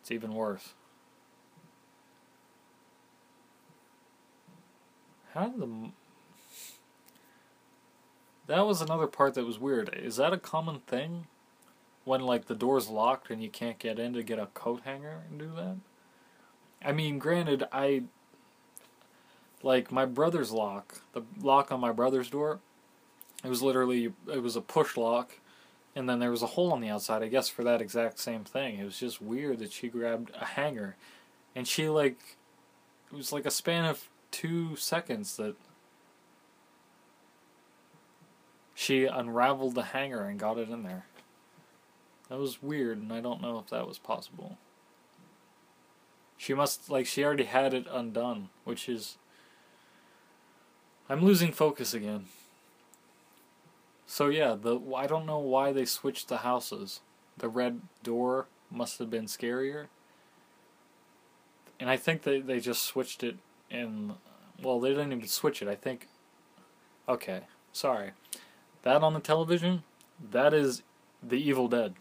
it's 0.00 0.10
even 0.10 0.34
worse. 0.34 0.74
How 5.34 5.48
did 5.48 5.60
the. 5.60 5.90
That 8.46 8.64
was 8.66 8.80
another 8.80 9.06
part 9.06 9.34
that 9.34 9.44
was 9.44 9.58
weird. 9.58 9.94
Is 9.94 10.16
that 10.16 10.32
a 10.32 10.38
common 10.38 10.80
thing? 10.80 11.26
When, 12.04 12.20
like, 12.20 12.46
the 12.46 12.54
door's 12.54 12.88
locked 12.88 13.30
and 13.30 13.42
you 13.42 13.50
can't 13.50 13.80
get 13.80 13.98
in 13.98 14.12
to 14.12 14.22
get 14.22 14.38
a 14.38 14.46
coat 14.46 14.82
hanger 14.84 15.24
and 15.28 15.40
do 15.40 15.50
that? 15.56 15.76
I 16.82 16.92
mean, 16.92 17.18
granted, 17.18 17.64
I 17.72 18.04
Like 19.62 19.90
my 19.90 20.04
brother's 20.04 20.52
lock, 20.52 21.00
the 21.12 21.22
lock 21.40 21.72
on 21.72 21.80
my 21.80 21.92
brother's 21.92 22.30
door, 22.30 22.60
it 23.42 23.48
was 23.48 23.62
literally 23.62 24.12
it 24.32 24.42
was 24.42 24.56
a 24.56 24.60
push 24.60 24.96
lock, 24.96 25.38
and 25.94 26.08
then 26.08 26.18
there 26.18 26.30
was 26.30 26.42
a 26.42 26.46
hole 26.48 26.72
on 26.72 26.80
the 26.80 26.90
outside. 26.90 27.22
I 27.22 27.28
guess 27.28 27.48
for 27.48 27.64
that 27.64 27.80
exact 27.80 28.18
same 28.18 28.44
thing. 28.44 28.78
It 28.78 28.84
was 28.84 28.98
just 28.98 29.20
weird 29.20 29.58
that 29.60 29.72
she 29.72 29.88
grabbed 29.88 30.30
a 30.38 30.44
hanger, 30.44 30.96
and 31.54 31.66
she 31.66 31.88
like, 31.88 32.36
it 33.10 33.16
was 33.16 33.32
like 33.32 33.46
a 33.46 33.50
span 33.50 33.84
of 33.84 34.08
two 34.30 34.76
seconds 34.76 35.36
that 35.36 35.56
she 38.74 39.06
unraveled 39.06 39.74
the 39.74 39.84
hanger 39.84 40.24
and 40.24 40.38
got 40.38 40.58
it 40.58 40.68
in 40.68 40.82
there. 40.82 41.06
That 42.28 42.38
was 42.38 42.62
weird, 42.62 42.98
and 42.98 43.12
I 43.12 43.20
don't 43.20 43.40
know 43.40 43.58
if 43.58 43.70
that 43.70 43.88
was 43.88 43.98
possible. 43.98 44.58
She 46.36 46.52
must, 46.52 46.90
like, 46.90 47.06
she 47.06 47.24
already 47.24 47.44
had 47.44 47.72
it 47.72 47.86
undone, 47.90 48.50
which 48.64 48.88
is. 48.88 49.16
I'm 51.08 51.24
losing 51.24 51.52
focus 51.52 51.94
again. 51.94 52.26
So, 54.06 54.28
yeah, 54.28 54.56
the 54.60 54.80
I 54.96 55.06
don't 55.06 55.26
know 55.26 55.38
why 55.38 55.72
they 55.72 55.84
switched 55.84 56.28
the 56.28 56.38
houses. 56.38 57.00
The 57.36 57.48
red 57.48 57.80
door 58.02 58.46
must 58.70 58.98
have 58.98 59.10
been 59.10 59.26
scarier. 59.26 59.86
And 61.78 61.90
I 61.90 61.96
think 61.96 62.22
they, 62.22 62.40
they 62.40 62.60
just 62.60 62.82
switched 62.84 63.22
it 63.22 63.36
in. 63.70 64.14
Well, 64.62 64.80
they 64.80 64.90
didn't 64.90 65.12
even 65.12 65.26
switch 65.26 65.60
it. 65.60 65.68
I 65.68 65.74
think. 65.74 66.08
Okay, 67.08 67.42
sorry. 67.72 68.12
That 68.82 69.02
on 69.02 69.14
the 69.14 69.20
television, 69.20 69.82
that 70.30 70.54
is 70.54 70.82
The 71.22 71.36
Evil 71.36 71.68
Dead. 71.68 71.94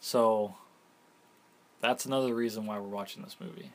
So, 0.00 0.54
that's 1.80 2.04
another 2.04 2.34
reason 2.34 2.66
why 2.66 2.78
we're 2.78 2.86
watching 2.88 3.22
this 3.22 3.36
movie. 3.40 3.72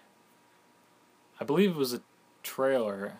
I 1.40 1.44
believe 1.44 1.72
it 1.72 1.76
was 1.76 1.94
a 1.94 2.02
trailer. 2.44 3.14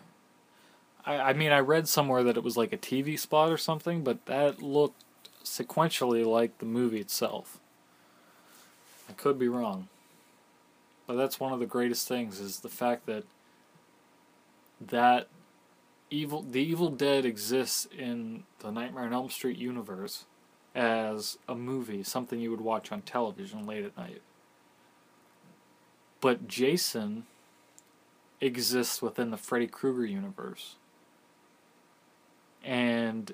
I, 1.04 1.16
I 1.16 1.32
mean, 1.32 1.52
I 1.52 1.58
read 1.58 1.88
somewhere 1.88 2.22
that 2.24 2.36
it 2.36 2.44
was 2.44 2.56
like 2.56 2.72
a 2.72 2.78
TV 2.78 3.18
spot 3.18 3.50
or 3.50 3.56
something, 3.56 4.02
but 4.04 4.26
that 4.26 4.62
looked 4.62 5.02
sequentially 5.44 6.24
like 6.24 6.58
the 6.58 6.66
movie 6.66 7.00
itself. 7.00 7.58
I 9.08 9.12
could 9.12 9.38
be 9.38 9.48
wrong. 9.48 9.88
But 11.06 11.16
that's 11.16 11.40
one 11.40 11.52
of 11.52 11.60
the 11.60 11.66
greatest 11.66 12.08
things 12.08 12.40
is 12.40 12.60
the 12.60 12.68
fact 12.68 13.06
that 13.06 13.24
that 14.80 15.28
evil 16.10 16.42
the 16.42 16.60
Evil 16.60 16.90
Dead 16.90 17.24
exists 17.24 17.86
in 17.96 18.44
the 18.60 18.70
Nightmare 18.70 19.04
on 19.04 19.12
Elm 19.12 19.30
Street 19.30 19.58
universe 19.58 20.24
as 20.74 21.38
a 21.48 21.54
movie, 21.54 22.02
something 22.02 22.40
you 22.40 22.50
would 22.50 22.60
watch 22.60 22.92
on 22.92 23.02
television 23.02 23.66
late 23.66 23.84
at 23.84 23.96
night. 23.96 24.22
But 26.20 26.46
Jason 26.46 27.26
exists 28.40 29.02
within 29.02 29.30
the 29.30 29.36
Freddy 29.36 29.66
Krueger 29.66 30.06
universe. 30.06 30.76
And 32.64 33.32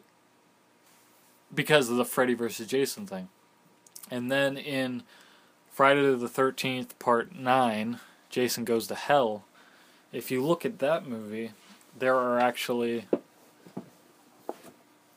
because 1.55 1.91
of 1.91 1.97
the 1.97 2.05
Freddy 2.05 2.35
versus 2.35 2.67
Jason 2.67 3.07
thing. 3.07 3.29
And 4.11 4.31
then 4.31 4.57
in 4.57 5.03
Friday 5.71 6.15
the 6.15 6.29
13th, 6.29 6.99
part 6.99 7.35
9, 7.35 8.01
Jason 8.31 8.65
Goes 8.65 8.87
to 8.89 8.95
Hell, 8.95 9.45
if 10.13 10.31
you 10.31 10.43
look 10.43 10.65
at 10.65 10.79
that 10.79 11.07
movie, 11.07 11.53
there 11.99 12.17
are 12.17 12.39
actually 12.39 13.07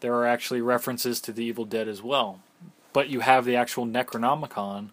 there 0.02 0.14
are 0.16 0.26
actually 0.26 0.62
references 0.62 1.22
to 1.22 1.32
the 1.32 1.44
Evil 1.44 1.66
Dead 1.66 1.88
as 1.88 2.02
well. 2.02 2.42
But 2.92 3.10
you 3.10 3.22
have 3.22 3.46
the 3.46 3.56
actual 3.56 3.86
Necronomicon 3.86 4.90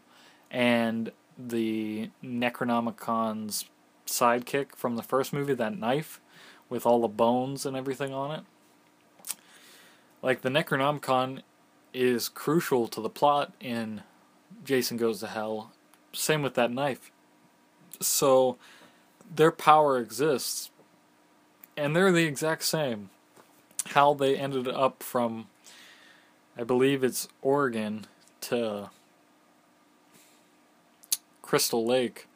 and 0.50 1.10
the 1.36 2.10
Necronomicon's 2.22 3.64
sidekick 4.06 4.76
from 4.76 4.96
the 4.96 5.02
first 5.02 5.32
movie, 5.32 5.54
that 5.54 5.78
knife 5.78 6.20
with 6.68 6.86
all 6.86 7.00
the 7.00 7.08
bones 7.08 7.64
and 7.66 7.76
everything 7.76 8.12
on 8.12 8.30
it. 8.30 8.44
Like 10.22 10.42
the 10.42 10.48
Necronomicon 10.48 11.42
is 11.94 12.28
crucial 12.28 12.88
to 12.88 13.00
the 13.00 13.08
plot 13.08 13.52
in 13.60 14.02
Jason 14.64 14.96
Goes 14.96 15.20
to 15.20 15.28
Hell. 15.28 15.72
Same 16.12 16.42
with 16.42 16.54
that 16.54 16.72
knife. 16.72 17.10
So 18.00 18.58
their 19.34 19.52
power 19.52 19.98
exists 19.98 20.70
and 21.76 21.94
they're 21.94 22.12
the 22.12 22.26
exact 22.26 22.64
same. 22.64 23.10
How 23.86 24.12
they 24.12 24.36
ended 24.36 24.68
up 24.68 25.02
from, 25.02 25.46
I 26.56 26.64
believe 26.64 27.04
it's 27.04 27.28
Oregon 27.40 28.06
to 28.42 28.90
Crystal 31.40 31.86
Lake, 31.86 32.26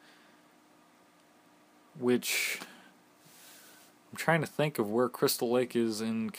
which 1.99 2.59
I'm 4.11 4.17
trying 4.17 4.41
to 4.41 4.47
think 4.47 4.79
of 4.79 4.89
where 4.89 5.09
Crystal 5.09 5.51
Lake 5.51 5.75
is 5.75 6.01
in 6.01 6.31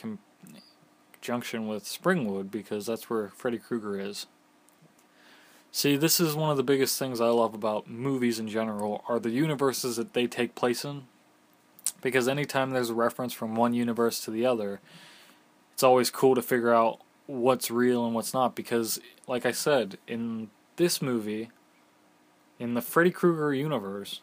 conjunction 1.24 1.66
with 1.66 1.84
Springwood 1.84 2.51
because 2.51 2.84
that's 2.84 3.09
where 3.09 3.30
Freddy 3.30 3.56
Krueger 3.56 3.98
is. 3.98 4.26
See, 5.72 5.96
this 5.96 6.20
is 6.20 6.34
one 6.34 6.51
of 6.51 6.59
the 6.59 6.62
biggest 6.62 6.98
things 6.98 7.18
I 7.18 7.28
love 7.28 7.55
about 7.55 7.88
movies 7.88 8.38
in 8.38 8.46
general 8.46 9.02
are 9.09 9.18
the 9.18 9.30
universes 9.30 9.96
that 9.96 10.12
they 10.12 10.26
take 10.26 10.55
place 10.55 10.84
in 10.84 11.05
because 12.02 12.28
anytime 12.28 12.70
there's 12.70 12.90
a 12.90 12.94
reference 12.94 13.32
from 13.32 13.55
one 13.55 13.72
universe 13.72 14.20
to 14.20 14.30
the 14.30 14.44
other, 14.44 14.80
it's 15.72 15.82
always 15.82 16.10
cool 16.10 16.34
to 16.34 16.42
figure 16.42 16.74
out 16.74 17.01
what's 17.26 17.70
real 17.70 18.05
and 18.05 18.14
what's 18.14 18.34
not. 18.34 18.55
Because, 18.55 19.01
like 19.26 19.46
I 19.46 19.52
said, 19.52 19.96
in 20.06 20.51
this 20.76 21.01
movie, 21.01 21.48
in 22.59 22.74
the 22.74 22.82
Freddy 22.82 23.10
Krueger 23.10 23.55
universe, 23.55 24.20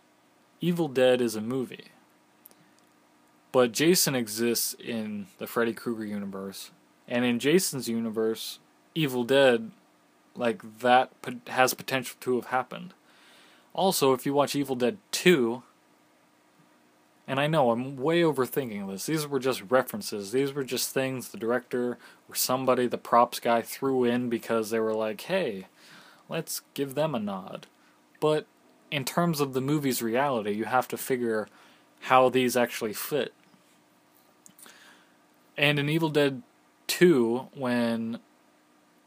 Evil 0.61 0.87
Dead 0.87 1.19
is 1.19 1.35
a 1.35 1.41
movie. 1.41 1.85
But 3.51 3.71
Jason 3.71 4.13
exists 4.13 4.75
in 4.75 5.25
the 5.39 5.47
Freddy 5.47 5.73
Krueger 5.73 6.05
universe. 6.05 6.69
And 7.11 7.25
in 7.25 7.39
Jason's 7.39 7.89
universe, 7.89 8.59
Evil 8.95 9.25
Dead, 9.25 9.71
like, 10.33 10.79
that 10.79 11.11
has 11.47 11.73
potential 11.73 12.15
to 12.21 12.35
have 12.37 12.45
happened. 12.45 12.93
Also, 13.73 14.13
if 14.13 14.25
you 14.25 14.33
watch 14.33 14.55
Evil 14.55 14.77
Dead 14.77 14.97
2, 15.11 15.61
and 17.27 17.37
I 17.37 17.47
know 17.47 17.71
I'm 17.71 17.97
way 17.97 18.21
overthinking 18.21 18.89
this. 18.89 19.07
These 19.07 19.27
were 19.27 19.41
just 19.41 19.61
references. 19.69 20.31
These 20.31 20.53
were 20.53 20.63
just 20.63 20.93
things 20.93 21.29
the 21.29 21.37
director 21.37 21.97
or 22.29 22.35
somebody, 22.35 22.87
the 22.87 22.97
props 22.97 23.41
guy, 23.41 23.61
threw 23.61 24.05
in 24.05 24.29
because 24.29 24.69
they 24.69 24.79
were 24.79 24.93
like, 24.93 25.19
hey, 25.19 25.67
let's 26.29 26.61
give 26.73 26.95
them 26.95 27.13
a 27.13 27.19
nod. 27.19 27.67
But 28.21 28.45
in 28.89 29.03
terms 29.03 29.41
of 29.41 29.51
the 29.51 29.59
movie's 29.59 30.01
reality, 30.01 30.51
you 30.53 30.63
have 30.63 30.87
to 30.87 30.97
figure 30.97 31.49
how 32.01 32.29
these 32.29 32.55
actually 32.55 32.93
fit. 32.93 33.33
And 35.57 35.77
in 35.77 35.89
Evil 35.89 36.09
Dead 36.09 36.41
2, 36.91 37.47
when 37.55 38.19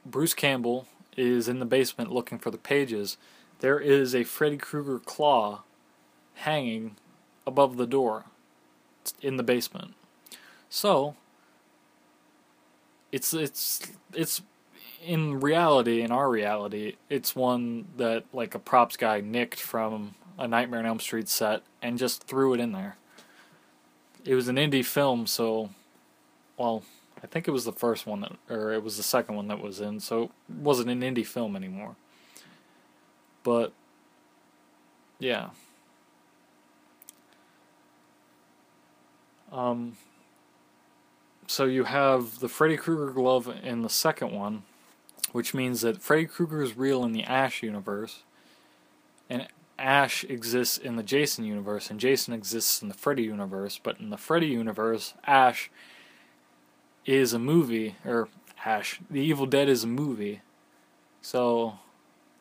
Bruce 0.07 0.33
Campbell 0.33 0.87
is 1.19 1.49
in 1.49 1.59
the 1.59 1.67
basement 1.67 2.11
looking 2.11 2.39
for 2.39 2.51
the 2.51 2.57
pages, 2.57 3.19
there 3.61 3.79
is 3.79 4.15
a 4.15 4.25
Freddy 4.25 4.57
Krueger 4.57 4.99
claw 4.99 5.65
hanging 6.37 6.97
above 7.47 7.77
the 7.77 7.87
door 7.87 8.25
in 9.21 9.37
the 9.37 9.43
basement. 9.43 9.93
So 10.71 11.15
it's 13.13 13.35
it's 13.35 13.93
it's 14.15 14.41
in 15.05 15.41
reality, 15.41 16.01
in 16.01 16.11
our 16.11 16.31
reality, 16.31 16.95
it's 17.11 17.37
one 17.37 17.87
that 17.99 18.25
like 18.33 18.55
a 18.55 18.59
props 18.59 18.97
guy 18.97 19.21
nicked 19.21 19.61
from 19.61 20.15
a 20.39 20.49
Nightmare 20.49 20.81
on 20.81 20.87
Elm 20.87 21.01
Street 21.01 21.29
set 21.29 21.63
and 21.83 21.99
just 21.99 22.25
threw 22.25 22.55
it 22.55 22.61
in 22.61 22.73
there. 22.73 22.97
It 24.25 24.35
was 24.35 24.49
an 24.49 24.57
indie 24.57 24.85
film, 24.85 25.27
so 25.27 25.69
well, 26.57 26.83
I 27.25 27.27
think 27.27 27.49
it 27.49 27.53
was 27.53 27.65
the 27.65 27.73
first 27.73 28.07
one 28.07 28.21
that, 28.21 28.33
or 28.51 28.75
it 28.75 28.85
was 28.85 28.99
the 28.99 29.03
second 29.03 29.35
one 29.35 29.49
that 29.49 29.59
was 29.59 29.81
in, 29.81 29.99
so 29.99 30.25
it 30.25 30.31
wasn't 30.61 30.91
an 30.91 31.01
indie 31.01 31.27
film 31.27 31.57
anymore. 31.57 31.97
But 33.43 33.73
yeah. 35.19 35.49
Um, 39.51 39.97
so 41.47 41.65
you 41.65 41.85
have 41.85 42.41
the 42.41 42.49
Freddy 42.49 42.77
Krueger 42.77 43.11
glove 43.11 43.53
in 43.63 43.81
the 43.81 43.89
second 43.89 44.31
one, 44.31 44.65
which 45.33 45.55
means 45.55 45.81
that 45.81 46.03
Freddy 46.03 46.27
Krueger 46.27 46.63
is 46.63 46.77
real 46.77 47.03
in 47.05 47.13
the 47.13 47.25
Ash 47.25 47.63
universe, 47.63 48.23
and 49.31 49.49
Ash 49.79 50.25
exists 50.25 50.77
in 50.77 50.97
the 50.97 51.03
Jason 51.03 51.47
universe, 51.47 51.89
and 51.89 51.99
Jason 51.99 52.35
exists 52.35 52.83
in 52.83 52.89
the 52.89 52.95
Freddy 52.95 53.23
universe. 53.23 53.81
But 53.83 53.99
in 53.99 54.11
the 54.11 54.19
Freddy 54.19 54.49
universe, 54.49 55.15
Ash 55.25 55.71
is 57.07 57.33
a 57.33 57.39
movie, 57.39 57.97
or 58.05 58.29
hash, 58.57 59.01
The 59.11 59.21
Evil 59.21 59.47
Dead 59.47 59.69
is 59.69 59.85
a 59.85 59.89
movie. 59.89 60.41
So 61.21 61.79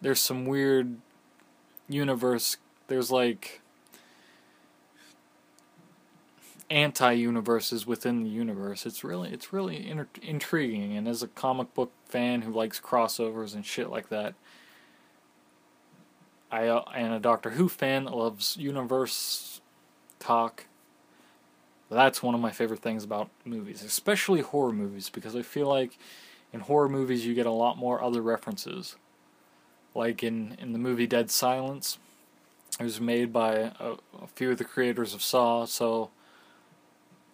there's 0.02 0.22
some 0.22 0.46
weird 0.46 0.98
universe. 1.88 2.58
There's 2.88 3.12
like 3.12 3.62
anti-universes 6.70 7.86
within 7.86 8.24
the 8.24 8.30
universe. 8.30 8.86
It's 8.86 9.04
really 9.04 9.30
it's 9.32 9.54
really 9.54 9.88
inter- 9.88 10.08
intriguing. 10.22 10.98
And 10.98 11.08
as 11.08 11.22
a 11.22 11.28
comic 11.28 11.74
book 11.74 11.92
fan 12.08 12.42
who 12.42 12.52
likes 12.52 12.80
crossovers 12.80 13.54
and 13.54 13.66
shit 13.66 13.90
like 13.90 14.10
that, 14.10 14.34
I 16.52 16.68
uh, 16.68 16.84
and 16.96 17.14
a 17.14 17.20
Doctor 17.20 17.52
Who 17.52 17.70
fan 17.70 18.06
that 18.06 18.16
loves 18.16 18.58
universe 18.58 19.62
talk, 20.20 20.66
that's 21.94 22.24
one 22.24 22.36
of 22.36 22.42
my 22.42 22.52
favorite 22.52 22.82
things 22.82 23.04
about 23.04 23.30
movies, 23.46 23.84
especially 23.84 24.42
horror 24.42 24.74
movies, 24.74 25.10
because 25.10 25.36
I 25.36 25.42
feel 25.42 25.68
like 25.68 25.98
in 26.52 26.62
horror 26.62 26.90
movies 26.90 27.26
you 27.26 27.34
get 27.34 27.46
a 27.46 27.52
lot 27.52 27.78
more 27.78 28.02
other 28.04 28.22
references. 28.22 28.96
Like 29.96 30.24
in, 30.24 30.56
in 30.60 30.74
the 30.74 30.80
movie 30.80 31.08
Dead 31.08 31.30
Silence, 31.30 32.00
it 32.80 32.84
was 32.84 33.00
made 33.00 33.32
by 33.32 33.72
a, 33.80 33.96
a 34.22 34.28
few 34.36 34.52
of 34.52 34.58
the 34.58 34.66
creators 34.66 35.14
of 35.14 35.22
Saw, 35.22 35.66
so 35.66 36.10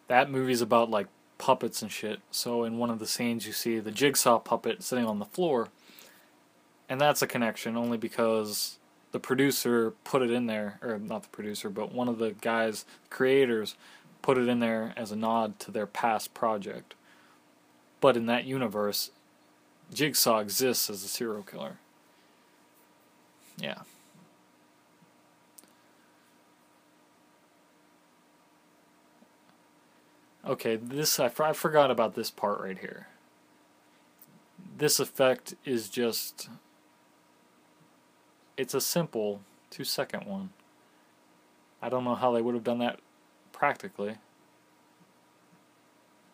that 0.07 0.29
movie's 0.29 0.61
about 0.61 0.89
like 0.89 1.07
puppets 1.37 1.81
and 1.81 1.91
shit. 1.91 2.19
So 2.31 2.63
in 2.63 2.77
one 2.77 2.89
of 2.89 2.99
the 2.99 3.07
scenes 3.07 3.47
you 3.47 3.53
see 3.53 3.79
the 3.79 3.91
jigsaw 3.91 4.39
puppet 4.39 4.83
sitting 4.83 5.05
on 5.05 5.19
the 5.19 5.25
floor. 5.25 5.69
And 6.89 6.99
that's 6.99 7.21
a 7.21 7.27
connection 7.27 7.77
only 7.77 7.97
because 7.97 8.77
the 9.11 9.19
producer 9.19 9.91
put 10.03 10.21
it 10.21 10.31
in 10.31 10.47
there, 10.47 10.79
or 10.81 10.99
not 10.99 11.23
the 11.23 11.29
producer, 11.29 11.69
but 11.69 11.93
one 11.93 12.07
of 12.07 12.17
the 12.17 12.31
guys, 12.41 12.85
creators, 13.09 13.75
put 14.21 14.37
it 14.37 14.47
in 14.47 14.59
there 14.59 14.93
as 14.95 15.11
a 15.11 15.15
nod 15.15 15.59
to 15.59 15.71
their 15.71 15.87
past 15.87 16.33
project. 16.33 16.95
But 18.01 18.15
in 18.15 18.25
that 18.27 18.45
universe, 18.45 19.11
Jigsaw 19.93 20.39
exists 20.39 20.89
as 20.89 21.03
a 21.03 21.07
serial 21.07 21.43
killer. 21.43 21.77
Yeah. 23.57 23.79
Okay, 30.45 30.77
this 30.77 31.19
I, 31.19 31.31
I 31.39 31.53
forgot 31.53 31.91
about 31.91 32.15
this 32.15 32.31
part 32.31 32.59
right 32.61 32.77
here. 32.77 33.07
This 34.77 34.99
effect 34.99 35.55
is 35.65 35.89
just 35.89 36.49
it's 38.57 38.73
a 38.73 38.81
simple 38.81 39.41
2 39.71 39.83
second 39.83 40.25
one. 40.25 40.49
I 41.81 41.89
don't 41.89 42.03
know 42.03 42.15
how 42.15 42.31
they 42.31 42.41
would 42.41 42.55
have 42.55 42.63
done 42.63 42.79
that 42.79 42.99
practically. 43.59 44.15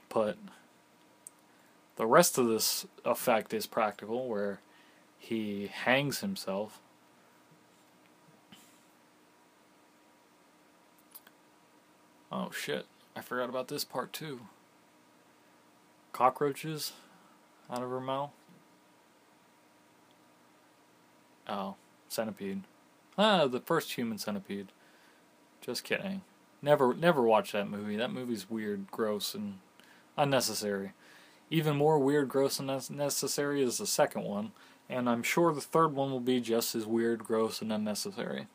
But 0.10 0.38
the 1.96 2.06
rest 2.06 2.38
of 2.38 2.48
this 2.48 2.86
effect 3.04 3.54
is 3.54 3.66
practical 3.66 4.28
where 4.30 4.60
he 5.18 5.68
hangs 5.74 6.20
himself. 6.20 6.80
Oh 12.32 12.52
shit, 12.52 12.86
I 13.16 13.22
forgot 13.22 13.50
about 13.50 13.70
this 13.70 13.84
part 13.84 14.14
too. 14.14 14.42
Cockroaches 16.14 16.94
out 17.72 17.82
of 17.82 17.90
her 17.90 18.00
mouth. 18.00 18.32
Oh, 21.48 21.76
centipede. 22.08 22.64
Ah, 23.18 23.48
the 23.48 23.60
first 23.60 23.94
human 23.94 24.18
centipede. 24.18 24.68
Just 25.62 25.84
kidding. 25.84 26.22
Never 26.66 26.96
never 26.96 27.22
watch 27.22 27.52
that 27.52 27.70
movie. 27.70 27.96
That 27.96 28.12
movie's 28.12 28.50
weird, 28.50 28.90
gross, 28.90 29.36
and 29.36 29.60
unnecessary. 30.18 30.94
Even 31.52 31.78
more 31.78 32.00
weird, 32.00 32.28
gross, 32.28 32.60
and 32.60 32.72
unnecessary 32.72 33.62
is 33.62 33.78
the 33.78 33.86
second 33.86 34.24
one, 34.24 34.52
and 34.90 35.08
I'm 35.08 35.22
sure 35.22 35.54
the 35.54 35.62
third 35.62 35.94
one 35.94 36.10
will 36.10 36.20
be 36.20 36.42
just 36.42 36.74
as 36.74 36.88
weird, 36.88 37.24
gross, 37.24 37.62
and 37.62 37.72
unnecessary. 37.72 38.48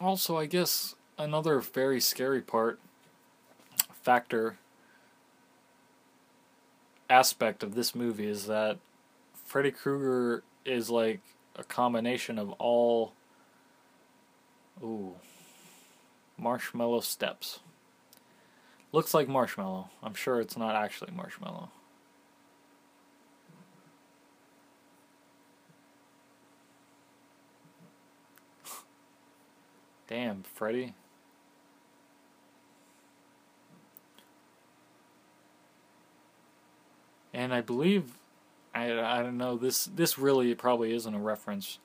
Also, 0.00 0.36
I 0.38 0.46
guess 0.46 0.94
another 1.18 1.58
very 1.58 2.00
scary 2.00 2.40
part, 2.40 2.78
factor, 3.90 4.58
aspect 7.10 7.64
of 7.64 7.74
this 7.74 7.92
movie 7.92 8.28
is 8.28 8.46
that 8.46 8.78
Freddy 9.34 9.72
Krueger 9.72 10.44
is 10.66 10.90
like 10.90 11.20
a 11.56 11.64
combination 11.64 12.38
of 12.38 12.50
all. 12.52 13.14
Ooh. 14.82 15.14
Marshmallow 16.38 17.00
steps. 17.00 17.60
Looks 18.92 19.14
like 19.14 19.28
marshmallow. 19.28 19.90
I'm 20.02 20.14
sure 20.14 20.40
it's 20.40 20.56
not 20.56 20.74
actually 20.74 21.12
marshmallow. 21.12 21.70
Damn, 30.08 30.42
Freddy. 30.42 30.94
And 37.32 37.52
I 37.52 37.60
believe 37.60 38.12
I, 38.76 39.20
I 39.20 39.22
don't 39.22 39.38
know 39.38 39.56
this 39.56 39.86
this 39.86 40.18
really 40.18 40.54
probably 40.54 40.94
isn't 40.94 41.14
a 41.14 41.18
reference 41.18 41.78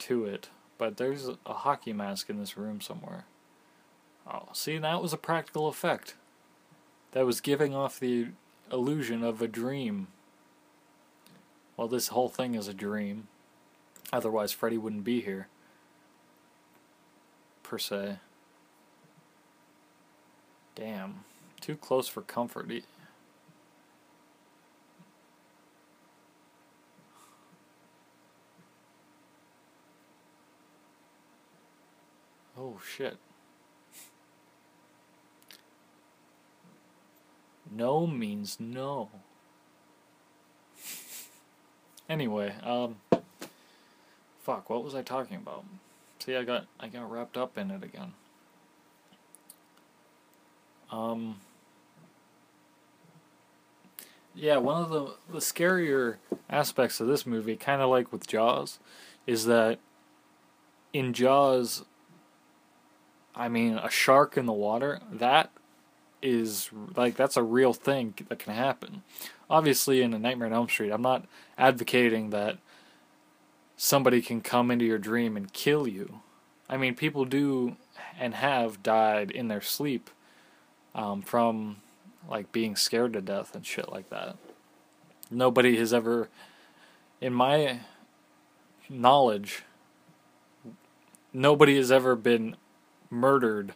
to 0.00 0.24
it, 0.24 0.48
but 0.76 0.96
there's 0.96 1.28
a 1.46 1.54
hockey 1.54 1.92
mask 1.92 2.28
in 2.28 2.38
this 2.38 2.56
room 2.56 2.80
somewhere. 2.80 3.26
Oh, 4.28 4.48
see, 4.52 4.76
that 4.78 5.00
was 5.00 5.12
a 5.12 5.18
practical 5.18 5.68
effect. 5.68 6.14
That 7.12 7.26
was 7.26 7.40
giving 7.40 7.74
off 7.74 8.00
the 8.00 8.28
illusion 8.72 9.22
of 9.22 9.40
a 9.40 9.46
dream. 9.46 10.08
Well, 11.76 11.86
this 11.86 12.08
whole 12.08 12.28
thing 12.28 12.56
is 12.56 12.66
a 12.66 12.74
dream. 12.74 13.28
Otherwise, 14.12 14.50
Freddy 14.50 14.78
wouldn't 14.78 15.04
be 15.04 15.20
here. 15.20 15.46
Per 17.62 17.78
se. 17.78 18.18
Damn. 20.74 21.24
Too 21.60 21.76
close 21.76 22.08
for 22.08 22.22
comfort. 22.22 22.68
Oh 32.60 32.78
shit. 32.86 33.16
No 37.70 38.06
means 38.06 38.58
no. 38.60 39.08
anyway, 42.08 42.54
um 42.62 42.96
fuck, 44.42 44.68
what 44.68 44.84
was 44.84 44.94
I 44.94 45.00
talking 45.00 45.38
about? 45.38 45.64
See, 46.18 46.36
I 46.36 46.42
got 46.42 46.66
I 46.78 46.88
got 46.88 47.10
wrapped 47.10 47.38
up 47.38 47.56
in 47.56 47.70
it 47.70 47.82
again. 47.82 48.12
Um 50.92 51.36
Yeah, 54.34 54.58
one 54.58 54.82
of 54.82 54.90
the 54.90 55.14
the 55.32 55.38
scarier 55.38 56.16
aspects 56.50 57.00
of 57.00 57.06
this 57.06 57.24
movie, 57.24 57.56
kind 57.56 57.80
of 57.80 57.88
like 57.88 58.12
with 58.12 58.26
Jaws, 58.26 58.78
is 59.26 59.46
that 59.46 59.78
in 60.92 61.14
Jaws 61.14 61.84
I 63.34 63.48
mean, 63.48 63.74
a 63.74 63.90
shark 63.90 64.36
in 64.36 64.46
the 64.46 64.52
water, 64.52 65.00
that 65.10 65.50
is 66.22 66.70
like 66.96 67.16
that's 67.16 67.36
a 67.36 67.42
real 67.42 67.72
thing 67.72 68.14
that 68.28 68.38
can 68.38 68.54
happen. 68.54 69.02
Obviously, 69.48 70.02
in 70.02 70.12
a 70.14 70.18
Nightmare 70.18 70.48
on 70.48 70.54
Elm 70.54 70.68
Street, 70.68 70.90
I'm 70.90 71.02
not 71.02 71.24
advocating 71.56 72.30
that 72.30 72.58
somebody 73.76 74.20
can 74.20 74.40
come 74.40 74.70
into 74.70 74.84
your 74.84 74.98
dream 74.98 75.36
and 75.36 75.52
kill 75.52 75.88
you. 75.88 76.20
I 76.68 76.76
mean, 76.76 76.94
people 76.94 77.24
do 77.24 77.76
and 78.18 78.34
have 78.34 78.82
died 78.82 79.30
in 79.30 79.48
their 79.48 79.62
sleep 79.62 80.10
um, 80.94 81.22
from 81.22 81.76
like 82.28 82.52
being 82.52 82.76
scared 82.76 83.14
to 83.14 83.20
death 83.20 83.54
and 83.54 83.64
shit 83.64 83.90
like 83.90 84.10
that. 84.10 84.36
Nobody 85.30 85.76
has 85.78 85.94
ever, 85.94 86.28
in 87.20 87.32
my 87.32 87.80
knowledge, 88.88 89.62
nobody 91.32 91.76
has 91.76 91.90
ever 91.90 92.14
been 92.14 92.56
murdered 93.10 93.74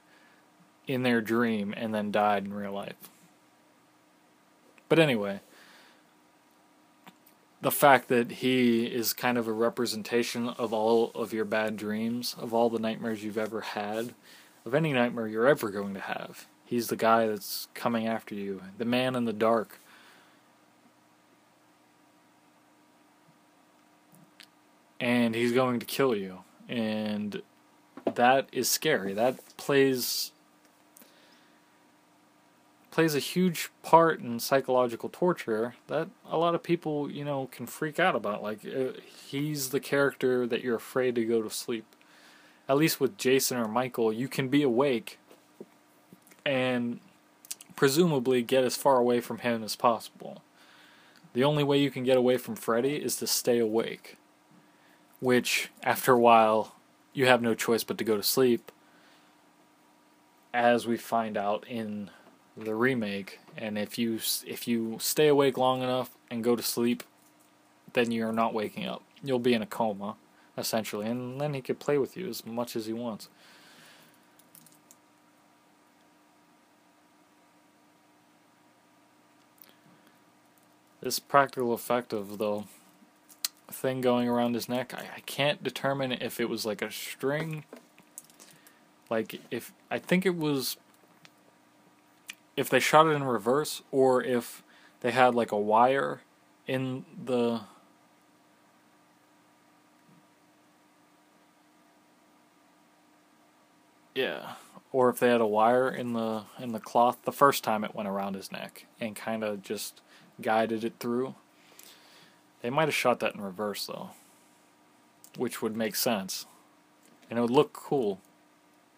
in 0.87 1.03
their 1.03 1.21
dream 1.21 1.75
and 1.77 1.95
then 1.95 2.11
died 2.11 2.45
in 2.45 2.55
real 2.55 2.73
life. 2.73 3.11
But 4.89 4.99
anyway, 4.99 5.41
the 7.61 7.71
fact 7.71 8.09
that 8.09 8.31
he 8.31 8.85
is 8.85 9.13
kind 9.13 9.39
of 9.39 9.49
a 9.49 9.53
representation 9.53 10.51
of 10.51 10.73
all 10.73 11.11
of 11.15 11.33
your 11.33 11.47
bad 11.47 11.77
dreams, 11.77 12.37
of 12.39 12.53
all 12.53 12.69
the 12.69 12.79
nightmares 12.79 13.25
you've 13.25 13.39
ever 13.39 13.63
had, 13.63 14.15
of 14.67 14.75
any 14.75 14.93
nightmare 14.93 15.27
you're 15.27 15.49
ever 15.49 15.71
going 15.71 15.95
to 15.95 16.01
have. 16.01 16.47
He's 16.67 16.89
the 16.89 16.97
guy 16.97 17.27
that's 17.27 17.69
coming 17.75 18.07
after 18.07 18.35
you, 18.35 18.63
the 18.79 18.85
man 18.85 19.17
in 19.17 19.25
the 19.25 19.33
dark. 19.33 19.81
And 25.01 25.35
he's 25.35 25.53
going 25.53 25.81
to 25.81 25.87
kill 25.87 26.15
you. 26.15 26.41
And 26.69 27.43
that 28.05 28.49
is 28.53 28.69
scary. 28.69 29.13
That 29.13 29.37
plays 29.57 30.31
plays 32.91 33.15
a 33.17 33.21
huge 33.21 33.71
part 33.83 34.21
in 34.21 34.39
psychological 34.39 35.09
torture 35.09 35.75
that 35.89 36.09
a 36.31 36.39
lot 36.39 36.55
of 36.55 36.63
people, 36.63 37.11
you 37.11 37.25
know, 37.25 37.49
can 37.51 37.67
freak 37.67 37.99
out 37.99 38.15
about. 38.15 38.43
Like 38.43 38.65
uh, 38.65 39.01
he's 39.27 39.71
the 39.71 39.81
character 39.81 40.47
that 40.47 40.63
you're 40.63 40.77
afraid 40.77 41.17
to 41.17 41.25
go 41.25 41.43
to 41.43 41.51
sleep. 41.51 41.85
At 42.69 42.77
least 42.77 43.01
with 43.01 43.19
Jason 43.19 43.59
or 43.59 43.67
Michael, 43.67 44.13
you 44.13 44.29
can 44.29 44.49
be 44.49 44.63
awake 44.63 45.19
and 46.47 47.01
presumably 47.75 48.43
get 48.43 48.65
as 48.65 48.77
far 48.77 48.99
away 48.99 49.21
from 49.21 49.39
him 49.39 49.65
as 49.65 49.75
possible. 49.75 50.43
The 51.33 51.43
only 51.43 51.65
way 51.65 51.79
you 51.79 51.91
can 51.91 52.05
get 52.05 52.17
away 52.17 52.37
from 52.37 52.55
Freddy 52.55 52.95
is 52.95 53.17
to 53.17 53.27
stay 53.27 53.59
awake 53.59 54.17
which 55.25 55.71
after 55.83 56.13
a 56.13 56.19
while 56.19 56.74
you 57.15 57.27
have 57.27 57.41
no 57.41 57.55
choice 57.55 57.85
but 57.85 57.97
to 57.99 58.05
go 58.05 58.17
to 58.17 58.23
sleep, 58.23 58.71
as 60.53 60.87
we 60.87 60.97
find 60.97 61.37
out 61.37 61.67
in 61.67 62.11
the 62.57 62.75
remake. 62.75 63.41
And 63.57 63.79
if 63.79 63.99
you 63.99 64.19
if 64.47 64.69
you 64.69 64.99
stay 65.01 65.29
awake 65.29 65.57
long 65.57 65.83
enough 65.83 66.11
and 66.31 66.45
go 66.45 66.57
to 66.57 66.63
sleep, 66.63 67.03
then 67.93 68.11
you're 68.11 68.33
not 68.33 68.53
waking 68.53 68.87
up. 68.87 69.03
You'll 69.23 69.39
be 69.39 69.55
in 69.55 69.63
a 69.63 69.67
coma, 69.67 70.17
essentially, 70.59 71.07
and 71.07 71.41
then 71.41 71.55
he 71.55 71.63
could 71.63 71.79
play 71.79 71.97
with 71.97 72.17
you 72.17 72.29
as 72.29 72.45
much 72.45 72.77
as 72.77 72.87
he 72.87 72.93
wants. 72.93 73.29
This 81.01 81.19
practical 81.19 81.73
effect 81.75 82.13
of 82.13 82.39
the 82.39 82.65
thing 83.75 84.01
going 84.01 84.29
around 84.29 84.55
his 84.55 84.69
neck, 84.69 84.95
I, 84.95 85.17
I 85.17 85.21
can't 85.21 85.63
determine 85.63 86.13
if 86.13 86.41
it 86.41 86.49
was 86.49 86.65
like 86.65 86.83
a 86.83 86.91
string. 86.91 87.65
Like 89.11 89.41
if 89.51 89.73
I 89.91 89.99
think 89.99 90.25
it 90.25 90.37
was 90.37 90.77
if 92.57 92.69
they 92.71 92.81
shot 92.81 93.07
it 93.07 93.11
in 93.11 93.25
reverse 93.25 93.83
or 93.91 94.23
if 94.23 94.63
they 95.01 95.11
had 95.11 95.35
like 95.35 95.53
a 95.53 95.59
wire 95.59 96.21
in 96.67 97.05
the 97.25 97.63
Yeah, 104.15 104.53
or 104.93 105.09
if 105.09 105.19
they 105.19 105.29
had 105.29 105.41
a 105.41 105.47
wire 105.47 105.89
in 105.89 106.13
the 106.13 106.45
in 106.61 106.73
the 106.73 106.79
cloth 106.79 107.19
the 107.25 107.33
first 107.33 107.65
time 107.65 107.83
it 107.83 107.95
went 107.95 108.09
around 108.09 108.35
his 108.35 108.53
neck 108.53 108.87
and 109.01 109.17
kind 109.17 109.43
of 109.43 109.63
just 109.63 110.01
guided 110.41 110.85
it 110.85 110.95
through. 111.01 111.35
They 112.65 112.71
might 112.71 112.89
have 112.89 112.95
shot 112.95 113.21
that 113.21 113.35
in 113.35 113.43
reverse 113.43 113.85
though, 113.85 114.13
which 115.37 115.61
would 115.61 115.77
make 115.77 115.95
sense, 115.95 116.47
and 117.29 117.39
it 117.39 117.43
would 117.43 117.51
look 117.51 117.75
cool. 117.75 118.21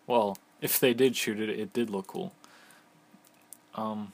Well, 0.06 0.38
if 0.60 0.78
they 0.78 0.94
did 0.94 1.16
shoot 1.16 1.40
it, 1.40 1.50
it 1.50 1.72
did 1.72 1.90
look 1.90 2.06
cool. 2.06 2.32
Um. 3.74 4.12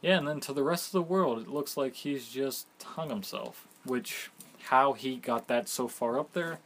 Yeah, 0.00 0.18
and 0.18 0.28
then 0.28 0.38
to 0.42 0.52
the 0.52 0.62
rest 0.62 0.86
of 0.86 0.92
the 0.92 1.02
world, 1.02 1.42
it 1.42 1.48
looks 1.48 1.76
like 1.76 1.96
he's 1.96 2.28
just 2.28 2.68
hung 2.84 3.10
himself. 3.10 3.66
Which, 3.84 4.30
how 4.66 4.92
he 4.92 5.16
got 5.16 5.48
that 5.48 5.68
so 5.68 5.88
far 5.88 6.20
up 6.20 6.32
there, 6.34 6.60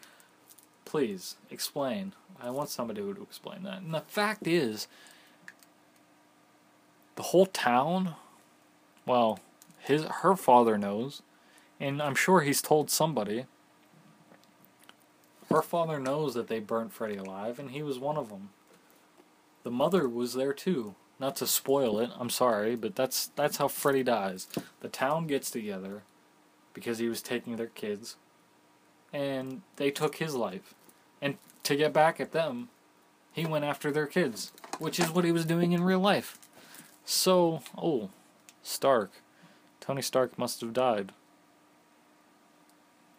please 0.84 1.36
explain. 1.50 2.12
I 2.38 2.50
want 2.50 2.68
somebody 2.68 3.00
who 3.00 3.14
to 3.14 3.22
explain 3.22 3.62
that. 3.62 3.80
And 3.80 3.94
the 3.94 4.02
fact 4.02 4.46
is, 4.46 4.86
the 7.16 7.22
whole 7.22 7.46
town, 7.46 8.16
well, 9.06 9.40
his 9.84 10.04
her 10.04 10.34
father 10.36 10.78
knows, 10.78 11.22
and 11.78 12.00
I'm 12.00 12.14
sure 12.14 12.40
he's 12.40 12.62
told 12.62 12.90
somebody. 12.90 13.46
Her 15.50 15.62
father 15.62 16.00
knows 16.00 16.34
that 16.34 16.48
they 16.48 16.58
burnt 16.58 16.92
Freddy 16.92 17.16
alive, 17.16 17.58
and 17.58 17.70
he 17.70 17.82
was 17.82 17.98
one 17.98 18.16
of 18.16 18.30
them. 18.30 18.50
The 19.62 19.70
mother 19.70 20.08
was 20.08 20.34
there 20.34 20.52
too. 20.52 20.94
Not 21.20 21.36
to 21.36 21.46
spoil 21.46 22.00
it, 22.00 22.10
I'm 22.18 22.30
sorry, 22.30 22.74
but 22.74 22.96
that's 22.96 23.28
that's 23.36 23.58
how 23.58 23.68
Freddy 23.68 24.02
dies. 24.02 24.48
The 24.80 24.88
town 24.88 25.26
gets 25.26 25.50
together 25.50 26.02
because 26.72 26.98
he 26.98 27.08
was 27.08 27.22
taking 27.22 27.56
their 27.56 27.68
kids, 27.68 28.16
and 29.12 29.62
they 29.76 29.90
took 29.90 30.16
his 30.16 30.34
life. 30.34 30.74
And 31.22 31.38
to 31.62 31.76
get 31.76 31.92
back 31.92 32.20
at 32.20 32.32
them, 32.32 32.68
he 33.32 33.46
went 33.46 33.64
after 33.64 33.92
their 33.92 34.06
kids, 34.06 34.52
which 34.78 34.98
is 34.98 35.10
what 35.10 35.24
he 35.24 35.32
was 35.32 35.44
doing 35.44 35.72
in 35.72 35.84
real 35.84 36.00
life. 36.00 36.38
So, 37.04 37.62
oh, 37.76 38.10
Stark. 38.62 39.12
Tony 39.84 40.00
Stark 40.00 40.38
must 40.38 40.62
have 40.62 40.72
died. 40.72 41.12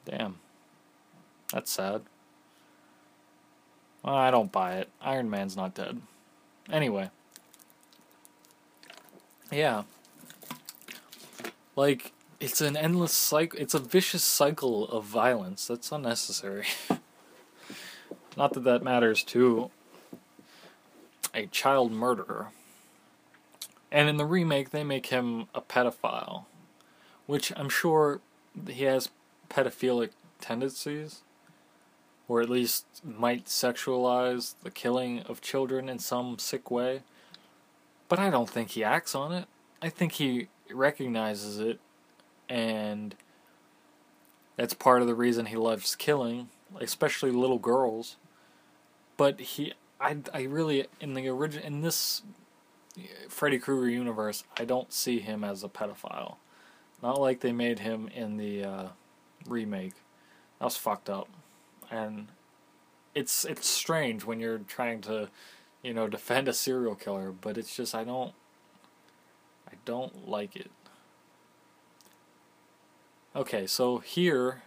Damn. 0.04 0.40
That's 1.54 1.70
sad. 1.70 2.02
Well, 4.04 4.16
I 4.16 4.32
don't 4.32 4.52
buy 4.52 4.78
it. 4.78 4.90
Iron 5.00 5.30
Man's 5.30 5.56
not 5.56 5.76
dead. 5.76 6.02
Anyway. 6.72 7.12
Yeah. 9.52 9.84
Like, 11.76 12.14
it's 12.40 12.62
an 12.62 12.76
endless 12.76 13.14
cycle. 13.14 13.60
It's 13.60 13.76
a 13.76 13.80
vicious 13.80 14.24
cycle 14.24 14.88
of 14.88 15.04
violence. 15.06 15.68
That's 15.68 15.92
unnecessary. 15.92 16.66
Not 18.38 18.54
that 18.54 18.64
that 18.64 18.84
matters 18.84 19.24
to 19.26 19.70
a 21.34 21.46
child 21.48 21.92
murderer. 21.92 22.50
And 23.92 24.10
in 24.10 24.18
the 24.18 24.26
remake, 24.26 24.72
they 24.72 24.84
make 24.84 25.08
him 25.08 25.48
a 25.54 25.62
pedophile, 25.62 26.46
which 27.26 27.52
I'm 27.56 27.70
sure 27.70 28.22
he 28.68 28.84
has 28.84 29.10
pedophilic 29.50 30.12
tendencies, 30.40 31.22
or 32.28 32.42
at 32.42 32.50
least 32.50 32.86
might 33.04 33.46
sexualize 33.46 34.56
the 34.64 34.72
killing 34.72 35.22
of 35.22 35.42
children 35.42 35.90
in 35.90 36.00
some 36.00 36.40
sick 36.40 36.72
way. 36.72 37.04
But 38.08 38.20
I 38.20 38.30
don't 38.30 38.50
think 38.50 38.72
he 38.72 38.84
acts 38.84 39.16
on 39.16 39.32
it. 39.32 39.46
I 39.82 39.90
think 39.90 40.14
he 40.14 40.48
recognizes 40.72 41.60
it, 41.60 41.80
and 42.48 43.16
that's 44.56 44.74
part 44.74 45.02
of 45.02 45.08
the 45.08 45.16
reason 45.16 45.48
he 45.48 45.58
loves 45.58 45.96
killing, 45.96 46.50
especially 46.80 47.32
little 47.32 47.60
girls 47.60 48.18
but 49.18 49.40
he 49.40 49.74
I 50.00 50.18
I 50.34 50.44
really 50.44 50.88
in 51.00 51.14
the 51.14 51.30
origin 51.30 51.64
in 51.64 51.82
this 51.82 52.22
Freddy 53.28 53.60
Krueger 53.60 53.90
universe, 53.90 54.46
I 54.58 54.64
don't 54.64 54.94
see 54.94 55.20
him 55.20 55.44
as 55.44 55.64
a 55.64 55.68
pedophile. 55.68 56.36
Not 57.02 57.20
like 57.20 57.42
they 57.42 57.52
made 57.52 57.80
him 57.80 58.10
in 58.14 58.38
the 58.38 58.64
uh, 58.64 58.88
remake. 59.48 59.94
That 60.60 60.66
was 60.66 60.78
fucked 60.78 61.10
up, 61.10 61.28
and 61.92 62.28
it's 63.14 63.46
it's 63.46 63.68
strange 63.68 64.26
when 64.26 64.40
you're 64.40 64.60
trying 64.60 65.02
to, 65.02 65.30
you 65.84 65.94
know, 65.94 66.08
defend 66.10 66.48
a 66.48 66.54
serial 66.54 66.96
killer. 66.96 67.32
But 67.32 67.58
it's 67.58 67.76
just 67.76 67.94
I 67.94 68.04
don't, 68.04 68.34
I 69.68 69.74
don't 69.86 70.28
like 70.28 70.56
it. 70.56 70.72
Okay, 73.36 73.68
so 73.68 73.98
here 73.98 74.64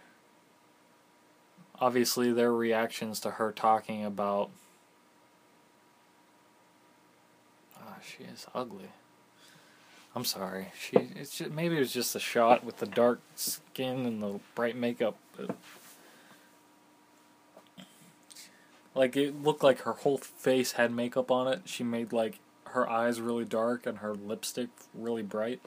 obviously 1.81 2.31
their 2.31 2.53
reactions 2.53 3.19
to 3.21 3.31
her 3.31 3.51
talking 3.51 4.03
about 4.05 4.49
oh, 7.79 7.95
she 8.03 8.23
is 8.23 8.47
ugly. 8.53 8.89
I'm 10.19 10.25
sorry. 10.25 10.73
She 10.77 10.97
it's 11.15 11.37
just, 11.37 11.51
maybe 11.51 11.77
it 11.77 11.79
was 11.79 11.93
just 11.93 12.13
a 12.13 12.19
shot 12.19 12.65
with 12.65 12.79
the 12.79 12.85
dark 12.85 13.21
skin 13.35 14.05
and 14.05 14.21
the 14.21 14.41
bright 14.53 14.75
makeup. 14.75 15.15
But 15.37 15.55
like 18.93 19.15
it 19.15 19.41
looked 19.41 19.63
like 19.63 19.83
her 19.83 19.93
whole 19.93 20.17
face 20.17 20.73
had 20.73 20.91
makeup 20.91 21.31
on 21.31 21.47
it. 21.47 21.61
She 21.63 21.85
made 21.85 22.11
like 22.11 22.39
her 22.65 22.89
eyes 22.89 23.21
really 23.21 23.45
dark 23.45 23.85
and 23.85 23.99
her 23.99 24.13
lipstick 24.13 24.67
really 24.93 25.23
bright. 25.23 25.61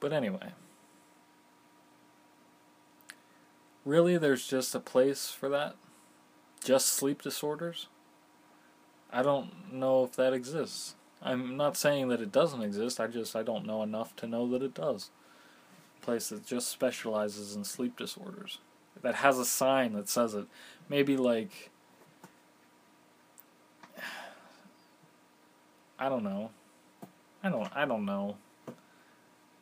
But 0.00 0.14
anyway, 0.14 0.52
Really, 3.84 4.16
there's 4.16 4.46
just 4.46 4.74
a 4.74 4.80
place 4.80 5.28
for 5.28 5.50
that? 5.50 5.76
Just 6.64 6.86
sleep 6.86 7.20
disorders? 7.20 7.88
I 9.12 9.22
don't 9.22 9.70
know 9.70 10.04
if 10.04 10.16
that 10.16 10.32
exists. 10.32 10.94
I'm 11.24 11.56
not 11.56 11.76
saying 11.76 12.08
that 12.08 12.20
it 12.20 12.30
doesn't 12.30 12.62
exist, 12.62 13.00
I 13.00 13.06
just 13.06 13.34
I 13.34 13.42
don't 13.42 13.66
know 13.66 13.82
enough 13.82 14.14
to 14.16 14.26
know 14.26 14.46
that 14.50 14.62
it 14.62 14.74
does. 14.74 15.10
A 16.02 16.04
place 16.04 16.28
that 16.28 16.44
just 16.44 16.68
specializes 16.68 17.56
in 17.56 17.64
sleep 17.64 17.96
disorders. 17.96 18.58
That 19.00 19.16
has 19.16 19.38
a 19.38 19.44
sign 19.44 19.94
that 19.94 20.08
says 20.08 20.34
it. 20.34 20.46
Maybe 20.88 21.16
like 21.16 21.70
I 25.98 26.08
don't 26.08 26.24
know. 26.24 26.50
I 27.42 27.48
don't 27.48 27.74
I 27.74 27.86
don't 27.86 28.04
know. 28.04 28.36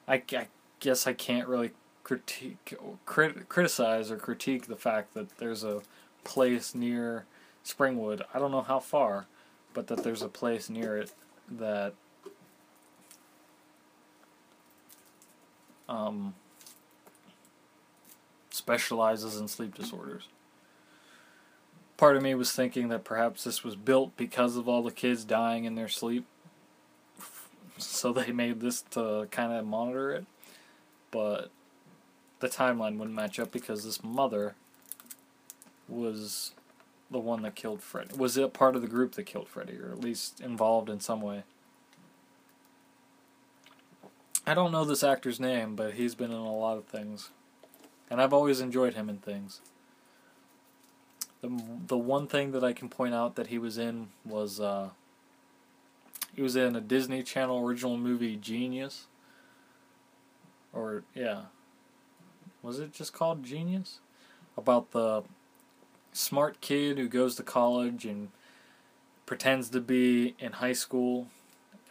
I, 0.09 0.23
I 0.37 0.49
guess 0.81 1.07
I 1.07 1.13
can't 1.13 1.47
really 1.47 1.71
critique, 2.03 2.75
crit, 3.07 3.49
criticize 3.49 4.11
or 4.11 4.17
critique 4.17 4.67
the 4.67 4.77
fact 4.77 5.15
that 5.15 5.39
there's 5.39 5.63
a 5.63 5.83
place 6.25 6.75
near 6.75 7.25
Springwood. 7.65 8.23
I 8.35 8.41
don't 8.41 8.51
know 8.51 8.63
how 8.63 8.81
far, 8.81 9.27
but 9.73 9.87
that 9.87 10.03
there's 10.03 10.23
a 10.23 10.29
place 10.29 10.69
near 10.69 10.97
it 10.97 11.13
that 11.51 11.95
um, 15.89 16.35
specializes 18.51 19.37
in 19.39 19.49
sleep 19.49 19.75
disorders. 19.75 20.29
Part 21.97 22.17
of 22.17 22.23
me 22.23 22.35
was 22.35 22.53
thinking 22.53 22.89
that 22.89 23.05
perhaps 23.05 23.45
this 23.45 23.63
was 23.63 23.77
built 23.77 24.17
because 24.17 24.57
of 24.57 24.69
all 24.69 24.83
the 24.83 24.91
kids 24.91 25.25
dying 25.25 25.65
in 25.65 25.75
their 25.75 25.89
sleep, 25.89 26.27
so 27.79 28.13
they 28.13 28.33
made 28.33 28.61
this 28.61 28.83
to 28.91 29.29
kind 29.31 29.53
of 29.53 29.67
monitor 29.67 30.13
it. 30.13 30.27
But 31.11 31.51
the 32.41 32.49
timeline 32.49 32.97
wouldn't 32.97 33.15
match 33.15 33.39
up 33.39 33.53
because 33.53 33.85
this 33.85 34.03
mother 34.03 34.55
was 35.89 36.53
the 37.13 37.19
one 37.19 37.43
that 37.43 37.55
killed 37.55 37.83
Freddy. 37.83 38.17
Was 38.17 38.37
it 38.37 38.53
part 38.53 38.75
of 38.77 38.83
the 38.83 38.89
group 38.89 39.13
that 39.15 39.25
killed 39.25 39.49
Freddy, 39.49 39.79
or 39.79 39.93
at 39.93 40.01
least 40.01 40.41
involved 40.41 40.89
in 40.91 41.01
some 41.01 41.21
way? 41.21 41.45
I 44.47 44.55
don't 44.55 44.73
know 44.73 44.85
this 44.85 45.05
actor's 45.05 45.39
name, 45.39 45.77
but 45.77 45.95
he's 45.95 46.15
been 46.17 46.33
in 46.33 46.37
a 46.37 46.57
lot 46.57 46.77
of 46.77 46.87
things. 46.87 47.31
and 48.11 48.21
I've 48.21 48.35
always 48.35 48.61
enjoyed 48.61 48.93
him 48.93 49.09
in 49.09 49.19
things. 49.19 49.63
The 51.41 51.49
the 51.87 51.97
one 51.99 52.27
thing 52.27 52.53
that 52.53 52.63
I 52.63 52.75
can 52.75 52.91
point 52.91 53.15
out 53.15 53.37
that 53.37 53.47
he 53.47 53.59
was 53.59 53.79
in 53.79 54.09
was 54.25 54.61
uh, 54.61 54.91
he 56.35 56.43
was 56.43 56.55
in 56.55 56.77
a 56.77 56.81
Disney 56.81 57.23
Channel 57.23 57.65
original 57.67 57.97
movie 57.97 58.37
Genius. 58.37 59.07
Or 60.75 61.05
yeah, 61.15 61.45
was 62.63 62.79
it 62.79 62.93
just 62.93 63.13
called 63.15 63.45
Genius? 63.45 64.01
About 64.59 64.91
the 64.91 65.23
smart 66.13 66.61
kid 66.61 66.99
who 66.99 67.09
goes 67.09 67.37
to 67.37 67.43
college 67.43 68.05
and 68.05 68.29
pretends 69.27 69.71
to 69.71 69.81
be 69.81 70.35
in 70.39 70.53
high 70.53 70.73
school 70.73 71.29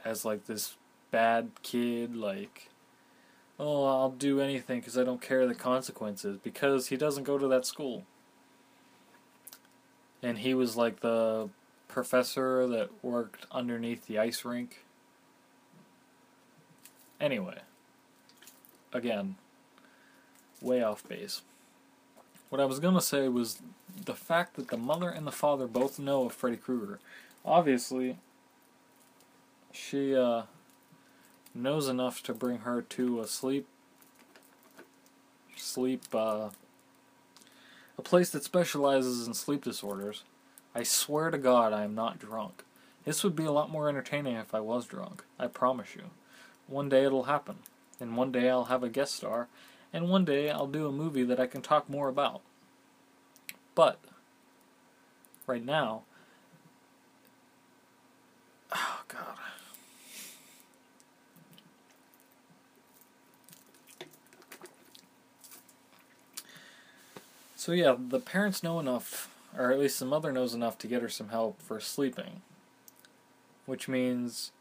as 0.05 0.23
like 0.25 0.45
this 0.45 0.75
bad 1.09 1.49
kid 1.63 2.15
like 2.15 2.69
oh 3.59 3.85
i'll 3.85 4.11
do 4.11 4.39
anything 4.39 4.79
because 4.79 4.97
i 4.97 5.03
don't 5.03 5.21
care 5.21 5.45
the 5.45 5.55
consequences 5.55 6.37
because 6.43 6.87
he 6.87 6.97
doesn't 6.97 7.23
go 7.23 7.37
to 7.37 7.47
that 7.47 7.65
school. 7.65 8.03
And 10.23 10.37
he 10.37 10.53
was 10.53 10.77
like 10.77 10.99
the 10.99 11.49
professor 11.87 12.67
that 12.67 12.89
worked 13.03 13.47
underneath 13.51 14.05
the 14.05 14.19
ice 14.19 14.45
rink. 14.45 14.85
Anyway 17.19 17.61
again 18.93 19.35
way 20.61 20.83
off 20.83 21.07
base 21.07 21.41
what 22.51 22.61
i 22.61 22.65
was 22.65 22.79
going 22.79 22.93
to 22.93 23.01
say 23.01 23.27
was 23.27 23.59
the 24.05 24.13
fact 24.13 24.55
that 24.55 24.67
the 24.67 24.77
mother 24.77 25.09
and 25.09 25.25
the 25.25 25.31
father 25.31 25.65
both 25.65 25.97
know 25.97 26.25
of 26.25 26.33
freddy 26.33 26.57
krueger 26.57 26.99
obviously 27.43 28.17
she 29.73 30.15
uh, 30.15 30.43
knows 31.55 31.87
enough 31.87 32.21
to 32.21 32.33
bring 32.33 32.59
her 32.59 32.83
to 32.83 33.19
a 33.19 33.27
sleep 33.27 33.67
sleep 35.55 36.03
uh, 36.13 36.49
a 37.97 38.03
place 38.03 38.31
that 38.31 38.43
specializes 38.43 39.27
in 39.27 39.33
sleep 39.35 39.63
disorders. 39.63 40.23
I 40.73 40.81
swear 40.81 41.29
to 41.29 41.37
God 41.37 41.71
I 41.71 41.83
am 41.83 41.93
not 41.93 42.17
drunk. 42.17 42.63
This 43.05 43.23
would 43.23 43.35
be 43.35 43.45
a 43.45 43.51
lot 43.51 43.69
more 43.69 43.87
entertaining 43.87 44.35
if 44.37 44.55
I 44.55 44.59
was 44.59 44.85
drunk. 44.85 45.23
I 45.37 45.45
promise 45.45 45.95
you. 45.95 46.05
One 46.67 46.89
day 46.89 47.05
it'll 47.05 47.23
happen. 47.23 47.57
And 47.99 48.17
one 48.17 48.31
day 48.31 48.49
I'll 48.49 48.65
have 48.65 48.83
a 48.83 48.89
guest 48.89 49.15
star. 49.15 49.47
And 49.93 50.09
one 50.09 50.25
day 50.25 50.49
I'll 50.49 50.67
do 50.67 50.87
a 50.87 50.91
movie 50.91 51.23
that 51.23 51.39
I 51.39 51.47
can 51.47 51.61
talk 51.61 51.89
more 51.89 52.07
about. 52.07 52.41
But, 53.75 53.99
right 55.47 55.63
now, 55.63 56.03
oh 58.73 59.01
God. 59.07 59.37
So 67.55 67.73
yeah, 67.73 67.95
the 67.95 68.19
parents 68.19 68.63
know 68.63 68.79
enough, 68.79 69.29
or 69.55 69.71
at 69.71 69.77
least 69.77 69.99
the 69.99 70.05
mother 70.05 70.31
knows 70.31 70.55
enough 70.55 70.79
to 70.79 70.87
get 70.87 71.03
her 71.03 71.09
some 71.09 71.29
help 71.29 71.61
for 71.61 71.79
sleeping. 71.79 72.41
Which 73.67 73.87
means 73.87 74.51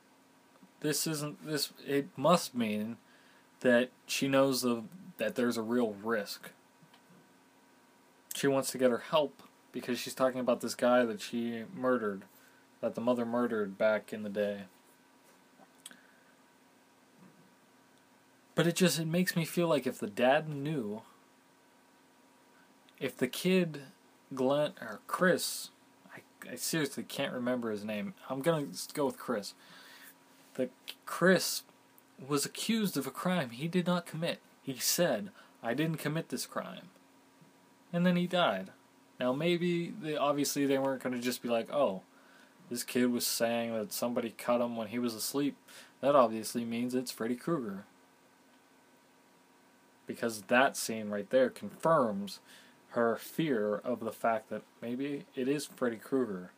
this 0.80 1.06
isn't 1.06 1.46
this 1.46 1.72
it 1.86 2.08
must 2.16 2.54
mean 2.54 2.98
that 3.60 3.88
she 4.06 4.28
knows 4.28 4.60
the 4.60 4.82
that 5.20 5.34
there's 5.34 5.58
a 5.58 5.62
real 5.62 5.94
risk. 6.02 6.50
She 8.34 8.46
wants 8.46 8.70
to 8.72 8.78
get 8.78 8.90
her 8.90 9.04
help 9.10 9.42
because 9.70 9.98
she's 9.98 10.14
talking 10.14 10.40
about 10.40 10.62
this 10.62 10.74
guy 10.74 11.04
that 11.04 11.20
she 11.20 11.64
murdered, 11.76 12.22
that 12.80 12.94
the 12.94 13.02
mother 13.02 13.26
murdered 13.26 13.76
back 13.76 14.14
in 14.14 14.22
the 14.22 14.30
day. 14.30 14.62
But 18.54 18.66
it 18.66 18.76
just 18.76 18.98
it 18.98 19.06
makes 19.06 19.36
me 19.36 19.44
feel 19.44 19.68
like 19.68 19.86
if 19.86 19.98
the 19.98 20.06
dad 20.06 20.48
knew 20.48 21.02
if 22.98 23.14
the 23.14 23.28
kid 23.28 23.82
Glenn 24.34 24.72
or 24.80 25.00
Chris, 25.06 25.68
I, 26.14 26.20
I 26.50 26.54
seriously 26.56 27.02
can't 27.02 27.34
remember 27.34 27.70
his 27.70 27.84
name. 27.84 28.14
I'm 28.30 28.40
gonna 28.40 28.68
go 28.94 29.04
with 29.04 29.18
Chris. 29.18 29.52
The 30.54 30.70
Chris 31.04 31.62
was 32.26 32.46
accused 32.46 32.96
of 32.96 33.06
a 33.06 33.10
crime 33.10 33.50
he 33.50 33.68
did 33.68 33.86
not 33.86 34.06
commit. 34.06 34.40
He 34.62 34.76
said, 34.76 35.30
"I 35.62 35.74
didn't 35.74 35.98
commit 35.98 36.28
this 36.28 36.46
crime," 36.46 36.90
and 37.92 38.04
then 38.04 38.16
he 38.16 38.26
died. 38.26 38.70
Now 39.18 39.32
maybe 39.32 39.90
they 39.90 40.16
obviously 40.16 40.66
they 40.66 40.78
weren't 40.78 41.02
gonna 41.02 41.18
just 41.18 41.42
be 41.42 41.48
like, 41.48 41.72
"Oh, 41.72 42.02
this 42.68 42.84
kid 42.84 43.06
was 43.10 43.26
saying 43.26 43.74
that 43.74 43.92
somebody 43.92 44.30
cut 44.30 44.60
him 44.60 44.76
when 44.76 44.88
he 44.88 44.98
was 44.98 45.14
asleep." 45.14 45.56
That 46.00 46.14
obviously 46.14 46.64
means 46.64 46.94
it's 46.94 47.10
Freddy 47.10 47.36
Krueger. 47.36 47.84
Because 50.06 50.42
that 50.42 50.76
scene 50.76 51.10
right 51.10 51.28
there 51.30 51.50
confirms 51.50 52.40
her 52.90 53.16
fear 53.16 53.76
of 53.76 54.00
the 54.00 54.12
fact 54.12 54.48
that 54.48 54.62
maybe 54.80 55.26
it 55.36 55.46
is 55.46 55.66
Freddy 55.66 55.98
Krueger 55.98 56.52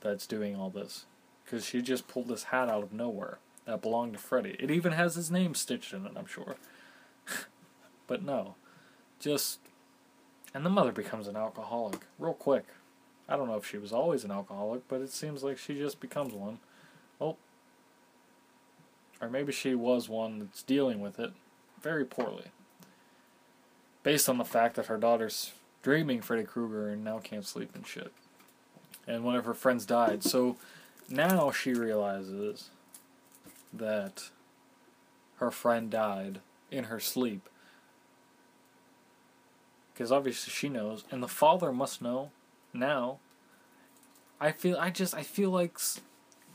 that's 0.00 0.26
doing 0.26 0.56
all 0.56 0.70
this. 0.70 1.04
Because 1.44 1.66
she 1.66 1.82
just 1.82 2.08
pulled 2.08 2.28
this 2.28 2.44
hat 2.44 2.68
out 2.68 2.82
of 2.82 2.92
nowhere 2.92 3.38
that 3.66 3.82
belonged 3.82 4.14
to 4.14 4.18
Freddy. 4.18 4.56
It 4.58 4.70
even 4.70 4.92
has 4.92 5.16
his 5.16 5.30
name 5.30 5.54
stitched 5.54 5.92
in 5.92 6.06
it, 6.06 6.12
I'm 6.16 6.26
sure. 6.26 6.56
But 8.06 8.22
no. 8.22 8.54
Just. 9.20 9.60
And 10.54 10.64
the 10.64 10.70
mother 10.70 10.92
becomes 10.92 11.28
an 11.28 11.36
alcoholic 11.36 12.00
real 12.18 12.32
quick. 12.32 12.64
I 13.28 13.36
don't 13.36 13.48
know 13.48 13.56
if 13.56 13.66
she 13.66 13.78
was 13.78 13.92
always 13.92 14.24
an 14.24 14.30
alcoholic, 14.30 14.86
but 14.88 15.00
it 15.00 15.10
seems 15.10 15.42
like 15.42 15.58
she 15.58 15.74
just 15.74 16.00
becomes 16.00 16.32
one. 16.32 16.58
Oh. 17.20 17.36
Or 19.20 19.28
maybe 19.28 19.52
she 19.52 19.74
was 19.74 20.08
one 20.08 20.38
that's 20.38 20.62
dealing 20.62 21.00
with 21.00 21.18
it 21.18 21.32
very 21.82 22.04
poorly. 22.04 22.46
Based 24.02 24.28
on 24.28 24.38
the 24.38 24.44
fact 24.44 24.76
that 24.76 24.86
her 24.86 24.96
daughter's 24.96 25.52
dreaming 25.82 26.20
Freddy 26.20 26.44
Krueger 26.44 26.88
and 26.88 27.04
now 27.04 27.18
can't 27.18 27.46
sleep 27.46 27.70
and 27.74 27.86
shit. 27.86 28.12
And 29.06 29.24
one 29.24 29.36
of 29.36 29.44
her 29.44 29.54
friends 29.54 29.84
died. 29.84 30.22
So 30.22 30.56
now 31.08 31.50
she 31.50 31.72
realizes 31.72 32.70
that 33.72 34.30
her 35.36 35.50
friend 35.50 35.90
died 35.90 36.40
in 36.70 36.84
her 36.84 37.00
sleep. 37.00 37.48
Because 39.96 40.12
obviously 40.12 40.52
she 40.52 40.68
knows, 40.68 41.04
and 41.10 41.22
the 41.22 41.28
father 41.28 41.72
must 41.72 42.02
know 42.02 42.30
now. 42.74 43.18
I 44.38 44.52
feel 44.52 44.76
I 44.76 44.90
just 44.90 45.14
I 45.14 45.22
feel 45.22 45.48
like 45.48 45.78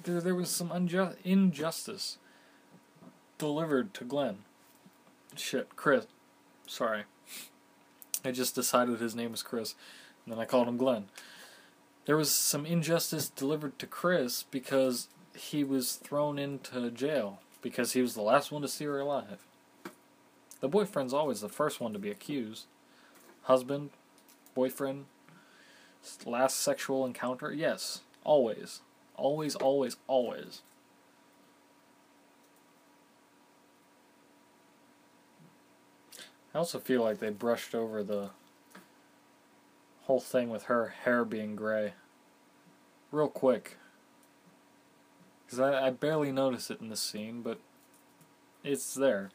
there 0.04 0.22
there 0.22 0.36
was 0.36 0.52
some 0.52 0.72
unjust 0.72 1.18
injustice 1.24 2.20
delivered 3.40 3.96
to 3.96 4.04
Glenn. 4.04 4.40
Shit, 5.36 5.76
Chris. 5.76 6.06
Sorry. 6.68 7.06
I 8.24 8.30
just 8.30 8.54
decided 8.54 9.00
his 9.00 9.16
name 9.16 9.32
was 9.32 9.42
Chris, 9.42 9.74
and 10.24 10.32
then 10.32 10.40
I 10.40 10.46
called 10.46 10.68
him 10.68 10.78
Glenn. 10.78 11.06
There 12.06 12.18
was 12.18 12.30
some 12.30 12.68
injustice 12.68 13.28
delivered 13.28 13.80
to 13.80 13.88
Chris 13.88 14.44
because 14.52 15.08
he 15.36 15.64
was 15.64 15.96
thrown 15.96 16.38
into 16.38 16.92
jail 16.92 17.40
because 17.64 17.94
he 17.94 18.04
was 18.04 18.14
the 18.14 18.22
last 18.22 18.52
one 18.52 18.62
to 18.62 18.68
see 18.68 18.86
her 18.86 19.00
alive. 19.00 19.40
The 20.60 20.68
boyfriend's 20.68 21.14
always 21.14 21.42
the 21.42 21.50
first 21.50 21.82
one 21.82 21.94
to 21.94 22.00
be 22.00 22.12
accused. 22.12 22.68
Husband, 23.44 23.90
boyfriend, 24.54 25.06
last 26.26 26.60
sexual 26.60 27.06
encounter, 27.06 27.52
yes, 27.52 28.02
always. 28.24 28.82
Always, 29.16 29.56
always, 29.56 29.98
always. 30.08 30.62
I 36.54 36.58
also 36.58 36.80
feel 36.80 37.02
like 37.02 37.20
they 37.20 37.30
brushed 37.30 37.74
over 37.74 38.04
the 38.04 38.32
whole 40.04 40.20
thing 40.20 40.50
with 40.50 40.64
her 40.64 40.94
hair 41.04 41.24
being 41.24 41.56
gray 41.56 41.94
real 43.12 43.30
quick. 43.30 43.78
Because 45.46 45.60
I, 45.60 45.88
I 45.88 45.90
barely 45.92 46.32
notice 46.32 46.70
it 46.70 46.82
in 46.82 46.90
this 46.90 47.02
scene, 47.02 47.42
but 47.42 47.60
it's 48.64 48.94
there. 48.94 49.32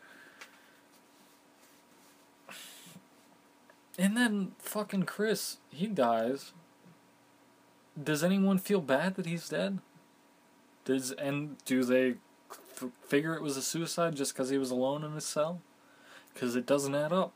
And 3.98 4.16
then 4.16 4.52
fucking 4.58 5.04
Chris, 5.04 5.58
he 5.70 5.86
dies. 5.86 6.52
Does 8.02 8.22
anyone 8.22 8.58
feel 8.58 8.80
bad 8.80 9.14
that 9.14 9.26
he's 9.26 9.48
dead? 9.48 9.78
Does 10.84 11.12
and 11.12 11.56
do 11.64 11.82
they 11.82 12.16
f- 12.50 12.90
figure 13.02 13.34
it 13.34 13.42
was 13.42 13.56
a 13.56 13.62
suicide 13.62 14.14
just 14.16 14.34
because 14.34 14.50
he 14.50 14.58
was 14.58 14.70
alone 14.70 15.02
in 15.02 15.12
his 15.12 15.24
cell? 15.24 15.62
because 16.36 16.54
it 16.54 16.66
doesn't 16.66 16.94
add 16.94 17.14
up. 17.14 17.32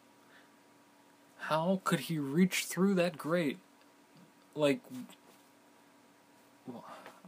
How 1.38 1.80
could 1.84 2.00
he 2.00 2.18
reach 2.18 2.66
through 2.66 2.94
that 2.96 3.16
grate? 3.16 3.58
Like, 4.54 4.80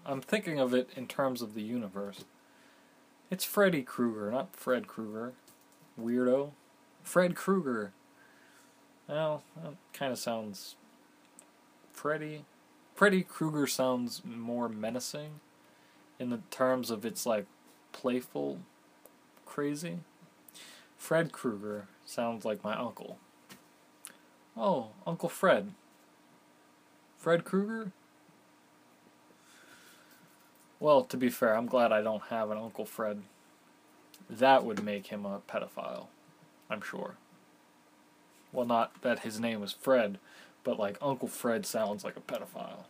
I'm 0.04 0.20
thinking 0.20 0.60
of 0.60 0.74
it 0.74 0.90
in 0.94 1.06
terms 1.06 1.40
of 1.40 1.54
the 1.54 1.62
universe. 1.62 2.26
It's 3.30 3.44
Freddy 3.44 3.82
Krueger, 3.82 4.30
not 4.30 4.54
Fred 4.54 4.86
Krueger. 4.86 5.32
Weirdo. 5.98 6.50
Fred 7.02 7.34
Krueger. 7.34 7.92
Well, 9.08 9.42
that 9.62 9.74
kind 9.92 10.12
of 10.12 10.18
sounds. 10.18 10.76
Freddy. 11.92 12.44
Freddy 12.94 13.22
Krueger 13.22 13.66
sounds 13.66 14.22
more 14.24 14.68
menacing 14.68 15.40
in 16.18 16.30
the 16.30 16.40
terms 16.50 16.90
of 16.90 17.04
its 17.04 17.26
like 17.26 17.46
playful 17.92 18.60
crazy. 19.44 19.98
Fred 20.96 21.32
Krueger 21.32 21.88
sounds 22.04 22.44
like 22.44 22.62
my 22.62 22.76
uncle. 22.76 23.18
Oh, 24.56 24.90
Uncle 25.06 25.28
Fred. 25.28 25.72
Fred 27.18 27.44
Krueger? 27.44 27.92
Well, 30.78 31.04
to 31.04 31.16
be 31.16 31.28
fair, 31.28 31.56
I'm 31.56 31.66
glad 31.66 31.92
I 31.92 32.02
don't 32.02 32.24
have 32.24 32.50
an 32.50 32.58
Uncle 32.58 32.84
Fred. 32.84 33.22
That 34.28 34.64
would 34.64 34.82
make 34.82 35.08
him 35.08 35.24
a 35.24 35.40
pedophile, 35.48 36.06
I'm 36.70 36.80
sure. 36.80 37.16
Well, 38.52 38.66
not 38.66 39.02
that 39.02 39.20
his 39.20 39.40
name 39.40 39.60
was 39.60 39.72
Fred, 39.72 40.18
but 40.64 40.78
like 40.78 40.98
Uncle 41.00 41.28
Fred 41.28 41.66
sounds 41.66 42.04
like 42.04 42.16
a 42.16 42.20
pedophile. 42.20 42.84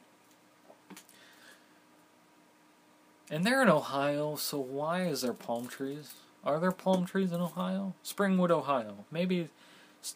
And 3.30 3.46
they're 3.46 3.62
in 3.62 3.68
Ohio, 3.68 4.36
so 4.36 4.58
why 4.58 5.04
is 5.04 5.22
there 5.22 5.32
palm 5.32 5.66
trees? 5.66 6.14
Are 6.44 6.58
there 6.58 6.72
palm 6.72 7.06
trees 7.06 7.32
in 7.32 7.40
Ohio? 7.40 7.94
Springwood, 8.04 8.50
Ohio. 8.50 9.04
Maybe 9.10 9.48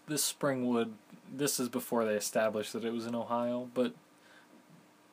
this 0.06 0.32
Springwood, 0.32 0.92
this 1.32 1.60
is 1.60 1.68
before 1.68 2.04
they 2.04 2.14
established 2.14 2.72
that 2.72 2.84
it 2.84 2.92
was 2.92 3.06
in 3.06 3.14
Ohio, 3.14 3.70
but 3.72 3.94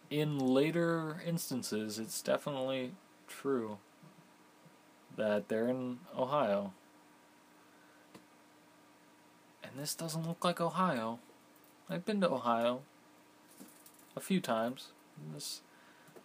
in 0.10 0.38
later 0.38 1.22
instances, 1.26 1.98
it's 1.98 2.22
definitely 2.22 2.92
true 3.28 3.78
that 5.16 5.48
they're 5.48 5.68
in 5.68 6.00
Ohio. 6.18 6.74
This 9.76 9.96
doesn't 9.96 10.28
look 10.28 10.44
like 10.44 10.62
Ohio. 10.62 11.20
I've 11.90 12.06
been 12.06 12.22
to 12.22 12.30
Ohio 12.30 12.82
a 14.16 14.20
few 14.20 14.40
times. 14.40 14.90
This, 15.34 15.62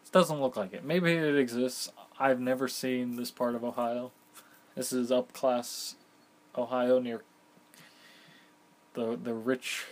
this 0.02 0.10
doesn't 0.10 0.40
look 0.40 0.56
like 0.56 0.72
it. 0.72 0.84
Maybe 0.84 1.12
it 1.12 1.36
exists. 1.36 1.90
I've 2.18 2.40
never 2.40 2.68
seen 2.68 3.16
this 3.16 3.30
part 3.30 3.54
of 3.54 3.64
Ohio. 3.64 4.12
This 4.74 4.92
is 4.92 5.10
up 5.10 5.32
class 5.32 5.94
Ohio 6.56 7.00
near 7.00 7.22
the 8.94 9.18
the 9.22 9.34
rich 9.34 9.86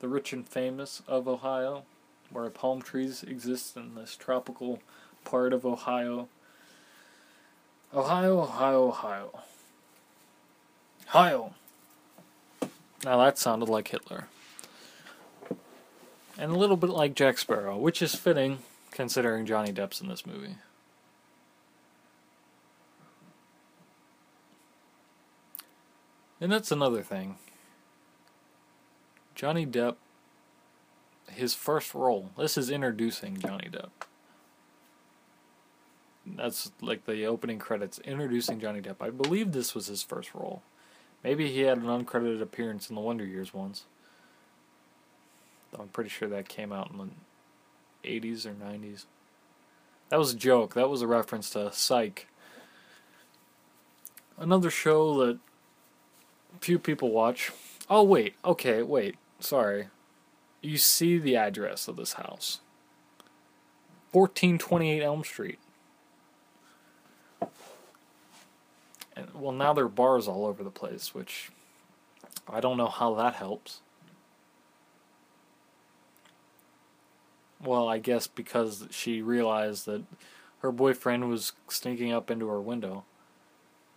the 0.00 0.08
rich 0.08 0.32
and 0.32 0.46
famous 0.46 1.02
of 1.06 1.28
Ohio, 1.28 1.84
where 2.30 2.48
palm 2.50 2.80
trees 2.82 3.22
exist 3.22 3.76
in 3.76 3.94
this 3.94 4.16
tropical 4.16 4.80
part 5.24 5.52
of 5.52 5.66
Ohio. 5.66 6.28
Ohio, 7.92 8.40
Ohio, 8.40 8.88
Ohio. 8.88 9.40
Ohio. 11.08 11.54
Now 13.04 13.18
that 13.18 13.38
sounded 13.38 13.68
like 13.68 13.88
Hitler. 13.88 14.28
And 16.38 16.52
a 16.52 16.58
little 16.58 16.76
bit 16.76 16.90
like 16.90 17.14
Jack 17.14 17.38
Sparrow, 17.38 17.76
which 17.76 18.02
is 18.02 18.14
fitting 18.14 18.58
considering 18.90 19.46
Johnny 19.46 19.72
Depp's 19.72 20.00
in 20.00 20.08
this 20.08 20.26
movie. 20.26 20.56
And 26.40 26.50
that's 26.50 26.72
another 26.72 27.02
thing. 27.02 27.36
Johnny 29.34 29.66
Depp, 29.66 29.96
his 31.30 31.54
first 31.54 31.94
role, 31.94 32.30
this 32.38 32.56
is 32.56 32.70
introducing 32.70 33.36
Johnny 33.38 33.68
Depp. 33.70 33.90
That's 36.26 36.72
like 36.80 37.04
the 37.06 37.24
opening 37.24 37.58
credits, 37.58 37.98
introducing 38.00 38.60
Johnny 38.60 38.80
Depp. 38.80 38.96
I 39.00 39.10
believe 39.10 39.52
this 39.52 39.74
was 39.74 39.86
his 39.86 40.02
first 40.02 40.34
role. 40.34 40.62
Maybe 41.22 41.50
he 41.52 41.60
had 41.60 41.78
an 41.78 41.84
uncredited 41.84 42.40
appearance 42.40 42.88
in 42.88 42.96
the 42.96 43.02
Wonder 43.02 43.24
Years 43.24 43.52
once. 43.52 43.84
I'm 45.78 45.88
pretty 45.88 46.10
sure 46.10 46.28
that 46.28 46.48
came 46.48 46.72
out 46.72 46.90
in 46.90 46.98
the 46.98 47.08
80s 48.08 48.46
or 48.46 48.52
90s. 48.52 49.04
That 50.08 50.18
was 50.18 50.32
a 50.32 50.36
joke. 50.36 50.74
That 50.74 50.90
was 50.90 51.02
a 51.02 51.06
reference 51.06 51.50
to 51.50 51.72
Psych. 51.72 52.26
Another 54.38 54.70
show 54.70 55.24
that 55.24 55.38
few 56.60 56.78
people 56.78 57.10
watch. 57.10 57.52
Oh, 57.88 58.02
wait. 58.02 58.34
Okay, 58.44 58.82
wait. 58.82 59.16
Sorry. 59.38 59.88
You 60.62 60.78
see 60.78 61.18
the 61.18 61.36
address 61.36 61.88
of 61.88 61.96
this 61.96 62.14
house 62.14 62.60
1428 64.12 65.02
Elm 65.02 65.24
Street. 65.24 65.58
And, 69.16 69.28
well, 69.34 69.52
now 69.52 69.72
there 69.72 69.84
are 69.84 69.88
bars 69.88 70.28
all 70.28 70.46
over 70.46 70.62
the 70.62 70.70
place, 70.70 71.14
which 71.14 71.50
I 72.48 72.60
don't 72.60 72.76
know 72.76 72.88
how 72.88 73.14
that 73.14 73.34
helps. 73.34 73.80
Well, 77.62 77.88
I 77.88 77.98
guess 77.98 78.26
because 78.26 78.86
she 78.90 79.20
realized 79.20 79.86
that 79.86 80.04
her 80.60 80.72
boyfriend 80.72 81.28
was 81.28 81.52
sneaking 81.68 82.12
up 82.12 82.30
into 82.30 82.48
her 82.48 82.60
window. 82.60 83.04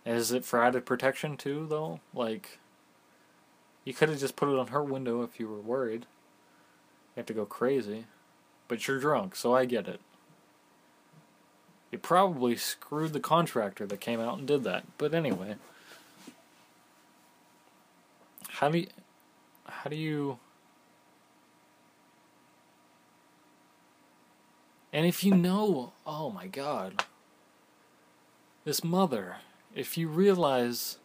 Is 0.04 0.32
it 0.32 0.44
for 0.44 0.62
added 0.62 0.84
protection 0.84 1.36
too, 1.36 1.66
though? 1.68 2.00
Like, 2.12 2.58
you 3.84 3.94
could 3.94 4.10
have 4.10 4.18
just 4.18 4.36
put 4.36 4.50
it 4.50 4.58
on 4.58 4.68
her 4.68 4.82
window 4.82 5.22
if 5.22 5.40
you 5.40 5.48
were 5.48 5.60
worried. 5.60 6.06
You 7.14 7.20
have 7.20 7.26
to 7.26 7.34
go 7.34 7.46
crazy. 7.46 8.06
But 8.68 8.86
you're 8.86 8.98
drunk, 8.98 9.36
so 9.36 9.54
I 9.54 9.64
get 9.66 9.88
it. 9.88 10.00
You 11.94 11.98
probably 11.98 12.56
screwed 12.56 13.12
the 13.12 13.20
contractor 13.20 13.86
that 13.86 14.00
came 14.00 14.18
out 14.18 14.36
and 14.36 14.48
did 14.48 14.64
that. 14.64 14.82
But 14.98 15.14
anyway. 15.14 15.54
How 18.48 18.68
do 18.68 18.78
you. 18.78 18.88
How 19.64 19.88
do 19.88 19.94
you. 19.94 20.40
And 24.92 25.06
if 25.06 25.22
you 25.22 25.36
know, 25.36 25.92
oh 26.04 26.30
my 26.30 26.48
god, 26.48 27.04
this 28.64 28.82
mother, 28.82 29.36
if 29.72 29.96
you 29.96 30.08
realize 30.08 30.98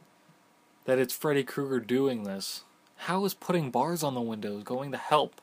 that 0.86 0.98
it's 0.98 1.14
Freddy 1.14 1.44
Krueger 1.44 1.80
doing 1.80 2.24
this, 2.24 2.64
how 2.96 3.26
is 3.26 3.36
putting 3.36 3.70
bars 3.70 4.02
on 4.02 4.16
the 4.16 4.22
windows 4.22 4.64
going 4.64 4.92
to 4.92 4.98
help? 4.98 5.40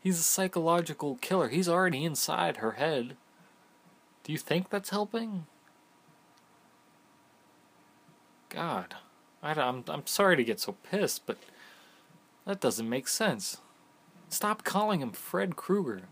He's 0.00 0.18
a 0.18 0.24
psychological 0.24 1.18
killer. 1.20 1.50
He's 1.50 1.68
already 1.68 2.04
inside 2.04 2.56
her 2.56 2.72
head. 2.72 3.16
Do 4.28 4.32
you 4.32 4.38
think 4.38 4.68
that's 4.68 4.90
helping? 4.90 5.46
God, 8.50 8.96
I, 9.42 9.52
I'm 9.52 9.84
I'm 9.88 10.06
sorry 10.06 10.36
to 10.36 10.44
get 10.44 10.60
so 10.60 10.76
pissed, 10.82 11.24
but 11.24 11.38
that 12.44 12.60
doesn't 12.60 12.90
make 12.90 13.08
sense. 13.08 13.62
Stop 14.28 14.64
calling 14.64 15.00
him 15.00 15.12
Fred 15.12 15.56
Krueger. 15.56 16.02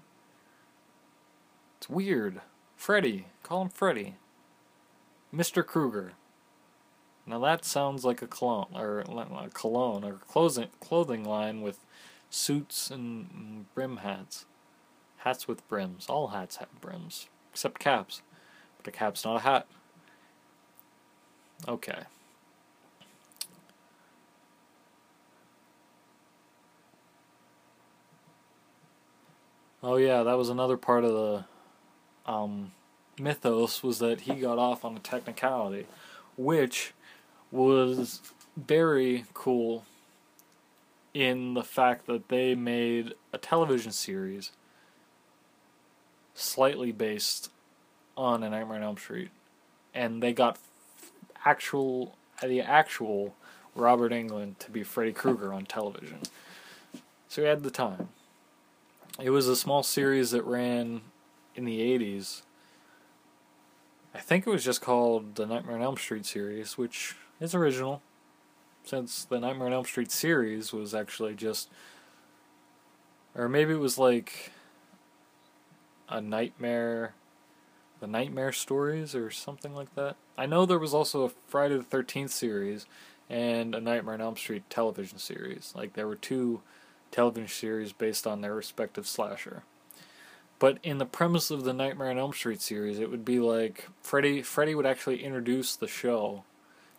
It's 1.76 1.90
weird. 1.90 2.40
Freddy. 2.74 3.26
Call 3.43 3.60
him 3.60 3.68
Freddy. 3.68 4.14
Mr. 5.34 5.64
Krueger. 5.64 6.12
Now 7.26 7.40
that 7.40 7.66
sounds 7.66 8.02
like 8.02 8.22
a 8.22 8.26
cologne 8.26 8.74
or 8.74 9.01
a 9.01 9.51
cologne 9.52 10.05
or 10.05 10.14
clothing 10.26 10.68
clothing 10.80 11.22
line 11.22 11.60
with 11.60 11.80
suits 12.30 12.90
and 12.90 13.66
brim 13.74 13.98
hats. 13.98 14.47
Hats 15.18 15.47
with 15.47 15.68
brims. 15.68 16.06
All 16.09 16.28
hats 16.28 16.56
have 16.56 16.80
brims 16.80 17.28
except 17.57 17.78
caps. 17.78 18.20
But 18.77 18.89
a 18.89 18.91
cap's 18.91 19.24
not 19.24 19.37
a 19.37 19.41
hat. 19.41 19.66
Okay. 21.66 22.03
Oh 29.83 29.97
yeah, 29.97 30.23
that 30.23 30.37
was 30.37 30.51
another 30.51 30.77
part 30.77 31.05
of 31.05 31.12
the 31.12 31.45
um, 32.31 32.73
mythos 33.19 33.83
was 33.83 34.01
that 34.01 34.23
he 34.23 34.35
got 34.35 34.59
off 34.59 34.85
on 34.85 34.95
a 34.95 35.01
technicality, 35.01 35.87
which 36.37 36.93
was 37.51 38.20
very 38.55 39.24
cool 39.33 39.87
in 41.15 41.55
the 41.55 41.65
fact 41.65 42.07
that 42.07 42.28
they 42.28 42.55
made 42.55 43.15
a 43.33 43.39
television 43.39 43.93
series 43.93 44.53
slightly 46.36 46.92
based 46.92 47.50
on 48.16 48.42
A 48.42 48.50
Nightmare 48.50 48.76
on 48.76 48.82
Elm 48.82 48.96
Street, 48.96 49.30
and 49.92 50.22
they 50.22 50.32
got 50.32 50.58
actual 51.44 52.14
the 52.42 52.60
actual 52.60 53.34
Robert 53.74 54.12
Englund 54.12 54.58
to 54.58 54.70
be 54.70 54.82
Freddy 54.82 55.12
Krueger 55.12 55.52
on 55.52 55.64
television. 55.64 56.18
So 57.28 57.42
he 57.42 57.48
had 57.48 57.62
the 57.62 57.70
time. 57.70 58.10
It 59.20 59.30
was 59.30 59.48
a 59.48 59.56
small 59.56 59.82
series 59.82 60.30
that 60.30 60.44
ran 60.44 61.00
in 61.54 61.64
the 61.64 61.80
80s. 61.80 62.42
I 64.14 64.18
think 64.18 64.46
it 64.46 64.50
was 64.50 64.64
just 64.64 64.82
called 64.82 65.34
the 65.34 65.46
Nightmare 65.46 65.76
on 65.76 65.82
Elm 65.82 65.96
Street 65.96 66.26
series, 66.26 66.76
which 66.76 67.16
is 67.40 67.54
original, 67.54 68.02
since 68.84 69.24
the 69.24 69.40
Nightmare 69.40 69.68
on 69.68 69.72
Elm 69.72 69.84
Street 69.84 70.10
series 70.10 70.72
was 70.72 70.94
actually 70.94 71.34
just. 71.34 71.70
Or 73.34 73.48
maybe 73.48 73.72
it 73.72 73.80
was 73.80 73.98
like 73.98 74.52
a 76.09 76.20
nightmare 76.20 77.15
the 78.01 78.07
nightmare 78.07 78.53
stories 78.53 79.15
or 79.15 79.31
something 79.31 79.74
like 79.74 79.95
that. 79.95 80.16
I 80.37 80.47
know 80.47 80.66
there 80.66 80.78
was 80.78 80.93
also 80.93 81.24
a 81.24 81.31
friday 81.49 81.78
the 81.78 81.85
13th 81.85 82.31
series 82.31 82.87
and 83.28 83.74
a 83.74 83.81
nightmare 83.81 84.15
on 84.15 84.20
elm 84.20 84.37
street 84.37 84.69
television 84.69 85.19
series. 85.19 85.73
Like 85.74 85.95
there 85.95 86.07
were 86.07 86.16
two 86.16 86.61
television 87.11 87.49
series 87.49 87.93
based 87.93 88.27
on 88.27 88.41
their 88.41 88.55
respective 88.55 89.07
slasher. 89.07 89.62
But 90.59 90.78
in 90.83 90.99
the 90.99 91.07
premise 91.07 91.51
of 91.51 91.65
the 91.65 91.73
nightmare 91.73 92.11
on 92.11 92.19
elm 92.19 92.33
street 92.33 92.61
series 92.61 92.99
it 92.99 93.11
would 93.11 93.24
be 93.24 93.39
like 93.39 93.89
freddy 94.03 94.43
freddy 94.43 94.74
would 94.74 94.87
actually 94.87 95.24
introduce 95.24 95.74
the 95.77 95.89
show 95.89 96.45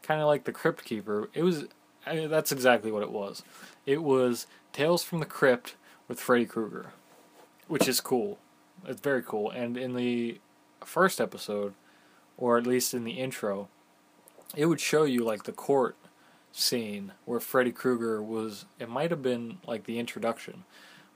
kind 0.01 0.21
of 0.21 0.27
like 0.27 0.45
the 0.45 0.51
crypt 0.51 0.83
keeper. 0.83 1.29
It 1.33 1.43
was 1.43 1.65
I 2.05 2.15
mean, 2.15 2.29
that's 2.29 2.53
exactly 2.53 2.91
what 2.91 3.03
it 3.03 3.11
was. 3.11 3.43
It 3.85 4.01
was 4.01 4.47
Tales 4.71 5.03
from 5.03 5.19
the 5.19 5.25
Crypt 5.25 5.75
with 6.07 6.21
Freddy 6.21 6.45
Krueger, 6.45 6.91
which 7.67 7.87
is 7.87 7.99
cool. 7.99 8.37
It's 8.85 9.01
very 9.01 9.23
cool. 9.23 9.49
And 9.51 9.77
in 9.77 9.95
the 9.95 10.39
first 10.83 11.19
episode, 11.19 11.73
or 12.37 12.57
at 12.57 12.67
least 12.67 12.93
in 12.93 13.03
the 13.03 13.19
intro, 13.19 13.69
it 14.55 14.67
would 14.67 14.79
show 14.79 15.03
you 15.03 15.23
like 15.23 15.43
the 15.43 15.51
court 15.51 15.97
scene 16.51 17.13
where 17.25 17.39
Freddy 17.39 17.71
Krueger 17.71 18.21
was. 18.21 18.65
It 18.79 18.89
might 18.89 19.11
have 19.11 19.21
been 19.21 19.59
like 19.65 19.85
the 19.85 19.99
introduction, 19.99 20.63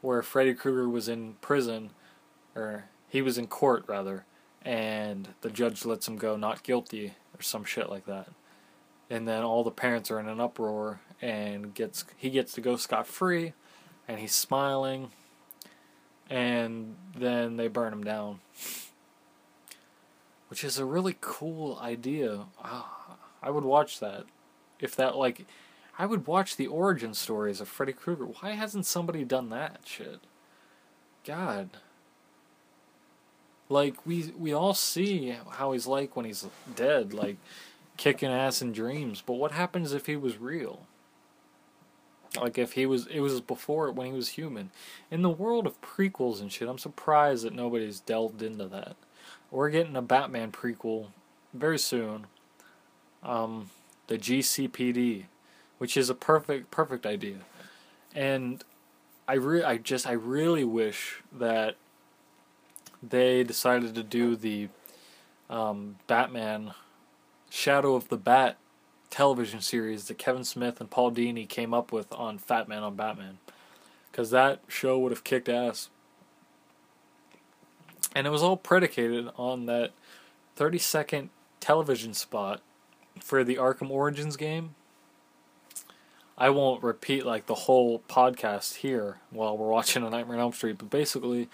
where 0.01 0.21
Freddy 0.21 0.53
Krueger 0.53 0.89
was 0.89 1.07
in 1.07 1.35
prison, 1.41 1.91
or 2.55 2.85
he 3.07 3.21
was 3.21 3.37
in 3.37 3.47
court 3.47 3.85
rather, 3.87 4.25
and 4.63 5.29
the 5.41 5.49
judge 5.49 5.85
lets 5.85 6.07
him 6.07 6.17
go 6.17 6.35
not 6.35 6.63
guilty 6.63 7.13
or 7.37 7.41
some 7.41 7.63
shit 7.63 7.89
like 7.89 8.05
that. 8.05 8.29
And 9.09 9.27
then 9.27 9.43
all 9.43 9.63
the 9.63 9.71
parents 9.71 10.09
are 10.11 10.19
in 10.19 10.27
an 10.27 10.39
uproar, 10.39 11.01
and 11.21 11.73
gets 11.73 12.05
he 12.17 12.29
gets 12.29 12.53
to 12.53 12.61
go 12.61 12.75
scot 12.75 13.07
free, 13.07 13.53
and 14.07 14.19
he's 14.19 14.33
smiling. 14.33 15.11
And 16.31 16.95
then 17.15 17.57
they 17.57 17.67
burn 17.67 17.91
him 17.91 18.03
down, 18.05 18.39
which 20.49 20.63
is 20.63 20.79
a 20.79 20.85
really 20.85 21.17
cool 21.19 21.77
idea. 21.81 22.45
Oh, 22.63 23.17
I 23.43 23.49
would 23.49 23.65
watch 23.65 23.99
that 23.99 24.23
if 24.79 24.95
that 24.95 25.17
like 25.17 25.45
I 25.99 26.05
would 26.05 26.25
watch 26.25 26.55
the 26.55 26.67
origin 26.67 27.13
stories 27.13 27.59
of 27.59 27.67
Freddy 27.67 27.93
Krueger. 27.93 28.25
Why 28.25 28.51
hasn't 28.51 28.85
somebody 28.85 29.25
done 29.25 29.49
that 29.49 29.81
shit? 29.85 30.21
God. 31.25 31.69
Like 33.69 34.05
we 34.05 34.33
we 34.37 34.53
all 34.53 34.73
see 34.73 35.35
how 35.51 35.73
he's 35.73 35.85
like 35.85 36.15
when 36.15 36.25
he's 36.25 36.47
dead, 36.75 37.13
like 37.13 37.37
kicking 37.97 38.31
ass 38.31 38.61
in 38.61 38.71
dreams, 38.71 39.21
but 39.25 39.33
what 39.33 39.51
happens 39.51 39.93
if 39.93 40.05
he 40.05 40.15
was 40.15 40.37
real? 40.37 40.87
Like 42.39 42.57
if 42.57 42.73
he 42.73 42.85
was 42.85 43.07
it 43.07 43.19
was 43.19 43.41
before 43.41 43.91
when 43.91 44.07
he 44.07 44.13
was 44.13 44.29
human. 44.29 44.71
In 45.09 45.21
the 45.21 45.29
world 45.29 45.67
of 45.67 45.81
prequels 45.81 46.41
and 46.41 46.51
shit, 46.51 46.69
I'm 46.69 46.77
surprised 46.77 47.43
that 47.45 47.53
nobody's 47.53 47.99
delved 47.99 48.41
into 48.41 48.65
that. 48.67 48.95
We're 49.49 49.69
getting 49.69 49.95
a 49.95 50.01
Batman 50.01 50.51
prequel 50.51 51.07
very 51.53 51.79
soon. 51.79 52.27
Um 53.21 53.69
the 54.07 54.17
GCPD, 54.17 55.25
which 55.77 55.97
is 55.97 56.09
a 56.09 56.15
perfect 56.15 56.71
perfect 56.71 57.05
idea. 57.05 57.37
And 58.13 58.63
I 59.27 59.35
re- 59.35 59.63
I 59.63 59.77
just 59.77 60.07
I 60.07 60.13
really 60.13 60.63
wish 60.63 61.21
that 61.31 61.75
they 63.01 63.43
decided 63.43 63.95
to 63.95 64.03
do 64.03 64.35
the 64.35 64.69
um, 65.49 65.97
Batman 66.07 66.73
Shadow 67.49 67.95
of 67.95 68.09
the 68.09 68.17
Bat 68.17 68.57
television 69.11 69.61
series 69.61 70.07
that 70.07 70.17
Kevin 70.17 70.43
Smith 70.43 70.81
and 70.81 70.89
Paul 70.89 71.11
Dini 71.11 71.47
came 71.47 71.73
up 71.73 71.91
with 71.91 72.11
on 72.13 72.39
Fat 72.39 72.67
Man 72.67 72.81
on 72.81 72.95
Batman. 72.95 73.37
Because 74.11 74.31
that 74.31 74.61
show 74.67 74.97
would 74.97 75.11
have 75.11 75.23
kicked 75.23 75.47
ass. 75.47 75.89
And 78.15 78.25
it 78.25 78.31
was 78.31 78.41
all 78.41 78.57
predicated 78.57 79.29
on 79.37 79.67
that 79.67 79.91
30 80.55 80.79
second 80.79 81.29
television 81.59 82.13
spot 82.13 82.61
for 83.21 83.43
the 83.43 83.55
Arkham 83.55 83.89
Origins 83.89 84.35
game. 84.35 84.75
I 86.37 86.49
won't 86.49 86.81
repeat 86.81 87.25
like 87.25 87.45
the 87.45 87.53
whole 87.53 88.01
podcast 88.09 88.77
here 88.77 89.17
while 89.29 89.57
we're 89.57 89.69
watching 89.69 90.03
A 90.03 90.09
Nightmare 90.09 90.37
on 90.37 90.41
Elm 90.41 90.53
Street, 90.53 90.77
but 90.79 90.89
basically, 90.89 91.49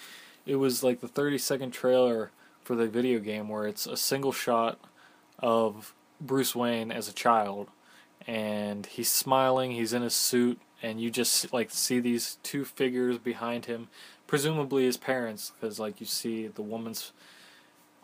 it 0.45 0.55
was 0.55 0.81
like 0.83 1.01
the 1.01 1.07
30 1.07 1.37
second 1.37 1.71
trailer 1.71 2.31
for 2.63 2.75
the 2.75 2.87
video 2.87 3.19
game 3.19 3.49
where 3.49 3.67
it's 3.67 3.85
a 3.85 3.97
single 3.97 4.31
shot 4.31 4.79
of 5.39 5.93
Bruce 6.19 6.55
Wayne 6.55 6.91
as 6.91 7.07
a 7.07 7.13
child, 7.13 7.69
and 8.25 8.85
he's 8.85 9.09
smiling, 9.09 9.71
he's 9.71 9.93
in 9.93 10.01
his 10.01 10.15
suit, 10.15 10.59
and 10.81 10.99
you 10.99 11.09
just 11.09 11.53
like 11.53 11.71
see 11.71 11.99
these 11.99 12.37
two 12.43 12.65
figures 12.65 13.17
behind 13.17 13.65
him, 13.65 13.87
presumably 14.25 14.85
his 14.85 14.97
parents, 14.97 15.51
because 15.59 15.79
like 15.79 15.99
you 15.99 16.05
see 16.05 16.47
the 16.47 16.61
woman's 16.61 17.11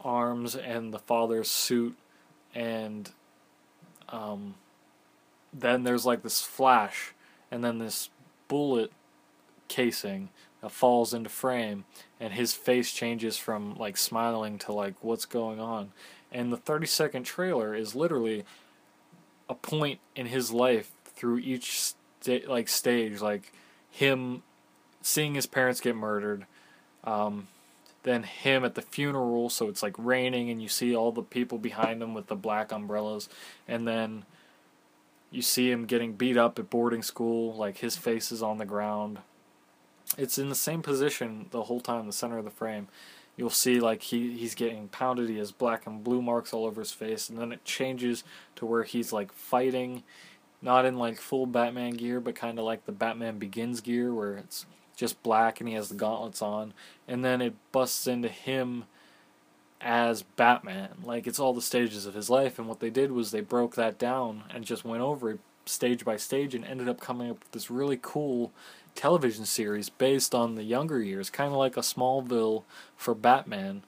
arms 0.03 0.56
and 0.56 0.94
the 0.94 0.99
father's 0.99 1.49
suit, 1.49 1.98
and 2.53 3.11
um, 4.10 4.56
then 5.52 5.84
there's 5.84 6.06
like 6.06 6.23
this 6.23 6.41
flash, 6.41 7.14
and 7.52 7.64
then 7.64 7.80
this 7.80 8.10
bullet 8.48 8.91
casing 9.68 10.30
that 10.61 10.72
falls 10.72 11.14
into 11.14 11.30
frame, 11.30 11.85
and 12.19 12.34
his 12.34 12.53
face 12.53 12.91
changes 12.91 13.38
from 13.38 13.76
like 13.76 13.98
smiling 13.98 14.57
to 14.60 14.72
like 14.72 14.94
what's 15.02 15.26
going 15.26 15.60
on. 15.60 15.91
And 16.34 16.52
the 16.52 16.58
30 16.58 16.88
second 16.88 17.24
trailer 17.24 17.76
is 17.76 17.96
literally 17.96 18.44
a 19.48 19.54
point 19.54 20.00
in 20.16 20.26
his 20.26 20.52
life 20.52 20.92
through 21.06 21.38
each 21.38 21.80
sta- 21.80 22.48
like 22.48 22.68
stage, 22.68 23.22
like 23.22 23.54
him 23.92 24.42
seeing 25.02 25.36
his 25.36 25.46
parents 25.46 25.80
get 25.80 25.96
murdered, 25.96 26.46
um, 27.04 27.48
then 28.04 28.24
him 28.24 28.66
at 28.66 28.76
the 28.76 28.82
funeral, 28.82 29.50
so 29.50 29.68
it's 29.68 29.84
like 29.84 29.96
raining 29.98 30.50
and 30.50 30.62
you 30.62 30.68
see 30.68 30.96
all 30.96 31.12
the 31.12 31.22
people 31.22 31.58
behind 31.58 32.02
him 32.02 32.14
with 32.14 32.28
the 32.28 32.36
black 32.36 32.72
umbrellas, 32.72 33.30
and 33.68 33.88
then 33.88 34.26
you 35.30 35.42
see 35.42 35.72
him 35.72 35.86
getting 35.86 36.14
beat 36.14 36.38
up 36.38 36.58
at 36.60 36.70
boarding 36.70 37.04
school, 37.04 37.56
like 37.56 37.78
his 37.78 37.96
face 37.96 38.32
is 38.32 38.42
on 38.42 38.58
the 38.58 38.66
ground. 38.66 39.20
It's 40.18 40.38
in 40.38 40.50
the 40.50 40.56
same 40.56 40.82
position 40.82 41.48
the 41.52 41.64
whole 41.64 41.80
time, 41.80 42.06
the 42.06 42.14
center 42.14 42.38
of 42.38 42.46
the 42.46 42.52
frame. 42.52 42.88
You'll 43.36 43.50
see 43.50 43.80
like 43.80 44.04
he, 44.04 44.38
he's 44.38 44.56
getting 44.56 44.88
pounded, 44.88 45.30
he 45.30 45.38
has 45.38 45.52
black 45.52 45.88
and 45.88 46.04
blue 46.04 46.22
marks 46.22 46.54
all 46.54 46.66
over 46.66 46.82
his 46.82 46.92
face, 46.92 47.30
and 47.30 47.38
then 47.40 47.52
it 47.52 47.66
changes 47.66 48.24
to 48.56 48.66
where 48.66 48.84
he's 48.84 49.12
like 49.12 49.32
fighting, 49.32 50.04
not 50.62 50.86
in 50.86 50.98
like 50.98 51.20
full 51.20 51.46
Batman 51.46 51.94
gear, 51.94 52.20
but 52.20 52.36
kind 52.36 52.60
of 52.60 52.66
like 52.66 52.86
the 52.86 52.92
Batman 52.92 53.40
Begins 53.40 53.82
gear, 53.82 54.14
where 54.14 54.36
it's 54.38 54.66
just 54.96 55.22
black 55.24 55.60
and 55.60 55.68
he 55.68 55.76
has 55.76 55.90
the 55.90 55.96
gauntlets 55.96 56.42
on, 56.42 56.74
and 57.08 57.26
then 57.26 57.42
it 57.42 57.56
busts 57.72 58.06
into 58.06 58.30
him 58.30 58.86
as 59.82 60.22
Batman. 60.22 60.90
Like 61.04 61.26
it's 61.26 61.40
all 61.40 61.54
the 61.54 61.62
stages 61.62 62.06
of 62.06 62.14
his 62.14 62.30
life, 62.30 62.60
and 62.60 62.68
what 62.68 62.80
they 62.82 62.92
did 62.92 63.12
was 63.12 63.32
they 63.32 63.42
broke 63.42 63.76
that 63.76 63.98
down 63.98 64.44
and 64.52 64.64
just 64.64 64.86
went 64.86 65.02
over 65.02 65.32
it 65.32 65.40
stage 65.66 66.04
by 66.06 66.18
stage 66.18 66.56
and 66.56 66.66
ended 66.66 66.90
up 66.90 67.00
coming 67.00 67.30
up 67.30 67.40
with 67.40 67.52
this 67.52 67.72
really 67.72 68.00
cool 68.02 68.52
television 68.95 69.45
series 69.45 69.90
based 69.90 70.34
on 70.34 70.56
the 70.56 70.64
younger 70.64 71.02
years, 71.02 71.30
kind 71.30 71.52
of 71.52 71.57
like 71.57 71.78
a 71.78 71.82
Smallville 71.82 72.64
for 72.95 73.14
Batman, 73.14 73.84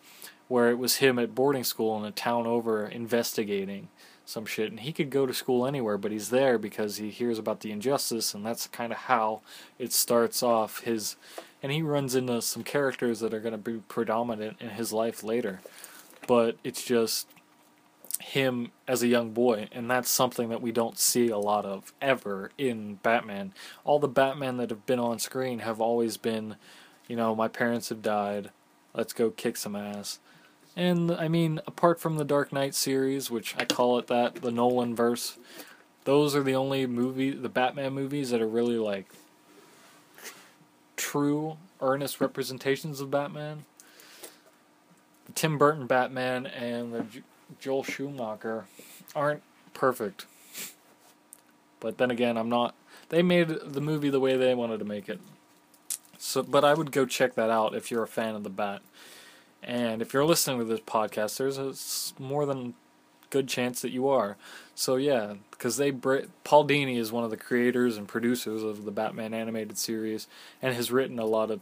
where 0.47 0.69
it 0.69 0.77
was 0.77 0.97
him 0.97 1.17
at 1.19 1.35
boarding 1.35 1.63
school 1.63 1.97
in 1.97 2.05
a 2.05 2.11
town 2.11 2.45
over 2.45 2.85
investigating 2.85 3.89
some 4.25 4.45
shit, 4.45 4.71
and 4.71 4.79
he 4.79 4.91
could 4.91 5.11
go 5.11 5.25
to 5.25 5.33
school 5.33 5.65
anywhere, 5.65 5.97
but 5.97 6.11
he's 6.11 6.29
there 6.29 6.57
because 6.57 6.97
he 6.97 7.09
hears 7.09 7.37
about 7.37 7.59
the 7.59 7.71
injustice, 7.71 8.33
and 8.33 8.45
that's 8.45 8.67
kind 8.67 8.91
of 8.91 8.97
how 8.99 9.41
it 9.77 9.93
starts 9.93 10.41
off 10.41 10.81
his. 10.81 11.15
And 11.61 11.71
he 11.71 11.81
runs 11.81 12.15
into 12.15 12.41
some 12.41 12.63
characters 12.63 13.19
that 13.19 13.33
are 13.33 13.39
going 13.39 13.51
to 13.51 13.57
be 13.57 13.81
predominant 13.87 14.57
in 14.59 14.69
his 14.69 14.91
life 14.91 15.23
later, 15.23 15.61
but 16.27 16.57
it's 16.63 16.83
just 16.83 17.27
him 18.17 18.71
as 18.87 19.03
a 19.03 19.07
young 19.07 19.31
boy, 19.31 19.67
and 19.71 19.89
that's 19.89 20.09
something 20.09 20.49
that 20.49 20.61
we 20.61 20.71
don't 20.71 20.97
see 20.97 21.29
a 21.29 21.37
lot 21.37 21.65
of 21.65 21.93
ever 22.01 22.51
in 22.57 22.95
Batman. 22.95 23.53
All 23.83 23.99
the 23.99 24.07
Batman 24.07 24.57
that 24.57 24.69
have 24.69 24.85
been 24.85 24.99
on 24.99 25.19
screen 25.19 25.59
have 25.59 25.81
always 25.81 26.17
been, 26.17 26.55
you 27.07 27.15
know, 27.15 27.35
my 27.35 27.47
parents 27.47 27.89
have 27.89 28.01
died, 28.01 28.51
let's 28.93 29.13
go 29.13 29.29
kick 29.29 29.57
some 29.57 29.75
ass. 29.75 30.19
And 30.75 31.11
I 31.11 31.27
mean, 31.27 31.61
apart 31.67 31.99
from 31.99 32.17
the 32.17 32.25
Dark 32.25 32.51
Knight 32.51 32.75
series, 32.75 33.31
which 33.31 33.55
I 33.57 33.65
call 33.65 33.97
it 33.97 34.07
that, 34.07 34.35
the 34.35 34.51
Nolan 34.51 34.95
verse, 34.95 35.37
those 36.03 36.35
are 36.35 36.43
the 36.43 36.55
only 36.55 36.85
movie, 36.85 37.31
the 37.31 37.49
Batman 37.49 37.93
movies 37.93 38.29
that 38.31 38.41
are 38.41 38.47
really 38.47 38.77
like 38.77 39.07
true, 40.97 41.57
earnest 41.81 42.19
representations 42.19 42.99
of 42.99 43.11
Batman. 43.11 43.65
The 45.25 45.31
Tim 45.33 45.57
Burton 45.57 45.87
Batman 45.87 46.45
and 46.45 46.93
the 46.93 47.05
Joel 47.59 47.83
Schumacher 47.83 48.65
aren't 49.15 49.43
perfect. 49.73 50.25
But 51.79 51.97
then 51.97 52.11
again, 52.11 52.37
I'm 52.37 52.49
not. 52.49 52.75
They 53.09 53.21
made 53.21 53.49
the 53.49 53.81
movie 53.81 54.09
the 54.09 54.19
way 54.19 54.35
they 54.35 54.55
wanted 54.55 54.79
to 54.79 54.85
make 54.85 55.07
it. 55.07 55.19
So, 56.17 56.41
but 56.41 56.63
I 56.63 56.73
would 56.73 56.91
go 56.91 57.05
check 57.05 57.35
that 57.35 57.49
out 57.49 57.75
if 57.75 57.91
you're 57.91 58.03
a 58.03 58.07
fan 58.07 58.35
of 58.35 58.43
the 58.43 58.49
Bat. 58.49 58.81
And 59.61 60.01
if 60.01 60.13
you're 60.13 60.25
listening 60.25 60.59
to 60.59 60.65
this 60.65 60.79
podcast, 60.79 61.37
there's 61.37 61.57
a 61.57 62.21
more 62.21 62.45
than 62.45 62.73
good 63.29 63.47
chance 63.47 63.81
that 63.81 63.91
you 63.91 64.07
are. 64.07 64.37
So 64.75 64.95
yeah, 64.95 65.35
because 65.51 65.77
they 65.77 65.91
Paul 65.91 66.67
Dini 66.67 66.97
is 66.97 67.11
one 67.11 67.23
of 67.23 67.31
the 67.31 67.37
creators 67.37 67.97
and 67.97 68.07
producers 68.07 68.63
of 68.63 68.85
the 68.85 68.91
Batman 68.91 69.33
animated 69.33 69.77
series, 69.77 70.27
and 70.61 70.75
has 70.75 70.91
written 70.91 71.19
a 71.19 71.25
lot 71.25 71.51
of 71.51 71.59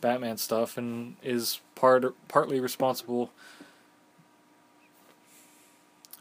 Batman 0.00 0.36
stuff, 0.36 0.76
and 0.76 1.16
is 1.22 1.60
part 1.74 2.14
partly 2.28 2.60
responsible. 2.60 3.30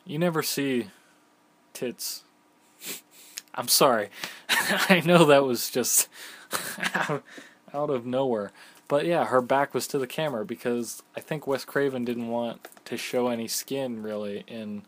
You 0.08 0.18
never 0.18 0.42
see 0.42 0.88
tits. 1.74 2.24
I'm 3.54 3.68
sorry. 3.68 4.08
I 4.50 5.02
know 5.04 5.26
that 5.26 5.44
was 5.44 5.70
just 5.70 6.08
out, 7.74 7.90
of 7.90 8.06
nowhere. 8.06 8.54
But 8.88 9.06
yeah, 9.06 9.26
her 9.26 9.42
back 9.42 9.74
was 9.74 9.86
to 9.88 10.00
the 10.00 10.08
camera 10.08 10.46
because 10.46 11.04
I 11.18 11.20
think 11.20 11.46
Wes 11.46 11.66
Craven 11.66 12.06
didn't 12.06 12.30
want 12.30 12.70
to 12.86 12.96
show 12.96 13.28
any 13.28 13.50
skin 13.50 14.02
really 14.02 14.46
in 14.48 14.84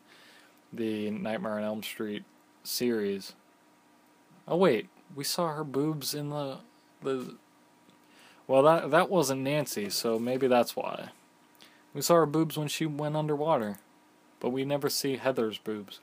the 0.72 1.12
Nightmare 1.12 1.58
on 1.58 1.64
Elm 1.66 1.84
Street 1.84 2.24
series. 2.64 3.34
Oh 4.48 4.56
wait, 4.56 4.88
we 5.14 5.26
saw 5.26 5.54
her 5.54 5.66
boobs 5.66 6.14
in 6.14 6.30
the 6.30 6.60
the. 7.04 7.36
Well, 8.48 8.64
that 8.64 8.90
that 8.92 9.10
wasn't 9.10 9.42
Nancy, 9.42 9.90
so 9.90 10.18
maybe 10.18 10.48
that's 10.48 10.78
why. 10.78 11.10
We 11.94 12.02
saw 12.02 12.16
her 12.16 12.26
boobs 12.26 12.58
when 12.58 12.70
she 12.70 12.86
went 12.86 13.18
underwater, 13.18 13.80
but 14.40 14.50
we 14.50 14.66
never 14.66 14.90
see 14.90 15.18
Heather's 15.18 15.58
boobs. 15.58 16.00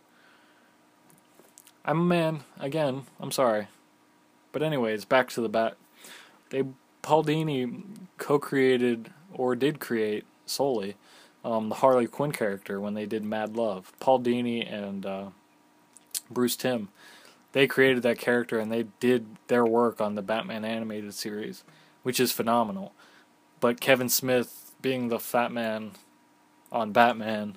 I'm 1.85 2.01
a 2.01 2.05
man 2.05 2.41
again. 2.59 3.05
I'm 3.21 3.31
sorry, 3.31 3.69
but 4.53 4.63
anyways, 4.63 5.05
back 5.05 5.29
to 5.31 5.41
the 5.41 5.49
bat. 5.49 5.77
They 6.51 6.65
Paul 7.03 7.25
Dini 7.25 7.85
co-created 8.19 9.11
or 9.33 9.55
did 9.55 9.79
create 9.79 10.25
solely 10.45 10.97
um, 11.47 11.69
the 11.69 11.77
Harley 11.77 12.09
Quinn 12.09 12.33
character 12.33 12.81
when 12.81 12.95
they 12.95 13.07
did 13.07 13.25
Mad 13.25 13.57
Love. 13.57 13.93
Paul 14.01 14.21
Dini 14.21 14.71
and 14.71 15.07
uh, 15.07 15.27
Bruce 16.29 16.57
Timm, 16.57 16.89
they 17.53 17.69
created 17.69 18.03
that 18.03 18.19
character 18.19 18.59
and 18.59 18.73
they 18.73 18.87
did 18.99 19.27
their 19.47 19.65
work 19.65 20.01
on 20.01 20.17
the 20.17 20.23
Batman 20.23 20.65
animated 20.65 21.15
series, 21.15 21.63
which 22.03 22.19
is 22.19 22.33
phenomenal. 22.33 22.93
But 23.61 23.81
Kevin 23.81 24.09
Smith, 24.09 24.73
being 24.83 25.09
the 25.09 25.21
fat 25.21 25.53
man 25.53 25.93
on 26.73 26.91
Batman, 26.91 27.57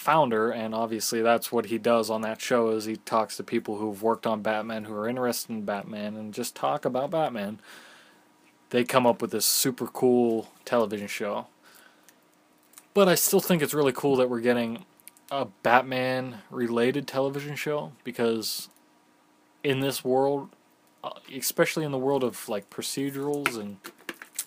founder, 0.00 0.50
and 0.50 0.74
obviously 0.74 1.20
that's 1.20 1.52
what 1.52 1.66
he 1.66 1.76
does 1.76 2.08
on 2.08 2.22
that 2.22 2.40
show 2.40 2.70
is 2.70 2.86
he 2.86 2.96
talks 2.96 3.36
to 3.36 3.44
people 3.44 3.76
who've 3.76 4.02
worked 4.02 4.26
on 4.26 4.40
Batman, 4.40 4.84
who 4.84 4.94
are 4.94 5.06
interested 5.06 5.50
in 5.50 5.66
Batman, 5.66 6.16
and 6.16 6.32
just 6.32 6.56
talk 6.56 6.86
about 6.86 7.10
Batman. 7.10 7.60
They 8.70 8.82
come 8.82 9.06
up 9.06 9.20
with 9.20 9.30
this 9.30 9.44
super 9.44 9.86
cool 9.86 10.48
television 10.64 11.06
show. 11.06 11.48
But 12.94 13.08
I 13.08 13.14
still 13.14 13.40
think 13.40 13.60
it's 13.60 13.74
really 13.74 13.92
cool 13.92 14.16
that 14.16 14.30
we're 14.30 14.40
getting 14.40 14.86
a 15.30 15.44
Batman 15.62 16.38
related 16.50 17.06
television 17.06 17.54
show 17.54 17.92
because 18.02 18.70
in 19.62 19.80
this 19.80 20.02
world, 20.02 20.48
uh, 21.04 21.10
especially 21.34 21.84
in 21.84 21.92
the 21.92 21.98
world 21.98 22.24
of 22.24 22.48
like 22.48 22.70
procedurals 22.70 23.58
and 23.58 23.76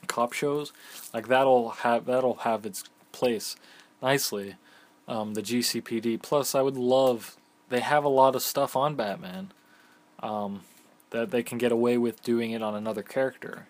cop 0.08 0.34
shows, 0.34 0.74
like 1.14 1.28
that'll 1.28 1.70
have 1.70 2.06
that'll 2.06 2.38
have 2.38 2.66
its 2.66 2.86
place 3.12 3.56
nicely 4.02 4.56
um, 5.08 5.34
the 5.34 5.42
GCPD. 5.42 6.22
Plus, 6.22 6.56
I 6.56 6.62
would 6.62 6.78
love 6.78 7.38
they 7.70 7.80
have 7.80 8.04
a 8.04 8.10
lot 8.10 8.36
of 8.36 8.44
stuff 8.44 8.76
on 8.76 8.96
Batman 8.96 9.52
um, 10.22 10.62
that 11.10 11.32
they 11.32 11.42
can 11.42 11.58
get 11.58 11.72
away 11.72 11.98
with 11.98 12.22
doing 12.22 12.52
it 12.52 12.62
on 12.62 12.76
another 12.76 13.02
character, 13.02 13.68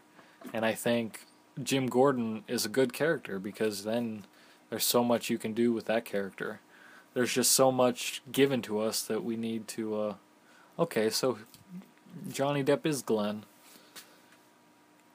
and 0.52 0.66
I 0.66 0.74
think 0.74 1.26
Jim 1.62 1.88
Gordon 1.88 2.44
is 2.48 2.66
a 2.66 2.70
good 2.70 2.92
character 2.92 3.40
because 3.40 3.84
then 3.84 4.26
there's 4.70 4.84
so 4.84 5.04
much 5.04 5.30
you 5.30 5.38
can 5.38 5.54
do 5.54 5.72
with 5.72 5.86
that 5.86 6.04
character. 6.04 6.60
There's 7.14 7.34
just 7.34 7.52
so 7.52 7.72
much 7.72 8.22
given 8.32 8.62
to 8.64 8.80
us 8.80 9.04
that 9.04 9.24
we 9.24 9.38
need 9.38 9.68
to. 9.70 9.96
Uh, 9.96 10.14
okay, 10.80 11.10
so 11.10 11.38
Johnny 12.30 12.64
Depp 12.64 12.86
is 12.86 13.02
Glenn, 13.02 13.44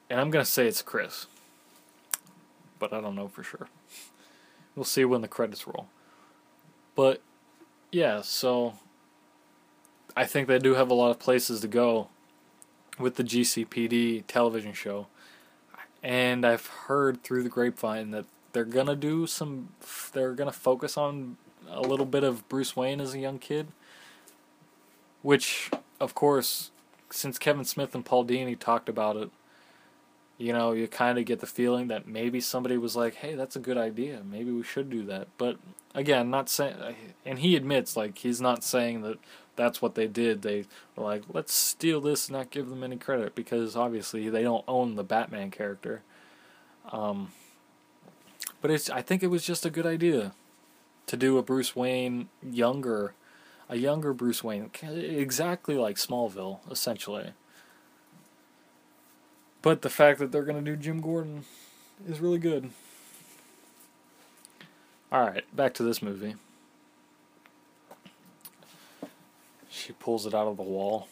and 0.09 0.19
I'm 0.19 0.31
gonna 0.31 0.45
say 0.45 0.67
it's 0.67 0.81
Chris, 0.81 1.27
but 2.79 2.91
I 2.91 3.01
don't 3.01 3.15
know 3.15 3.27
for 3.27 3.43
sure. 3.43 3.67
We'll 4.75 4.85
see 4.85 5.05
when 5.05 5.21
the 5.21 5.27
credits 5.27 5.67
roll. 5.67 5.87
But 6.99 7.21
yeah, 7.93 8.19
so 8.19 8.73
I 10.17 10.25
think 10.25 10.49
they 10.49 10.59
do 10.59 10.73
have 10.73 10.89
a 10.89 10.93
lot 10.93 11.11
of 11.11 11.17
places 11.17 11.61
to 11.61 11.67
go 11.69 12.09
with 12.99 13.15
the 13.15 13.23
GCPD 13.23 14.25
television 14.27 14.73
show. 14.73 15.07
And 16.03 16.45
I've 16.45 16.67
heard 16.67 17.23
through 17.23 17.43
the 17.43 17.49
grapevine 17.49 18.11
that 18.11 18.25
they're 18.51 18.65
gonna 18.65 18.97
do 18.97 19.27
some. 19.27 19.69
They're 20.11 20.33
gonna 20.33 20.51
focus 20.51 20.97
on 20.97 21.37
a 21.69 21.79
little 21.79 22.05
bit 22.05 22.25
of 22.25 22.49
Bruce 22.49 22.75
Wayne 22.75 22.99
as 22.99 23.13
a 23.13 23.19
young 23.19 23.39
kid, 23.39 23.67
which, 25.21 25.71
of 26.01 26.13
course, 26.13 26.69
since 27.09 27.39
Kevin 27.39 27.63
Smith 27.63 27.95
and 27.95 28.03
Paul 28.03 28.25
Dini 28.25 28.59
talked 28.59 28.89
about 28.89 29.15
it, 29.15 29.29
you 30.39 30.51
know, 30.53 30.71
you 30.71 30.87
kind 30.87 31.19
of 31.19 31.25
get 31.25 31.39
the 31.41 31.45
feeling 31.45 31.89
that 31.89 32.07
maybe 32.07 32.41
somebody 32.41 32.77
was 32.77 32.95
like, 32.95 33.15
"Hey, 33.15 33.35
that's 33.35 33.55
a 33.55 33.59
good 33.59 33.77
idea. 33.77 34.21
Maybe 34.23 34.51
we 34.51 34.63
should 34.63 34.89
do 34.89 35.03
that." 35.05 35.27
But 35.37 35.57
again, 35.93 36.31
not 36.31 36.49
saying, 36.49 36.75
and 37.25 37.39
he 37.39 37.55
admits 37.55 37.95
like 37.95 38.17
he's 38.17 38.41
not 38.41 38.63
saying 38.63 39.01
that 39.03 39.19
that's 39.59 39.81
what 39.81 39.95
they 39.95 40.07
did. 40.07 40.41
They 40.41 40.65
were 40.95 41.03
like, 41.03 41.23
let's 41.33 41.53
steal 41.53 41.99
this 41.99 42.29
and 42.29 42.37
not 42.37 42.49
give 42.49 42.69
them 42.69 42.81
any 42.81 42.95
credit 42.95 43.35
because 43.35 43.75
obviously 43.75 44.29
they 44.29 44.41
don't 44.41 44.63
own 44.69 44.95
the 44.95 45.03
Batman 45.03 45.51
character. 45.51 46.01
Um, 46.93 47.33
but 48.61 48.71
it's 48.71 48.89
I 48.89 49.01
think 49.01 49.21
it 49.21 49.27
was 49.27 49.43
just 49.45 49.65
a 49.65 49.69
good 49.69 49.85
idea 49.85 50.31
to 51.07 51.17
do 51.17 51.37
a 51.37 51.43
Bruce 51.43 51.75
Wayne 51.75 52.29
younger, 52.41 53.13
a 53.67 53.75
younger 53.75 54.13
Bruce 54.13 54.43
Wayne, 54.43 54.71
exactly 54.81 55.75
like 55.75 55.97
Smallville, 55.97 56.59
essentially. 56.71 57.33
But 59.61 59.81
the 59.81 59.89
fact 59.89 60.19
that 60.19 60.31
they're 60.31 60.43
gonna 60.43 60.61
do 60.61 60.75
Jim 60.75 61.01
Gordon 61.01 61.45
is 62.07 62.19
really 62.19 62.39
good. 62.39 62.71
Alright, 65.11 65.43
back 65.55 65.73
to 65.75 65.83
this 65.83 66.01
movie. 66.01 66.35
She 69.69 69.93
pulls 69.93 70.25
it 70.25 70.33
out 70.33 70.47
of 70.47 70.57
the 70.57 70.63
wall. 70.63 71.07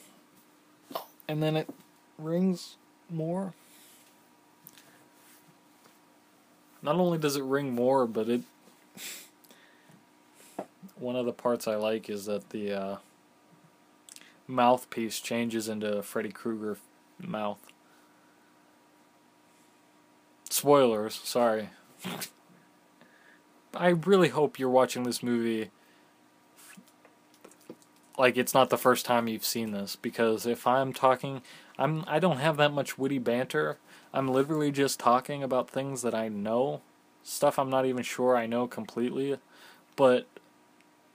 And 1.27 1.41
then 1.41 1.55
it 1.55 1.69
rings 2.17 2.75
more. 3.09 3.53
Not 6.81 6.95
only 6.95 7.17
does 7.17 7.35
it 7.35 7.43
ring 7.43 7.73
more, 7.73 8.05
but 8.05 8.29
it. 8.29 8.41
One 10.99 11.15
of 11.15 11.25
the 11.25 11.33
parts 11.33 11.67
I 11.67 11.75
like 11.75 12.09
is 12.09 12.25
that 12.25 12.51
the 12.51 12.73
uh, 12.73 12.97
mouthpiece 14.47 15.19
changes 15.19 15.67
into 15.67 16.01
Freddy 16.01 16.31
Krueger 16.31 16.77
mouth. 17.19 17.59
Spoilers, 20.57 21.13
sorry. 21.13 21.69
I 23.75 23.89
really 23.89 24.29
hope 24.29 24.57
you're 24.57 24.71
watching 24.71 25.03
this 25.03 25.21
movie 25.21 25.69
like 28.17 28.37
it's 28.37 28.55
not 28.55 28.71
the 28.71 28.77
first 28.79 29.05
time 29.05 29.27
you've 29.27 29.45
seen 29.45 29.69
this 29.69 29.95
because 29.95 30.47
if 30.47 30.65
I'm 30.65 30.93
talking 30.93 31.43
I'm 31.77 32.03
I 32.07 32.17
don't 32.17 32.39
have 32.39 32.57
that 32.57 32.73
much 32.73 32.97
witty 32.97 33.19
banter. 33.19 33.77
I'm 34.11 34.29
literally 34.29 34.71
just 34.71 34.99
talking 34.99 35.43
about 35.43 35.69
things 35.69 36.01
that 36.01 36.15
I 36.15 36.27
know, 36.27 36.81
stuff 37.21 37.59
I'm 37.59 37.69
not 37.69 37.85
even 37.85 38.01
sure 38.01 38.35
I 38.35 38.47
know 38.47 38.65
completely, 38.65 39.37
but 39.95 40.25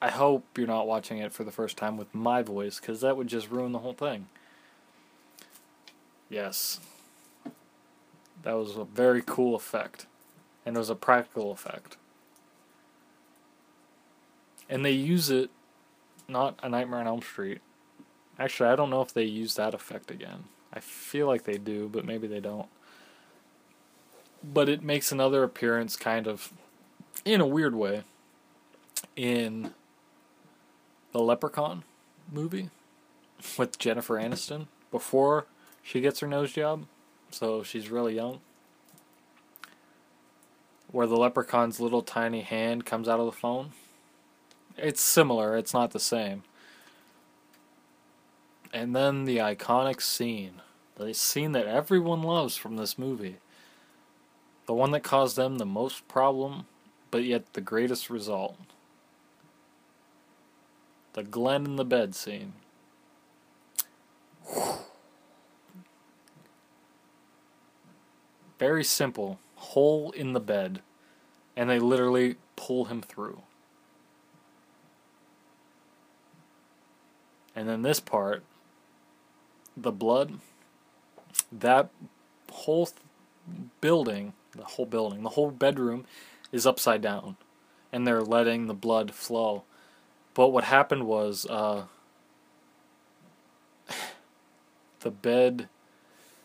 I 0.00 0.10
hope 0.10 0.56
you're 0.56 0.68
not 0.68 0.86
watching 0.86 1.18
it 1.18 1.32
for 1.32 1.42
the 1.42 1.50
first 1.50 1.76
time 1.76 1.96
with 1.96 2.14
my 2.14 2.42
voice 2.42 2.78
cuz 2.78 3.00
that 3.00 3.16
would 3.16 3.26
just 3.26 3.50
ruin 3.50 3.72
the 3.72 3.80
whole 3.80 3.92
thing. 3.92 4.28
Yes. 6.30 6.78
That 8.42 8.54
was 8.54 8.76
a 8.76 8.84
very 8.84 9.22
cool 9.24 9.54
effect. 9.54 10.06
And 10.64 10.76
it 10.76 10.78
was 10.78 10.90
a 10.90 10.94
practical 10.94 11.52
effect 11.52 11.96
and 14.72 14.84
they 14.84 14.92
use 14.92 15.28
it 15.28 15.50
not 16.26 16.58
a 16.62 16.68
Nightmare 16.68 17.00
on 17.00 17.06
Elm 17.06 17.20
Street. 17.20 17.60
Actually, 18.38 18.70
I 18.70 18.76
don't 18.76 18.88
know 18.88 19.02
if 19.02 19.12
they 19.12 19.24
use 19.24 19.54
that 19.56 19.74
effect 19.74 20.10
again. 20.10 20.44
I 20.72 20.80
feel 20.80 21.26
like 21.26 21.44
they 21.44 21.58
do, 21.58 21.90
but 21.92 22.06
maybe 22.06 22.26
they 22.26 22.40
don't. 22.40 22.68
But 24.42 24.70
it 24.70 24.82
makes 24.82 25.12
another 25.12 25.42
appearance 25.42 25.94
kind 25.94 26.26
of 26.26 26.54
in 27.26 27.42
a 27.42 27.46
weird 27.46 27.74
way 27.74 28.04
in 29.14 29.74
the 31.12 31.20
Leprechaun 31.20 31.84
movie 32.32 32.70
with 33.58 33.78
Jennifer 33.78 34.16
Aniston 34.16 34.68
before 34.90 35.44
she 35.82 36.00
gets 36.00 36.20
her 36.20 36.26
nose 36.26 36.52
job. 36.52 36.86
So 37.32 37.62
she's 37.62 37.90
really 37.90 38.14
young. 38.14 38.40
Where 40.90 41.06
the 41.06 41.16
leprechaun's 41.16 41.80
little 41.80 42.02
tiny 42.02 42.42
hand 42.42 42.84
comes 42.84 43.08
out 43.08 43.18
of 43.18 43.26
the 43.26 43.32
phone. 43.32 43.72
It's 44.76 45.00
similar, 45.00 45.56
it's 45.56 45.72
not 45.72 45.92
the 45.92 46.00
same. 46.00 46.44
And 48.72 48.94
then 48.94 49.24
the 49.24 49.38
iconic 49.38 50.02
scene. 50.02 50.60
The 50.96 51.14
scene 51.14 51.52
that 51.52 51.66
everyone 51.66 52.22
loves 52.22 52.56
from 52.56 52.76
this 52.76 52.98
movie. 52.98 53.38
The 54.66 54.74
one 54.74 54.90
that 54.90 55.02
caused 55.02 55.36
them 55.36 55.56
the 55.56 55.66
most 55.66 56.06
problem, 56.08 56.66
but 57.10 57.24
yet 57.24 57.54
the 57.54 57.60
greatest 57.60 58.10
result. 58.10 58.56
The 61.14 61.22
Glenn 61.22 61.64
in 61.64 61.76
the 61.76 61.84
bed 61.84 62.14
scene. 62.14 62.52
Very 68.62 68.84
simple. 68.84 69.40
Hole 69.56 70.12
in 70.12 70.34
the 70.34 70.40
bed. 70.40 70.82
And 71.56 71.68
they 71.68 71.80
literally 71.80 72.36
pull 72.54 72.84
him 72.84 73.02
through. 73.02 73.42
And 77.56 77.68
then 77.68 77.82
this 77.82 77.98
part, 77.98 78.44
the 79.76 79.90
blood, 79.90 80.38
that 81.50 81.90
whole 82.52 82.86
th- 82.86 83.00
building, 83.80 84.32
the 84.52 84.62
whole 84.62 84.86
building, 84.86 85.24
the 85.24 85.30
whole 85.30 85.50
bedroom 85.50 86.06
is 86.52 86.64
upside 86.64 87.02
down. 87.02 87.38
And 87.90 88.06
they're 88.06 88.22
letting 88.22 88.68
the 88.68 88.74
blood 88.74 89.10
flow. 89.10 89.64
But 90.34 90.50
what 90.50 90.62
happened 90.62 91.08
was, 91.08 91.46
uh, 91.50 91.86
the 95.00 95.10
bed 95.10 95.68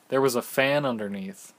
there 0.10 0.22
was 0.22 0.36
a 0.36 0.42
fan 0.42 0.84
underneath 0.84 1.54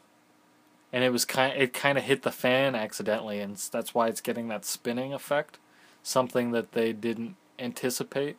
and 0.93 1.05
it 1.05 1.11
was 1.11 1.25
kind 1.25 1.61
it 1.61 1.73
kind 1.73 1.99
of 1.99 2.05
hit 2.05 2.23
the 2.23 2.33
fan 2.33 2.75
accidentally 2.75 3.41
and 3.41 3.57
that's 3.57 3.95
why 3.95 4.09
it's 4.09 4.21
getting 4.21 4.49
that 4.49 4.65
spinning 4.65 5.13
effect. 5.13 5.59
Something 6.03 6.53
that 6.53 6.73
they 6.73 6.93
didn't 6.93 7.37
anticipate. 7.59 8.37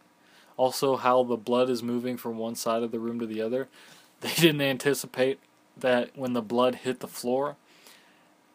Also 0.58 0.96
how 0.96 1.24
the 1.24 1.38
blood 1.38 1.70
is 1.70 1.84
moving 1.84 2.18
from 2.18 2.38
one 2.38 2.56
side 2.56 2.84
of 2.84 2.92
the 2.92 3.00
room 3.00 3.20
to 3.20 3.26
the 3.26 3.42
other. 3.42 3.68
They 4.22 4.34
didn't 4.34 4.60
anticipate 4.60 5.40
that 5.78 6.10
when 6.14 6.34
the 6.34 6.42
blood 6.42 6.76
hit 6.76 7.00
the 7.00 7.08
floor 7.08 7.56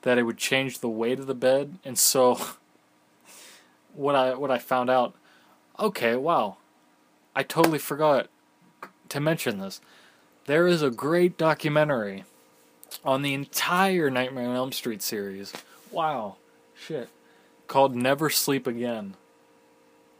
that 0.02 0.18
it 0.18 0.24
would 0.24 0.36
change 0.36 0.80
the 0.80 0.90
weight 0.90 1.18
of 1.18 1.26
the 1.26 1.34
bed. 1.34 1.78
And 1.82 1.98
so 1.98 2.38
what 3.94 4.14
I 4.14 4.34
what 4.34 4.50
I 4.50 4.58
found 4.58 4.90
out 4.90 5.14
okay 5.78 6.16
wow. 6.16 6.58
I 7.34 7.42
totally 7.42 7.78
forgot 7.78 8.28
to 9.08 9.20
mention 9.20 9.58
this. 9.58 9.80
There 10.44 10.66
is 10.66 10.82
a 10.82 10.90
great 10.90 11.38
documentary 11.38 12.24
on 13.04 13.22
the 13.22 13.34
entire 13.34 14.10
Nightmare 14.10 14.48
on 14.48 14.56
Elm 14.56 14.72
Street 14.72 15.02
series. 15.02 15.52
Wow. 15.90 16.36
Shit. 16.74 17.08
Called 17.66 17.94
Never 17.94 18.30
Sleep 18.30 18.66
Again. 18.66 19.14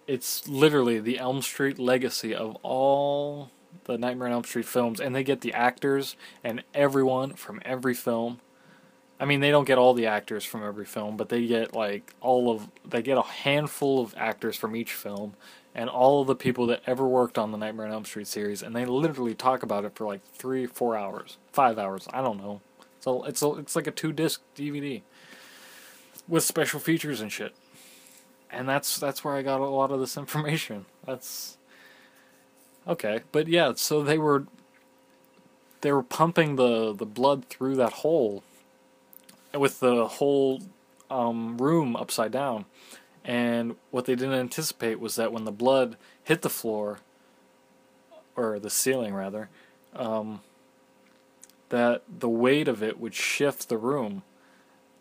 It's 0.07 0.47
literally 0.47 1.01
the 1.01 1.19
Elm 1.19 1.41
Street 1.43 1.79
legacy 1.79 2.35
of 2.35 2.57
all 2.63 3.51
the 3.85 3.99
Nightmare 3.99 4.29
on 4.29 4.35
Elm 4.35 4.45
Street 4.45 4.67
films, 4.67 5.01
and 5.01 5.15
they 5.15 5.25
get 5.25 5.41
the 5.41 5.53
actors 5.53 6.17
and 6.43 6.63
everyone 6.75 7.35
from 7.35 7.61
every 7.65 7.95
film. 7.95 8.41
I 9.19 9.25
mean, 9.25 9.41
they 9.41 9.51
don't 9.51 9.65
get 9.65 9.79
all 9.79 9.95
the 9.95 10.07
actors 10.07 10.45
from 10.45 10.65
every 10.65 10.85
film, 10.85 11.17
but 11.17 11.29
they 11.29 11.47
get 11.47 11.75
like 11.75 12.15
all 12.21 12.51
of 12.51 12.69
they 12.85 13.01
get 13.01 13.17
a 13.17 13.23
handful 13.23 14.03
of 14.03 14.15
actors 14.17 14.57
from 14.57 14.77
each 14.77 14.93
film, 14.93 15.35
and 15.75 15.89
all 15.89 16.21
of 16.21 16.27
the 16.27 16.35
people 16.35 16.67
that 16.67 16.83
ever 16.87 17.07
worked 17.07 17.39
on 17.39 17.51
the 17.53 17.59
Nightmare 17.59 17.87
on 17.87 17.93
Elm 17.93 18.05
Street 18.05 18.27
series, 18.27 18.63
and 18.63 18.75
they 18.75 18.85
literally 18.85 19.35
talk 19.35 19.63
about 19.63 19.85
it 19.85 19.95
for 19.95 20.07
like 20.07 20.21
three, 20.35 20.67
four 20.67 20.97
hours, 20.97 21.39
five 21.53 21.79
hours. 21.79 22.07
I 22.13 22.21
don't 22.21 22.39
know. 22.39 22.61
So 23.05 23.23
it's 23.25 23.43
a, 23.43 23.51
it's 23.57 23.77
like 23.77 23.87
a 23.87 23.91
two 23.91 24.13
disc 24.13 24.41
DVD 24.57 25.03
with 26.27 26.43
special 26.43 26.81
features 26.81 27.21
and 27.21 27.31
shit. 27.31 27.55
And 28.51 28.67
that's 28.67 28.99
that's 28.99 29.23
where 29.23 29.35
I 29.35 29.43
got 29.43 29.61
a 29.61 29.67
lot 29.67 29.91
of 29.91 30.01
this 30.01 30.17
information. 30.25 30.87
That's 31.05 31.59
okay, 32.89 33.21
but 33.31 33.47
yeah. 33.47 33.75
So 33.77 34.03
they 34.03 34.17
were 34.17 34.47
they 35.83 35.93
were 35.93 36.03
pumping 36.03 36.57
the 36.57 36.95
the 36.95 37.05
blood 37.05 37.45
through 37.45 37.77
that 37.77 37.93
hole 37.93 38.43
with 39.53 39.81
the 39.81 40.07
whole 40.07 40.63
um, 41.11 41.59
room 41.59 41.95
upside 41.97 42.33
down 42.33 42.65
and 43.23 43.77
what 43.91 44.07
they 44.07 44.15
didn't 44.15 44.35
anticipate 44.35 44.99
was 44.99 45.17
that 45.17 45.31
when 45.31 45.45
the 45.45 45.53
blood 45.53 45.97
hit 46.23 46.43
the 46.43 46.51
floor, 46.51 47.01
or 48.37 48.59
the 48.59 48.71
ceiling 48.71 49.15
rather, 49.15 49.49
um, 49.95 50.41
that 51.75 52.03
the 52.09 52.29
weight 52.29 52.69
of 52.69 52.85
it 52.85 53.01
would 53.01 53.15
shift 53.15 53.69
the 53.69 53.79
room. 53.79 54.23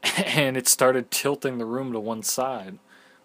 And 0.18 0.58
it 0.58 0.68
started 0.68 1.12
tilting 1.12 1.60
the 1.60 1.66
room 1.66 1.94
to 1.94 2.00
one 2.00 2.24
side. 2.24 2.80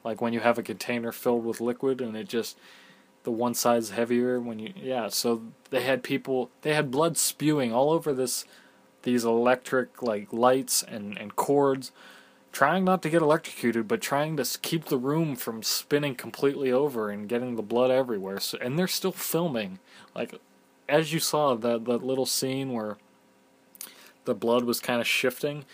Like 0.05 0.21
when 0.21 0.33
you 0.33 0.41
have 0.41 0.59
a 0.59 0.63
container 0.63 1.11
filled 1.11 1.45
with 1.45 1.61
liquid 1.61 2.01
and 2.01 2.17
it 2.17 2.29
just, 2.29 2.57
the 3.25 3.33
one 3.33 3.55
side's 3.55 3.91
heavier 3.91 4.39
when 4.39 4.61
you, 4.61 4.73
yeah. 4.77 5.09
So 5.09 5.43
they 5.71 5.83
had 5.83 6.05
people, 6.05 6.51
they 6.63 6.75
had 6.75 6.93
blood 6.93 7.17
spewing 7.17 7.73
all 7.73 7.91
over 7.91 8.13
this, 8.13 8.45
these 9.03 9.25
electric 9.25 10.03
like 10.03 10.33
lights 10.33 10.85
and, 10.85 11.19
and 11.19 11.35
cords 11.35 11.91
trying 12.53 12.85
not 12.85 13.03
to 13.03 13.11
get 13.11 13.23
electrocuted, 13.23 13.89
but 13.89 14.01
trying 14.01 14.37
to 14.37 14.59
keep 14.63 14.85
the 14.85 14.99
room 14.99 15.37
from 15.37 15.63
spinning 15.63 16.15
completely 16.15 16.71
over 16.71 17.11
and 17.11 17.29
getting 17.29 17.57
the 17.57 17.63
blood 17.63 17.91
everywhere. 17.91 18.41
So, 18.41 18.59
and 18.61 18.79
they're 18.79 18.87
still 18.87 19.13
filming, 19.13 19.79
like 20.15 20.41
as 20.89 21.13
you 21.13 21.21
saw 21.21 21.55
that 21.55 21.85
that 21.85 22.05
little 22.05 22.27
scene 22.27 22.73
where 22.73 22.97
the 24.29 24.35
blood 24.35 24.65
was 24.65 24.79
kind 24.79 25.01
of 25.01 25.07
shifting. 25.07 25.65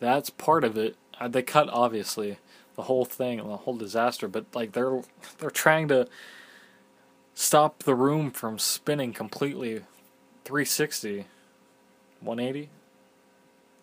That's 0.00 0.30
part 0.30 0.64
of 0.64 0.76
it. 0.76 0.96
Uh, 1.20 1.28
they 1.28 1.42
cut 1.42 1.68
obviously 1.70 2.38
the 2.74 2.82
whole 2.82 3.04
thing, 3.04 3.36
the 3.38 3.56
whole 3.58 3.76
disaster, 3.76 4.26
but 4.26 4.46
like 4.54 4.72
they're 4.72 5.02
they're 5.38 5.50
trying 5.50 5.88
to 5.88 6.08
stop 7.34 7.84
the 7.84 7.94
room 7.94 8.30
from 8.30 8.58
spinning 8.58 9.12
completely 9.12 9.82
360 10.44 11.26
180 12.20 12.68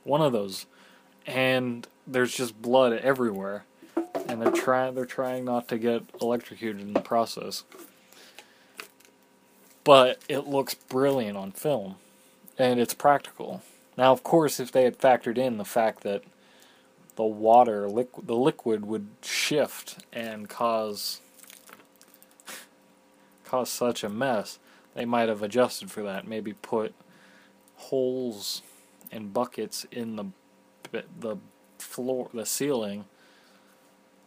one 0.03 0.21
of 0.21 0.33
those 0.33 0.65
and 1.25 1.87
there's 2.07 2.35
just 2.35 2.61
blood 2.61 2.93
everywhere, 2.93 3.65
and 4.27 4.41
they're 4.41 4.51
trying 4.51 4.95
they're 4.95 5.05
trying 5.05 5.45
not 5.45 5.67
to 5.69 5.77
get 5.77 6.03
electrocuted 6.21 6.81
in 6.81 6.93
the 6.93 7.01
process. 7.01 7.63
But 9.83 10.19
it 10.27 10.47
looks 10.47 10.73
brilliant 10.73 11.37
on 11.37 11.51
film, 11.51 11.95
and 12.57 12.79
it's 12.79 12.93
practical. 12.93 13.61
Now, 13.97 14.11
of 14.11 14.23
course, 14.23 14.59
if 14.59 14.71
they 14.71 14.83
had 14.83 14.97
factored 14.97 15.37
in 15.37 15.57
the 15.57 15.65
fact 15.65 16.03
that 16.03 16.23
the 17.15 17.23
water, 17.23 17.87
liqu- 17.87 18.25
the 18.25 18.35
liquid 18.35 18.85
would 18.85 19.07
shift 19.21 20.05
and 20.11 20.49
cause 20.49 21.21
cause 23.45 23.69
such 23.69 24.03
a 24.03 24.09
mess, 24.09 24.59
they 24.95 25.05
might 25.05 25.29
have 25.29 25.41
adjusted 25.41 25.91
for 25.91 26.03
that. 26.03 26.27
Maybe 26.27 26.53
put 26.53 26.93
holes 27.75 28.61
and 29.11 29.33
buckets 29.33 29.85
in 29.91 30.15
the 30.15 30.25
the 31.19 31.37
floor, 31.77 32.29
the 32.33 32.45
ceiling, 32.45 33.05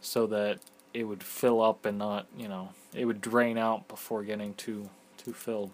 so 0.01 0.27
that 0.27 0.59
it 0.93 1.05
would 1.05 1.23
fill 1.23 1.62
up 1.62 1.86
and 1.86 1.99
not, 1.99 2.27
you 2.36 2.49
know, 2.49 2.70
it 2.95 3.05
would 3.05 3.20
drain 3.20 3.57
out 3.59 3.89
before 3.89 4.23
getting 4.23 4.55
too 4.55 4.89
too 5.16 5.32
filled. 5.32 5.73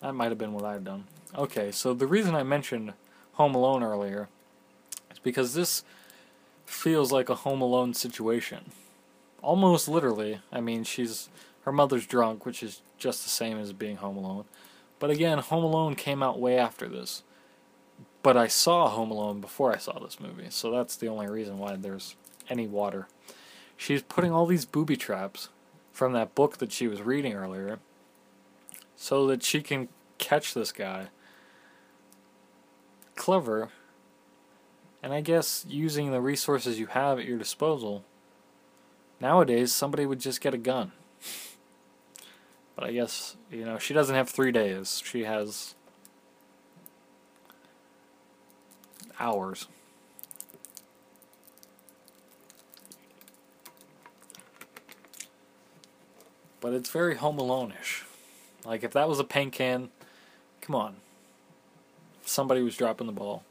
That 0.00 0.14
might 0.14 0.28
have 0.30 0.38
been 0.38 0.52
what 0.52 0.64
I've 0.64 0.84
done. 0.84 1.04
Okay, 1.34 1.70
so 1.70 1.94
the 1.94 2.06
reason 2.06 2.34
I 2.34 2.42
mentioned 2.42 2.94
Home 3.34 3.54
Alone 3.54 3.82
earlier 3.82 4.28
is 5.10 5.18
because 5.18 5.54
this 5.54 5.84
feels 6.64 7.12
like 7.12 7.28
a 7.28 7.36
Home 7.36 7.60
Alone 7.60 7.94
situation. 7.94 8.70
Almost 9.42 9.88
literally. 9.88 10.40
I 10.50 10.60
mean, 10.60 10.84
she's 10.84 11.28
her 11.62 11.72
mother's 11.72 12.06
drunk, 12.06 12.46
which 12.46 12.62
is 12.62 12.82
just 12.96 13.22
the 13.22 13.30
same 13.30 13.58
as 13.58 13.72
being 13.72 13.96
Home 13.96 14.16
Alone. 14.16 14.44
But 14.98 15.10
again, 15.10 15.38
Home 15.38 15.64
Alone 15.64 15.94
came 15.94 16.22
out 16.22 16.40
way 16.40 16.58
after 16.58 16.88
this 16.88 17.22
but 18.22 18.36
I 18.36 18.48
saw 18.48 18.88
Home 18.88 19.10
Alone 19.10 19.40
before 19.40 19.72
I 19.72 19.78
saw 19.78 19.98
this 19.98 20.20
movie, 20.20 20.50
so 20.50 20.70
that's 20.70 20.96
the 20.96 21.08
only 21.08 21.28
reason 21.28 21.58
why 21.58 21.76
there's 21.76 22.16
any 22.48 22.66
water. 22.66 23.08
She's 23.76 24.02
putting 24.02 24.32
all 24.32 24.46
these 24.46 24.64
booby 24.64 24.96
traps 24.96 25.48
from 25.92 26.12
that 26.12 26.34
book 26.34 26.58
that 26.58 26.72
she 26.72 26.88
was 26.88 27.00
reading 27.00 27.34
earlier 27.34 27.78
so 28.96 29.26
that 29.28 29.42
she 29.42 29.62
can 29.62 29.88
catch 30.18 30.52
this 30.52 30.72
guy. 30.72 31.08
Clever. 33.18 33.68
And 35.02 35.12
I 35.12 35.20
guess 35.20 35.66
using 35.68 36.10
the 36.10 36.20
resources 36.20 36.78
you 36.78 36.86
have 36.86 37.18
at 37.18 37.26
your 37.26 37.36
disposal. 37.36 38.04
Nowadays, 39.20 39.72
somebody 39.72 40.06
would 40.06 40.20
just 40.20 40.40
get 40.40 40.54
a 40.54 40.58
gun. 40.58 40.92
But 42.74 42.84
I 42.84 42.92
guess, 42.92 43.36
you 43.50 43.64
know, 43.64 43.78
she 43.78 43.92
doesn't 43.92 44.14
have 44.14 44.30
three 44.30 44.52
days. 44.52 45.02
She 45.04 45.24
has 45.24 45.74
hours. 49.18 49.66
But 56.60 56.72
it's 56.72 56.90
very 56.90 57.16
Home 57.16 57.38
Alone-ish. 57.38 58.04
Like 58.64 58.84
if 58.84 58.92
that 58.92 59.08
was 59.08 59.18
a 59.18 59.24
paint 59.24 59.52
can, 59.52 59.90
come 60.60 60.76
on. 60.76 60.96
Somebody 62.28 62.60
was 62.60 62.76
dropping 62.76 63.06
the 63.06 63.12
ball. 63.14 63.42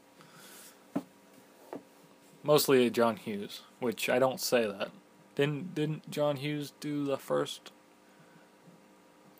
Mostly 2.44 2.88
John 2.90 3.16
Hughes, 3.16 3.62
which 3.80 4.08
I 4.08 4.20
don't 4.20 4.40
say 4.40 4.68
that. 4.68 4.90
Didn't 5.34 5.74
didn't 5.74 6.08
John 6.08 6.36
Hughes 6.36 6.72
do 6.78 7.04
the 7.04 7.18
first? 7.18 7.72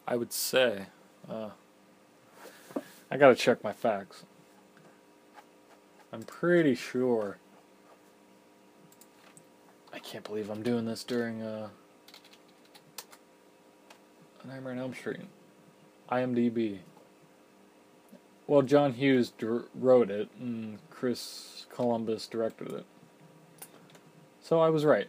I 0.08 0.16
would 0.16 0.32
say. 0.32 0.86
Uh, 1.30 1.50
I 3.12 3.16
gotta 3.16 3.36
check 3.36 3.62
my 3.62 3.72
facts. 3.72 4.24
I'm 6.12 6.24
pretty 6.24 6.74
sure. 6.74 7.38
I 9.92 10.00
can't 10.00 10.24
believe 10.24 10.50
I'm 10.50 10.64
doing 10.64 10.84
this 10.84 11.04
during 11.04 11.42
uh, 11.42 11.68
Nightmare 14.44 14.72
on 14.72 14.78
Elm 14.80 14.94
Street. 14.94 15.20
IMDb. 16.10 16.80
Well, 18.48 18.62
John 18.62 18.94
Hughes 18.94 19.30
wrote 19.74 20.10
it, 20.10 20.30
and 20.40 20.78
Chris 20.88 21.66
Columbus 21.68 22.26
directed 22.26 22.72
it. 22.72 22.86
So 24.42 24.58
I 24.58 24.70
was 24.70 24.86
right. 24.86 25.08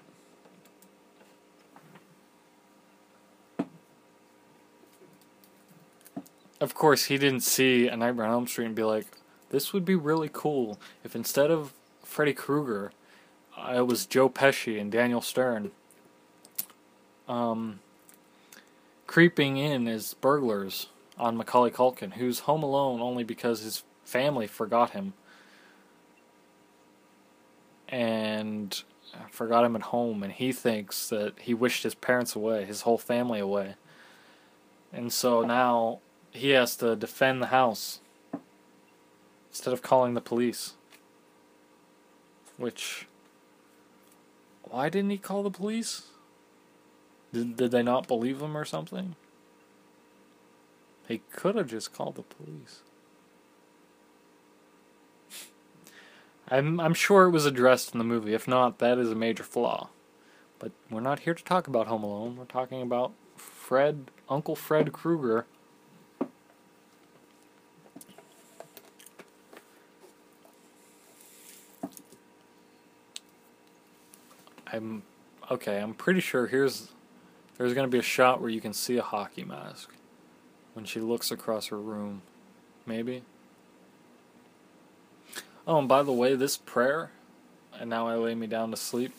Of 6.60 6.76
course, 6.76 7.06
he 7.06 7.18
didn't 7.18 7.40
see 7.40 7.88
a 7.88 7.96
Nightmare 7.96 8.26
on 8.26 8.34
Elm 8.34 8.48
Street 8.48 8.66
and 8.66 8.76
be 8.76 8.84
like, 8.84 9.06
this 9.52 9.72
would 9.72 9.86
be 9.86 9.96
really 9.96 10.30
cool 10.32 10.78
if 11.06 11.16
instead 11.16 11.50
of 11.50 11.74
Freddy 12.04 12.34
Krueger, 12.34 12.92
it 13.58 13.88
was 13.88 14.06
Joe 14.06 14.30
Pesci 14.30 14.80
and 14.80 14.92
Daniel 14.92 15.22
Stern. 15.22 15.72
Um, 17.30 17.80
creeping 19.08 19.56
in 19.56 19.88
as 19.88 20.14
burglars 20.16 20.88
on 21.20 21.38
Macaulay 21.38 21.70
Culkin, 21.70 22.14
who's 22.14 22.40
home 22.40 22.64
alone 22.64 23.02
only 23.02 23.24
because 23.24 23.62
his 23.62 23.84
family 24.04 24.48
forgot 24.48 24.92
him. 24.92 25.14
And 27.90 28.82
forgot 29.32 29.66
him 29.66 29.76
at 29.76 29.82
home, 29.84 30.24
and 30.24 30.32
he 30.32 30.52
thinks 30.52 31.10
that 31.10 31.34
he 31.40 31.54
wished 31.54 31.84
his 31.84 31.96
parents 31.96 32.36
away, 32.36 32.66
his 32.66 32.82
whole 32.82 32.98
family 32.98 33.40
away. 33.40 33.76
And 34.94 35.12
so 35.12 35.42
now 35.42 36.00
he 36.32 36.52
has 36.52 36.76
to 36.78 36.96
defend 36.96 37.42
the 37.42 37.48
house 37.48 38.00
instead 39.50 39.74
of 39.74 39.82
calling 39.82 40.14
the 40.14 40.22
police. 40.22 40.74
Which. 42.58 43.08
Why 44.64 44.90
didn't 44.90 45.10
he 45.10 45.18
call 45.18 45.44
the 45.44 45.50
police? 45.50 46.04
Did, 47.34 47.58
did 47.58 47.72
they 47.72 47.84
not 47.84 48.08
believe 48.08 48.42
him 48.42 48.56
or 48.56 48.66
something? 48.66 49.16
He 51.10 51.24
could 51.32 51.56
have 51.56 51.68
just 51.68 51.92
called 51.92 52.16
the 52.16 52.22
police. 52.22 52.84
I'm 56.48 56.80
I'm 56.80 56.94
sure 56.94 57.24
it 57.24 57.32
was 57.32 57.48
addressed 57.48 57.94
in 57.94 57.98
the 57.98 58.04
movie. 58.04 58.36
If 58.36 58.48
not, 58.48 58.78
that 58.78 59.00
is 59.00 59.12
a 59.12 59.16
major 59.16 59.42
flaw. 59.42 59.90
But 60.60 60.72
we're 60.88 61.00
not 61.00 61.22
here 61.22 61.34
to 61.34 61.44
talk 61.44 61.68
about 61.68 61.88
Home 61.88 62.04
Alone. 62.04 62.36
We're 62.38 62.46
talking 62.46 62.84
about 62.84 63.14
Fred, 63.36 64.12
Uncle 64.30 64.56
Fred 64.56 64.94
Krueger. 64.94 65.48
I'm 74.72 75.02
okay. 75.50 75.80
I'm 75.80 75.96
pretty 75.96 76.20
sure 76.20 76.46
here's 76.46 76.90
there's 77.58 77.74
gonna 77.74 77.88
be 77.88 77.98
a 77.98 78.04
shot 78.04 78.42
where 78.42 78.52
you 78.52 78.62
can 78.62 78.74
see 78.74 78.98
a 78.98 79.02
hockey 79.02 79.44
mask 79.44 79.90
when 80.80 80.86
she 80.86 81.02
looks 81.02 81.30
across 81.30 81.68
her 81.68 81.78
room. 81.78 82.22
Maybe. 82.86 83.24
Oh, 85.68 85.80
and 85.80 85.90
by 85.90 86.04
the 86.04 86.14
way, 86.14 86.36
this 86.36 86.56
prayer, 86.56 87.12
and 87.78 87.90
now 87.90 88.08
I 88.08 88.16
lay 88.16 88.34
me 88.34 88.48
down 88.48 88.72
to 88.72 88.78
sleep, 88.78 89.14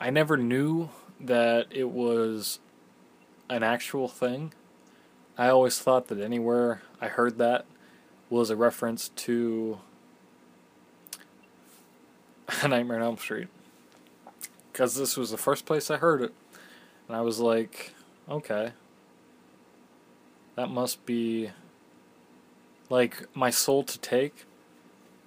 I 0.00 0.10
never 0.10 0.36
knew 0.36 0.88
that 1.20 1.68
it 1.70 1.90
was 1.90 2.58
an 3.48 3.62
actual 3.62 4.08
thing. 4.08 4.52
I 5.38 5.46
always 5.48 5.78
thought 5.78 6.08
that 6.08 6.18
anywhere 6.18 6.82
I 7.00 7.06
heard 7.06 7.38
that 7.38 7.66
was 8.28 8.50
a 8.50 8.56
reference 8.56 9.10
to 9.10 9.78
A 12.64 12.66
Nightmare 12.66 12.96
on 12.96 13.04
Elm 13.04 13.18
Street. 13.18 13.46
Because 14.72 14.96
this 14.96 15.16
was 15.16 15.30
the 15.30 15.38
first 15.38 15.66
place 15.66 15.88
I 15.88 15.98
heard 15.98 16.20
it. 16.20 16.34
And 17.06 17.16
I 17.16 17.20
was 17.20 17.38
like, 17.38 17.94
okay. 18.28 18.72
That 20.56 20.70
must 20.70 21.04
be 21.04 21.50
like 22.88 23.26
My 23.34 23.50
Soul 23.50 23.82
to 23.84 23.98
Take. 23.98 24.44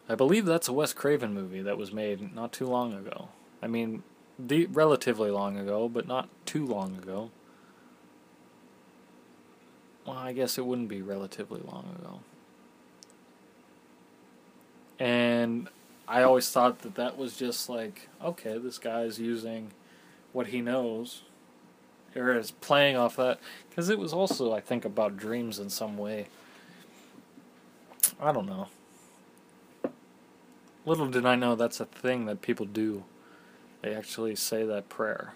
I 0.08 0.16
believe 0.16 0.46
that's 0.46 0.70
a 0.70 0.74
Wes 0.74 0.94
Craven 0.94 1.34
movie 1.34 1.62
that 1.62 1.78
was 1.78 1.92
made 1.92 2.34
not 2.34 2.54
too 2.54 2.66
long 2.66 2.94
ago. 2.94 3.30
I 3.62 3.68
mean, 3.68 4.04
the 4.40 4.68
relatively 4.68 5.30
long 5.30 5.58
ago, 5.58 5.90
but 5.90 6.08
not 6.08 6.30
too 6.46 6.66
long 6.66 6.98
ago. 6.98 7.32
Well, 10.06 10.18
I 10.18 10.32
guess 10.32 10.58
it 10.58 10.66
wouldn't 10.66 10.88
be 10.88 11.02
relatively 11.02 11.60
long 11.60 11.98
ago. 12.00 12.20
And 15.00 15.68
I 16.08 16.24
always 16.24 16.50
thought 16.50 16.80
that 16.80 16.96
that 16.96 17.18
was 17.18 17.36
just 17.36 17.68
like, 17.68 18.08
okay, 18.24 18.58
this 18.58 18.78
guy's 18.78 19.20
using 19.20 19.72
what 20.32 20.48
he 20.48 20.62
knows 20.62 21.24
or 22.18 22.38
is 22.38 22.52
playing 22.52 22.96
off 22.96 23.16
that 23.16 23.40
because 23.70 23.90
it 23.90 24.00
was 24.00 24.14
also 24.14 24.54
I 24.54 24.60
think 24.60 24.86
about 24.86 25.18
dreams 25.18 25.60
in 25.60 25.70
some 25.70 25.98
way. 25.98 26.28
I 28.20 28.32
don't 28.32 28.48
know. 28.48 28.68
Little 30.86 31.08
did 31.08 31.26
I 31.26 31.36
know 31.36 31.56
that's 31.56 31.80
a 31.80 31.86
thing 31.86 32.26
that 32.26 32.42
people 32.42 32.66
do. 32.66 33.04
They 33.82 33.94
actually 33.94 34.36
say 34.36 34.66
that 34.66 34.90
prayer. 34.90 35.34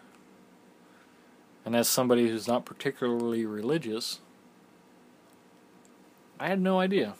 And 1.65 1.75
as 1.75 1.87
somebody 1.87 2.27
who's 2.27 2.47
not 2.47 2.65
particularly 2.65 3.45
religious, 3.45 4.19
I 6.39 6.47
had 6.47 6.59
no 6.59 6.79
idea. 6.79 7.13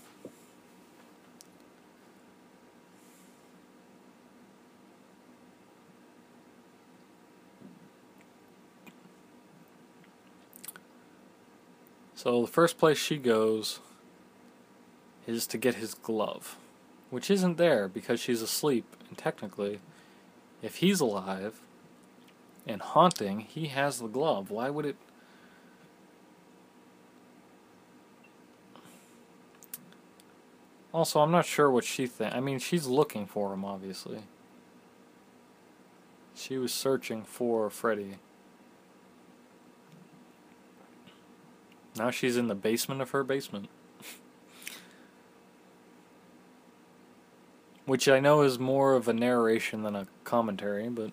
So 12.22 12.41
the 12.41 12.48
first 12.48 12.77
place 12.77 12.99
she 12.99 13.18
goes 13.18 13.80
is 15.26 15.48
to 15.48 15.57
get 15.57 15.73
his 15.73 15.95
glove, 15.95 16.56
which 17.10 17.31
isn't 17.31 17.57
there 17.57 17.88
because 17.88 18.19
she's 18.19 18.43
asleep, 18.43 18.85
and 19.10 19.18
technically, 19.18 19.80
if 20.61 20.76
he's 20.76 20.99
alive 20.99 21.61
and 22.68 22.80
haunting, 22.80 23.39
he 23.39 23.69
has 23.69 23.98
the 23.98 24.07
glove. 24.07 24.52
Why 24.52 24.69
would 24.69 24.85
it. 24.85 24.98
Also, 30.93 31.22
I'm 31.22 31.31
not 31.31 31.48
sure 31.48 31.72
what 31.72 31.85
she 31.85 32.06
thinks. 32.06 32.35
I 32.35 32.39
mean, 32.39 32.60
she's 32.60 32.85
looking 32.85 33.26
for 33.26 33.52
him, 33.52 33.65
obviously. 33.65 34.19
She 36.35 36.60
was 36.60 36.72
searching 36.72 37.23
for 37.23 37.72
Freddy. 37.72 38.18
Now 41.98 42.10
she's 42.10 42.38
in 42.38 42.48
the 42.48 42.56
basement 42.56 43.02
of 43.02 43.12
her 43.12 43.24
basement. 43.24 43.70
Which 47.86 48.08
I 48.08 48.20
know 48.20 48.42
is 48.42 48.58
more 48.58 48.94
of 48.94 49.08
a 49.08 49.14
narration 49.14 49.84
than 49.84 49.96
a 49.96 50.08
commentary, 50.24 50.88
but. 50.88 51.12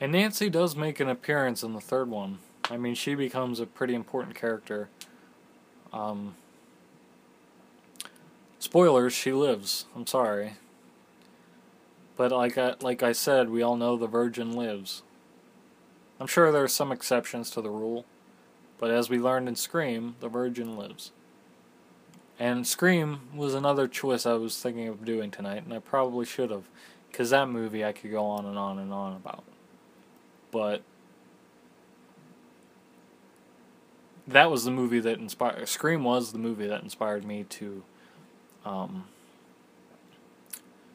And 0.00 0.12
Nancy 0.12 0.50
does 0.50 0.76
make 0.76 1.00
an 1.00 1.08
appearance 1.08 1.62
in 1.62 1.72
the 1.72 1.80
third 1.80 2.10
one. 2.10 2.40
I 2.70 2.76
mean, 2.76 2.94
she 2.94 3.14
becomes 3.14 3.60
a 3.60 3.66
pretty 3.66 3.94
important 3.94 4.34
character. 4.34 4.88
Um, 5.92 6.34
spoilers, 8.58 9.12
she 9.12 9.32
lives. 9.32 9.86
I'm 9.94 10.06
sorry. 10.06 10.54
But 12.16 12.32
like 12.32 12.56
I, 12.56 12.74
like 12.80 13.02
I 13.02 13.12
said, 13.12 13.50
we 13.50 13.62
all 13.62 13.76
know 13.76 13.96
the 13.96 14.06
Virgin 14.06 14.52
lives. 14.52 15.02
I'm 16.20 16.26
sure 16.26 16.50
there 16.52 16.62
are 16.64 16.68
some 16.68 16.92
exceptions 16.92 17.50
to 17.50 17.60
the 17.60 17.70
rule, 17.70 18.04
but 18.78 18.90
as 18.90 19.10
we 19.10 19.18
learned 19.18 19.48
in 19.48 19.56
Scream, 19.56 20.14
the 20.20 20.28
Virgin 20.28 20.76
lives. 20.76 21.10
And 22.38 22.66
Scream 22.66 23.20
was 23.34 23.54
another 23.54 23.88
choice 23.88 24.24
I 24.24 24.34
was 24.34 24.60
thinking 24.60 24.88
of 24.88 25.04
doing 25.04 25.30
tonight, 25.30 25.64
and 25.64 25.72
I 25.72 25.80
probably 25.80 26.24
should 26.24 26.50
have, 26.50 26.64
because 27.10 27.30
that 27.30 27.48
movie 27.48 27.84
I 27.84 27.92
could 27.92 28.10
go 28.10 28.24
on 28.24 28.46
and 28.46 28.56
on 28.56 28.78
and 28.78 28.92
on 28.92 29.14
about. 29.14 29.44
But 30.50 30.82
that 34.26 34.50
was 34.50 34.64
the 34.64 34.70
movie 34.70 35.00
that 35.00 35.18
inspired 35.18 35.68
Scream 35.68 36.04
was 36.04 36.32
the 36.32 36.38
movie 36.38 36.66
that 36.66 36.82
inspired 36.82 37.24
me 37.24 37.44
to 37.44 37.82
um, 38.64 39.04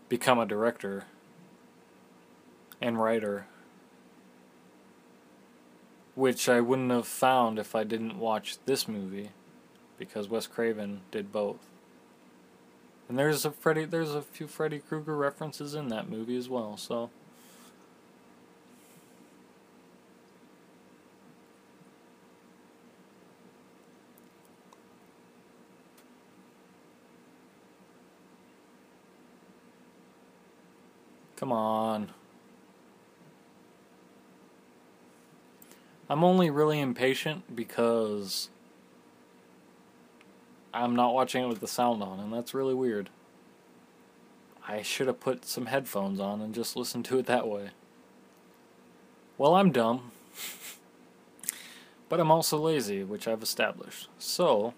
become 0.07 0.39
a 0.39 0.45
director 0.45 1.05
and 2.81 2.99
writer 2.99 3.45
which 6.19 6.49
I 6.49 6.59
wouldn't 6.59 6.91
have 6.91 7.07
found 7.07 7.57
if 7.57 7.75
I 7.75 7.85
didn't 7.85 8.19
watch 8.19 8.57
this 8.65 8.89
movie 8.89 9.29
because 9.97 10.27
Wes 10.27 10.47
Craven 10.47 10.99
did 11.11 11.31
both. 11.31 11.69
And 13.07 13.17
there's 13.17 13.45
a 13.45 13.51
Freddy 13.51 13.85
there's 13.85 14.13
a 14.13 14.21
few 14.21 14.45
Freddy 14.45 14.79
Krueger 14.79 15.15
references 15.15 15.75
in 15.75 15.87
that 15.87 16.09
movie 16.09 16.37
as 16.37 16.49
well, 16.49 16.75
so 16.75 17.09
Come 31.49 31.57
on. 31.57 32.09
I'm 36.07 36.23
only 36.23 36.51
really 36.51 36.79
impatient 36.79 37.55
because 37.55 38.49
I'm 40.71 40.95
not 40.95 41.15
watching 41.15 41.43
it 41.43 41.47
with 41.47 41.59
the 41.59 41.67
sound 41.67 42.03
on, 42.03 42.19
and 42.19 42.31
that's 42.31 42.53
really 42.53 42.75
weird. 42.75 43.09
I 44.67 44.83
should 44.83 45.07
have 45.07 45.19
put 45.19 45.43
some 45.43 45.65
headphones 45.65 46.19
on 46.19 46.39
and 46.39 46.53
just 46.53 46.75
listened 46.75 47.05
to 47.05 47.17
it 47.17 47.25
that 47.25 47.47
way. 47.47 47.71
Well, 49.39 49.55
I'm 49.55 49.71
dumb. 49.71 50.11
But 52.09 52.19
I'm 52.19 52.31
also 52.31 52.57
lazy, 52.57 53.03
which 53.03 53.27
I've 53.27 53.43
established. 53.43 54.07
So, 54.17 54.73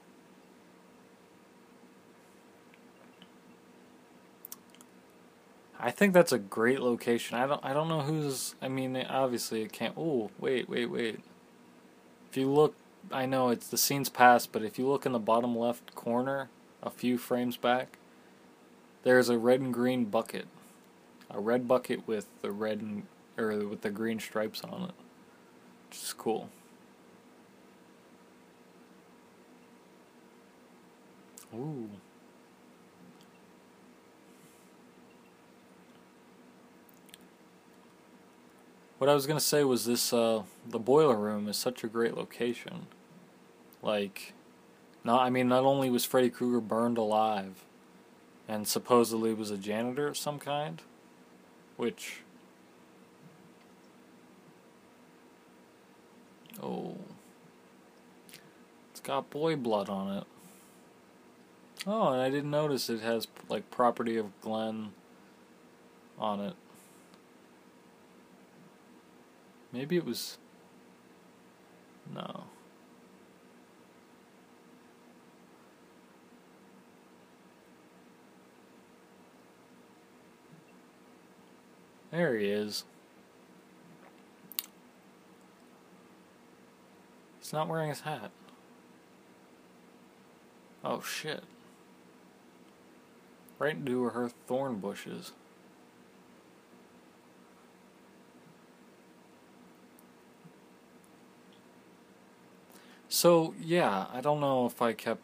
I 5.83 5.89
think 5.89 6.13
that's 6.13 6.31
a 6.31 6.37
great 6.37 6.79
location. 6.79 7.35
I 7.37 7.47
don't 7.47 7.65
I 7.65 7.73
don't 7.73 7.89
know 7.89 8.01
who's 8.01 8.53
I 8.61 8.67
mean 8.67 8.95
obviously 8.95 9.63
it 9.63 9.73
can't 9.73 9.95
Oh, 9.97 10.29
wait, 10.39 10.69
wait, 10.69 10.85
wait. 10.85 11.19
If 12.29 12.37
you 12.37 12.49
look 12.51 12.75
I 13.11 13.25
know 13.25 13.49
it's 13.49 13.67
the 13.67 13.79
scene's 13.79 14.09
past, 14.09 14.51
but 14.51 14.61
if 14.61 14.77
you 14.77 14.87
look 14.87 15.07
in 15.07 15.11
the 15.11 15.19
bottom 15.19 15.57
left 15.57 15.95
corner 15.95 16.49
a 16.83 16.91
few 16.91 17.17
frames 17.17 17.57
back, 17.57 17.97
there's 19.01 19.27
a 19.27 19.39
red 19.39 19.59
and 19.59 19.73
green 19.73 20.05
bucket. 20.05 20.45
A 21.31 21.39
red 21.39 21.67
bucket 21.67 22.07
with 22.07 22.27
the 22.43 22.51
red 22.51 22.79
and 22.81 23.07
or 23.35 23.57
with 23.67 23.81
the 23.81 23.89
green 23.89 24.19
stripes 24.19 24.63
on 24.63 24.83
it. 24.83 24.95
Which 25.89 25.97
is 26.03 26.13
cool. 26.13 26.49
Ooh. 31.55 31.89
What 39.01 39.09
I 39.09 39.15
was 39.15 39.25
gonna 39.25 39.39
say 39.39 39.63
was 39.63 39.85
this: 39.85 40.13
uh, 40.13 40.43
the 40.63 40.77
boiler 40.77 41.15
room 41.15 41.47
is 41.47 41.57
such 41.57 41.83
a 41.83 41.87
great 41.87 42.15
location. 42.15 42.85
Like, 43.81 44.33
not 45.03 45.23
I 45.23 45.31
mean, 45.31 45.47
not 45.47 45.63
only 45.63 45.89
was 45.89 46.05
Freddy 46.05 46.29
Krueger 46.29 46.61
burned 46.61 46.99
alive, 46.99 47.65
and 48.47 48.67
supposedly 48.67 49.33
was 49.33 49.49
a 49.49 49.57
janitor 49.57 50.05
of 50.05 50.19
some 50.19 50.37
kind, 50.37 50.83
which. 51.77 52.21
Oh. 56.61 56.97
It's 58.91 58.99
got 58.99 59.31
boy 59.31 59.55
blood 59.55 59.89
on 59.89 60.15
it. 60.15 60.23
Oh, 61.87 62.09
and 62.09 62.21
I 62.21 62.29
didn't 62.29 62.51
notice 62.51 62.87
it 62.87 63.01
has 63.01 63.27
like 63.49 63.71
property 63.71 64.15
of 64.17 64.39
Glenn 64.41 64.91
on 66.19 66.39
it. 66.39 66.53
Maybe 69.71 69.97
it 69.97 70.05
was. 70.05 70.37
No. 72.13 72.43
There 82.11 82.37
he 82.37 82.47
is. 82.47 82.83
He's 87.39 87.53
not 87.53 87.69
wearing 87.69 87.89
his 87.89 88.01
hat. 88.01 88.31
Oh 90.83 91.01
shit. 91.01 91.43
Right 93.59 93.75
into 93.75 94.03
her 94.03 94.29
thorn 94.47 94.79
bushes. 94.79 95.31
So 103.21 103.53
yeah, 103.61 104.07
I 104.11 104.19
don't 104.19 104.39
know 104.39 104.65
if 104.65 104.81
I 104.81 104.93
kept 104.93 105.21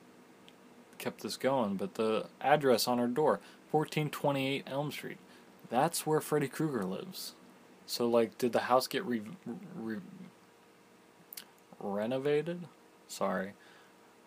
kept 0.99 1.22
this 1.22 1.36
going, 1.36 1.78
but 1.78 1.95
the 1.95 2.28
address 2.40 2.88
on 2.88 2.99
her 2.99 3.07
door, 3.07 3.40
1428 3.72 4.65
Elm 4.68 4.91
Street. 4.91 5.18
That's 5.72 6.06
where 6.06 6.22
Freddy 6.22 6.48
Krueger 6.48 6.84
lives. 6.84 7.34
So 7.88 8.07
like 8.07 8.38
did 8.38 8.53
the 8.53 8.69
house 8.69 8.86
get 8.86 9.03
re, 9.03 9.24
re 9.76 9.98
renovated? 11.80 12.68
Sorry. 13.07 13.53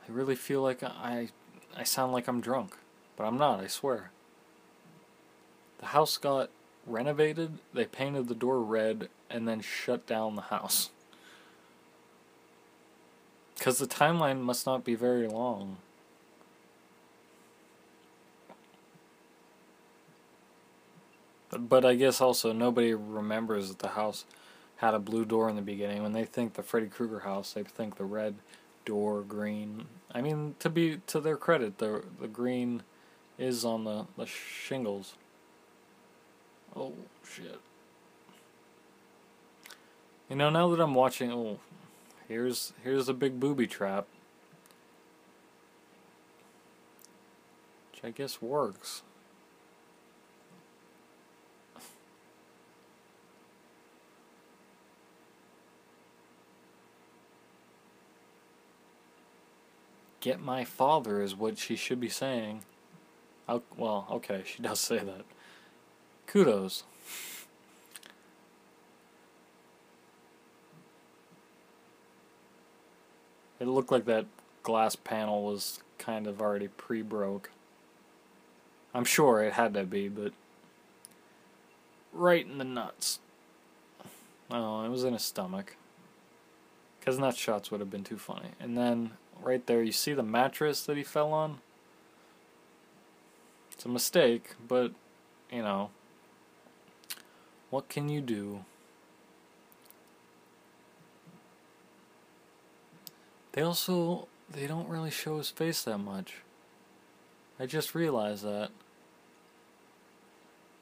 I 0.03 0.11
really 0.11 0.35
feel 0.35 0.63
like 0.63 0.83
I 0.83 1.29
I 1.77 1.85
sound 1.85 2.13
like 2.13 2.27
I'm 2.27 2.41
drunk, 2.41 2.77
but 3.15 3.23
I'm 3.23 3.39
not, 3.39 3.61
I 3.61 3.69
swear. 3.69 4.11
The 5.79 5.87
house 5.87 6.17
got 6.17 6.51
renovated, 6.89 7.61
they 7.73 7.85
painted 7.85 8.27
the 8.27 8.35
door 8.35 8.63
red 8.63 9.11
and 9.31 9.47
then 9.47 9.61
shut 9.61 10.09
down 10.09 10.35
the 10.35 10.43
house. 10.43 10.91
Because 13.61 13.77
the 13.77 13.87
timeline 13.87 14.41
must 14.41 14.65
not 14.65 14.87
be 14.87 14.95
very 14.95 15.29
long. 15.29 15.77
But 21.51 21.85
I 21.85 21.95
guess 21.95 22.23
also 22.23 22.55
nobody 22.55 22.95
remembers 22.95 23.69
that 23.69 23.81
the 23.81 23.89
house 23.89 24.25
had 24.77 24.95
a 24.95 24.99
blue 24.99 25.27
door 25.27 25.51
in 25.51 25.57
the 25.57 25.63
beginning. 25.63 26.03
When 26.03 26.15
they 26.15 26.25
think 26.25 26.55
the 26.55 26.63
Freddy 26.63 26.87
Krueger 26.87 27.21
house, 27.21 27.53
they 27.53 27.63
think 27.63 27.99
the 27.99 28.05
red 28.07 28.37
door, 28.87 29.21
green. 29.21 29.85
I 30.15 30.23
mean, 30.23 30.55
to 30.61 30.71
be 30.71 31.03
to 31.09 31.21
their 31.21 31.37
credit, 31.37 31.77
the 31.77 32.03
the 32.19 32.29
green 32.29 32.83
is 33.39 33.63
on 33.63 33.85
the 33.85 34.07
the 34.17 34.25
shingles. 34.25 35.17
Oh 36.75 36.95
shit. 37.29 37.61
You 40.31 40.37
know, 40.37 40.49
now 40.49 40.71
that 40.71 40.81
I'm 40.81 40.95
watching, 40.95 41.31
oh, 41.31 41.59
Here's 42.31 42.73
here's 42.85 43.09
a 43.09 43.13
big 43.13 43.41
booby 43.41 43.67
trap. 43.67 44.07
Which 47.91 48.05
I 48.05 48.11
guess 48.11 48.41
works. 48.41 49.03
Get 60.21 60.39
my 60.39 60.65
father 60.65 61.21
is 61.21 61.35
what 61.35 61.59
she 61.59 61.75
should 61.75 61.99
be 61.99 62.09
saying. 62.09 62.63
I'll, 63.49 63.65
well, 63.77 64.07
okay, 64.09 64.45
she 64.47 64.63
does 64.63 64.79
say 64.79 64.99
that. 64.99 65.25
Kudos. 66.29 66.85
It 73.61 73.69
looked 73.69 73.93
like 73.93 74.07
that 74.07 74.27
glass 74.63 74.97
panel 74.97 75.45
was 75.45 75.83
kind 75.99 76.27
of 76.27 76.41
already 76.41 76.69
pre-broke. 76.69 77.51
I'm 78.95 79.05
sure 79.05 79.43
it 79.43 79.53
had 79.53 79.75
to 79.75 79.85
be, 79.85 80.09
but 80.09 80.33
right 82.13 82.45
in 82.45 82.59
the 82.59 82.65
nuts. 82.65 83.21
Oh, 84.51 84.83
it 84.83 84.89
was 84.89 85.05
in 85.05 85.13
his 85.13 85.23
stomach. 85.23 85.77
Because 86.99 87.19
nut 87.19 87.37
shots 87.37 87.71
would 87.71 87.81
have 87.81 87.91
been 87.91 88.03
too 88.03 88.19
funny. 88.19 88.51
And 88.59 88.77
then 88.77 89.13
right 89.43 89.65
there, 89.67 89.83
you 89.83 89.93
see 89.93 90.13
the 90.15 90.23
mattress 90.23 90.83
that 90.83 90.97
he 90.97 91.03
fell 91.03 91.33
on? 91.33 91.61
It's 93.73 93.85
a 93.85 93.89
mistake, 93.89 94.55
but, 94.67 94.93
you 95.51 95.63
know, 95.63 95.91
what 97.71 97.89
can 97.89 98.09
you 98.09 98.21
do? 98.21 98.65
They 103.53 103.63
also 103.63 104.29
they 104.51 104.67
don't 104.67 104.89
really 104.89 105.11
show 105.11 105.39
his 105.39 105.51
face 105.51 105.83
that 105.83 105.99
much. 105.99 106.37
I 107.59 107.67
just 107.67 107.95
realized 107.95 108.45
that. 108.45 108.71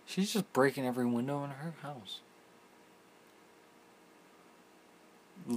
She's 0.07 0.33
just 0.33 0.51
breaking 0.53 0.87
every 0.87 1.05
window 1.05 1.45
in 1.45 1.51
her 1.51 1.75
house. 1.83 2.21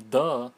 Duh. 0.09 0.49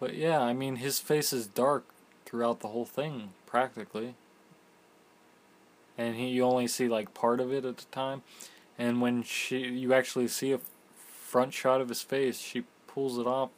But 0.00 0.14
yeah, 0.14 0.40
I 0.40 0.52
mean 0.52 0.76
his 0.76 0.98
face 0.98 1.32
is 1.32 1.46
dark 1.46 1.84
throughout 2.24 2.60
the 2.60 2.68
whole 2.68 2.84
thing, 2.84 3.30
practically. 3.46 4.14
And 5.96 6.14
he 6.16 6.28
you 6.28 6.44
only 6.44 6.68
see 6.68 6.88
like 6.88 7.12
part 7.12 7.40
of 7.40 7.52
it 7.52 7.64
at 7.64 7.78
the 7.78 7.84
time. 7.86 8.22
And 8.78 9.00
when 9.00 9.22
she 9.22 9.58
you 9.58 9.92
actually 9.92 10.28
see 10.28 10.52
a 10.52 10.60
front 10.96 11.52
shot 11.52 11.80
of 11.80 11.88
his 11.88 12.02
face, 12.02 12.38
she 12.38 12.64
pulls 12.86 13.18
it 13.18 13.26
off 13.26 13.50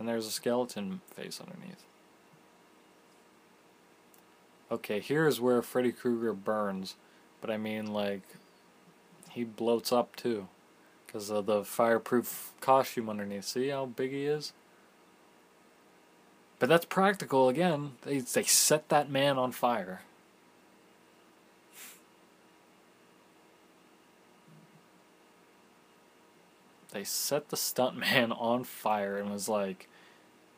and 0.00 0.08
there's 0.08 0.26
a 0.26 0.30
skeleton 0.30 1.02
face 1.14 1.40
underneath. 1.40 1.84
Okay, 4.72 4.98
here's 4.98 5.40
where 5.40 5.60
Freddy 5.60 5.92
Krueger 5.92 6.32
burns, 6.32 6.94
but 7.40 7.50
I 7.50 7.58
mean, 7.58 7.92
like, 7.92 8.22
he 9.30 9.44
bloats 9.44 9.92
up 9.92 10.16
too. 10.16 10.48
Because 11.06 11.28
of 11.28 11.46
the 11.46 11.64
fireproof 11.64 12.52
costume 12.60 13.10
underneath. 13.10 13.44
See 13.44 13.68
how 13.68 13.86
big 13.86 14.12
he 14.12 14.26
is? 14.26 14.52
But 16.60 16.68
that's 16.68 16.84
practical 16.84 17.48
again. 17.48 17.92
They, 18.02 18.18
they 18.18 18.44
set 18.44 18.88
that 18.90 19.10
man 19.10 19.36
on 19.36 19.50
fire. 19.50 20.02
They 26.92 27.04
set 27.04 27.48
the 27.48 27.56
stuntman 27.56 28.34
on 28.40 28.64
fire 28.64 29.18
and 29.18 29.30
was 29.30 29.48
like, 29.48 29.88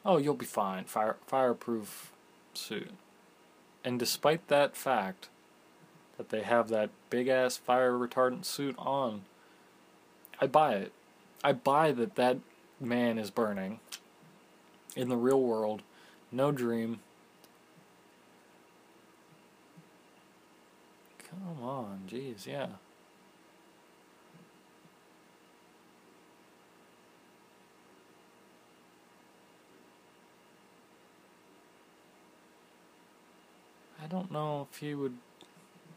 "Oh, 0.05 0.19
you'll 0.19 0.35
be 0.35 0.47
fine. 0.47 0.85
Fire 0.85 1.17
fireproof 1.27 2.13
suit." 2.55 2.91
And 3.85 3.99
despite 3.99 4.49
that 4.49 4.77
fact 4.77 5.29
that 6.17 6.29
they 6.29 6.43
have 6.43 6.69
that 6.69 6.91
big 7.11 7.29
ass 7.29 7.57
fire 7.57 7.93
retardant 7.93 8.45
suit 8.45 8.75
on, 8.79 9.23
I 10.41 10.47
buy 10.47 10.75
it. 10.75 10.93
I 11.43 11.53
buy 11.53 11.93
that 11.93 12.15
that 12.17 12.39
man 12.81 13.19
is 13.19 13.31
burning. 13.31 13.81
in 14.95 15.09
the 15.09 15.17
real 15.17 15.41
world. 15.41 15.83
No 16.31 16.53
dream. 16.53 17.01
Come 21.31 21.63
on, 21.63 22.03
jeez, 22.11 22.47
yeah. 22.47 22.67
I 34.03 34.07
don't 34.07 34.33
know 34.33 34.67
if 34.71 34.79
he 34.79 34.95
would. 34.95 35.17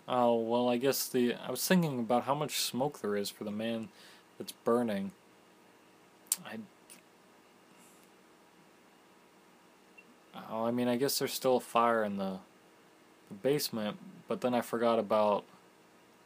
Oh, 0.07 0.35
well, 0.35 0.69
I 0.69 0.77
guess 0.77 1.07
the. 1.07 1.33
I 1.33 1.49
was 1.49 1.65
thinking 1.65 1.99
about 1.99 2.23
how 2.23 2.35
much 2.35 2.59
smoke 2.59 3.01
there 3.01 3.15
is 3.15 3.29
for 3.29 3.43
the 3.43 3.51
man 3.51 3.89
that's 4.37 4.51
burning. 4.51 5.11
I. 6.45 6.59
Oh, 10.51 10.65
I 10.65 10.71
mean, 10.71 10.87
I 10.87 10.97
guess 10.97 11.17
there's 11.17 11.33
still 11.33 11.57
a 11.57 11.61
fire 11.61 12.03
in 12.03 12.17
the, 12.17 12.37
the 13.29 13.33
basement, 13.41 13.97
but 14.27 14.41
then 14.41 14.53
I 14.53 14.61
forgot 14.61 14.99
about 14.99 15.43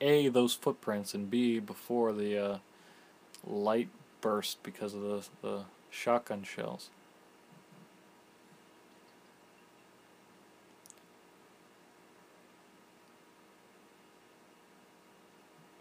A, 0.01 0.27
those 0.27 0.53
footprints, 0.53 1.13
and 1.13 1.29
B, 1.29 1.59
before 1.59 2.11
the 2.11 2.37
uh, 2.37 2.57
light 3.45 3.87
burst 4.19 4.61
because 4.63 4.93
of 4.93 5.01
the, 5.01 5.23
the 5.41 5.61
shotgun 5.89 6.43
shells. 6.43 6.89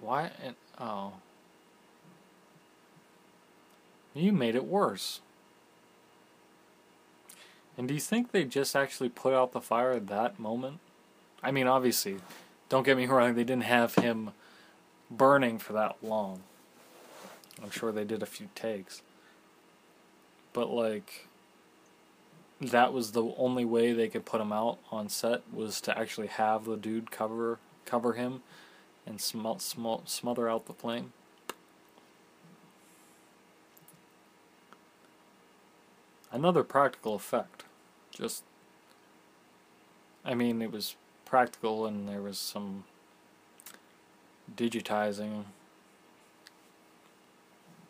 Why? 0.09 0.31
Oh. 0.81 1.13
You 4.15 4.33
made 4.33 4.55
it 4.55 4.65
worse. 4.65 5.21
And 7.77 7.87
do 7.87 7.93
you 7.93 8.01
think 8.01 8.33
they 8.33 8.45
just 8.45 8.75
actually 8.75 9.11
put 9.11 9.35
out 9.35 9.53
the 9.53 9.61
fire 9.61 9.93
at 9.93 10.07
that 10.07 10.41
moment? 10.41 10.79
I 11.43 11.51
mean, 11.51 11.67
obviously, 11.67 12.17
don't 12.71 12.87
get 12.87 12.97
me 12.97 13.05
wrong, 13.05 13.35
they 13.35 13.45
didn't 13.45 13.65
have 13.65 13.97
him 13.97 14.31
burning 15.11 15.59
for 15.59 15.75
that 15.75 15.97
long. 16.03 16.41
I'm 17.63 17.71
sure 17.71 17.93
they 17.93 18.05
did 18.05 18.23
a 18.23 18.27
few 18.27 18.49
takes. 18.55 19.03
But, 20.55 20.71
like, 20.71 21.29
that 22.63 22.95
was 22.95 23.13
the 23.13 23.25
only 23.37 23.67
way 23.67 23.93
they 23.93 24.09
could 24.09 24.25
put 24.25 24.41
him 24.41 24.55
out 24.55 24.79
on 24.91 25.11
set 25.11 25.43
was 25.53 25.83
to 25.83 25.99
actually 25.99 26.29
have 26.29 26.65
the 26.65 26.79
dude 26.79 27.11
cover 27.11 27.59
cover 27.85 28.15
him 28.15 28.43
and 29.09 29.21
sm- 29.21 29.59
sm- 29.59 30.05
smother 30.05 30.49
out 30.49 30.67
the 30.67 30.75
flame. 30.75 31.13
Another 36.31 36.63
practical 36.63 37.15
effect. 37.15 37.65
Just, 38.11 38.45
I 40.25 40.35
mean, 40.35 40.61
it 40.61 40.71
was 40.71 40.95
practical 41.25 41.87
and 41.87 42.07
there 42.07 42.21
was 42.21 42.39
some 42.39 42.85
digitizing, 44.55 45.45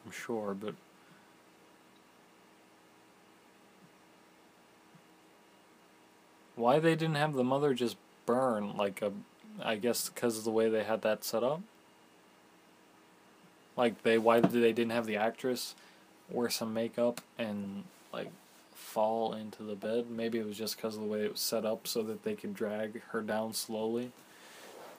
I'm 0.05 0.13
sure, 0.13 0.55
but. 0.55 0.75
Why 6.55 6.81
they 6.81 6.97
didn't 6.97 7.15
have 7.17 7.35
the 7.35 7.45
mother 7.45 7.73
just 7.73 7.97
burn 8.27 8.77
like 8.77 9.01
a 9.01 9.13
I 9.63 9.77
guess 9.77 10.09
because 10.09 10.39
of 10.39 10.45
the 10.45 10.51
way 10.51 10.69
they 10.69 10.85
had 10.85 11.03
that 11.03 11.25
set 11.25 11.43
up. 11.43 11.61
Like 13.77 14.03
they, 14.03 14.19
why 14.19 14.41
did 14.41 14.51
they 14.51 14.73
didn't 14.73 14.93
have 14.93 15.07
the 15.07 15.17
actress 15.17 15.75
wear 16.31 16.51
some 16.51 16.75
makeup 16.75 17.21
and 17.39 17.85
like 18.13 18.31
fall 18.75 19.33
into 19.33 19.63
the 19.63 19.75
bed? 19.75 20.11
Maybe 20.11 20.39
it 20.39 20.47
was 20.47 20.59
just 20.59 20.77
because 20.77 20.97
of 20.97 21.03
the 21.03 21.07
way 21.07 21.25
it 21.25 21.33
was 21.33 21.41
set 21.41 21.65
up, 21.65 21.87
so 21.87 22.03
that 22.03 22.25
they 22.25 22.35
could 22.35 22.55
drag 22.55 23.03
her 23.11 23.21
down 23.21 23.53
slowly, 23.53 24.11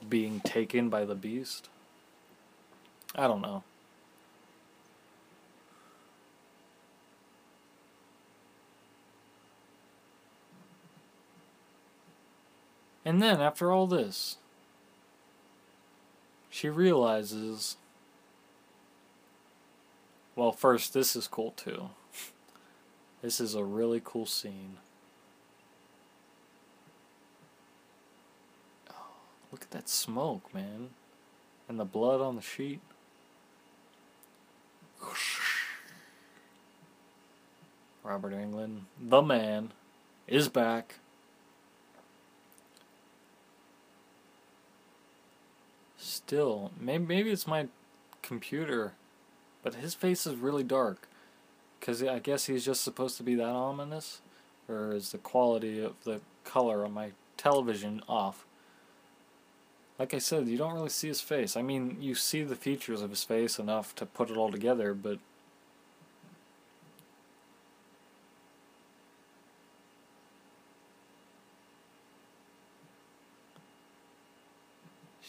being 0.08 0.40
taken 0.40 0.90
by 0.90 1.06
the 1.06 1.16
beast. 1.16 1.68
I 3.16 3.28
don't 3.28 3.42
know. 3.42 3.64
And 13.06 13.22
then, 13.22 13.42
after 13.42 13.72
all 13.72 13.88
this, 13.88 14.38
she 16.60 16.68
realizes. 16.68 17.78
Well, 20.36 20.52
first, 20.52 20.94
this 20.94 21.16
is 21.16 21.26
cool 21.26 21.52
too. 21.52 21.92
This 23.22 23.40
is 23.40 23.56
a 23.56 23.64
really 23.64 24.02
cool 24.04 24.26
scene. 24.26 24.76
Oh, 28.90 28.94
look 29.54 29.62
at 29.62 29.72
that 29.72 29.88
smoke, 29.88 30.54
man. 30.54 30.90
And 31.70 31.80
the 31.80 31.86
blood 31.86 32.20
on 32.20 32.36
the 32.36 32.42
sheet. 32.42 32.82
Robert 38.04 38.34
Englund, 38.34 38.82
the 39.00 39.22
man, 39.22 39.72
is 40.28 40.50
back. 40.50 40.96
Still, 46.20 46.72
maybe 46.80 47.06
maybe 47.06 47.32
it's 47.32 47.48
my 47.48 47.68
computer, 48.22 48.94
but 49.64 49.76
his 49.76 49.94
face 49.94 50.28
is 50.28 50.36
really 50.36 50.64
dark. 50.64 51.08
Cause 51.82 52.04
I 52.04 52.20
guess 52.20 52.46
he's 52.46 52.66
just 52.66 52.84
supposed 52.84 53.16
to 53.18 53.24
be 53.24 53.36
that 53.36 53.56
ominous, 53.56 54.22
or 54.68 54.94
is 54.94 55.12
the 55.12 55.18
quality 55.18 55.82
of 55.82 55.96
the 56.04 56.20
color 56.44 56.84
on 56.84 56.92
my 56.92 57.12
television 57.38 58.04
off? 58.10 58.46
Like 59.98 60.14
I 60.14 60.20
said, 60.20 60.48
you 60.48 60.58
don't 60.58 60.74
really 60.74 60.90
see 60.90 61.08
his 61.08 61.22
face. 61.22 61.56
I 61.56 61.62
mean, 61.62 61.98
you 62.02 62.16
see 62.16 62.44
the 62.44 62.56
features 62.56 63.02
of 63.02 63.12
his 63.12 63.24
face 63.24 63.60
enough 63.60 63.96
to 63.96 64.06
put 64.06 64.30
it 64.30 64.38
all 64.38 64.52
together, 64.52 64.94
but 64.94 65.20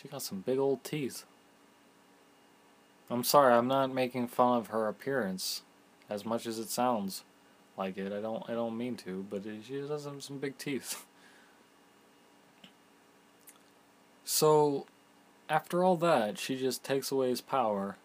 She 0.00 0.08
got 0.08 0.22
some 0.22 0.40
big 0.40 0.58
old 0.58 0.82
teeth. 0.82 1.24
I'm 3.10 3.24
sorry, 3.24 3.52
I'm 3.52 3.68
not 3.68 3.92
making 3.92 4.28
fun 4.28 4.56
of 4.56 4.68
her 4.68 4.86
appearance 4.88 5.62
as 6.08 6.24
much 6.24 6.46
as 6.46 6.58
it 6.58 6.70
sounds 6.70 7.24
like 7.76 7.98
it. 7.98 8.12
I 8.12 8.20
don't 8.20 8.48
I 8.48 8.52
don't 8.52 8.78
mean 8.78 8.96
to, 8.98 9.26
but 9.28 9.42
she 9.66 9.80
does 9.80 10.04
have 10.04 10.22
some 10.22 10.38
big 10.38 10.56
teeth. 10.58 11.04
So, 14.24 14.86
after 15.48 15.82
all 15.82 15.96
that, 15.96 16.38
she 16.38 16.56
just 16.56 16.84
takes 16.84 17.10
away 17.10 17.30
his 17.30 17.40
power. 17.40 17.96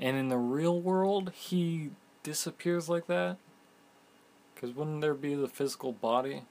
And 0.00 0.16
in 0.16 0.28
the 0.28 0.38
real 0.38 0.80
world, 0.80 1.32
he 1.34 1.90
disappears 2.22 2.88
like 2.88 3.08
that? 3.08 3.36
Because 4.54 4.74
wouldn't 4.74 5.02
there 5.02 5.12
be 5.12 5.34
the 5.34 5.48
physical 5.48 5.92
body? 5.92 6.44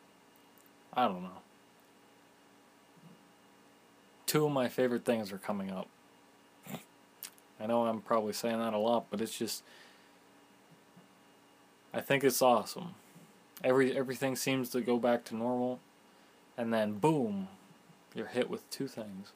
I 0.95 1.07
don't 1.07 1.24
know. 1.24 1.30
Two 4.26 4.45
of 4.45 4.52
my 4.52 4.68
favorite 4.68 5.06
things 5.06 5.32
are 5.32 5.38
coming 5.38 5.72
up. 5.72 5.88
I 7.60 7.65
know 7.68 7.86
I'm 7.86 8.02
probably 8.02 8.34
saying 8.34 8.60
that 8.60 8.74
a 8.74 8.78
lot, 8.78 9.06
but 9.10 9.22
it's 9.22 9.38
just 9.38 9.64
I 11.94 12.02
think 12.02 12.24
it's 12.24 12.41
awesome. 12.41 12.95
Every 13.64 13.95
everything 13.95 14.36
seems 14.36 14.70
to 14.72 14.82
go 14.82 14.98
back 14.98 15.24
to 15.26 15.36
normal 15.36 15.80
and 16.57 16.74
then 16.74 16.94
boom, 16.94 17.48
you're 18.14 18.28
hit 18.28 18.49
with 18.49 18.70
two 18.70 18.88
things. 18.88 19.32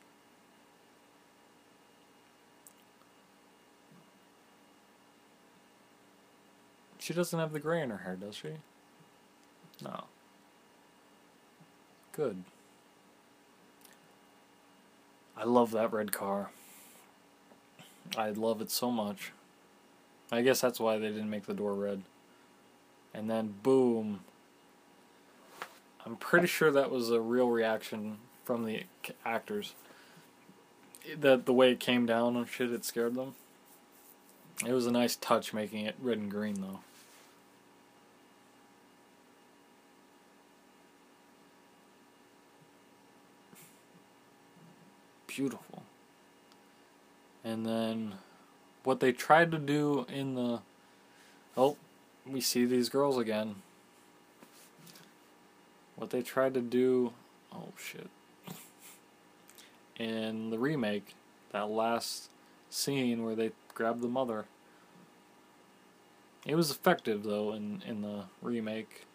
She 6.99 7.13
doesn't 7.13 7.39
have 7.39 7.53
the 7.53 7.59
gray 7.59 7.81
in 7.81 7.89
her 7.89 7.99
hair, 7.99 8.15
does 8.15 8.35
she? 8.35 8.49
No. 9.81 10.05
Good. 12.17 12.43
I 15.37 15.43
love 15.43 15.69
that 15.71 15.93
red 15.93 16.11
car. 16.11 16.49
I 18.17 18.31
love 18.31 18.59
it 18.59 18.71
so 18.71 18.89
much. 18.89 19.31
I 20.31 20.41
guess 20.41 20.59
that's 20.59 20.79
why 20.79 20.97
they 20.97 21.09
didn't 21.09 21.29
make 21.29 21.45
the 21.45 21.53
door 21.53 21.75
red. 21.75 22.01
And 23.13 23.29
then 23.29 23.53
boom. 23.61 24.21
I'm 26.03 26.15
pretty 26.15 26.47
sure 26.47 26.71
that 26.71 26.89
was 26.89 27.11
a 27.11 27.21
real 27.21 27.49
reaction 27.49 28.17
from 28.43 28.65
the 28.65 28.85
actors. 29.23 29.75
The 31.19 31.37
the 31.37 31.53
way 31.53 31.71
it 31.71 31.79
came 31.79 32.07
down 32.07 32.35
and 32.35 32.49
shit, 32.49 32.71
it 32.71 32.83
scared 32.83 33.13
them. 33.13 33.35
It 34.65 34.71
was 34.71 34.87
a 34.87 34.91
nice 34.91 35.15
touch 35.15 35.53
making 35.53 35.85
it 35.85 35.95
red 36.01 36.17
and 36.17 36.31
green 36.31 36.61
though. 36.61 36.79
Beautiful. 45.37 45.83
And 47.43 47.63
then 47.63 48.15
what 48.83 48.99
they 48.99 49.11
tried 49.11 49.51
to 49.51 49.59
do 49.59 50.07
in 50.11 50.33
the. 50.33 50.61
Oh, 51.55 51.77
we 52.25 52.41
see 52.41 52.65
these 52.65 52.89
girls 52.89 53.19
again. 53.19 53.57
What 55.95 56.09
they 56.09 56.23
tried 56.23 56.55
to 56.55 56.61
do. 56.61 57.13
Oh, 57.53 57.69
shit. 57.77 58.09
In 59.97 60.49
the 60.49 60.59
remake, 60.59 61.15
that 61.51 61.69
last 61.69 62.29
scene 62.69 63.23
where 63.23 63.35
they 63.35 63.51
grab 63.73 64.01
the 64.01 64.07
mother. 64.07 64.45
It 66.45 66.55
was 66.55 66.71
effective 66.71 67.23
though 67.23 67.51
in 67.53 67.83
in 67.85 68.01
the 68.01 68.23
remake. 68.41 69.05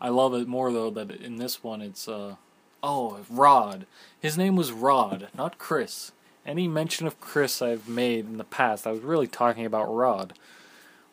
I 0.00 0.10
love 0.10 0.32
it 0.34 0.46
more 0.46 0.72
though 0.72 0.90
that 0.90 1.10
in 1.10 1.36
this 1.36 1.64
one 1.64 1.82
it's 1.82 2.06
uh 2.06 2.36
oh 2.84 3.20
Rod. 3.28 3.86
His 4.20 4.38
name 4.38 4.54
was 4.54 4.70
Rod, 4.70 5.28
not 5.36 5.58
Chris. 5.58 6.12
Any 6.46 6.68
mention 6.68 7.06
of 7.06 7.20
Chris 7.20 7.62
I've 7.62 7.88
made 7.88 8.26
in 8.26 8.36
the 8.36 8.44
past, 8.44 8.86
I 8.86 8.92
was 8.92 9.00
really 9.00 9.26
talking 9.26 9.64
about 9.64 9.92
Rod. 9.92 10.34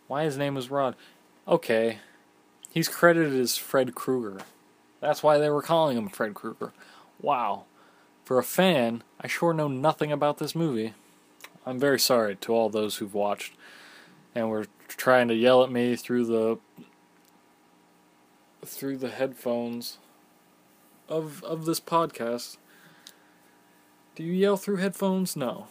Why 0.08 0.26
his 0.26 0.38
name 0.38 0.56
was 0.56 0.70
Rod? 0.70 0.96
Okay. 1.48 2.00
He's 2.70 2.90
credited 2.90 3.34
as 3.40 3.58
Fred 3.58 3.96
Krueger. 3.96 4.42
That's 5.00 5.24
why 5.24 5.38
they 5.38 5.50
were 5.50 5.62
calling 5.62 5.98
him 5.98 6.10
Fred 6.10 6.34
Krueger. 6.34 6.74
Wow. 7.22 7.64
For 8.26 8.38
a 8.38 8.44
fan, 8.44 9.04
I 9.20 9.28
sure 9.28 9.54
know 9.54 9.68
nothing 9.68 10.12
about 10.12 10.38
this 10.38 10.54
movie. 10.54 10.94
I'm 11.66 11.80
very 11.80 12.00
sorry 12.00 12.36
to 12.36 12.54
all 12.54 12.70
those 12.70 12.98
who've 12.98 13.14
watched 13.14 13.54
and 14.36 14.50
were 14.50 14.66
trying 14.88 15.30
to 15.30 15.34
yell 15.34 15.64
at 15.64 15.72
me 15.72 15.96
through 15.96 16.26
the 16.26 16.60
through 18.64 18.98
the 18.98 19.10
headphones 19.10 19.98
of 21.12 21.44
of 21.44 21.66
this 21.66 21.80
podcast. 21.80 22.58
Do 24.16 24.24
you 24.24 24.34
yell 24.34 24.58
through 24.58 24.78
headphones? 24.78 25.36
No. 25.36 25.68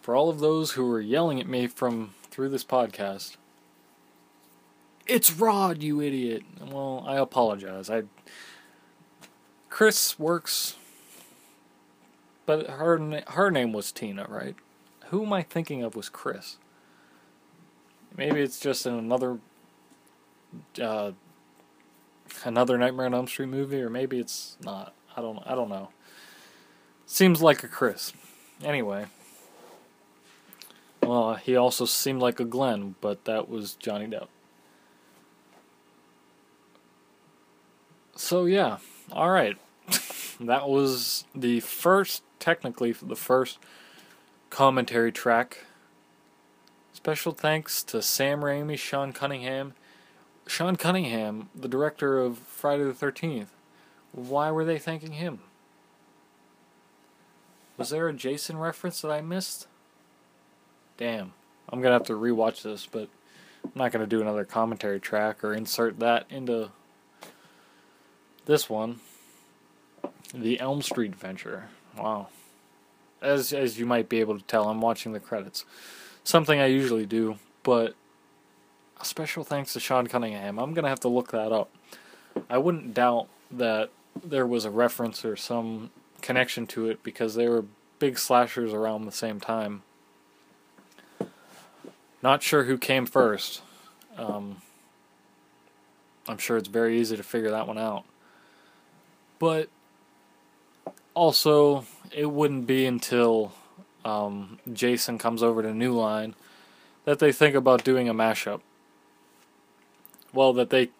For 0.00 0.14
all 0.14 0.28
of 0.28 0.40
those 0.40 0.72
who 0.72 0.86
were 0.86 1.00
yelling 1.00 1.40
at 1.40 1.48
me 1.48 1.66
from 1.66 2.14
through 2.30 2.50
this 2.50 2.64
podcast, 2.64 3.36
it's 5.06 5.32
Rod, 5.32 5.82
you 5.82 6.00
idiot. 6.00 6.42
Well, 6.60 7.04
I 7.06 7.16
apologize. 7.16 7.90
I 7.90 8.04
Chris 9.68 10.18
works 10.18 10.76
but 12.46 12.68
her 12.70 13.22
her 13.28 13.50
name 13.50 13.72
was 13.72 13.92
Tina, 13.92 14.24
right? 14.28 14.54
Who 15.06 15.24
am 15.24 15.32
I 15.32 15.42
thinking 15.42 15.82
of 15.82 15.94
was 15.94 16.08
Chris? 16.08 16.58
Maybe 18.16 18.40
it's 18.40 18.58
just 18.58 18.86
another 18.86 19.38
uh, 20.80 21.12
another 22.44 22.78
Nightmare 22.78 23.06
on 23.06 23.14
Elm 23.14 23.26
Street 23.26 23.48
movie, 23.48 23.80
or 23.80 23.90
maybe 23.90 24.18
it's 24.18 24.56
not. 24.62 24.94
I 25.16 25.20
don't. 25.20 25.42
I 25.46 25.54
don't 25.54 25.68
know. 25.68 25.90
Seems 27.06 27.40
like 27.42 27.62
a 27.62 27.68
Chris. 27.68 28.12
Anyway. 28.64 29.06
Well, 31.02 31.34
he 31.34 31.54
also 31.54 31.84
seemed 31.84 32.20
like 32.20 32.40
a 32.40 32.44
Glenn, 32.44 32.96
but 33.00 33.26
that 33.26 33.48
was 33.48 33.74
Johnny 33.74 34.06
Depp. 34.06 34.26
So 38.16 38.46
yeah, 38.46 38.78
all 39.12 39.30
right. 39.30 39.56
that 40.40 40.68
was 40.68 41.24
the 41.34 41.60
first 41.60 42.22
technically 42.40 42.92
the 42.92 43.14
first 43.14 43.58
commentary 44.50 45.12
track. 45.12 45.64
Special 46.92 47.32
thanks 47.32 47.84
to 47.84 48.02
Sam 48.02 48.40
Raimi, 48.40 48.78
Sean 48.78 49.12
Cunningham. 49.12 49.74
Sean 50.46 50.76
Cunningham, 50.76 51.48
the 51.54 51.68
director 51.68 52.18
of 52.18 52.38
Friday 52.38 52.84
the 52.84 52.92
13th. 52.92 53.48
Why 54.12 54.50
were 54.50 54.64
they 54.64 54.78
thanking 54.78 55.12
him? 55.12 55.40
Was 57.76 57.90
there 57.90 58.08
a 58.08 58.12
Jason 58.12 58.56
reference 58.56 59.00
that 59.02 59.10
I 59.10 59.20
missed? 59.20 59.66
Damn. 60.96 61.34
I'm 61.68 61.80
going 61.80 61.90
to 61.90 61.98
have 61.98 62.04
to 62.04 62.14
rewatch 62.14 62.62
this, 62.62 62.86
but 62.86 63.08
I'm 63.64 63.72
not 63.74 63.92
going 63.92 64.04
to 64.04 64.06
do 64.06 64.22
another 64.22 64.44
commentary 64.44 65.00
track 65.00 65.42
or 65.42 65.52
insert 65.52 65.98
that 65.98 66.26
into 66.30 66.70
this 68.46 68.70
one. 68.70 69.00
The 70.32 70.60
Elm 70.60 70.80
Street 70.80 71.12
Adventure. 71.12 71.68
Wow. 71.98 72.28
As 73.20 73.52
as 73.52 73.78
you 73.78 73.86
might 73.86 74.08
be 74.08 74.20
able 74.20 74.38
to 74.38 74.44
tell, 74.44 74.68
I'm 74.68 74.80
watching 74.80 75.12
the 75.12 75.20
credits. 75.20 75.64
Something 76.22 76.60
I 76.60 76.66
usually 76.66 77.06
do, 77.06 77.38
but 77.62 77.94
special 79.04 79.44
thanks 79.44 79.72
to 79.74 79.80
Sean 79.80 80.06
Cunningham. 80.06 80.58
I'm 80.58 80.74
gonna 80.74 80.88
have 80.88 81.00
to 81.00 81.08
look 81.08 81.30
that 81.32 81.52
up. 81.52 81.70
I 82.48 82.58
wouldn't 82.58 82.94
doubt 82.94 83.28
that 83.50 83.90
there 84.24 84.46
was 84.46 84.64
a 84.64 84.70
reference 84.70 85.24
or 85.24 85.36
some 85.36 85.90
connection 86.22 86.66
to 86.68 86.88
it 86.88 87.02
because 87.02 87.34
they 87.34 87.48
were 87.48 87.64
big 87.98 88.18
slashers 88.18 88.72
around 88.72 89.04
the 89.04 89.12
same 89.12 89.40
time. 89.40 89.82
Not 92.22 92.42
sure 92.42 92.64
who 92.64 92.78
came 92.78 93.06
first. 93.06 93.62
Um, 94.16 94.62
I'm 96.28 96.38
sure 96.38 96.56
it's 96.56 96.68
very 96.68 96.98
easy 96.98 97.16
to 97.16 97.22
figure 97.22 97.50
that 97.50 97.68
one 97.68 97.78
out. 97.78 98.04
But 99.38 99.68
also, 101.14 101.84
it 102.12 102.26
wouldn't 102.26 102.66
be 102.66 102.86
until 102.86 103.52
um, 104.04 104.58
Jason 104.72 105.18
comes 105.18 105.42
over 105.42 105.62
to 105.62 105.72
New 105.72 105.92
Line 105.92 106.34
that 107.04 107.18
they 107.18 107.32
think 107.32 107.54
about 107.54 107.84
doing 107.84 108.08
a 108.08 108.14
mashup. 108.14 108.60
Well, 110.36 110.52
that 110.52 110.70
they 110.70 110.90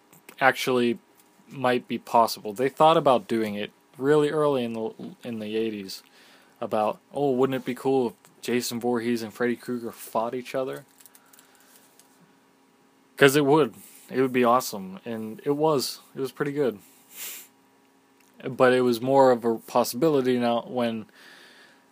actually 0.41 0.99
might 1.47 1.87
be 1.87 1.97
possible. 1.97 2.51
They 2.53 2.69
thought 2.69 2.97
about 2.97 3.27
doing 3.27 3.55
it 3.55 3.71
really 3.97 4.29
early 4.29 4.63
in 4.63 4.73
the 4.73 4.91
in 5.23 5.39
the 5.39 5.55
80s 5.55 6.01
about, 6.59 6.99
oh, 7.13 7.31
wouldn't 7.31 7.55
it 7.55 7.65
be 7.65 7.75
cool 7.75 8.07
if 8.07 8.13
Jason 8.41 8.79
Voorhees 8.79 9.21
and 9.21 9.33
Freddy 9.33 9.55
Krueger 9.55 9.91
fought 9.91 10.33
each 10.33 10.55
other? 10.55 10.85
Because 13.15 13.35
it 13.35 13.45
would. 13.45 13.75
It 14.09 14.21
would 14.21 14.33
be 14.33 14.43
awesome. 14.43 14.99
And 15.05 15.41
it 15.45 15.51
was. 15.51 15.99
It 16.15 16.19
was 16.19 16.31
pretty 16.31 16.51
good 16.51 16.79
but 18.43 18.73
it 18.73 18.81
was 18.81 19.01
more 19.01 19.31
of 19.31 19.43
a 19.45 19.55
possibility 19.55 20.37
now 20.37 20.61
when 20.67 21.05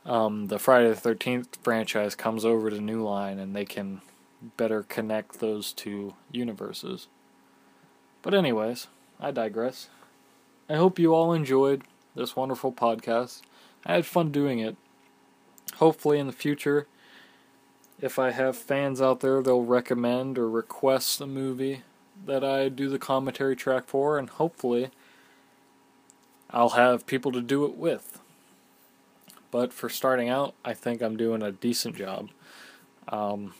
um, 0.06 0.48
the 0.48 0.60
Friday 0.60 0.90
the 0.90 0.96
Thirteenth 0.96 1.58
franchise 1.64 2.16
comes 2.16 2.46
over 2.46 2.70
to 2.70 2.80
New 2.80 3.04
Line 3.04 3.40
and 3.40 3.56
they 3.56 3.66
can 3.66 4.02
better 4.58 4.84
connect 4.84 5.40
those 5.40 5.74
two 5.74 6.14
universes. 6.32 7.08
But 8.26 8.34
anyways, 8.34 8.88
I 9.20 9.30
digress. 9.30 9.88
I 10.68 10.78
hope 10.78 10.98
you 10.98 11.14
all 11.14 11.32
enjoyed 11.32 11.84
this 12.16 12.36
wonderful 12.36 12.72
podcast. 12.72 13.42
I 13.86 13.94
had 13.94 14.08
fun 14.08 14.32
doing 14.32 14.58
it. 14.58 14.76
Hopefully, 15.76 16.18
in 16.18 16.26
the 16.26 16.34
future, 16.34 16.88
if 18.02 18.18
I 18.18 18.32
have 18.32 18.58
fans 18.58 19.00
out 19.00 19.20
there, 19.20 19.44
they'll 19.44 19.62
recommend 19.62 20.40
or 20.40 20.50
request 20.50 21.22
a 21.22 21.28
movie 21.28 21.84
that 22.26 22.44
I 22.44 22.68
do 22.68 22.90
the 22.90 22.98
commentary 22.98 23.56
track 23.56 23.86
for, 23.86 24.18
and 24.18 24.28
hopefully 24.28 24.90
I'll 26.50 26.70
have 26.70 27.06
people 27.06 27.32
to 27.32 27.42
do 27.42 27.64
it 27.66 27.78
with. 27.78 28.20
But 29.52 29.72
for 29.72 29.88
starting 29.88 30.30
out, 30.30 30.56
I 30.66 30.74
think 30.74 31.04
I'm 31.04 31.16
doing 31.16 31.44
a 31.44 31.52
decent 31.52 31.95
job. 31.95 32.30
Um, 33.08 33.54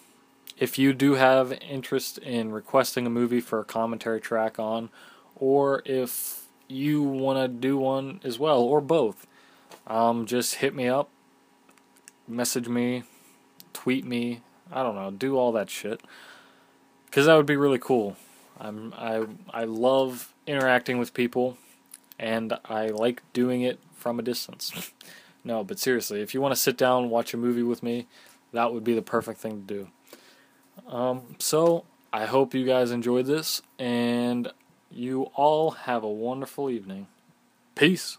if 0.58 0.80
you 0.80 0.94
do 0.94 1.16
have 1.16 1.52
interest 1.62 2.18
in 2.20 2.52
requesting 2.52 3.06
a 3.06 3.10
movie 3.10 3.42
for 3.42 3.60
a 3.60 3.66
commentary 3.66 4.22
track 4.22 4.58
on, 4.58 4.90
or 5.36 5.82
if 5.86 6.46
you 6.68 7.02
want 7.04 7.40
to 7.40 7.48
do 7.48 7.78
one 7.78 8.22
as 8.24 8.40
well, 8.40 8.62
or 8.62 8.82
both, 8.82 9.28
um, 9.88 10.26
just 10.26 10.56
hit 10.56 10.74
me 10.74 10.88
up, 10.88 11.10
message 12.28 12.68
me, 12.68 13.04
tweet 13.74 14.06
me. 14.06 14.42
I 14.72 14.82
don't 14.82 14.96
know, 14.96 15.12
do 15.12 15.38
all 15.38 15.52
that 15.52 15.70
shit, 15.70 16.02
because 17.06 17.28
that 17.28 17.36
would 17.36 17.46
be 17.46 17.56
really 17.56 17.78
cool. 17.78 18.16
I'm 18.60 18.94
I 18.98 19.26
I 19.54 19.66
love 19.66 20.34
interacting 20.48 20.98
with 20.98 21.14
people 21.14 21.58
and 22.18 22.58
I 22.66 22.88
like 22.88 23.22
doing 23.34 23.62
it 23.62 23.80
from 23.94 24.18
a 24.20 24.24
distance. 24.24 24.92
no, 25.44 25.64
but 25.64 25.78
seriously, 25.78 26.22
if 26.22 26.34
you 26.34 26.42
want 26.42 26.54
to 26.54 26.60
sit 26.60 26.78
down 26.78 27.04
and 27.04 27.12
watch 27.12 27.34
a 27.34 27.38
movie 27.38 27.64
with 27.64 27.84
me, 27.84 28.08
that 28.54 28.74
would 28.74 28.84
be 28.84 28.96
the 28.96 29.02
perfect 29.02 29.40
thing 29.40 29.66
to 29.68 29.74
do. 29.74 29.88
Um, 30.88 31.36
so, 31.40 31.86
I 32.14 32.26
hope 32.26 32.54
you 32.54 32.66
guys 32.66 32.92
enjoyed 32.92 33.26
this, 33.26 33.62
and 33.78 34.52
you 34.92 35.24
all 35.36 35.72
have 35.72 36.04
a 36.04 36.10
wonderful 36.10 36.70
evening. 36.70 37.08
Peace. 37.76 38.18